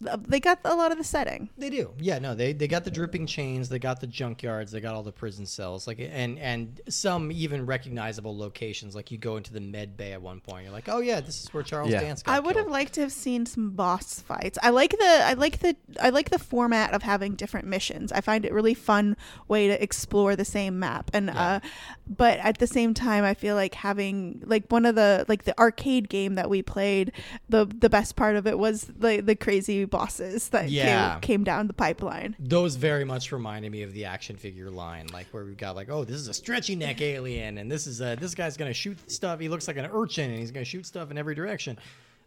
they 0.00 0.40
got 0.40 0.58
a 0.64 0.74
lot 0.74 0.92
of 0.92 0.98
the 0.98 1.04
setting. 1.04 1.48
They 1.56 1.70
do. 1.70 1.90
Yeah, 1.98 2.18
no, 2.18 2.34
they 2.34 2.52
they 2.52 2.68
got 2.68 2.84
the 2.84 2.90
dripping 2.90 3.26
chains, 3.26 3.70
they 3.70 3.78
got 3.78 4.00
the 4.00 4.06
junkyards, 4.06 4.70
they 4.70 4.80
got 4.80 4.94
all 4.94 5.02
the 5.02 5.12
prison 5.12 5.46
cells, 5.46 5.86
like 5.86 5.98
and 5.98 6.38
and 6.38 6.80
some 6.88 7.32
even 7.32 7.64
recognizable 7.64 8.36
locations. 8.36 8.94
Like 8.94 9.10
you 9.10 9.16
go 9.16 9.38
into 9.38 9.54
the 9.54 9.60
med 9.60 9.96
bay 9.96 10.12
at 10.12 10.20
one 10.20 10.40
point, 10.40 10.64
you're 10.64 10.72
like, 10.72 10.88
oh 10.88 11.00
yeah, 11.00 11.20
this 11.20 11.42
is 11.42 11.54
where 11.54 11.62
Charles 11.62 11.90
Yeah. 11.90 12.00
Dance 12.00 12.22
got 12.22 12.34
I 12.34 12.40
would 12.40 12.56
have 12.56 12.68
liked 12.68 12.92
to 12.94 13.00
have 13.00 13.12
seen 13.12 13.46
some 13.46 13.70
boss 13.70 14.20
fights. 14.20 14.58
I 14.62 14.68
like 14.68 14.90
the 14.90 15.20
I 15.24 15.32
like 15.32 15.60
the 15.60 15.74
I 16.00 16.10
like 16.10 16.28
the 16.28 16.38
format 16.38 16.92
of 16.92 17.02
having 17.02 17.34
different 17.34 17.66
missions. 17.66 18.12
I 18.12 18.20
find 18.20 18.44
it 18.44 18.52
really 18.52 18.74
fun 18.74 19.16
way 19.48 19.68
to 19.68 19.82
explore 19.82 20.36
the 20.36 20.44
same 20.44 20.78
map. 20.78 21.10
And 21.14 21.30
uh 21.30 21.60
but 22.06 22.38
at 22.40 22.58
the 22.58 22.66
same 22.66 22.92
time 22.92 23.24
I 23.24 23.32
feel 23.32 23.54
like 23.54 23.74
having 23.74 24.42
like 24.44 24.66
one 24.68 24.84
of 24.84 24.94
the 24.94 25.24
like 25.26 25.44
the 25.44 25.58
arcade 25.58 26.10
game 26.10 26.34
that 26.34 26.50
we 26.50 26.60
played, 26.60 27.12
the 27.48 27.64
the 27.64 27.88
best 27.88 28.14
part 28.14 28.36
of 28.36 28.46
it 28.46 28.58
was 28.58 28.82
the 28.82 29.22
the 29.22 29.34
crazy 29.34 29.85
bosses 29.86 30.48
that 30.50 30.70
Yeah. 30.70 31.12
came, 31.14 31.20
came 31.20 31.44
down 31.44 31.66
the 31.66 31.72
pipeline. 31.72 32.36
Those 32.38 32.76
very 32.76 33.04
much 33.04 33.32
reminded 33.32 33.70
me 33.72 33.82
of 33.82 33.92
the 33.92 34.04
action 34.04 34.36
figure 34.36 34.70
line, 34.70 35.06
like 35.12 35.26
where 35.32 35.44
we've 35.44 35.56
got 35.56 35.76
like, 35.76 35.88
oh, 35.90 36.04
this 36.04 36.16
is 36.16 36.28
a 36.28 36.34
stretchy 36.34 36.76
neck 36.76 37.00
alien, 37.00 37.58
and 37.58 37.70
this 37.70 37.86
is 37.86 38.00
a, 38.00 38.16
this 38.20 38.34
guy's 38.34 38.56
gonna 38.56 38.72
shoot 38.74 38.98
stuff. 39.10 39.40
He 39.40 39.48
looks 39.48 39.68
like 39.68 39.76
an 39.76 39.88
urchin, 39.92 40.30
and 40.30 40.38
he's 40.38 40.50
gonna 40.50 40.64
shoot 40.64 40.86
stuff 40.86 41.10
in 41.10 41.18
every 41.18 41.34
direction. 41.34 41.78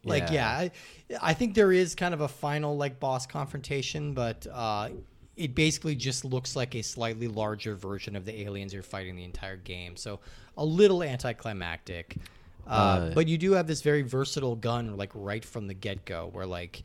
Like, 0.06 0.30
Yeah. 0.32 0.62
yeah, 0.62 1.18
I, 1.22 1.30
I 1.32 1.34
think 1.34 1.56
there 1.56 1.72
is 1.74 1.94
kind 1.96 2.14
of 2.14 2.22
a 2.22 2.28
final 2.28 2.78
like 2.78 3.00
boss 3.00 3.26
confrontation, 3.28 4.14
but 4.14 4.48
uh, 4.52 4.90
it 5.36 5.56
basically 5.56 5.96
just 5.96 6.24
looks 6.26 6.56
like 6.56 6.76
a 6.76 6.82
slightly 6.82 7.28
larger 7.28 7.76
version 7.76 8.16
of 8.16 8.26
the 8.26 8.42
aliens 8.42 8.74
you're 8.74 8.84
fighting 8.84 9.16
the 9.16 9.24
entire 9.26 9.58
game. 9.58 9.96
So 9.98 10.20
a 10.58 10.64
little 10.64 11.04
anticlimactic. 11.04 12.18
Uh, 12.68 13.10
but 13.16 13.28
you 13.28 13.38
do 13.38 13.54
have 13.54 13.66
this 13.66 13.82
very 13.82 14.04
versatile 14.04 14.56
gun, 14.56 14.96
like 14.96 15.10
right 15.16 15.44
from 15.44 15.66
the 15.68 15.74
get 15.74 16.06
go, 16.06 16.30
where 16.34 16.46
like 16.46 16.84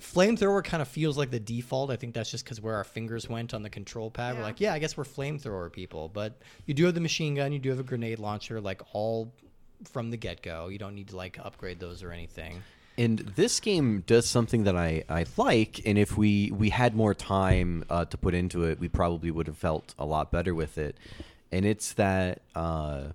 flamethrower 0.00 0.64
kind 0.64 0.80
of 0.80 0.88
feels 0.88 1.18
like 1.18 1.30
the 1.30 1.40
default. 1.40 1.90
I 1.90 1.96
think 1.96 2.14
that's 2.14 2.30
just 2.30 2.44
because 2.44 2.60
where 2.60 2.74
our 2.74 2.84
fingers 2.84 3.28
went 3.28 3.54
on 3.54 3.62
the 3.62 3.70
control 3.70 4.10
pad. 4.10 4.36
We're 4.36 4.42
like, 4.42 4.60
yeah, 4.60 4.72
I 4.72 4.78
guess 4.78 4.96
we're 4.96 5.04
flamethrower 5.04 5.72
people. 5.72 6.08
But 6.08 6.38
you 6.66 6.74
do 6.74 6.84
have 6.86 6.94
the 6.94 7.00
machine 7.00 7.34
gun, 7.34 7.52
you 7.52 7.58
do 7.58 7.70
have 7.70 7.80
a 7.80 7.84
grenade 7.84 8.18
launcher, 8.18 8.60
like 8.60 8.82
all 8.92 9.32
from 9.84 10.10
the 10.10 10.16
get 10.16 10.42
go. 10.42 10.68
You 10.68 10.78
don't 10.78 10.94
need 10.94 11.08
to 11.08 11.16
like 11.16 11.38
upgrade 11.42 11.80
those 11.80 12.02
or 12.02 12.12
anything. 12.12 12.62
And 12.98 13.20
this 13.20 13.60
game 13.60 14.02
does 14.06 14.28
something 14.28 14.64
that 14.64 14.76
I, 14.76 15.04
I 15.08 15.24
like, 15.38 15.80
and 15.86 15.96
if 15.96 16.18
we, 16.18 16.50
we 16.50 16.68
had 16.68 16.94
more 16.94 17.14
time 17.14 17.84
uh, 17.88 18.04
to 18.04 18.18
put 18.18 18.34
into 18.34 18.64
it, 18.64 18.78
we 18.78 18.88
probably 18.88 19.30
would 19.30 19.46
have 19.46 19.56
felt 19.56 19.94
a 19.98 20.04
lot 20.04 20.30
better 20.30 20.54
with 20.54 20.76
it. 20.76 20.98
And 21.50 21.64
it's 21.64 21.94
that 21.94 22.42
uh, 22.54 23.12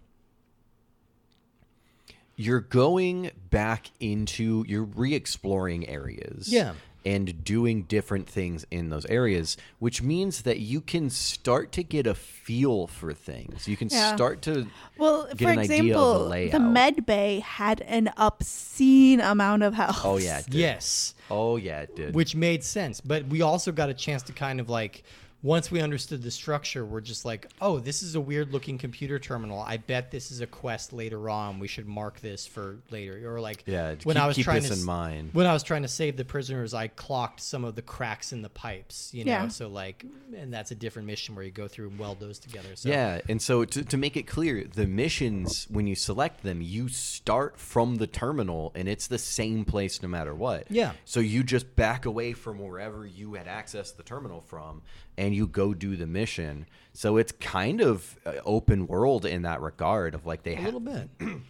you're 2.36 2.60
going 2.62 3.32
back 3.50 3.92
into, 4.00 4.66
you're 4.68 4.84
re 4.84 5.14
exploring 5.14 5.88
areas. 5.88 6.48
Yeah. 6.52 6.74
And 7.08 7.44
doing 7.44 7.84
different 7.84 8.28
things 8.28 8.66
in 8.72 8.90
those 8.90 9.06
areas, 9.06 9.58
which 9.78 10.02
means 10.02 10.42
that 10.42 10.58
you 10.60 10.82
can 10.82 11.12
start 11.12 11.72
to 11.74 11.84
get 11.84 12.08
a 12.08 12.16
feel 12.16 12.88
for 12.88 13.14
things. 13.14 13.68
You 13.68 13.78
can 13.78 13.90
Yeah. 13.92 14.16
start 14.16 14.42
to 14.44 14.66
Well, 14.98 15.28
get 15.28 15.38
for 15.38 15.50
an 15.52 15.60
idea 15.60 15.96
of 16.00 16.30
the 16.32 16.36
example, 16.36 16.60
the, 16.60 16.66
med 16.72 17.06
bay 17.06 17.42
had 17.42 17.82
an 17.82 18.10
obscene 18.18 19.22
amount 19.22 19.62
of 19.62 19.76
health. 19.76 20.02
Oh, 20.04 20.18
yeah. 20.18 20.40
it 20.40 20.46
did. 20.46 20.56
Yes. 20.56 21.14
Oh, 21.30 21.58
yeah, 21.58 21.82
it 21.82 21.96
did. 21.96 22.16
which 22.16 22.36
made 22.36 22.64
sense. 22.64 23.02
But 23.02 23.28
we 23.28 23.44
also 23.44 23.72
got 23.72 23.90
a 23.90 23.94
chance 23.94 24.24
to 24.24 24.34
kind 24.34 24.60
of 24.60 24.68
like 24.68 25.04
once 25.46 25.70
we 25.70 25.80
understood 25.80 26.24
the 26.24 26.32
structure, 26.32 26.84
we're 26.84 27.00
just 27.00 27.24
like, 27.24 27.48
oh, 27.62 27.78
this 27.78 28.02
is 28.02 28.16
a 28.16 28.20
weird 28.20 28.52
looking 28.52 28.80
computer 28.80 29.20
terminal. 29.20 29.60
I 29.60 29.78
bet 29.78 30.10
this 30.10 30.32
is 30.32 30.42
a 30.42 30.48
quest 30.48 30.92
later 30.92 31.30
on. 31.30 31.60
We 31.60 31.68
should 31.68 31.88
mark 31.88 32.20
this 32.20 32.48
for 32.48 32.80
later. 32.90 33.32
Or 33.32 33.40
like, 33.40 33.64
Yeah, 33.68 33.90
when 34.04 34.16
keep- 34.16 34.24
I 34.24 34.26
was 34.26 34.38
keep 34.38 34.46
trying 34.46 34.64
this 34.64 34.72
to 34.72 34.80
in 34.80 34.84
mind. 34.84 35.30
When 35.34 35.46
I 35.46 35.54
was 35.54 35.62
trying 35.62 35.84
to 35.84 35.88
save 35.88 36.18
the 36.18 36.26
prisoners, 36.26 36.74
I 36.74 36.88
clocked 36.88 37.42
some 37.42 37.64
of 37.64 37.76
the 37.76 37.84
cracks 37.84 38.34
in 38.34 38.42
the 38.42 38.50
pipes. 38.50 39.14
You 39.14 39.24
know, 39.24 39.32
Yeah. 39.34 39.48
so 39.50 39.68
like, 39.68 40.04
and 40.36 40.52
that's 40.52 40.72
a 40.72 40.76
different 40.76 41.06
mission 41.08 41.36
where 41.36 41.46
you 41.46 41.52
go 41.52 41.68
through 41.68 41.90
and 41.90 42.00
weld 42.00 42.20
those 42.20 42.40
together. 42.40 42.70
So 42.76 42.90
Yeah, 42.90 43.22
and 43.30 43.40
so 43.40 43.66
to, 43.66 43.84
to 43.84 43.98
make 43.98 44.18
it 44.18 44.24
clear, 44.24 44.64
the 44.64 44.88
missions 44.88 45.68
when 45.70 45.86
you 45.86 45.94
select 45.94 46.42
them, 46.42 46.64
you 46.64 46.88
start 46.90 47.60
from 47.60 47.98
the 47.98 48.08
terminal, 48.08 48.72
and 48.74 48.90
it's 48.90 49.06
the 49.06 49.20
same 49.20 49.64
place 49.64 50.02
no 50.02 50.08
matter 50.08 50.34
what. 50.34 50.72
Yeah. 50.72 50.94
So 51.06 51.20
you 51.20 51.44
just 51.44 51.76
back 51.76 52.08
away 52.08 52.34
from 52.34 52.58
wherever 52.58 53.06
you 53.06 53.36
had 53.36 53.46
accessed 53.46 53.98
the 53.98 54.04
terminal 54.04 54.42
from, 54.42 54.82
and 55.18 55.36
you 55.36 55.48
go 55.48 55.74
do 55.74 55.96
the 55.96 56.08
mission. 56.08 56.66
So 56.94 57.18
it's 57.18 57.32
kind 57.32 57.82
of 57.82 58.18
uh, 58.26 58.34
open 58.46 58.88
world 58.88 59.26
in 59.26 59.44
that 59.44 59.62
regard 59.62 60.16
of 60.16 60.26
like 60.26 60.44
they 60.44 60.54
a 60.54 60.58
have 60.58 60.66
little 60.66 60.80
bit. 60.80 61.10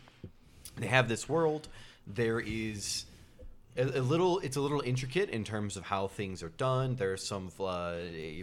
they 0.77 0.87
have 0.87 1.07
this 1.07 1.29
world. 1.29 1.67
There 2.07 2.39
is 2.39 3.05
a, 3.77 3.83
a 3.83 4.01
little. 4.01 4.39
It's 4.39 4.57
a 4.57 4.61
little 4.61 4.81
intricate 4.81 5.29
in 5.29 5.43
terms 5.43 5.77
of 5.77 5.83
how 5.83 6.07
things 6.07 6.43
are 6.43 6.49
done. 6.49 6.95
There's 6.95 7.25
some 7.25 7.49
uh, 7.59 7.95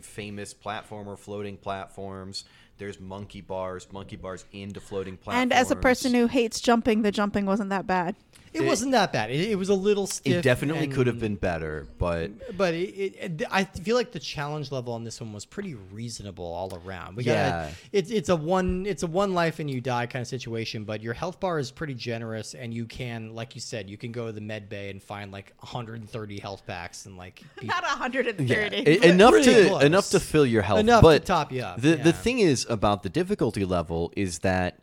famous 0.02 0.54
platformer 0.54 1.18
floating 1.18 1.56
platforms. 1.56 2.44
There's 2.78 2.98
monkey 3.00 3.40
bars, 3.40 3.86
monkey 3.92 4.16
bars 4.16 4.44
into 4.52 4.80
floating 4.80 5.16
platforms. 5.16 5.42
And 5.42 5.52
as 5.52 5.70
a 5.70 5.76
person 5.76 6.14
who 6.14 6.26
hates 6.26 6.60
jumping, 6.60 7.02
the 7.02 7.12
jumping 7.12 7.46
wasn't 7.46 7.70
that 7.70 7.86
bad. 7.86 8.16
It, 8.54 8.66
wasn't 8.66 8.92
that 8.92 9.14
bad. 9.14 9.30
It, 9.30 9.52
it 9.52 9.54
was 9.56 9.70
a 9.70 9.74
little 9.74 10.06
stiff. 10.06 10.30
it 10.36 10.42
definitely 10.42 10.86
could 10.86 11.06
have 11.06 11.18
been 11.18 11.36
better, 11.36 11.86
but 11.96 12.54
but 12.58 12.74
it, 12.74 12.90
it, 12.90 13.40
it- 13.40 13.46
I 13.50 13.64
feel 13.64 13.96
like 13.96 14.12
the 14.12 14.18
challenge 14.18 14.70
level 14.70 14.92
on 14.92 15.04
this 15.04 15.22
one 15.22 15.32
was 15.32 15.46
pretty 15.46 15.74
reasonable 15.74 16.44
all 16.44 16.78
around. 16.84 17.16
We 17.16 17.24
Yeah. 17.24 17.62
got 17.68 17.70
it's 17.92 18.10
it's 18.10 18.28
a 18.28 18.36
one 18.36 18.84
it's 18.84 19.02
a 19.04 19.06
one 19.06 19.32
life 19.32 19.58
and 19.58 19.70
you 19.70 19.80
die 19.80 20.04
kind 20.04 20.20
of 20.20 20.28
situation, 20.28 20.84
but 20.84 21.02
your 21.02 21.14
health 21.14 21.40
bar 21.40 21.58
is 21.58 21.70
pretty 21.70 21.94
generous, 21.94 22.52
and 22.54 22.74
you 22.74 22.84
can, 22.84 23.34
like 23.34 23.54
you 23.54 23.62
said, 23.62 23.88
you 23.88 23.96
can 23.96 24.12
go 24.12 24.26
to 24.26 24.32
the 24.32 24.42
med 24.42 24.68
bay 24.68 24.90
and 24.90 25.02
find 25.02 25.32
like 25.32 25.54
130 25.60 26.38
health 26.38 26.66
packs 26.66 27.06
and 27.06 27.16
like 27.16 27.40
be- 27.58 27.66
Not 27.68 27.84
130. 27.84 28.44
Yeah, 28.82 28.90
enough 29.10 29.32
to 29.44 29.66
close. 29.68 29.82
enough 29.82 30.10
to 30.10 30.20
fill 30.20 30.44
your 30.44 30.60
health, 30.60 30.80
Enough 30.80 31.02
to 31.04 31.18
top 31.20 31.52
you 31.52 31.62
up, 31.62 31.80
The 31.80 31.96
yeah. 31.96 32.02
the 32.02 32.12
thing 32.12 32.40
is 32.40 32.61
about 32.68 33.02
the 33.02 33.08
difficulty 33.08 33.64
level 33.64 34.12
is 34.16 34.40
that 34.40 34.78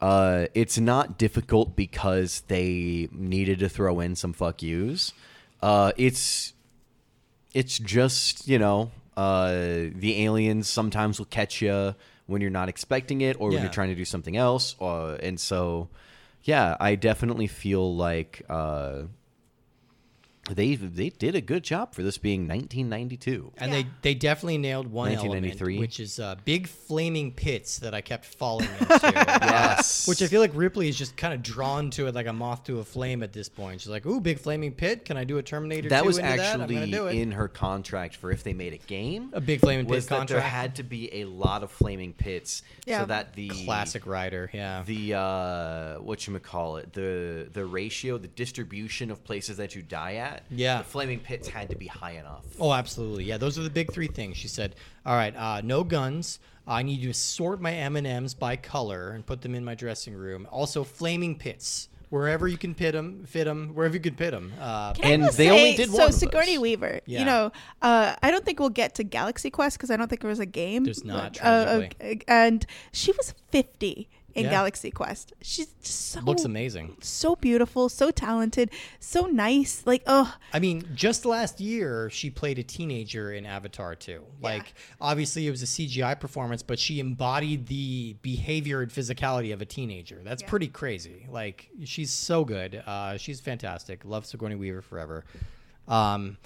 uh, 0.00 0.46
it's 0.54 0.78
not 0.78 1.18
difficult 1.18 1.74
because 1.74 2.42
they 2.48 3.08
needed 3.12 3.58
to 3.58 3.68
throw 3.68 4.00
in 4.00 4.14
some 4.14 4.32
fuck 4.32 4.62
yous. 4.62 5.12
Uh, 5.60 5.92
it's 5.96 6.52
it's 7.52 7.78
just 7.78 8.46
you 8.46 8.58
know 8.58 8.90
uh, 9.16 9.50
the 9.50 10.24
aliens 10.24 10.68
sometimes 10.68 11.18
will 11.18 11.26
catch 11.26 11.60
you 11.60 11.94
when 12.26 12.40
you're 12.40 12.50
not 12.50 12.68
expecting 12.68 13.22
it 13.22 13.40
or 13.40 13.50
when 13.50 13.62
you're 13.62 13.72
trying 13.72 13.88
to 13.88 13.94
do 13.94 14.04
something 14.04 14.36
else, 14.36 14.76
uh, 14.80 15.14
and 15.14 15.40
so 15.40 15.88
yeah, 16.44 16.76
I 16.80 16.94
definitely 16.94 17.46
feel 17.46 17.94
like. 17.94 18.42
They 20.48 20.74
they 20.76 21.10
did 21.10 21.34
a 21.34 21.40
good 21.40 21.62
job 21.62 21.94
for 21.94 22.02
this 22.02 22.18
being 22.18 22.48
1992. 22.48 23.52
and 23.58 23.70
Yeah. 23.72 23.82
they 23.82 23.88
they 24.02 24.14
definitely 24.14 24.58
nailed 24.58 24.86
one 24.90 25.08
element, 25.12 25.42
1993. 25.44 25.78
which 25.78 26.00
is 26.00 26.18
uh, 26.18 26.36
big 26.44 26.66
flaming 26.66 27.32
pits 27.32 27.78
that 27.80 27.94
I 27.94 28.00
kept 28.00 28.24
falling 28.24 28.68
into. 28.80 28.98
Yes. 29.02 30.08
Which 30.08 30.22
I 30.22 30.26
feel 30.26 30.40
like 30.40 30.52
Ripley 30.54 30.88
is 30.88 30.96
just 30.96 31.16
kind 31.16 31.34
of 31.34 31.42
drawn 31.42 31.90
to 31.90 32.06
it 32.06 32.14
like 32.14 32.26
a 32.26 32.32
moth 32.32 32.64
to 32.64 32.78
a 32.80 32.84
flame 32.84 33.22
at 33.22 33.32
this 33.32 33.48
point. 33.48 33.80
She's 33.80 33.88
like, 33.90 34.06
"Ooh, 34.06 34.20
big 34.20 34.38
flaming 34.38 34.72
pit! 34.72 35.04
Can 35.04 35.16
I 35.16 35.24
do 35.24 35.38
a 35.38 35.42
Terminator?" 35.42 35.88
that 35.90 36.00
2 36.02 36.06
was 36.06 36.18
into 36.18 36.28
that? 36.36 36.54
I'm 36.54 36.60
actually 36.62 36.90
do 36.90 37.06
it. 37.06 37.14
in 37.16 37.32
her 37.32 37.48
contract 37.48 38.16
for 38.16 38.30
if 38.30 38.42
they 38.42 38.54
made 38.54 38.72
a 38.72 38.78
game. 38.78 39.30
A 39.32 39.40
big 39.40 39.60
flaming 39.60 39.86
pit 39.86 40.06
that 40.08 40.28
there 40.28 40.40
had 40.40 40.76
to 40.76 40.82
be 40.82 41.20
a 41.20 41.24
lot 41.24 41.62
of 41.62 41.70
flaming 41.70 42.12
pits 42.12 42.62
Yeah. 42.86 43.00
so 43.00 43.06
that 43.06 43.34
the 43.34 43.48
classic 43.64 44.06
writer. 44.06 44.50
Yeah. 44.52 44.82
the 44.86 45.14
uh 45.14 45.94
what 46.00 46.26
you 46.26 46.38
call 46.38 46.76
it 46.78 46.92
the 46.92 47.48
the 47.52 47.64
ratio 47.64 48.18
the 48.18 48.28
distribution 48.28 49.10
of 49.10 49.22
places 49.24 49.56
that 49.58 49.74
you 49.74 49.82
die 49.82 50.14
at 50.16 50.37
Yeah. 50.50 50.78
the 50.78 50.84
flaming 50.84 51.20
pits 51.20 51.48
had 51.48 51.70
to 51.70 51.76
be 51.76 51.86
high 51.86 52.12
enough 52.12 52.44
Oh, 52.60 52.72
absolutely. 52.72 53.24
Yeah, 53.24 53.36
those 53.38 53.58
are 53.58 53.62
the 53.62 53.70
big 53.70 53.92
three 53.92 54.08
things. 54.08 54.36
She 54.36 54.48
said, 54.48 54.74
"All 55.06 55.14
right, 55.16 55.34
uh, 55.36 55.60
no 55.62 55.84
guns. 55.84 56.38
I 56.66 56.82
need 56.82 57.02
to 57.02 57.12
sort 57.14 57.60
my 57.60 57.72
M 57.72 57.96
and 57.96 58.06
M's 58.06 58.34
by 58.34 58.56
color 58.56 59.10
and 59.10 59.24
put 59.24 59.40
them 59.42 59.54
in 59.54 59.64
my 59.64 59.74
dressing 59.74 60.14
room. 60.14 60.46
Also, 60.50 60.84
flaming 60.84 61.36
pits." 61.36 61.88
Wherever 62.10 62.48
you 62.48 62.56
can 62.56 62.74
pit 62.74 62.94
them, 62.94 63.26
fit 63.26 63.44
them. 63.44 63.72
Wherever 63.74 63.92
you 63.94 64.00
can 64.00 64.14
pit 64.14 64.30
them. 64.30 64.50
Uh, 64.58 64.94
And 65.02 65.24
just 65.24 65.36
they 65.36 65.50
only 65.50 65.74
did 65.74 65.90
so 65.90 65.98
one 65.98 66.12
So 66.12 66.20
Sigourney 66.20 66.54
those. 66.54 66.62
Weaver. 66.62 67.00
Yeah. 67.04 67.18
You 67.18 67.24
know, 67.26 67.52
uh, 67.82 68.16
I 68.22 68.30
don't 68.30 68.46
think 68.46 68.58
we'll 68.60 68.70
get 68.70 68.94
to 68.94 69.04
Galaxy 69.04 69.50
Quest 69.50 69.76
because 69.76 69.90
I 69.90 69.98
don't 69.98 70.08
think 70.08 70.22
there 70.22 70.30
was 70.30 70.38
a 70.40 70.46
game. 70.46 70.84
There's 70.84 71.04
not, 71.04 71.34
but, 71.34 71.44
uh, 71.44 71.64
tragically. 71.80 72.22
and 72.26 72.64
she 72.92 73.12
was 73.12 73.34
50 73.50 74.08
in 74.38 74.44
Yeah. 74.44 74.50
Galaxy 74.50 74.90
Quest. 74.90 75.32
She's 75.42 75.66
just 75.82 76.10
so 76.12 76.20
looks 76.20 76.44
amazing. 76.44 76.96
so 77.00 77.36
beautiful, 77.36 77.88
so 77.88 78.10
talented, 78.10 78.70
so 79.00 79.26
nice. 79.26 79.82
Like, 79.84 80.02
oh, 80.06 80.34
I 80.52 80.58
mean, 80.58 80.88
just 80.94 81.24
last 81.24 81.60
year 81.60 82.08
she 82.10 82.30
played 82.30 82.58
a 82.58 82.62
teenager 82.62 83.32
in 83.32 83.44
Avatar 83.44 83.94
too. 83.94 84.24
Like, 84.40 84.72
obviously 85.00 85.46
it 85.46 85.50
was 85.50 85.62
a 85.62 85.66
CGI 85.66 86.18
performance, 86.18 86.62
but 86.62 86.78
she 86.78 87.00
embodied 87.00 87.66
the 87.66 88.16
behavior 88.22 88.80
and 88.82 88.90
physicality 88.90 89.52
of 89.52 89.60
a 89.60 89.66
teenager. 89.66 90.20
That's 90.24 90.42
Yeah. 90.42 90.48
pretty 90.48 90.68
crazy. 90.68 91.26
Like, 91.30 91.68
she's 91.84 92.10
so 92.10 92.44
good. 92.44 92.76
Uh, 92.86 93.16
she's 93.18 93.40
fantastic. 93.40 94.04
Love 94.04 94.24
Sigourney 94.26 94.54
Weaver 94.56 94.82
forever. 94.82 95.24
Um, 95.86 96.36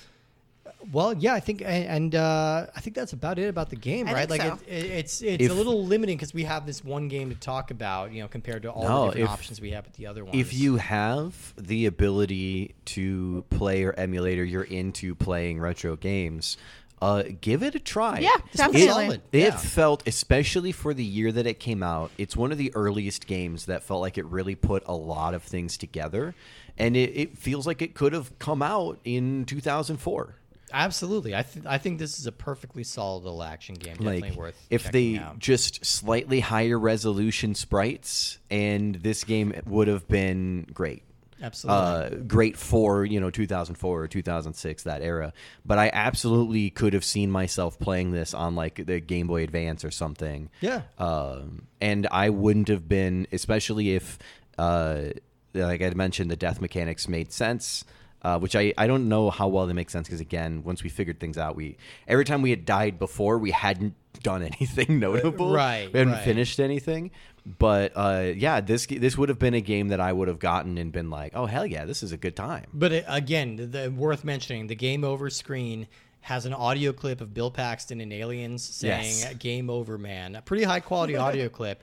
well, 0.91 1.15
yeah, 1.15 1.35
I 1.35 1.41
think, 1.41 1.63
and 1.65 2.15
uh, 2.15 2.67
I 2.75 2.81
think 2.81 2.97
that's 2.97 3.13
about 3.13 3.39
it 3.39 3.49
about 3.49 3.71
the 3.71 3.77
game, 3.77 4.09
I 4.09 4.13
right? 4.15 4.29
think 4.29 4.43
like, 4.43 4.59
so. 4.59 4.65
it, 4.67 4.85
it, 4.85 4.91
it's 4.91 5.23
it's 5.23 5.45
If- 5.45 5.51
a 5.51 5.55
little 5.55 5.85
limiting 5.85 6.17
because 6.17 6.35
we 6.35 6.45
have 6.45 6.67
this 6.67 6.83
one 6.85 7.09
game 7.09 7.29
to 7.31 7.37
talk 7.37 7.71
about, 7.71 8.13
you 8.13 8.23
know, 8.23 8.29
compared 8.29 8.63
to 8.63 8.71
all 8.73 8.83
No, 8.83 9.01
the 9.07 9.07
different 9.13 9.25
if- 9.25 9.31
options 9.31 9.61
we 9.61 9.71
have 9.71 9.85
with 9.85 9.95
the 9.95 10.07
other 10.07 10.25
ones. 10.25 10.37
if 10.39 10.53
you 10.55 10.77
have 10.77 11.55
the 11.57 11.87
ability 11.87 12.75
to 12.87 13.45
play 13.51 13.85
or 13.85 13.93
emulate 13.93 14.39
or 14.39 14.45
you're 14.45 14.63
into 14.65 15.15
playing 15.15 15.61
retro 15.61 15.95
games 15.97 16.57
uh, 17.01 17.25
give 17.41 17.65
it 17.65 17.75
a 17.75 17.81
try 17.81 18.21
Yeah, 18.21 18.31
This 18.53 18.59
definitely. 18.59 18.87
solid. 18.89 19.23
It 19.33 19.39
Yeah. 19.41 19.57
felt, 19.57 20.07
especially 20.07 20.71
for 20.71 20.95
the 20.95 21.03
year 21.03 21.33
that 21.33 21.49
it 21.49 21.59
came 21.59 21.83
out, 21.83 22.13
it's 22.17 22.37
one 22.37 22.53
of 22.53 22.59
the 22.59 22.73
earliest 22.77 23.27
games 23.27 23.67
that 23.67 23.83
felt 23.83 24.01
like 24.01 24.17
it 24.19 24.25
really 24.27 24.55
put 24.55 24.85
a 24.87 24.95
lot 24.95 25.35
of 25.35 25.43
things 25.43 25.77
together. 25.77 26.33
And 26.79 26.97
it, 26.97 27.11
it 27.17 27.37
feels 27.37 27.67
like 27.67 27.83
it 27.83 27.95
could 27.95 28.13
have 28.13 28.39
come 28.39 28.63
out 28.63 29.01
in 29.05 29.45
2004. 29.47 30.37
Absolutely, 30.73 31.35
I 31.37 31.43
th- 31.43 31.67
I 31.67 31.79
think 31.79 31.99
this 31.99 32.19
is 32.19 32.27
a 32.27 32.33
perfectly 32.33 32.85
solid 32.85 33.25
little 33.25 33.43
action 33.43 33.75
game. 33.75 33.95
Definitely 33.95 34.21
Like, 34.31 34.37
worth 34.39 34.67
if 34.71 34.91
they 34.91 35.19
out. 35.19 35.39
just 35.39 35.85
slightly 35.85 36.41
higher 36.41 36.79
resolution 36.79 37.55
sprites, 37.55 38.39
and 38.51 38.95
this 38.97 39.25
game 39.25 39.53
would 39.67 39.89
have 39.89 40.09
been 40.09 40.67
great. 40.73 41.03
Absolutely. 41.43 41.83
Uh, 41.83 42.09
great 42.29 42.57
for 42.57 43.05
you 43.05 43.19
know 43.21 43.29
2004 43.29 44.03
or 44.03 44.07
2006 44.07 44.85
that 44.85 45.03
era 45.03 45.33
but 45.67 45.77
i 45.77 45.91
absolutely 45.93 46.71
could 46.71 46.93
have 46.93 47.05
seen 47.05 47.33
myself 47.33 47.81
playing 47.81 48.13
this 48.13 48.33
on 48.33 48.55
like 48.55 48.87
the 48.87 49.01
game 49.01 49.27
boy 49.27 49.43
advance 49.43 49.85
or 49.85 49.91
something 49.91 50.51
Yeah. 50.61 50.83
um, 50.99 51.67
and 51.81 52.07
i 52.13 52.31
wouldn't 52.31 52.69
have 52.69 52.89
been 52.89 53.27
especially 53.33 53.97
if 53.97 54.21
uh, 54.57 55.07
like 55.53 55.83
i 55.83 55.91
mentioned 55.91 56.31
the 56.31 56.37
death 56.37 56.61
mechanics 56.61 57.09
made 57.09 57.33
sense 57.33 57.85
Uh, 58.23 58.39
which 58.39 58.55
I, 58.55 58.73
I 58.79 58.87
don't 58.87 59.09
know 59.09 59.31
how 59.31 59.49
well 59.49 59.67
they 59.67 59.73
make 59.73 59.91
sense 59.91 60.07
because 60.07 60.21
again 60.21 60.63
once 60.63 60.85
we 60.85 60.91
figured 60.91 61.19
things 61.19 61.37
out 61.37 61.57
we 61.57 61.77
every 62.07 62.25
time 62.25 62.41
we 62.41 62.51
had 62.51 62.65
died 62.65 63.01
before 63.01 63.37
we 63.37 63.51
hadn't 63.51 63.95
done 64.23 64.43
anything 64.45 64.99
notable 65.07 65.53
right, 65.53 65.93
we 65.93 65.99
hadn't 65.99 66.15
right. 66.15 66.25
finished 66.25 66.61
anything 66.61 67.11
but 67.59 67.91
uh, 67.97 68.31
yeah 68.37 68.61
this 68.61 68.87
this 68.87 69.19
would 69.19 69.29
have 69.29 69.41
been 69.41 69.55
a 69.55 69.61
game 69.61 69.89
that 69.89 69.99
I 69.99 70.13
would 70.13 70.29
have 70.29 70.39
gotten 70.39 70.79
and 70.79 70.93
been 70.93 71.11
like 71.11 71.33
oh 71.35 71.47
hell 71.47 71.67
yeah 71.67 71.85
this 71.85 72.05
is 72.05 72.13
a 72.13 72.17
good 72.17 72.37
time 72.37 72.67
But 72.73 72.93
it, 72.93 73.05
again, 73.09 73.57
the, 73.57 73.67
the, 73.67 73.91
worth 73.91 74.23
mentioning, 74.23 74.69
the 74.69 74.77
game 74.77 75.03
over 75.03 75.29
screen 75.29 75.89
has 76.21 76.47
an 76.47 76.55
audio 76.55 76.93
clip 76.93 77.21
of 77.21 77.35
Bill 77.35 77.51
Paxton 77.51 78.01
in 78.01 78.13
Aliens 78.13 78.63
saying 78.63 79.17
Yes. 79.19 79.35
"Game 79.35 79.69
over, 79.69 79.99
man." 79.99 80.37
A 80.37 80.43
pretty 80.43 80.63
high 80.63 80.79
quality 80.79 81.17
audio 81.17 81.49
clip, 81.59 81.83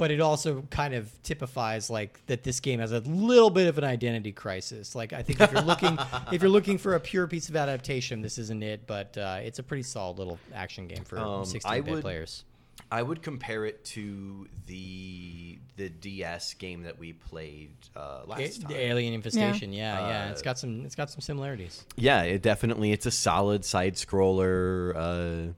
but 0.00 0.10
it 0.10 0.18
also 0.20 0.62
kind 0.70 0.94
of 0.94 1.08
typifies 1.22 1.90
like 1.90 2.24
that 2.26 2.42
this 2.42 2.58
game 2.58 2.80
has 2.80 2.90
a 2.90 3.00
little 3.00 3.50
bit 3.50 3.68
of 3.68 3.76
an 3.76 3.84
identity 3.84 4.32
crisis. 4.32 4.94
Like 4.94 5.12
I 5.12 5.22
think 5.22 5.40
if 5.42 5.52
you're 5.52 5.60
looking 5.60 5.98
if 6.32 6.40
you're 6.40 6.50
looking 6.50 6.78
for 6.78 6.94
a 6.94 7.00
pure 7.00 7.26
piece 7.26 7.50
of 7.50 7.54
adaptation, 7.56 8.22
this 8.22 8.38
isn't 8.38 8.62
it. 8.62 8.86
But 8.86 9.16
uh, 9.18 9.40
it's 9.42 9.58
a 9.58 9.62
pretty 9.62 9.82
solid 9.82 10.16
little 10.18 10.38
action 10.54 10.88
game 10.88 11.04
for 11.04 11.18
Um, 11.18 11.44
16-bit 11.44 11.66
I 11.66 11.80
would- 11.80 12.00
players. 12.02 12.44
I 12.90 13.02
would 13.02 13.20
compare 13.22 13.66
it 13.66 13.84
to 13.96 14.48
the 14.66 15.58
the 15.76 15.90
DS 15.90 16.54
game 16.54 16.82
that 16.84 16.98
we 16.98 17.12
played 17.12 17.70
uh, 17.94 18.22
last 18.26 18.40
It- 18.40 18.60
time. 18.62 18.72
the 18.72 18.80
Alien 18.80 19.12
Infestation, 19.14 19.72
yeah, 19.72 20.08
yeah, 20.08 20.26
Uh, 20.28 20.30
it's 20.32 20.42
got 20.42 20.58
some 20.58 20.84
it's 20.86 20.94
got 20.96 21.10
some 21.10 21.20
similarities. 21.20 21.84
Yeah, 21.96 22.22
it 22.22 22.40
definitely. 22.42 22.90
It's 22.92 23.04
a 23.06 23.10
solid 23.10 23.64
side 23.66 23.94
scroller. 23.94 25.54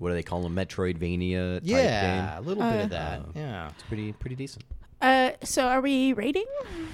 Uh, 0.00 0.02
what 0.02 0.08
do 0.10 0.14
they 0.14 0.22
call 0.22 0.42
them? 0.42 0.54
Metroidvania. 0.56 1.54
Type 1.60 1.62
Yeah, 1.64 2.32
a 2.32 2.36
game. 2.38 2.46
little 2.46 2.62
bit 2.62 2.80
Uh, 2.80 2.84
of 2.84 2.90
that. 2.90 3.22
yeah. 3.34 3.68
It's 3.70 3.82
pretty 3.84 4.12
pretty 4.12 4.36
decent. 4.36 4.64
Uh, 5.02 5.30
so 5.42 5.66
are 5.66 5.80
we 5.80 6.12
rating? 6.12 6.44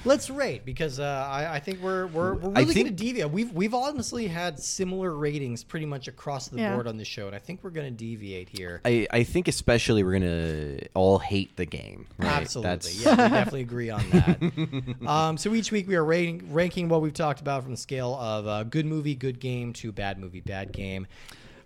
Let's 0.04 0.30
rate 0.30 0.64
because 0.64 1.00
uh, 1.00 1.26
I, 1.28 1.54
I 1.56 1.58
think 1.58 1.82
we're 1.82 2.06
we're, 2.06 2.34
we're 2.34 2.50
I 2.54 2.60
really 2.60 2.64
going 2.66 2.66
to 2.66 2.72
think- 2.84 2.96
deviate. 2.96 3.30
We've 3.32 3.50
we've 3.52 3.74
honestly 3.74 4.28
had 4.28 4.60
similar 4.60 5.12
ratings 5.12 5.64
pretty 5.64 5.86
much 5.86 6.06
across 6.06 6.46
the 6.46 6.58
Yeah. 6.58 6.74
board 6.74 6.86
on 6.86 6.98
the 6.98 7.04
show, 7.04 7.26
and 7.26 7.34
I 7.34 7.40
think 7.40 7.64
we're 7.64 7.70
going 7.70 7.88
to 7.88 7.90
deviate 7.90 8.48
here. 8.48 8.80
I, 8.84 9.08
I 9.10 9.24
think 9.24 9.48
especially 9.48 10.04
we're 10.04 10.20
gonna 10.20 10.78
all 10.94 11.18
hate 11.18 11.56
the 11.56 11.66
game. 11.66 12.06
Right? 12.18 12.28
Absolutely, 12.28 12.70
That's- 12.70 13.04
yeah, 13.04 13.10
we 13.10 13.16
definitely 13.28 13.60
agree 13.62 13.90
on 13.90 14.08
that. 14.10 14.96
um, 15.08 15.36
so 15.36 15.52
each 15.52 15.72
week 15.72 15.88
we 15.88 15.96
are 15.96 16.04
rating 16.04 16.52
ranking 16.52 16.88
what 16.88 17.02
we've 17.02 17.12
talked 17.12 17.40
about 17.40 17.64
from 17.64 17.72
the 17.72 17.76
scale 17.76 18.14
of 18.14 18.46
uh, 18.46 18.62
good 18.62 18.86
movie, 18.86 19.16
good 19.16 19.40
game 19.40 19.72
to 19.72 19.90
bad 19.90 20.20
movie, 20.20 20.40
bad 20.40 20.70
game. 20.70 21.08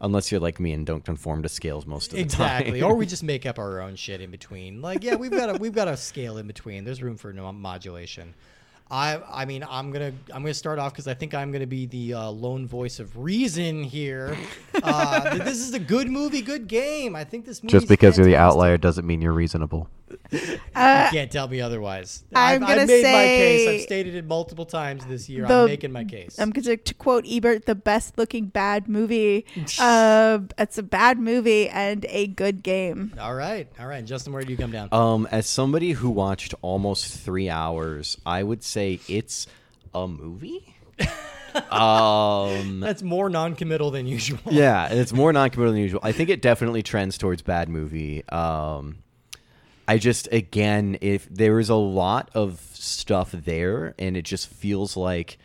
Unless 0.02 0.32
you're 0.32 0.40
like 0.40 0.58
me 0.58 0.72
and 0.72 0.86
don't 0.86 1.04
conform 1.04 1.42
to 1.42 1.48
scales 1.48 1.84
most 1.86 2.12
of 2.12 2.16
the 2.16 2.22
Exactly, 2.22 2.46
time. 2.46 2.74
Exactly. 2.76 2.82
or 2.82 2.96
we 2.96 3.06
just 3.14 3.22
make 3.22 3.44
up 3.44 3.58
our 3.58 3.80
own 3.80 3.96
shit 3.96 4.20
in 4.20 4.30
between. 4.30 4.80
Like, 4.80 5.04
yeah, 5.04 5.14
we've 5.14 5.30
got 5.30 5.50
a 5.54 5.58
we've 5.58 5.74
got 5.74 5.88
a 5.88 5.96
scale 5.96 6.38
in 6.38 6.46
between. 6.46 6.84
There's 6.84 7.02
room 7.02 7.16
for 7.16 7.32
no 7.32 7.52
modulation. 7.52 8.34
I 8.90 9.20
I 9.30 9.44
mean, 9.44 9.64
I'm 9.68 9.90
gonna 9.92 10.12
I'm 10.32 10.42
gonna 10.42 10.54
start 10.54 10.78
off 10.78 10.92
because 10.92 11.06
I 11.06 11.14
think 11.14 11.34
I'm 11.34 11.52
gonna 11.52 11.66
be 11.66 11.86
the 11.86 12.14
uh, 12.14 12.30
lone 12.30 12.66
voice 12.66 12.98
of 12.98 13.16
reason 13.18 13.84
here. 13.84 14.36
Uh, 14.82 15.36
this 15.44 15.58
is 15.60 15.74
a 15.74 15.78
good 15.78 16.08
movie, 16.08 16.42
good 16.42 16.66
game. 16.66 17.14
I 17.14 17.24
think 17.24 17.44
this 17.44 17.62
movie 17.62 17.72
Just 17.72 17.86
because 17.88 18.16
you're 18.16 18.26
the 18.26 18.36
outlier 18.36 18.78
doesn't 18.78 19.06
mean 19.06 19.20
you're 19.20 19.32
reasonable. 19.32 19.88
You 20.32 20.58
can't 20.70 21.30
tell 21.30 21.48
me 21.48 21.60
otherwise. 21.60 22.24
I'm 22.34 22.62
I've, 22.62 22.68
gonna 22.68 22.82
I've 22.82 22.88
made 22.88 23.02
my 23.04 23.24
case. 23.24 23.68
I've 23.68 23.80
stated 23.82 24.14
it 24.14 24.24
multiple 24.26 24.66
times 24.66 25.04
this 25.06 25.28
year. 25.28 25.46
the- 25.46 25.54
I'm 25.54 25.66
making 25.66 25.92
my 25.92 26.04
case. 26.04 26.38
I'm 26.38 26.50
going 26.50 26.64
to, 26.64 26.76
to 26.76 26.94
quote 26.94 27.24
Ebert, 27.28 27.66
the 27.66 27.74
best 27.74 28.18
looking 28.18 28.46
bad 28.46 28.88
movie. 28.88 29.46
uh, 29.78 30.40
it's 30.58 30.78
a 30.78 30.82
bad 30.82 31.18
movie 31.18 31.68
and 31.68 32.06
a 32.08 32.26
good 32.28 32.62
game. 32.62 33.14
all 33.20 33.34
right, 33.34 33.68
all 33.78 33.86
right. 33.86 34.04
Justin, 34.04 34.32
where 34.32 34.42
do 34.42 34.50
you 34.50 34.58
come 34.58 34.72
down? 34.72 34.88
Um, 34.92 35.28
as 35.30 35.46
somebody 35.46 35.92
who 35.92 36.10
watched 36.10 36.54
almost 36.62 37.12
three 37.18 37.48
hours, 37.48 38.16
I 38.24 38.42
would 38.42 38.62
say 38.62 39.00
it's 39.08 39.46
a 39.94 40.06
movie. 40.06 40.76
um, 41.70 42.80
That's 42.80 43.02
more 43.02 43.28
non-committal 43.28 43.90
than 43.90 44.06
usual. 44.06 44.38
yeah, 44.50 44.88
it's 44.92 45.12
more 45.12 45.32
non-committal 45.32 45.72
than 45.72 45.82
usual. 45.82 46.00
I 46.02 46.12
think 46.12 46.30
it 46.30 46.42
definitely 46.42 46.82
trends 46.82 47.18
towards 47.18 47.42
bad 47.42 47.68
movie. 47.68 48.26
Um, 48.28 48.98
I 49.90 49.98
just 49.98 50.28
again, 50.30 50.98
if 51.00 51.28
there 51.28 51.58
is 51.58 51.68
a 51.68 51.74
lot 51.74 52.30
of 52.32 52.60
stuff 52.74 53.32
there, 53.32 53.92
and 53.98 54.16
it 54.16 54.22
just 54.22 54.46
feels 54.46 54.96
like 54.96 55.36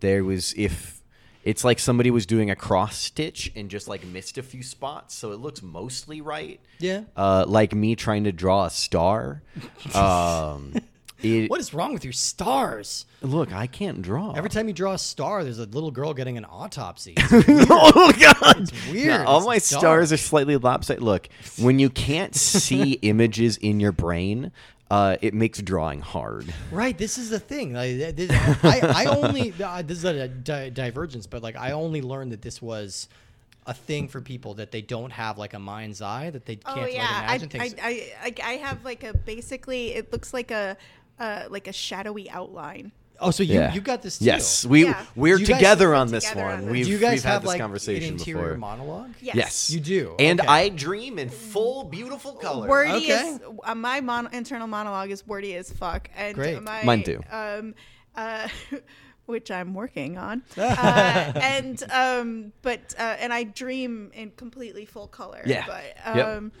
there 0.00 0.22
was 0.22 0.52
if 0.58 1.00
it's 1.42 1.64
like 1.64 1.78
somebody 1.78 2.10
was 2.10 2.26
doing 2.26 2.50
a 2.50 2.54
cross 2.54 2.98
stitch 2.98 3.50
and 3.56 3.70
just 3.70 3.88
like 3.88 4.04
missed 4.04 4.36
a 4.36 4.42
few 4.42 4.62
spots, 4.62 5.14
so 5.14 5.32
it 5.32 5.40
looks 5.40 5.62
mostly 5.62 6.20
right. 6.20 6.60
Yeah. 6.80 7.04
Uh, 7.16 7.46
like 7.48 7.74
me 7.74 7.96
trying 7.96 8.24
to 8.24 8.32
draw 8.32 8.66
a 8.66 8.70
star. 8.70 9.42
Um, 9.94 10.74
it, 11.22 11.48
What 11.50 11.60
is 11.60 11.72
wrong 11.72 11.92
with 11.92 12.04
your 12.04 12.12
stars? 12.12 13.06
Look, 13.22 13.52
I 13.52 13.66
can't 13.66 14.02
draw. 14.02 14.32
Every 14.32 14.50
time 14.50 14.68
you 14.68 14.74
draw 14.74 14.92
a 14.92 14.98
star, 14.98 15.44
there's 15.44 15.58
a 15.58 15.64
little 15.66 15.90
girl 15.90 16.12
getting 16.12 16.36
an 16.36 16.44
autopsy. 16.44 17.14
oh 17.18 18.12
god, 18.20 18.60
it's 18.62 18.88
weird. 18.90 19.06
Yeah, 19.06 19.24
all 19.24 19.38
It's 19.38 19.46
my 19.46 19.54
dark. 19.54 19.62
stars 19.62 20.12
are 20.12 20.16
slightly 20.16 20.56
lopsided. 20.56 21.02
Look, 21.02 21.28
when 21.58 21.78
you 21.78 21.88
can't 21.90 22.34
see 22.34 22.92
images 23.02 23.56
in 23.56 23.80
your 23.80 23.92
brain, 23.92 24.52
uh, 24.90 25.16
it 25.22 25.32
makes 25.34 25.60
drawing 25.62 26.00
hard. 26.00 26.52
right. 26.70 26.96
This 26.98 27.16
is 27.16 27.30
the 27.30 27.40
thing. 27.40 27.72
Like, 27.72 28.16
this, 28.16 28.30
I, 28.62 28.80
I 28.82 29.06
only 29.06 29.54
uh, 29.64 29.82
this 29.82 29.98
is 29.98 30.04
a 30.04 30.28
di- 30.28 30.70
divergence, 30.70 31.26
but 31.26 31.42
like 31.42 31.56
I 31.56 31.72
only 31.72 32.02
learned 32.02 32.32
that 32.32 32.42
this 32.42 32.60
was 32.60 33.08
a 33.66 33.72
thing 33.72 34.08
for 34.08 34.20
people 34.20 34.52
that 34.54 34.70
they 34.72 34.82
don't 34.82 35.10
have 35.10 35.38
like 35.38 35.54
a 35.54 35.58
mind's 35.58 36.02
eye 36.02 36.28
that 36.28 36.44
they 36.44 36.56
can't 36.56 36.76
oh 36.76 36.82
like, 36.82 36.92
yeah, 36.92 37.08
I, 37.10 37.34
imagine 37.36 37.48
I, 37.54 37.68
things. 37.68 37.74
I, 37.82 38.12
I, 38.22 38.34
I 38.44 38.52
have 38.56 38.84
like 38.84 39.02
a 39.04 39.14
basically 39.16 39.94
it 39.94 40.12
looks 40.12 40.34
like 40.34 40.50
a 40.50 40.76
uh, 41.18 41.44
like 41.50 41.68
a 41.68 41.72
shadowy 41.72 42.28
outline. 42.30 42.92
oh, 43.20 43.30
so 43.30 43.42
you 43.44 43.54
Yeah. 43.54 43.72
you 43.72 43.80
got 43.80 44.02
this 44.02 44.18
too. 44.18 44.24
Yes, 44.24 44.66
we 44.66 44.84
Yeah. 44.84 45.06
we're 45.14 45.36
Do 45.36 45.42
you 45.42 45.46
guys- 45.48 45.56
together 45.58 45.88
we're 45.90 45.94
on 45.94 46.08
this 46.10 46.24
together 46.28 46.46
on 46.46 46.52
one. 46.52 46.60
this. 46.64 46.72
We've, 46.72 46.84
Do 46.86 46.90
you 46.90 46.98
guys 46.98 47.12
we've 47.12 47.22
have 47.22 47.32
had 47.34 47.42
this 47.42 47.48
like 47.48 47.60
conversation 47.60 48.08
an 48.14 48.18
interior 48.18 48.42
before. 48.54 48.58
monologue? 48.58 49.10
Yes. 49.22 49.36
Yes, 49.36 49.70
You 49.70 49.80
do. 49.80 50.16
and 50.18 50.40
Okay. 50.40 50.48
I 50.48 50.68
dream 50.70 51.18
in 51.18 51.28
full, 51.30 51.84
beautiful 51.84 52.32
color. 52.32 52.68
Wordy 52.68 52.90
Okay. 52.90 53.06
is 53.12 53.40
uh, 53.62 53.74
my 53.76 54.00
mon- 54.00 54.28
internal 54.32 54.66
monologue 54.66 55.10
is 55.10 55.26
wordy 55.26 55.54
as 55.54 55.72
fuck, 55.72 56.10
and 56.16 56.34
Great. 56.34 56.60
my 56.62 56.82
Mine 56.82 57.02
too. 57.04 57.20
Um, 57.30 57.74
uh, 58.16 58.48
which 59.26 59.50
I'm 59.50 59.72
working 59.72 60.18
on, 60.18 60.42
uh, 60.58 61.32
and 61.36 61.82
um, 61.90 62.52
but 62.60 62.94
uh, 62.98 63.16
and 63.20 63.32
I 63.32 63.44
dream 63.44 64.10
in 64.12 64.32
completely 64.32 64.84
full 64.84 65.06
color. 65.06 65.40
Yeah. 65.46 65.64
but 65.66 66.16
Yep. 66.16 66.26
um, 66.26 66.52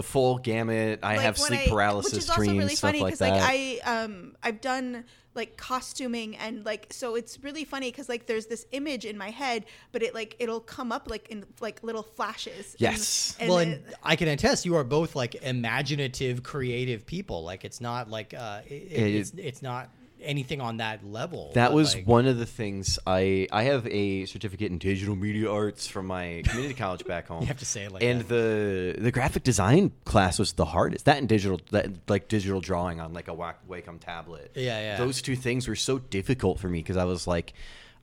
the 0.00 0.08
full 0.08 0.38
gamut. 0.38 1.00
I 1.02 1.16
like, 1.16 1.20
have 1.20 1.38
when 1.38 1.48
sleep 1.48 1.60
I- 1.60 1.68
paralysis 1.68 2.12
which 2.12 2.22
is 2.22 2.30
also 2.30 2.42
dreams, 2.42 2.58
really 2.58 2.74
stuff 2.74 2.90
funny 2.90 3.02
like 3.02 3.20
like. 3.20 3.32
I 3.34 3.80
um 3.84 4.34
I've 4.42 4.60
done 4.60 5.04
like 5.34 5.56
costuming 5.56 6.36
and 6.38 6.64
like 6.66 6.86
so 6.90 7.14
it's 7.14 7.38
really 7.44 7.64
funny 7.64 7.88
because 7.90 8.08
like 8.08 8.26
there's 8.26 8.46
this 8.46 8.66
image 8.72 9.04
in 9.04 9.16
my 9.16 9.30
head, 9.30 9.64
but 9.92 10.02
it 10.02 10.14
like 10.14 10.34
it'll 10.40 10.58
come 10.60 10.90
up 10.90 11.08
like 11.08 11.28
in 11.28 11.44
like 11.60 11.82
little 11.82 12.02
flashes. 12.02 12.72
and- 12.72 12.80
Yes. 12.80 13.36
and 13.38 13.48
well, 13.48 13.58
it- 13.58 13.68
and 13.68 13.84
I 14.02 14.16
can 14.16 14.28
attest 14.28 14.64
you 14.66 14.74
are 14.76 14.84
both 14.84 15.14
like 15.14 15.36
imaginative, 15.36 16.42
creative 16.42 17.06
people. 17.06 17.44
Like 17.44 17.64
it's 17.64 17.80
not 17.80 18.10
like 18.10 18.34
uh, 18.34 18.62
it, 18.66 18.72
It- 18.72 19.14
it's 19.16 19.32
it's 19.36 19.62
not 19.62 19.90
anything 20.22 20.60
on 20.60 20.78
that 20.78 21.04
level. 21.04 21.50
That 21.54 21.72
was 21.72 21.94
like- 21.94 22.06
one 22.06 22.26
of 22.26 22.38
the 22.38 22.46
things 22.46 22.98
I 23.06 23.46
I 23.52 23.64
have 23.64 23.86
a 23.86 24.26
certificate 24.26 24.70
in 24.70 24.78
digital 24.78 25.16
media 25.16 25.50
arts 25.50 25.86
from 25.86 26.06
my 26.06 26.42
community 26.46 26.74
college 26.74 27.04
back 27.04 27.26
home. 27.28 27.40
You 27.42 27.46
have 27.48 27.58
to 27.58 27.64
say 27.66 27.84
it 27.84 27.92
like 27.92 28.02
and 28.02 28.20
that. 28.22 28.28
the 28.28 28.96
the 29.02 29.10
graphic 29.10 29.42
design 29.42 29.92
class 30.04 30.38
was 30.38 30.52
the 30.54 30.64
hardest. 30.66 31.04
That 31.06 31.18
and 31.18 31.28
digital 31.28 31.60
that 31.70 31.90
like 32.08 32.28
digital 32.28 32.60
drawing 32.60 33.00
on 33.00 33.12
like 33.12 33.28
a 33.28 33.34
Wacom 33.34 34.00
tablet. 34.00 34.52
Yeah, 34.54 34.78
yeah. 34.80 34.96
Those 34.96 35.22
two 35.22 35.36
things 35.36 35.68
were 35.68 35.76
so 35.76 35.98
difficult 35.98 36.58
for 36.60 36.68
me 36.68 36.78
because 36.80 36.96
I 36.96 37.04
was 37.04 37.26
like, 37.26 37.52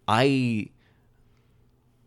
I 0.08 0.70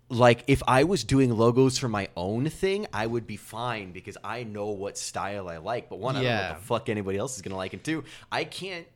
like 0.09 0.43
if 0.49 0.63
I 0.67 0.85
was 0.85 1.05
doing 1.05 1.31
logos 1.37 1.79
for 1.79 1.89
my 1.89 2.09
own 2.17 2.49
thing, 2.51 2.87
I 2.93 3.07
would 3.07 3.27
be 3.27 3.37
fine 3.37 3.93
because 3.93 4.17
I 4.25 4.43
know 4.43 4.71
what 4.71 4.99
style 4.99 5.49
I 5.49 5.59
like. 5.59 5.89
But 5.89 5.99
one, 6.01 6.17
I 6.17 6.19
don't 6.19 6.25
know 6.25 6.31
Yeah. 6.31 6.51
what 6.53 6.59
the 6.61 6.65
fuck 6.67 6.89
anybody 6.89 7.19
else 7.19 7.37
is 7.37 7.43
gonna 7.43 7.57
like, 7.57 7.73
and 7.75 7.85
two, 7.85 8.05
I 8.33 8.45
can't 8.45 8.87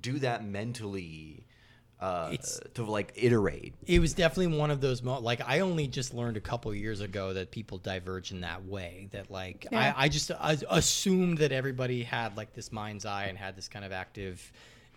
do 0.00 0.18
that 0.20 0.44
mentally 0.44 1.44
uh, 2.00 2.30
It's- 2.32 2.58
to 2.74 2.82
like 2.84 3.12
iterate. 3.14 3.74
it 3.86 4.00
was 4.00 4.12
definitely 4.12 4.56
one 4.58 4.72
of 4.72 4.80
those 4.80 5.02
mo- 5.04 5.20
like 5.20 5.40
I 5.46 5.60
only 5.60 5.86
just 5.86 6.12
learned 6.12 6.36
a 6.36 6.40
couple 6.40 6.74
years 6.74 7.00
ago 7.00 7.32
that 7.34 7.52
people 7.52 7.78
diverge 7.78 8.32
in 8.32 8.40
that 8.40 8.64
way. 8.64 9.06
That 9.12 9.30
like 9.30 9.68
Yeah. 9.70 9.94
I, 9.96 10.04
I 10.04 10.08
just 10.08 10.30
I 10.32 10.56
assumed 10.70 11.38
that 11.38 11.52
everybody 11.52 12.02
had 12.02 12.36
like 12.36 12.54
this 12.54 12.72
mind's 12.72 13.04
eye 13.04 13.26
and 13.26 13.38
had 13.38 13.54
this 13.54 13.68
kind 13.68 13.84
of 13.84 13.92
active, 13.92 14.50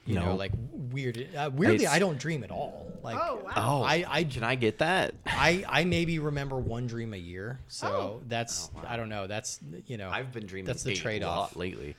you 0.07 0.15
know, 0.15 0.35
like 0.35 0.51
weird. 0.71 1.27
Uh, 1.35 1.51
weirdly, 1.53 1.83
It's- 1.85 1.93
I 1.95 1.99
don't 1.99 2.17
dream 2.17 2.43
at 2.43 2.49
all. 2.49 2.87
Like 3.03 3.17
Oh, 3.21 3.35
wow. 3.43 3.51
Oh, 3.55 3.83
I 3.83 4.03
I 4.07 4.23
can 4.23 4.43
I 4.43 4.55
get 4.55 4.79
that? 4.79 5.13
I 5.27 5.63
I 5.69 5.83
maybe 5.83 6.17
remember 6.17 6.57
one 6.57 6.87
dream 6.87 7.13
a 7.13 7.17
year. 7.17 7.59
So 7.67 7.87
Oh. 7.87 8.21
that's 8.27 8.71
I 8.87 8.97
don't 8.97 9.09
know. 9.09 9.27
That's 9.27 9.59
you 9.85 9.97
know 9.97 10.09
I've 10.09 10.31
been 10.33 10.47
dreaming 10.47 10.65
That's 10.65 10.81
the 10.81 10.93
a 10.93 10.95
trade 10.95 11.21
lot 11.21 11.37
off. 11.37 11.55
lately. 11.55 11.95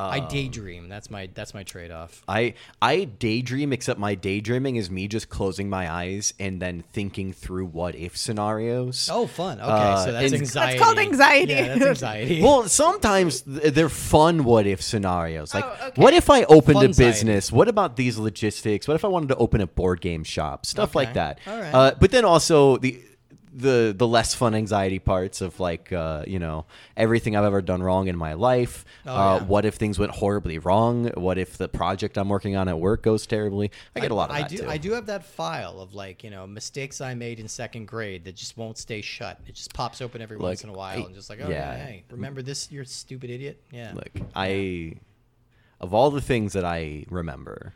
I 0.00 0.20
daydream. 0.20 0.88
That's 0.88 1.10
my 1.10 1.28
that's 1.34 1.54
my 1.54 1.62
trade 1.62 1.90
off. 1.90 2.22
I 2.28 2.54
I 2.80 3.04
daydream, 3.04 3.72
except 3.72 3.98
my 3.98 4.14
daydreaming 4.14 4.76
is 4.76 4.90
me 4.90 5.08
just 5.08 5.28
closing 5.28 5.68
my 5.68 5.90
eyes 5.90 6.34
and 6.38 6.60
then 6.62 6.84
thinking 6.92 7.32
through 7.32 7.66
what 7.66 7.94
if 7.94 8.16
scenarios. 8.16 9.08
Oh, 9.12 9.26
fun. 9.26 9.60
Okay, 9.60 9.68
Uh, 9.70 10.04
so 10.04 10.12
that's 10.12 10.32
and- 10.32 10.42
anxiety. 10.42 10.78
called 10.78 10.98
anxiety. 10.98 11.52
Yeah, 11.52 11.74
that's 11.78 11.84
anxiety. 12.02 12.42
Well, 12.48 12.68
sometimes 12.68 13.42
they're 13.46 13.88
fun 13.88 14.44
what 14.44 14.66
if 14.66 14.82
scenarios. 14.82 15.54
Like, 15.54 15.64
Oh, 15.64 15.86
okay. 15.88 16.00
what 16.02 16.14
if 16.14 16.30
I 16.30 16.44
opened 16.44 16.78
a 16.78 16.80
Fun-sighted. 16.82 16.96
business? 16.96 17.52
What 17.52 17.68
about 17.68 17.96
these 17.96 18.16
logistics? 18.18 18.86
What 18.88 18.94
if 18.94 19.04
I 19.04 19.08
wanted 19.08 19.28
to 19.30 19.36
open 19.36 19.60
a 19.60 19.66
board 19.66 20.00
game 20.00 20.24
shop? 20.24 20.66
Stuff 20.66 20.94
like 20.94 21.14
that. 21.14 21.38
All 21.46 21.58
right. 21.58 21.74
Uh, 21.74 21.94
but 22.00 22.10
then 22.10 22.24
also 22.24 22.76
the 22.78 23.00
the 23.58 23.94
the 23.96 24.06
less 24.06 24.34
fun 24.34 24.54
anxiety 24.54 24.98
parts 24.98 25.40
of 25.40 25.58
like 25.58 25.92
uh, 25.92 26.22
you 26.26 26.38
know 26.38 26.64
everything 26.96 27.36
I've 27.36 27.44
ever 27.44 27.60
done 27.60 27.82
wrong 27.82 28.06
in 28.08 28.16
my 28.16 28.34
life. 28.34 28.84
Oh, 29.04 29.14
uh, 29.14 29.36
yeah. 29.38 29.44
What 29.44 29.64
if 29.64 29.74
things 29.74 29.98
went 29.98 30.12
horribly 30.12 30.58
wrong? 30.58 31.06
What 31.14 31.38
if 31.38 31.58
the 31.58 31.68
project 31.68 32.16
I'm 32.16 32.28
working 32.28 32.56
on 32.56 32.68
at 32.68 32.78
work 32.78 33.02
goes 33.02 33.26
terribly? 33.26 33.70
I 33.96 34.00
get 34.00 34.10
a 34.10 34.14
lot 34.14 34.30
of 34.30 34.36
I 34.36 34.42
that 34.42 34.50
do. 34.50 34.56
too. 34.58 34.68
I 34.68 34.78
do 34.78 34.92
have 34.92 35.06
that 35.06 35.24
file 35.24 35.80
of 35.80 35.94
like 35.94 36.22
you 36.22 36.30
know 36.30 36.46
mistakes 36.46 37.00
I 37.00 37.14
made 37.14 37.40
in 37.40 37.48
second 37.48 37.86
grade 37.88 38.24
that 38.24 38.36
just 38.36 38.56
won't 38.56 38.78
stay 38.78 39.00
shut. 39.00 39.40
It 39.46 39.54
just 39.54 39.74
pops 39.74 40.00
open 40.00 40.22
every 40.22 40.36
once 40.36 40.62
in 40.62 40.70
a 40.70 40.72
while 40.72 41.02
I- 41.02 41.06
and 41.06 41.14
just 41.14 41.28
like, 41.28 41.40
oh 41.42 41.48
yeah. 41.48 41.76
yeah, 41.76 41.84
hey, 41.84 42.04
remember 42.10 42.42
this? 42.42 42.70
you're 42.70 42.84
stupid 42.84 43.30
idiot. 43.30 43.60
Yeah. 43.72 43.92
Like 43.94 44.12
I, 44.34 44.94
of 45.80 45.94
all 45.94 46.10
the 46.10 46.20
things 46.20 46.52
that 46.52 46.64
I 46.64 47.04
remember, 47.10 47.72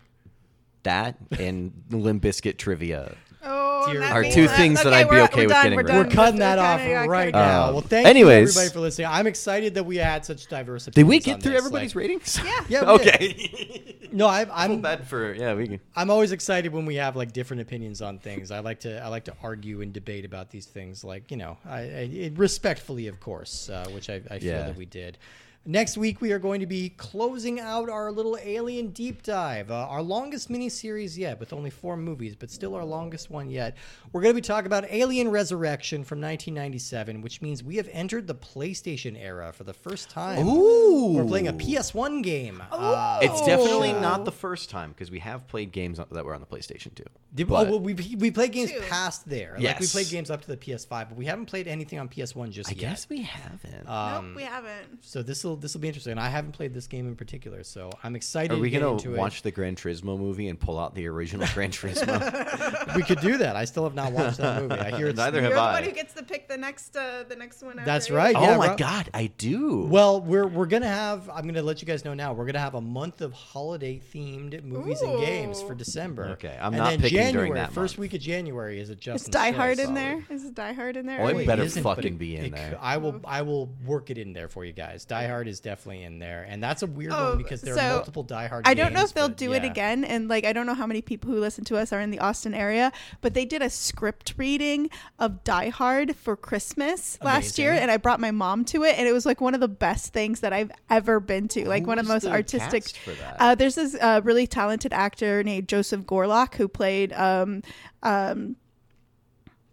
that 0.82 1.16
and 1.38 1.72
Limp 1.90 2.22
Bizkit 2.22 2.56
trivia. 2.58 3.14
Oh, 3.44 3.96
Are 4.00 4.22
means 4.22 4.34
two 4.34 4.46
things 4.48 4.82
that 4.84 4.92
I'd 4.92 5.10
be 5.10 5.16
okay 5.16 5.42
with 5.46 5.50
done, 5.50 5.62
getting 5.64 5.76
we're 5.76 5.82
rid 5.82 5.86
done. 5.88 6.06
We're 6.06 6.12
cutting 6.14 6.38
that 6.40 6.58
Kinda 6.58 6.62
off 6.62 7.06
got 7.06 7.08
right 7.10 7.32
now. 7.32 7.64
Uh, 7.68 7.72
well, 7.72 7.80
thank 7.80 8.06
anyways. 8.06 8.54
you 8.54 8.60
everybody 8.60 8.72
for 8.72 8.80
listening. 8.80 9.08
I'm 9.10 9.26
excited 9.26 9.74
that 9.74 9.84
we 9.84 9.96
had 9.96 10.24
such 10.24 10.46
diverse. 10.46 10.86
Did 10.86 11.04
we 11.06 11.18
get 11.18 11.34
on 11.34 11.40
through 11.40 11.52
this. 11.52 11.58
everybody's 11.58 11.94
Like, 11.96 12.02
ratings? 12.02 12.40
Yeah. 12.44 12.64
Yeah. 12.68 12.90
okay. 12.92 13.96
No, 14.12 14.26
I, 14.28 14.46
I'm 14.52 14.80
bad 14.80 15.06
for 15.08 15.34
yeah. 15.34 15.54
We 15.54 15.66
can. 15.66 15.80
I'm 15.96 16.10
always 16.10 16.30
excited 16.32 16.72
when 16.72 16.84
we 16.86 16.96
have 16.96 17.16
like 17.16 17.32
different 17.32 17.62
opinions 17.62 18.00
on 18.00 18.18
things. 18.18 18.50
I 18.50 18.60
like 18.60 18.80
to 18.80 19.02
I 19.02 19.08
like 19.08 19.24
to 19.24 19.34
argue 19.42 19.80
and 19.80 19.92
debate 19.92 20.24
about 20.24 20.50
these 20.50 20.66
things, 20.66 21.02
like 21.02 21.30
you 21.30 21.36
know, 21.36 21.56
I, 21.66 21.78
I 21.80 22.32
respectfully, 22.36 23.08
of 23.08 23.18
course, 23.20 23.68
uh, 23.70 23.88
which 23.92 24.08
I, 24.10 24.16
I 24.30 24.38
feel 24.38 24.42
Yeah. 24.52 24.62
that 24.64 24.76
we 24.76 24.84
did. 24.86 25.18
Next 25.64 25.96
week 25.96 26.20
we 26.20 26.32
are 26.32 26.40
going 26.40 26.58
to 26.58 26.66
be 26.66 26.88
closing 26.88 27.60
out 27.60 27.88
our 27.88 28.10
little 28.10 28.36
Alien 28.42 28.88
deep 28.88 29.22
dive, 29.22 29.70
uh, 29.70 29.86
our 29.88 30.02
longest 30.02 30.50
miniseries 30.50 31.16
yet, 31.16 31.38
with 31.38 31.52
only 31.52 31.70
four 31.70 31.96
movies, 31.96 32.34
but 32.34 32.50
still 32.50 32.74
our 32.74 32.84
longest 32.84 33.30
one 33.30 33.48
yet. 33.48 33.76
We're 34.12 34.22
going 34.22 34.34
to 34.34 34.40
be 34.42 34.44
talking 34.44 34.66
about 34.66 34.86
Alien 34.90 35.28
Resurrection 35.30 36.02
from 36.02 36.20
1997, 36.20 37.22
which 37.22 37.40
means 37.42 37.62
we 37.62 37.76
have 37.76 37.88
entered 37.92 38.26
the 38.26 38.34
PlayStation 38.34 39.16
era 39.16 39.52
for 39.52 39.62
the 39.62 39.72
first 39.72 40.10
time. 40.10 40.44
Ooh. 40.48 41.12
We're 41.12 41.24
playing 41.26 41.46
a 41.46 41.52
PS1 41.52 42.24
game. 42.24 42.60
Uh, 42.72 43.20
It's 43.22 43.40
definitely 43.46 43.92
Oh. 43.92 44.00
not 44.00 44.24
the 44.24 44.32
first 44.32 44.68
time 44.68 44.90
because 44.90 45.12
we 45.12 45.20
have 45.20 45.46
played 45.46 45.70
games 45.70 45.98
that 46.10 46.24
were 46.24 46.34
on 46.34 46.40
the 46.40 46.46
PlayStation 46.46 46.92
too. 46.92 47.04
Did, 47.34 47.46
But- 47.46 47.68
oh, 47.68 47.70
well, 47.70 47.80
we 47.80 47.94
we 47.94 48.32
played 48.32 48.50
games 48.50 48.72
Two. 48.72 48.80
past 48.88 49.28
there. 49.28 49.56
Like 49.60 49.78
we 49.78 49.86
played 49.86 50.08
games 50.08 50.28
up 50.28 50.42
to 50.42 50.48
the 50.48 50.56
PS5, 50.56 51.08
but 51.08 51.16
we 51.16 51.26
haven't 51.26 51.46
played 51.46 51.68
anything 51.68 52.00
on 52.00 52.08
PS1 52.08 52.50
just 52.50 52.68
I 52.68 52.72
yet. 52.72 52.80
guess 52.80 53.08
we 53.08 53.22
haven't. 53.22 53.88
Um, 53.88 54.26
nope, 54.28 54.36
we 54.36 54.42
haven't. 54.42 55.02
So 55.04 55.22
this 55.22 55.44
will 55.44 55.51
this 55.56 55.74
will 55.74 55.80
be 55.80 55.88
interesting. 55.88 56.18
I 56.18 56.28
haven't 56.28 56.52
played 56.52 56.74
this 56.74 56.86
game 56.86 57.06
in 57.06 57.16
particular, 57.16 57.62
so 57.64 57.90
I'm 58.02 58.16
excited. 58.16 58.56
Are 58.56 58.60
we 58.60 58.70
to 58.70 58.78
gonna 58.80 58.92
into 58.92 59.14
watch 59.14 59.42
the 59.42 59.50
Gran 59.50 59.76
Turismo 59.76 60.18
movie 60.18 60.48
and 60.48 60.58
pull 60.58 60.78
out 60.78 60.94
the 60.94 61.06
original 61.08 61.46
Gran 61.54 61.70
Turismo? 61.72 62.96
We 62.96 63.02
could 63.02 63.20
do 63.20 63.38
that. 63.38 63.56
I 63.56 63.64
still 63.64 63.84
have 63.84 63.94
not 63.94 64.12
watched 64.12 64.38
that 64.38 64.62
movie. 64.62 64.74
I 64.74 64.96
hear 64.96 65.08
it's 65.08 65.16
Neither 65.16 65.38
You're 65.40 65.44
have 65.44 65.52
the 65.54 65.60
I. 65.60 65.72
one 65.72 65.84
who 65.84 65.92
gets 65.92 66.14
to 66.14 66.22
pick 66.22 66.48
the 66.48 66.56
next, 66.56 66.96
uh, 66.96 67.24
the 67.28 67.36
next 67.36 67.62
one. 67.62 67.80
That's 67.84 68.06
after 68.06 68.14
right. 68.14 68.34
you. 68.34 68.40
Yeah, 68.42 68.54
oh 68.54 68.58
my 68.58 68.68
Rob- 68.68 68.78
god, 68.78 69.10
I 69.14 69.26
do. 69.38 69.86
Well, 69.86 70.20
we're 70.20 70.46
we're 70.46 70.66
gonna 70.66 70.86
have. 70.88 71.28
I'm 71.30 71.46
gonna 71.46 71.62
let 71.62 71.80
you 71.82 71.86
guys 71.86 72.04
know 72.04 72.14
now. 72.14 72.32
We're 72.32 72.46
gonna 72.46 72.58
have 72.58 72.74
a 72.74 72.80
month 72.80 73.20
of 73.20 73.32
holiday 73.32 74.00
themed 74.14 74.62
movies 74.64 75.00
and 75.02 75.18
games 75.18 75.62
for 75.62 75.74
December. 75.74 76.28
Okay, 76.32 76.56
I'm 76.60 76.74
and 76.74 76.76
not 76.78 76.90
then 76.90 77.00
picking 77.00 77.18
during 77.18 77.32
January, 77.32 77.52
that 77.54 77.72
First 77.72 77.94
month. 77.94 77.98
week 78.00 78.14
of 78.14 78.20
January 78.20 78.80
is 78.80 78.90
a 78.90 78.92
Is 79.12 79.24
Die 79.24 79.50
Hard 79.52 79.76
Slice. 79.76 79.88
in 79.88 79.94
there? 79.94 80.24
Is 80.30 80.50
Die 80.50 80.72
Hard 80.72 80.96
in 80.96 81.06
there? 81.06 81.20
Oh, 81.20 81.28
it 81.28 81.46
better 81.46 81.68
fucking 81.68 82.14
it- 82.14 82.18
be 82.18 82.36
in 82.36 82.46
it 82.46 82.54
there. 82.54 82.70
c- 82.72 82.76
I 82.80 82.96
will 82.98 83.20
I 83.24 83.42
will 83.42 83.66
work 83.86 84.10
it 84.10 84.18
in 84.18 84.32
there 84.32 84.48
for 84.48 84.64
you 84.64 84.72
guys. 84.72 85.04
Die 85.04 85.26
Hard 85.26 85.41
is 85.48 85.60
definitely 85.60 86.04
in 86.04 86.18
there, 86.18 86.46
and 86.48 86.62
that's 86.62 86.82
a 86.82 86.86
weird 86.86 87.12
Oh, 87.12 87.30
one 87.30 87.38
because 87.38 87.60
there 87.62 87.74
so 87.74 87.80
are 87.80 87.92
multiple 87.94 88.22
Die 88.22 88.46
Hard. 88.46 88.66
I 88.66 88.74
don't 88.74 88.92
know 88.92 89.02
if 89.02 89.14
they'll 89.14 89.28
but 89.28 89.36
do 89.36 89.52
it 89.52 89.64
again, 89.64 90.04
and 90.04 90.28
like 90.28 90.44
I 90.44 90.52
don't 90.52 90.66
know 90.66 90.74
how 90.74 90.86
many 90.86 91.02
people 91.02 91.30
who 91.30 91.40
listen 91.40 91.64
to 91.66 91.76
us 91.76 91.92
are 91.92 92.00
in 92.00 92.10
the 92.10 92.18
Austin 92.18 92.54
area, 92.54 92.92
but 93.20 93.34
they 93.34 93.44
did 93.44 93.62
a 93.62 93.70
script 93.70 94.34
reading 94.36 94.90
of 95.18 95.44
Die 95.44 95.68
Hard 95.68 96.16
for 96.16 96.36
Christmas 96.36 97.18
last 97.22 97.58
year, 97.58 97.72
and 97.72 97.90
I 97.90 97.96
brought 97.96 98.20
my 98.20 98.30
mom 98.30 98.64
to 98.66 98.84
it, 98.84 98.98
and 98.98 99.06
it 99.06 99.12
was 99.12 99.26
like 99.26 99.40
one 99.40 99.54
of 99.54 99.60
the 99.60 99.68
best 99.68 100.12
things 100.12 100.40
that 100.40 100.52
I've 100.52 100.70
ever 100.90 101.20
been 101.20 101.48
to. 101.48 101.68
Like 101.68 101.86
one 101.86 101.98
of 101.98 102.06
the 102.06 102.12
most 102.12 102.26
artistic. 102.26 102.84
cast 102.84 102.98
for 102.98 103.12
that? 103.12 103.36
Uh, 103.38 103.54
there's 103.54 103.74
this 103.74 103.96
uh, 104.00 104.20
really 104.24 104.46
talented 104.46 104.92
actor 104.92 105.42
named 105.42 105.68
Joseph 105.68 106.02
Gorlock 106.02 106.54
who 106.54 106.68
played. 106.68 107.12
Um, 107.12 107.62
um, 108.02 108.56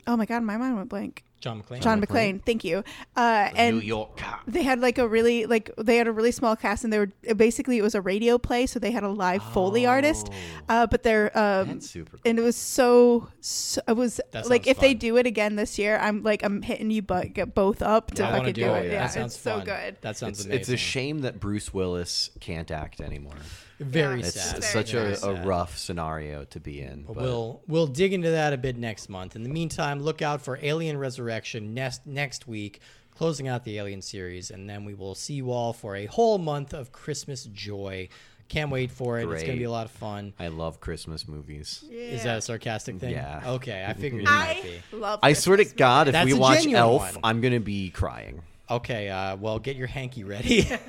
oh 0.07 0.17
my 0.17 0.25
god, 0.25 0.43
my 0.43 0.57
mind 0.57 0.75
went 0.75 0.89
blank. 0.89 1.23
John 1.39 1.61
McClane. 1.63 1.81
John 1.81 2.01
McClane, 2.01 2.43
thank 2.45 2.63
you. 2.63 2.83
Uh, 3.15 3.49
and 3.55 3.77
New 3.77 3.81
York 3.81 4.17
cop. 4.17 4.41
they 4.47 4.63
had 4.63 4.79
like 4.81 4.97
a 4.97 5.07
really 5.07 5.45
like 5.45 5.71
they 5.77 5.95
had 5.97 6.07
a 6.07 6.11
really 6.11 6.31
small 6.31 6.55
cast 6.55 6.83
and 6.83 6.91
they 6.91 6.99
were 6.99 7.09
basically 7.35 7.77
it 7.77 7.81
was 7.81 7.95
a 7.95 8.01
radio 8.01 8.37
play 8.37 8.65
so 8.65 8.77
they 8.79 8.91
had 8.91 9.03
a 9.03 9.09
live 9.09 9.41
foley 9.53 9.85
artist 9.85 10.29
uh 10.67 10.85
but 10.87 11.03
they're 11.03 11.35
um 11.37 11.79
super 11.79 12.11
cool. 12.17 12.21
and 12.25 12.37
it 12.39 12.41
was 12.41 12.55
so, 12.57 13.29
so 13.39 13.81
it 13.87 13.93
was 13.95 14.19
like 14.33 14.65
sounds 14.65 14.67
if 14.67 14.79
they 14.79 14.93
do 14.93 15.15
it 15.17 15.25
again 15.25 15.55
this 15.55 15.79
year 15.79 15.97
i'm 16.01 16.23
like 16.23 16.43
i'm 16.43 16.61
hitting 16.61 16.91
you 16.91 17.01
but 17.01 17.33
get 17.33 17.55
both 17.55 17.81
up 17.81 18.11
to 18.11 18.23
I 18.23 18.31
want 18.31 18.39
fucking 18.41 18.53
do, 18.53 18.63
do 18.63 18.73
it 18.73 18.85
it. 18.87 18.91
yeah 18.91 19.03
that 19.03 19.11
sounds 19.13 19.33
it's 19.33 19.41
so 19.43 19.61
good 19.61 19.97
That 20.01 20.17
sounds 20.17 20.39
It's, 20.39 20.45
amazing. 20.45 20.59
it's 20.61 20.69
a 20.69 20.77
shame 20.77 21.19
that 21.21 21.39
Bruce 21.39 21.73
Willis 21.73 22.31
can't 22.39 22.69
act 22.71 22.99
anymore. 23.01 23.33
Very 23.79 24.19
Yeah. 24.19 24.25
It's 24.27 24.41
sad. 24.41 24.63
such 24.63 24.91
Very 24.91 25.13
a, 25.13 25.25
a 25.25 25.45
rough 25.45 25.77
scenario 25.77 26.43
to 26.45 26.59
be 26.59 26.81
in. 26.81 27.03
But 27.03 27.15
But 27.15 27.23
we'll 27.23 27.61
we'll 27.67 27.87
dig 27.87 28.13
into 28.13 28.31
that 28.31 28.53
a 28.53 28.57
bit 28.57 28.77
next 28.77 29.09
month. 29.09 29.35
In 29.35 29.43
the 29.43 29.49
meantime, 29.49 30.01
look 30.01 30.21
out 30.21 30.41
for 30.41 30.59
Alien 30.61 30.97
Resurrection 30.97 31.73
next 31.73 32.05
next 32.05 32.47
week, 32.47 32.81
closing 33.15 33.47
out 33.47 33.63
the 33.63 33.77
Alien 33.77 34.01
series, 34.01 34.51
and 34.51 34.69
then 34.69 34.83
we 34.85 34.93
will 34.93 35.15
see 35.15 35.33
you 35.33 35.51
all 35.51 35.73
for 35.73 35.95
a 35.95 36.05
whole 36.07 36.37
month 36.37 36.73
of 36.73 36.91
Christmas 36.91 37.45
joy. 37.45 38.09
Can't 38.49 38.71
wait 38.71 38.89
for 38.89 39.19
it. 39.19 39.29
It's 39.29 39.43
gonna 39.43 39.57
be 39.57 39.63
a 39.65 39.71
lot 39.71 39.85
of 39.85 39.91
fun. 39.91 40.33
I 40.39 40.47
love 40.47 40.79
Christmas 40.79 41.27
movies. 41.27 41.83
Is 41.89 42.23
that 42.23 42.39
a 42.39 42.41
sarcastic 42.41 42.97
thing? 42.97 43.11
Yeah. 43.11 43.43
Okay, 43.45 43.85
I 43.87 43.93
figured 44.01 44.23
it 44.23 44.25
might 44.25 44.57
i 44.57 44.61
be. 44.91 44.97
love 44.97 45.19
I 45.21 45.33
swear 45.33 45.57
to 45.57 45.63
Christmas 45.63 45.77
God, 45.77 46.07
if 46.07 46.13
That's 46.13 46.25
we 46.25 46.33
watch 46.33 46.65
Elf, 46.65 47.13
one. 47.13 47.21
I'm 47.23 47.41
gonna 47.41 47.59
be 47.59 47.91
crying. 47.91 48.41
Okay, 48.69 49.09
uh, 49.09 49.35
well, 49.35 49.59
get 49.59 49.75
your 49.75 49.87
hanky 49.87 50.23
ready. 50.23 50.67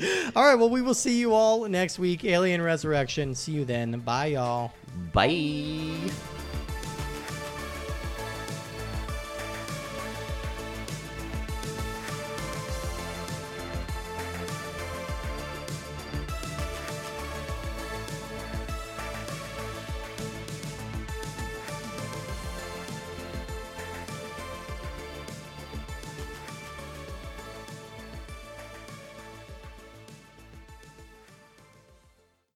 all 0.36 0.44
right, 0.44 0.54
well, 0.54 0.70
we 0.70 0.82
will 0.82 0.94
see 0.94 1.18
you 1.18 1.32
all 1.32 1.68
next 1.68 1.98
week. 1.98 2.24
Alien 2.24 2.62
Resurrection. 2.62 3.34
See 3.34 3.52
you 3.52 3.64
then. 3.64 4.00
Bye, 4.00 4.26
y'all. 4.26 4.72
Bye. 5.12 6.10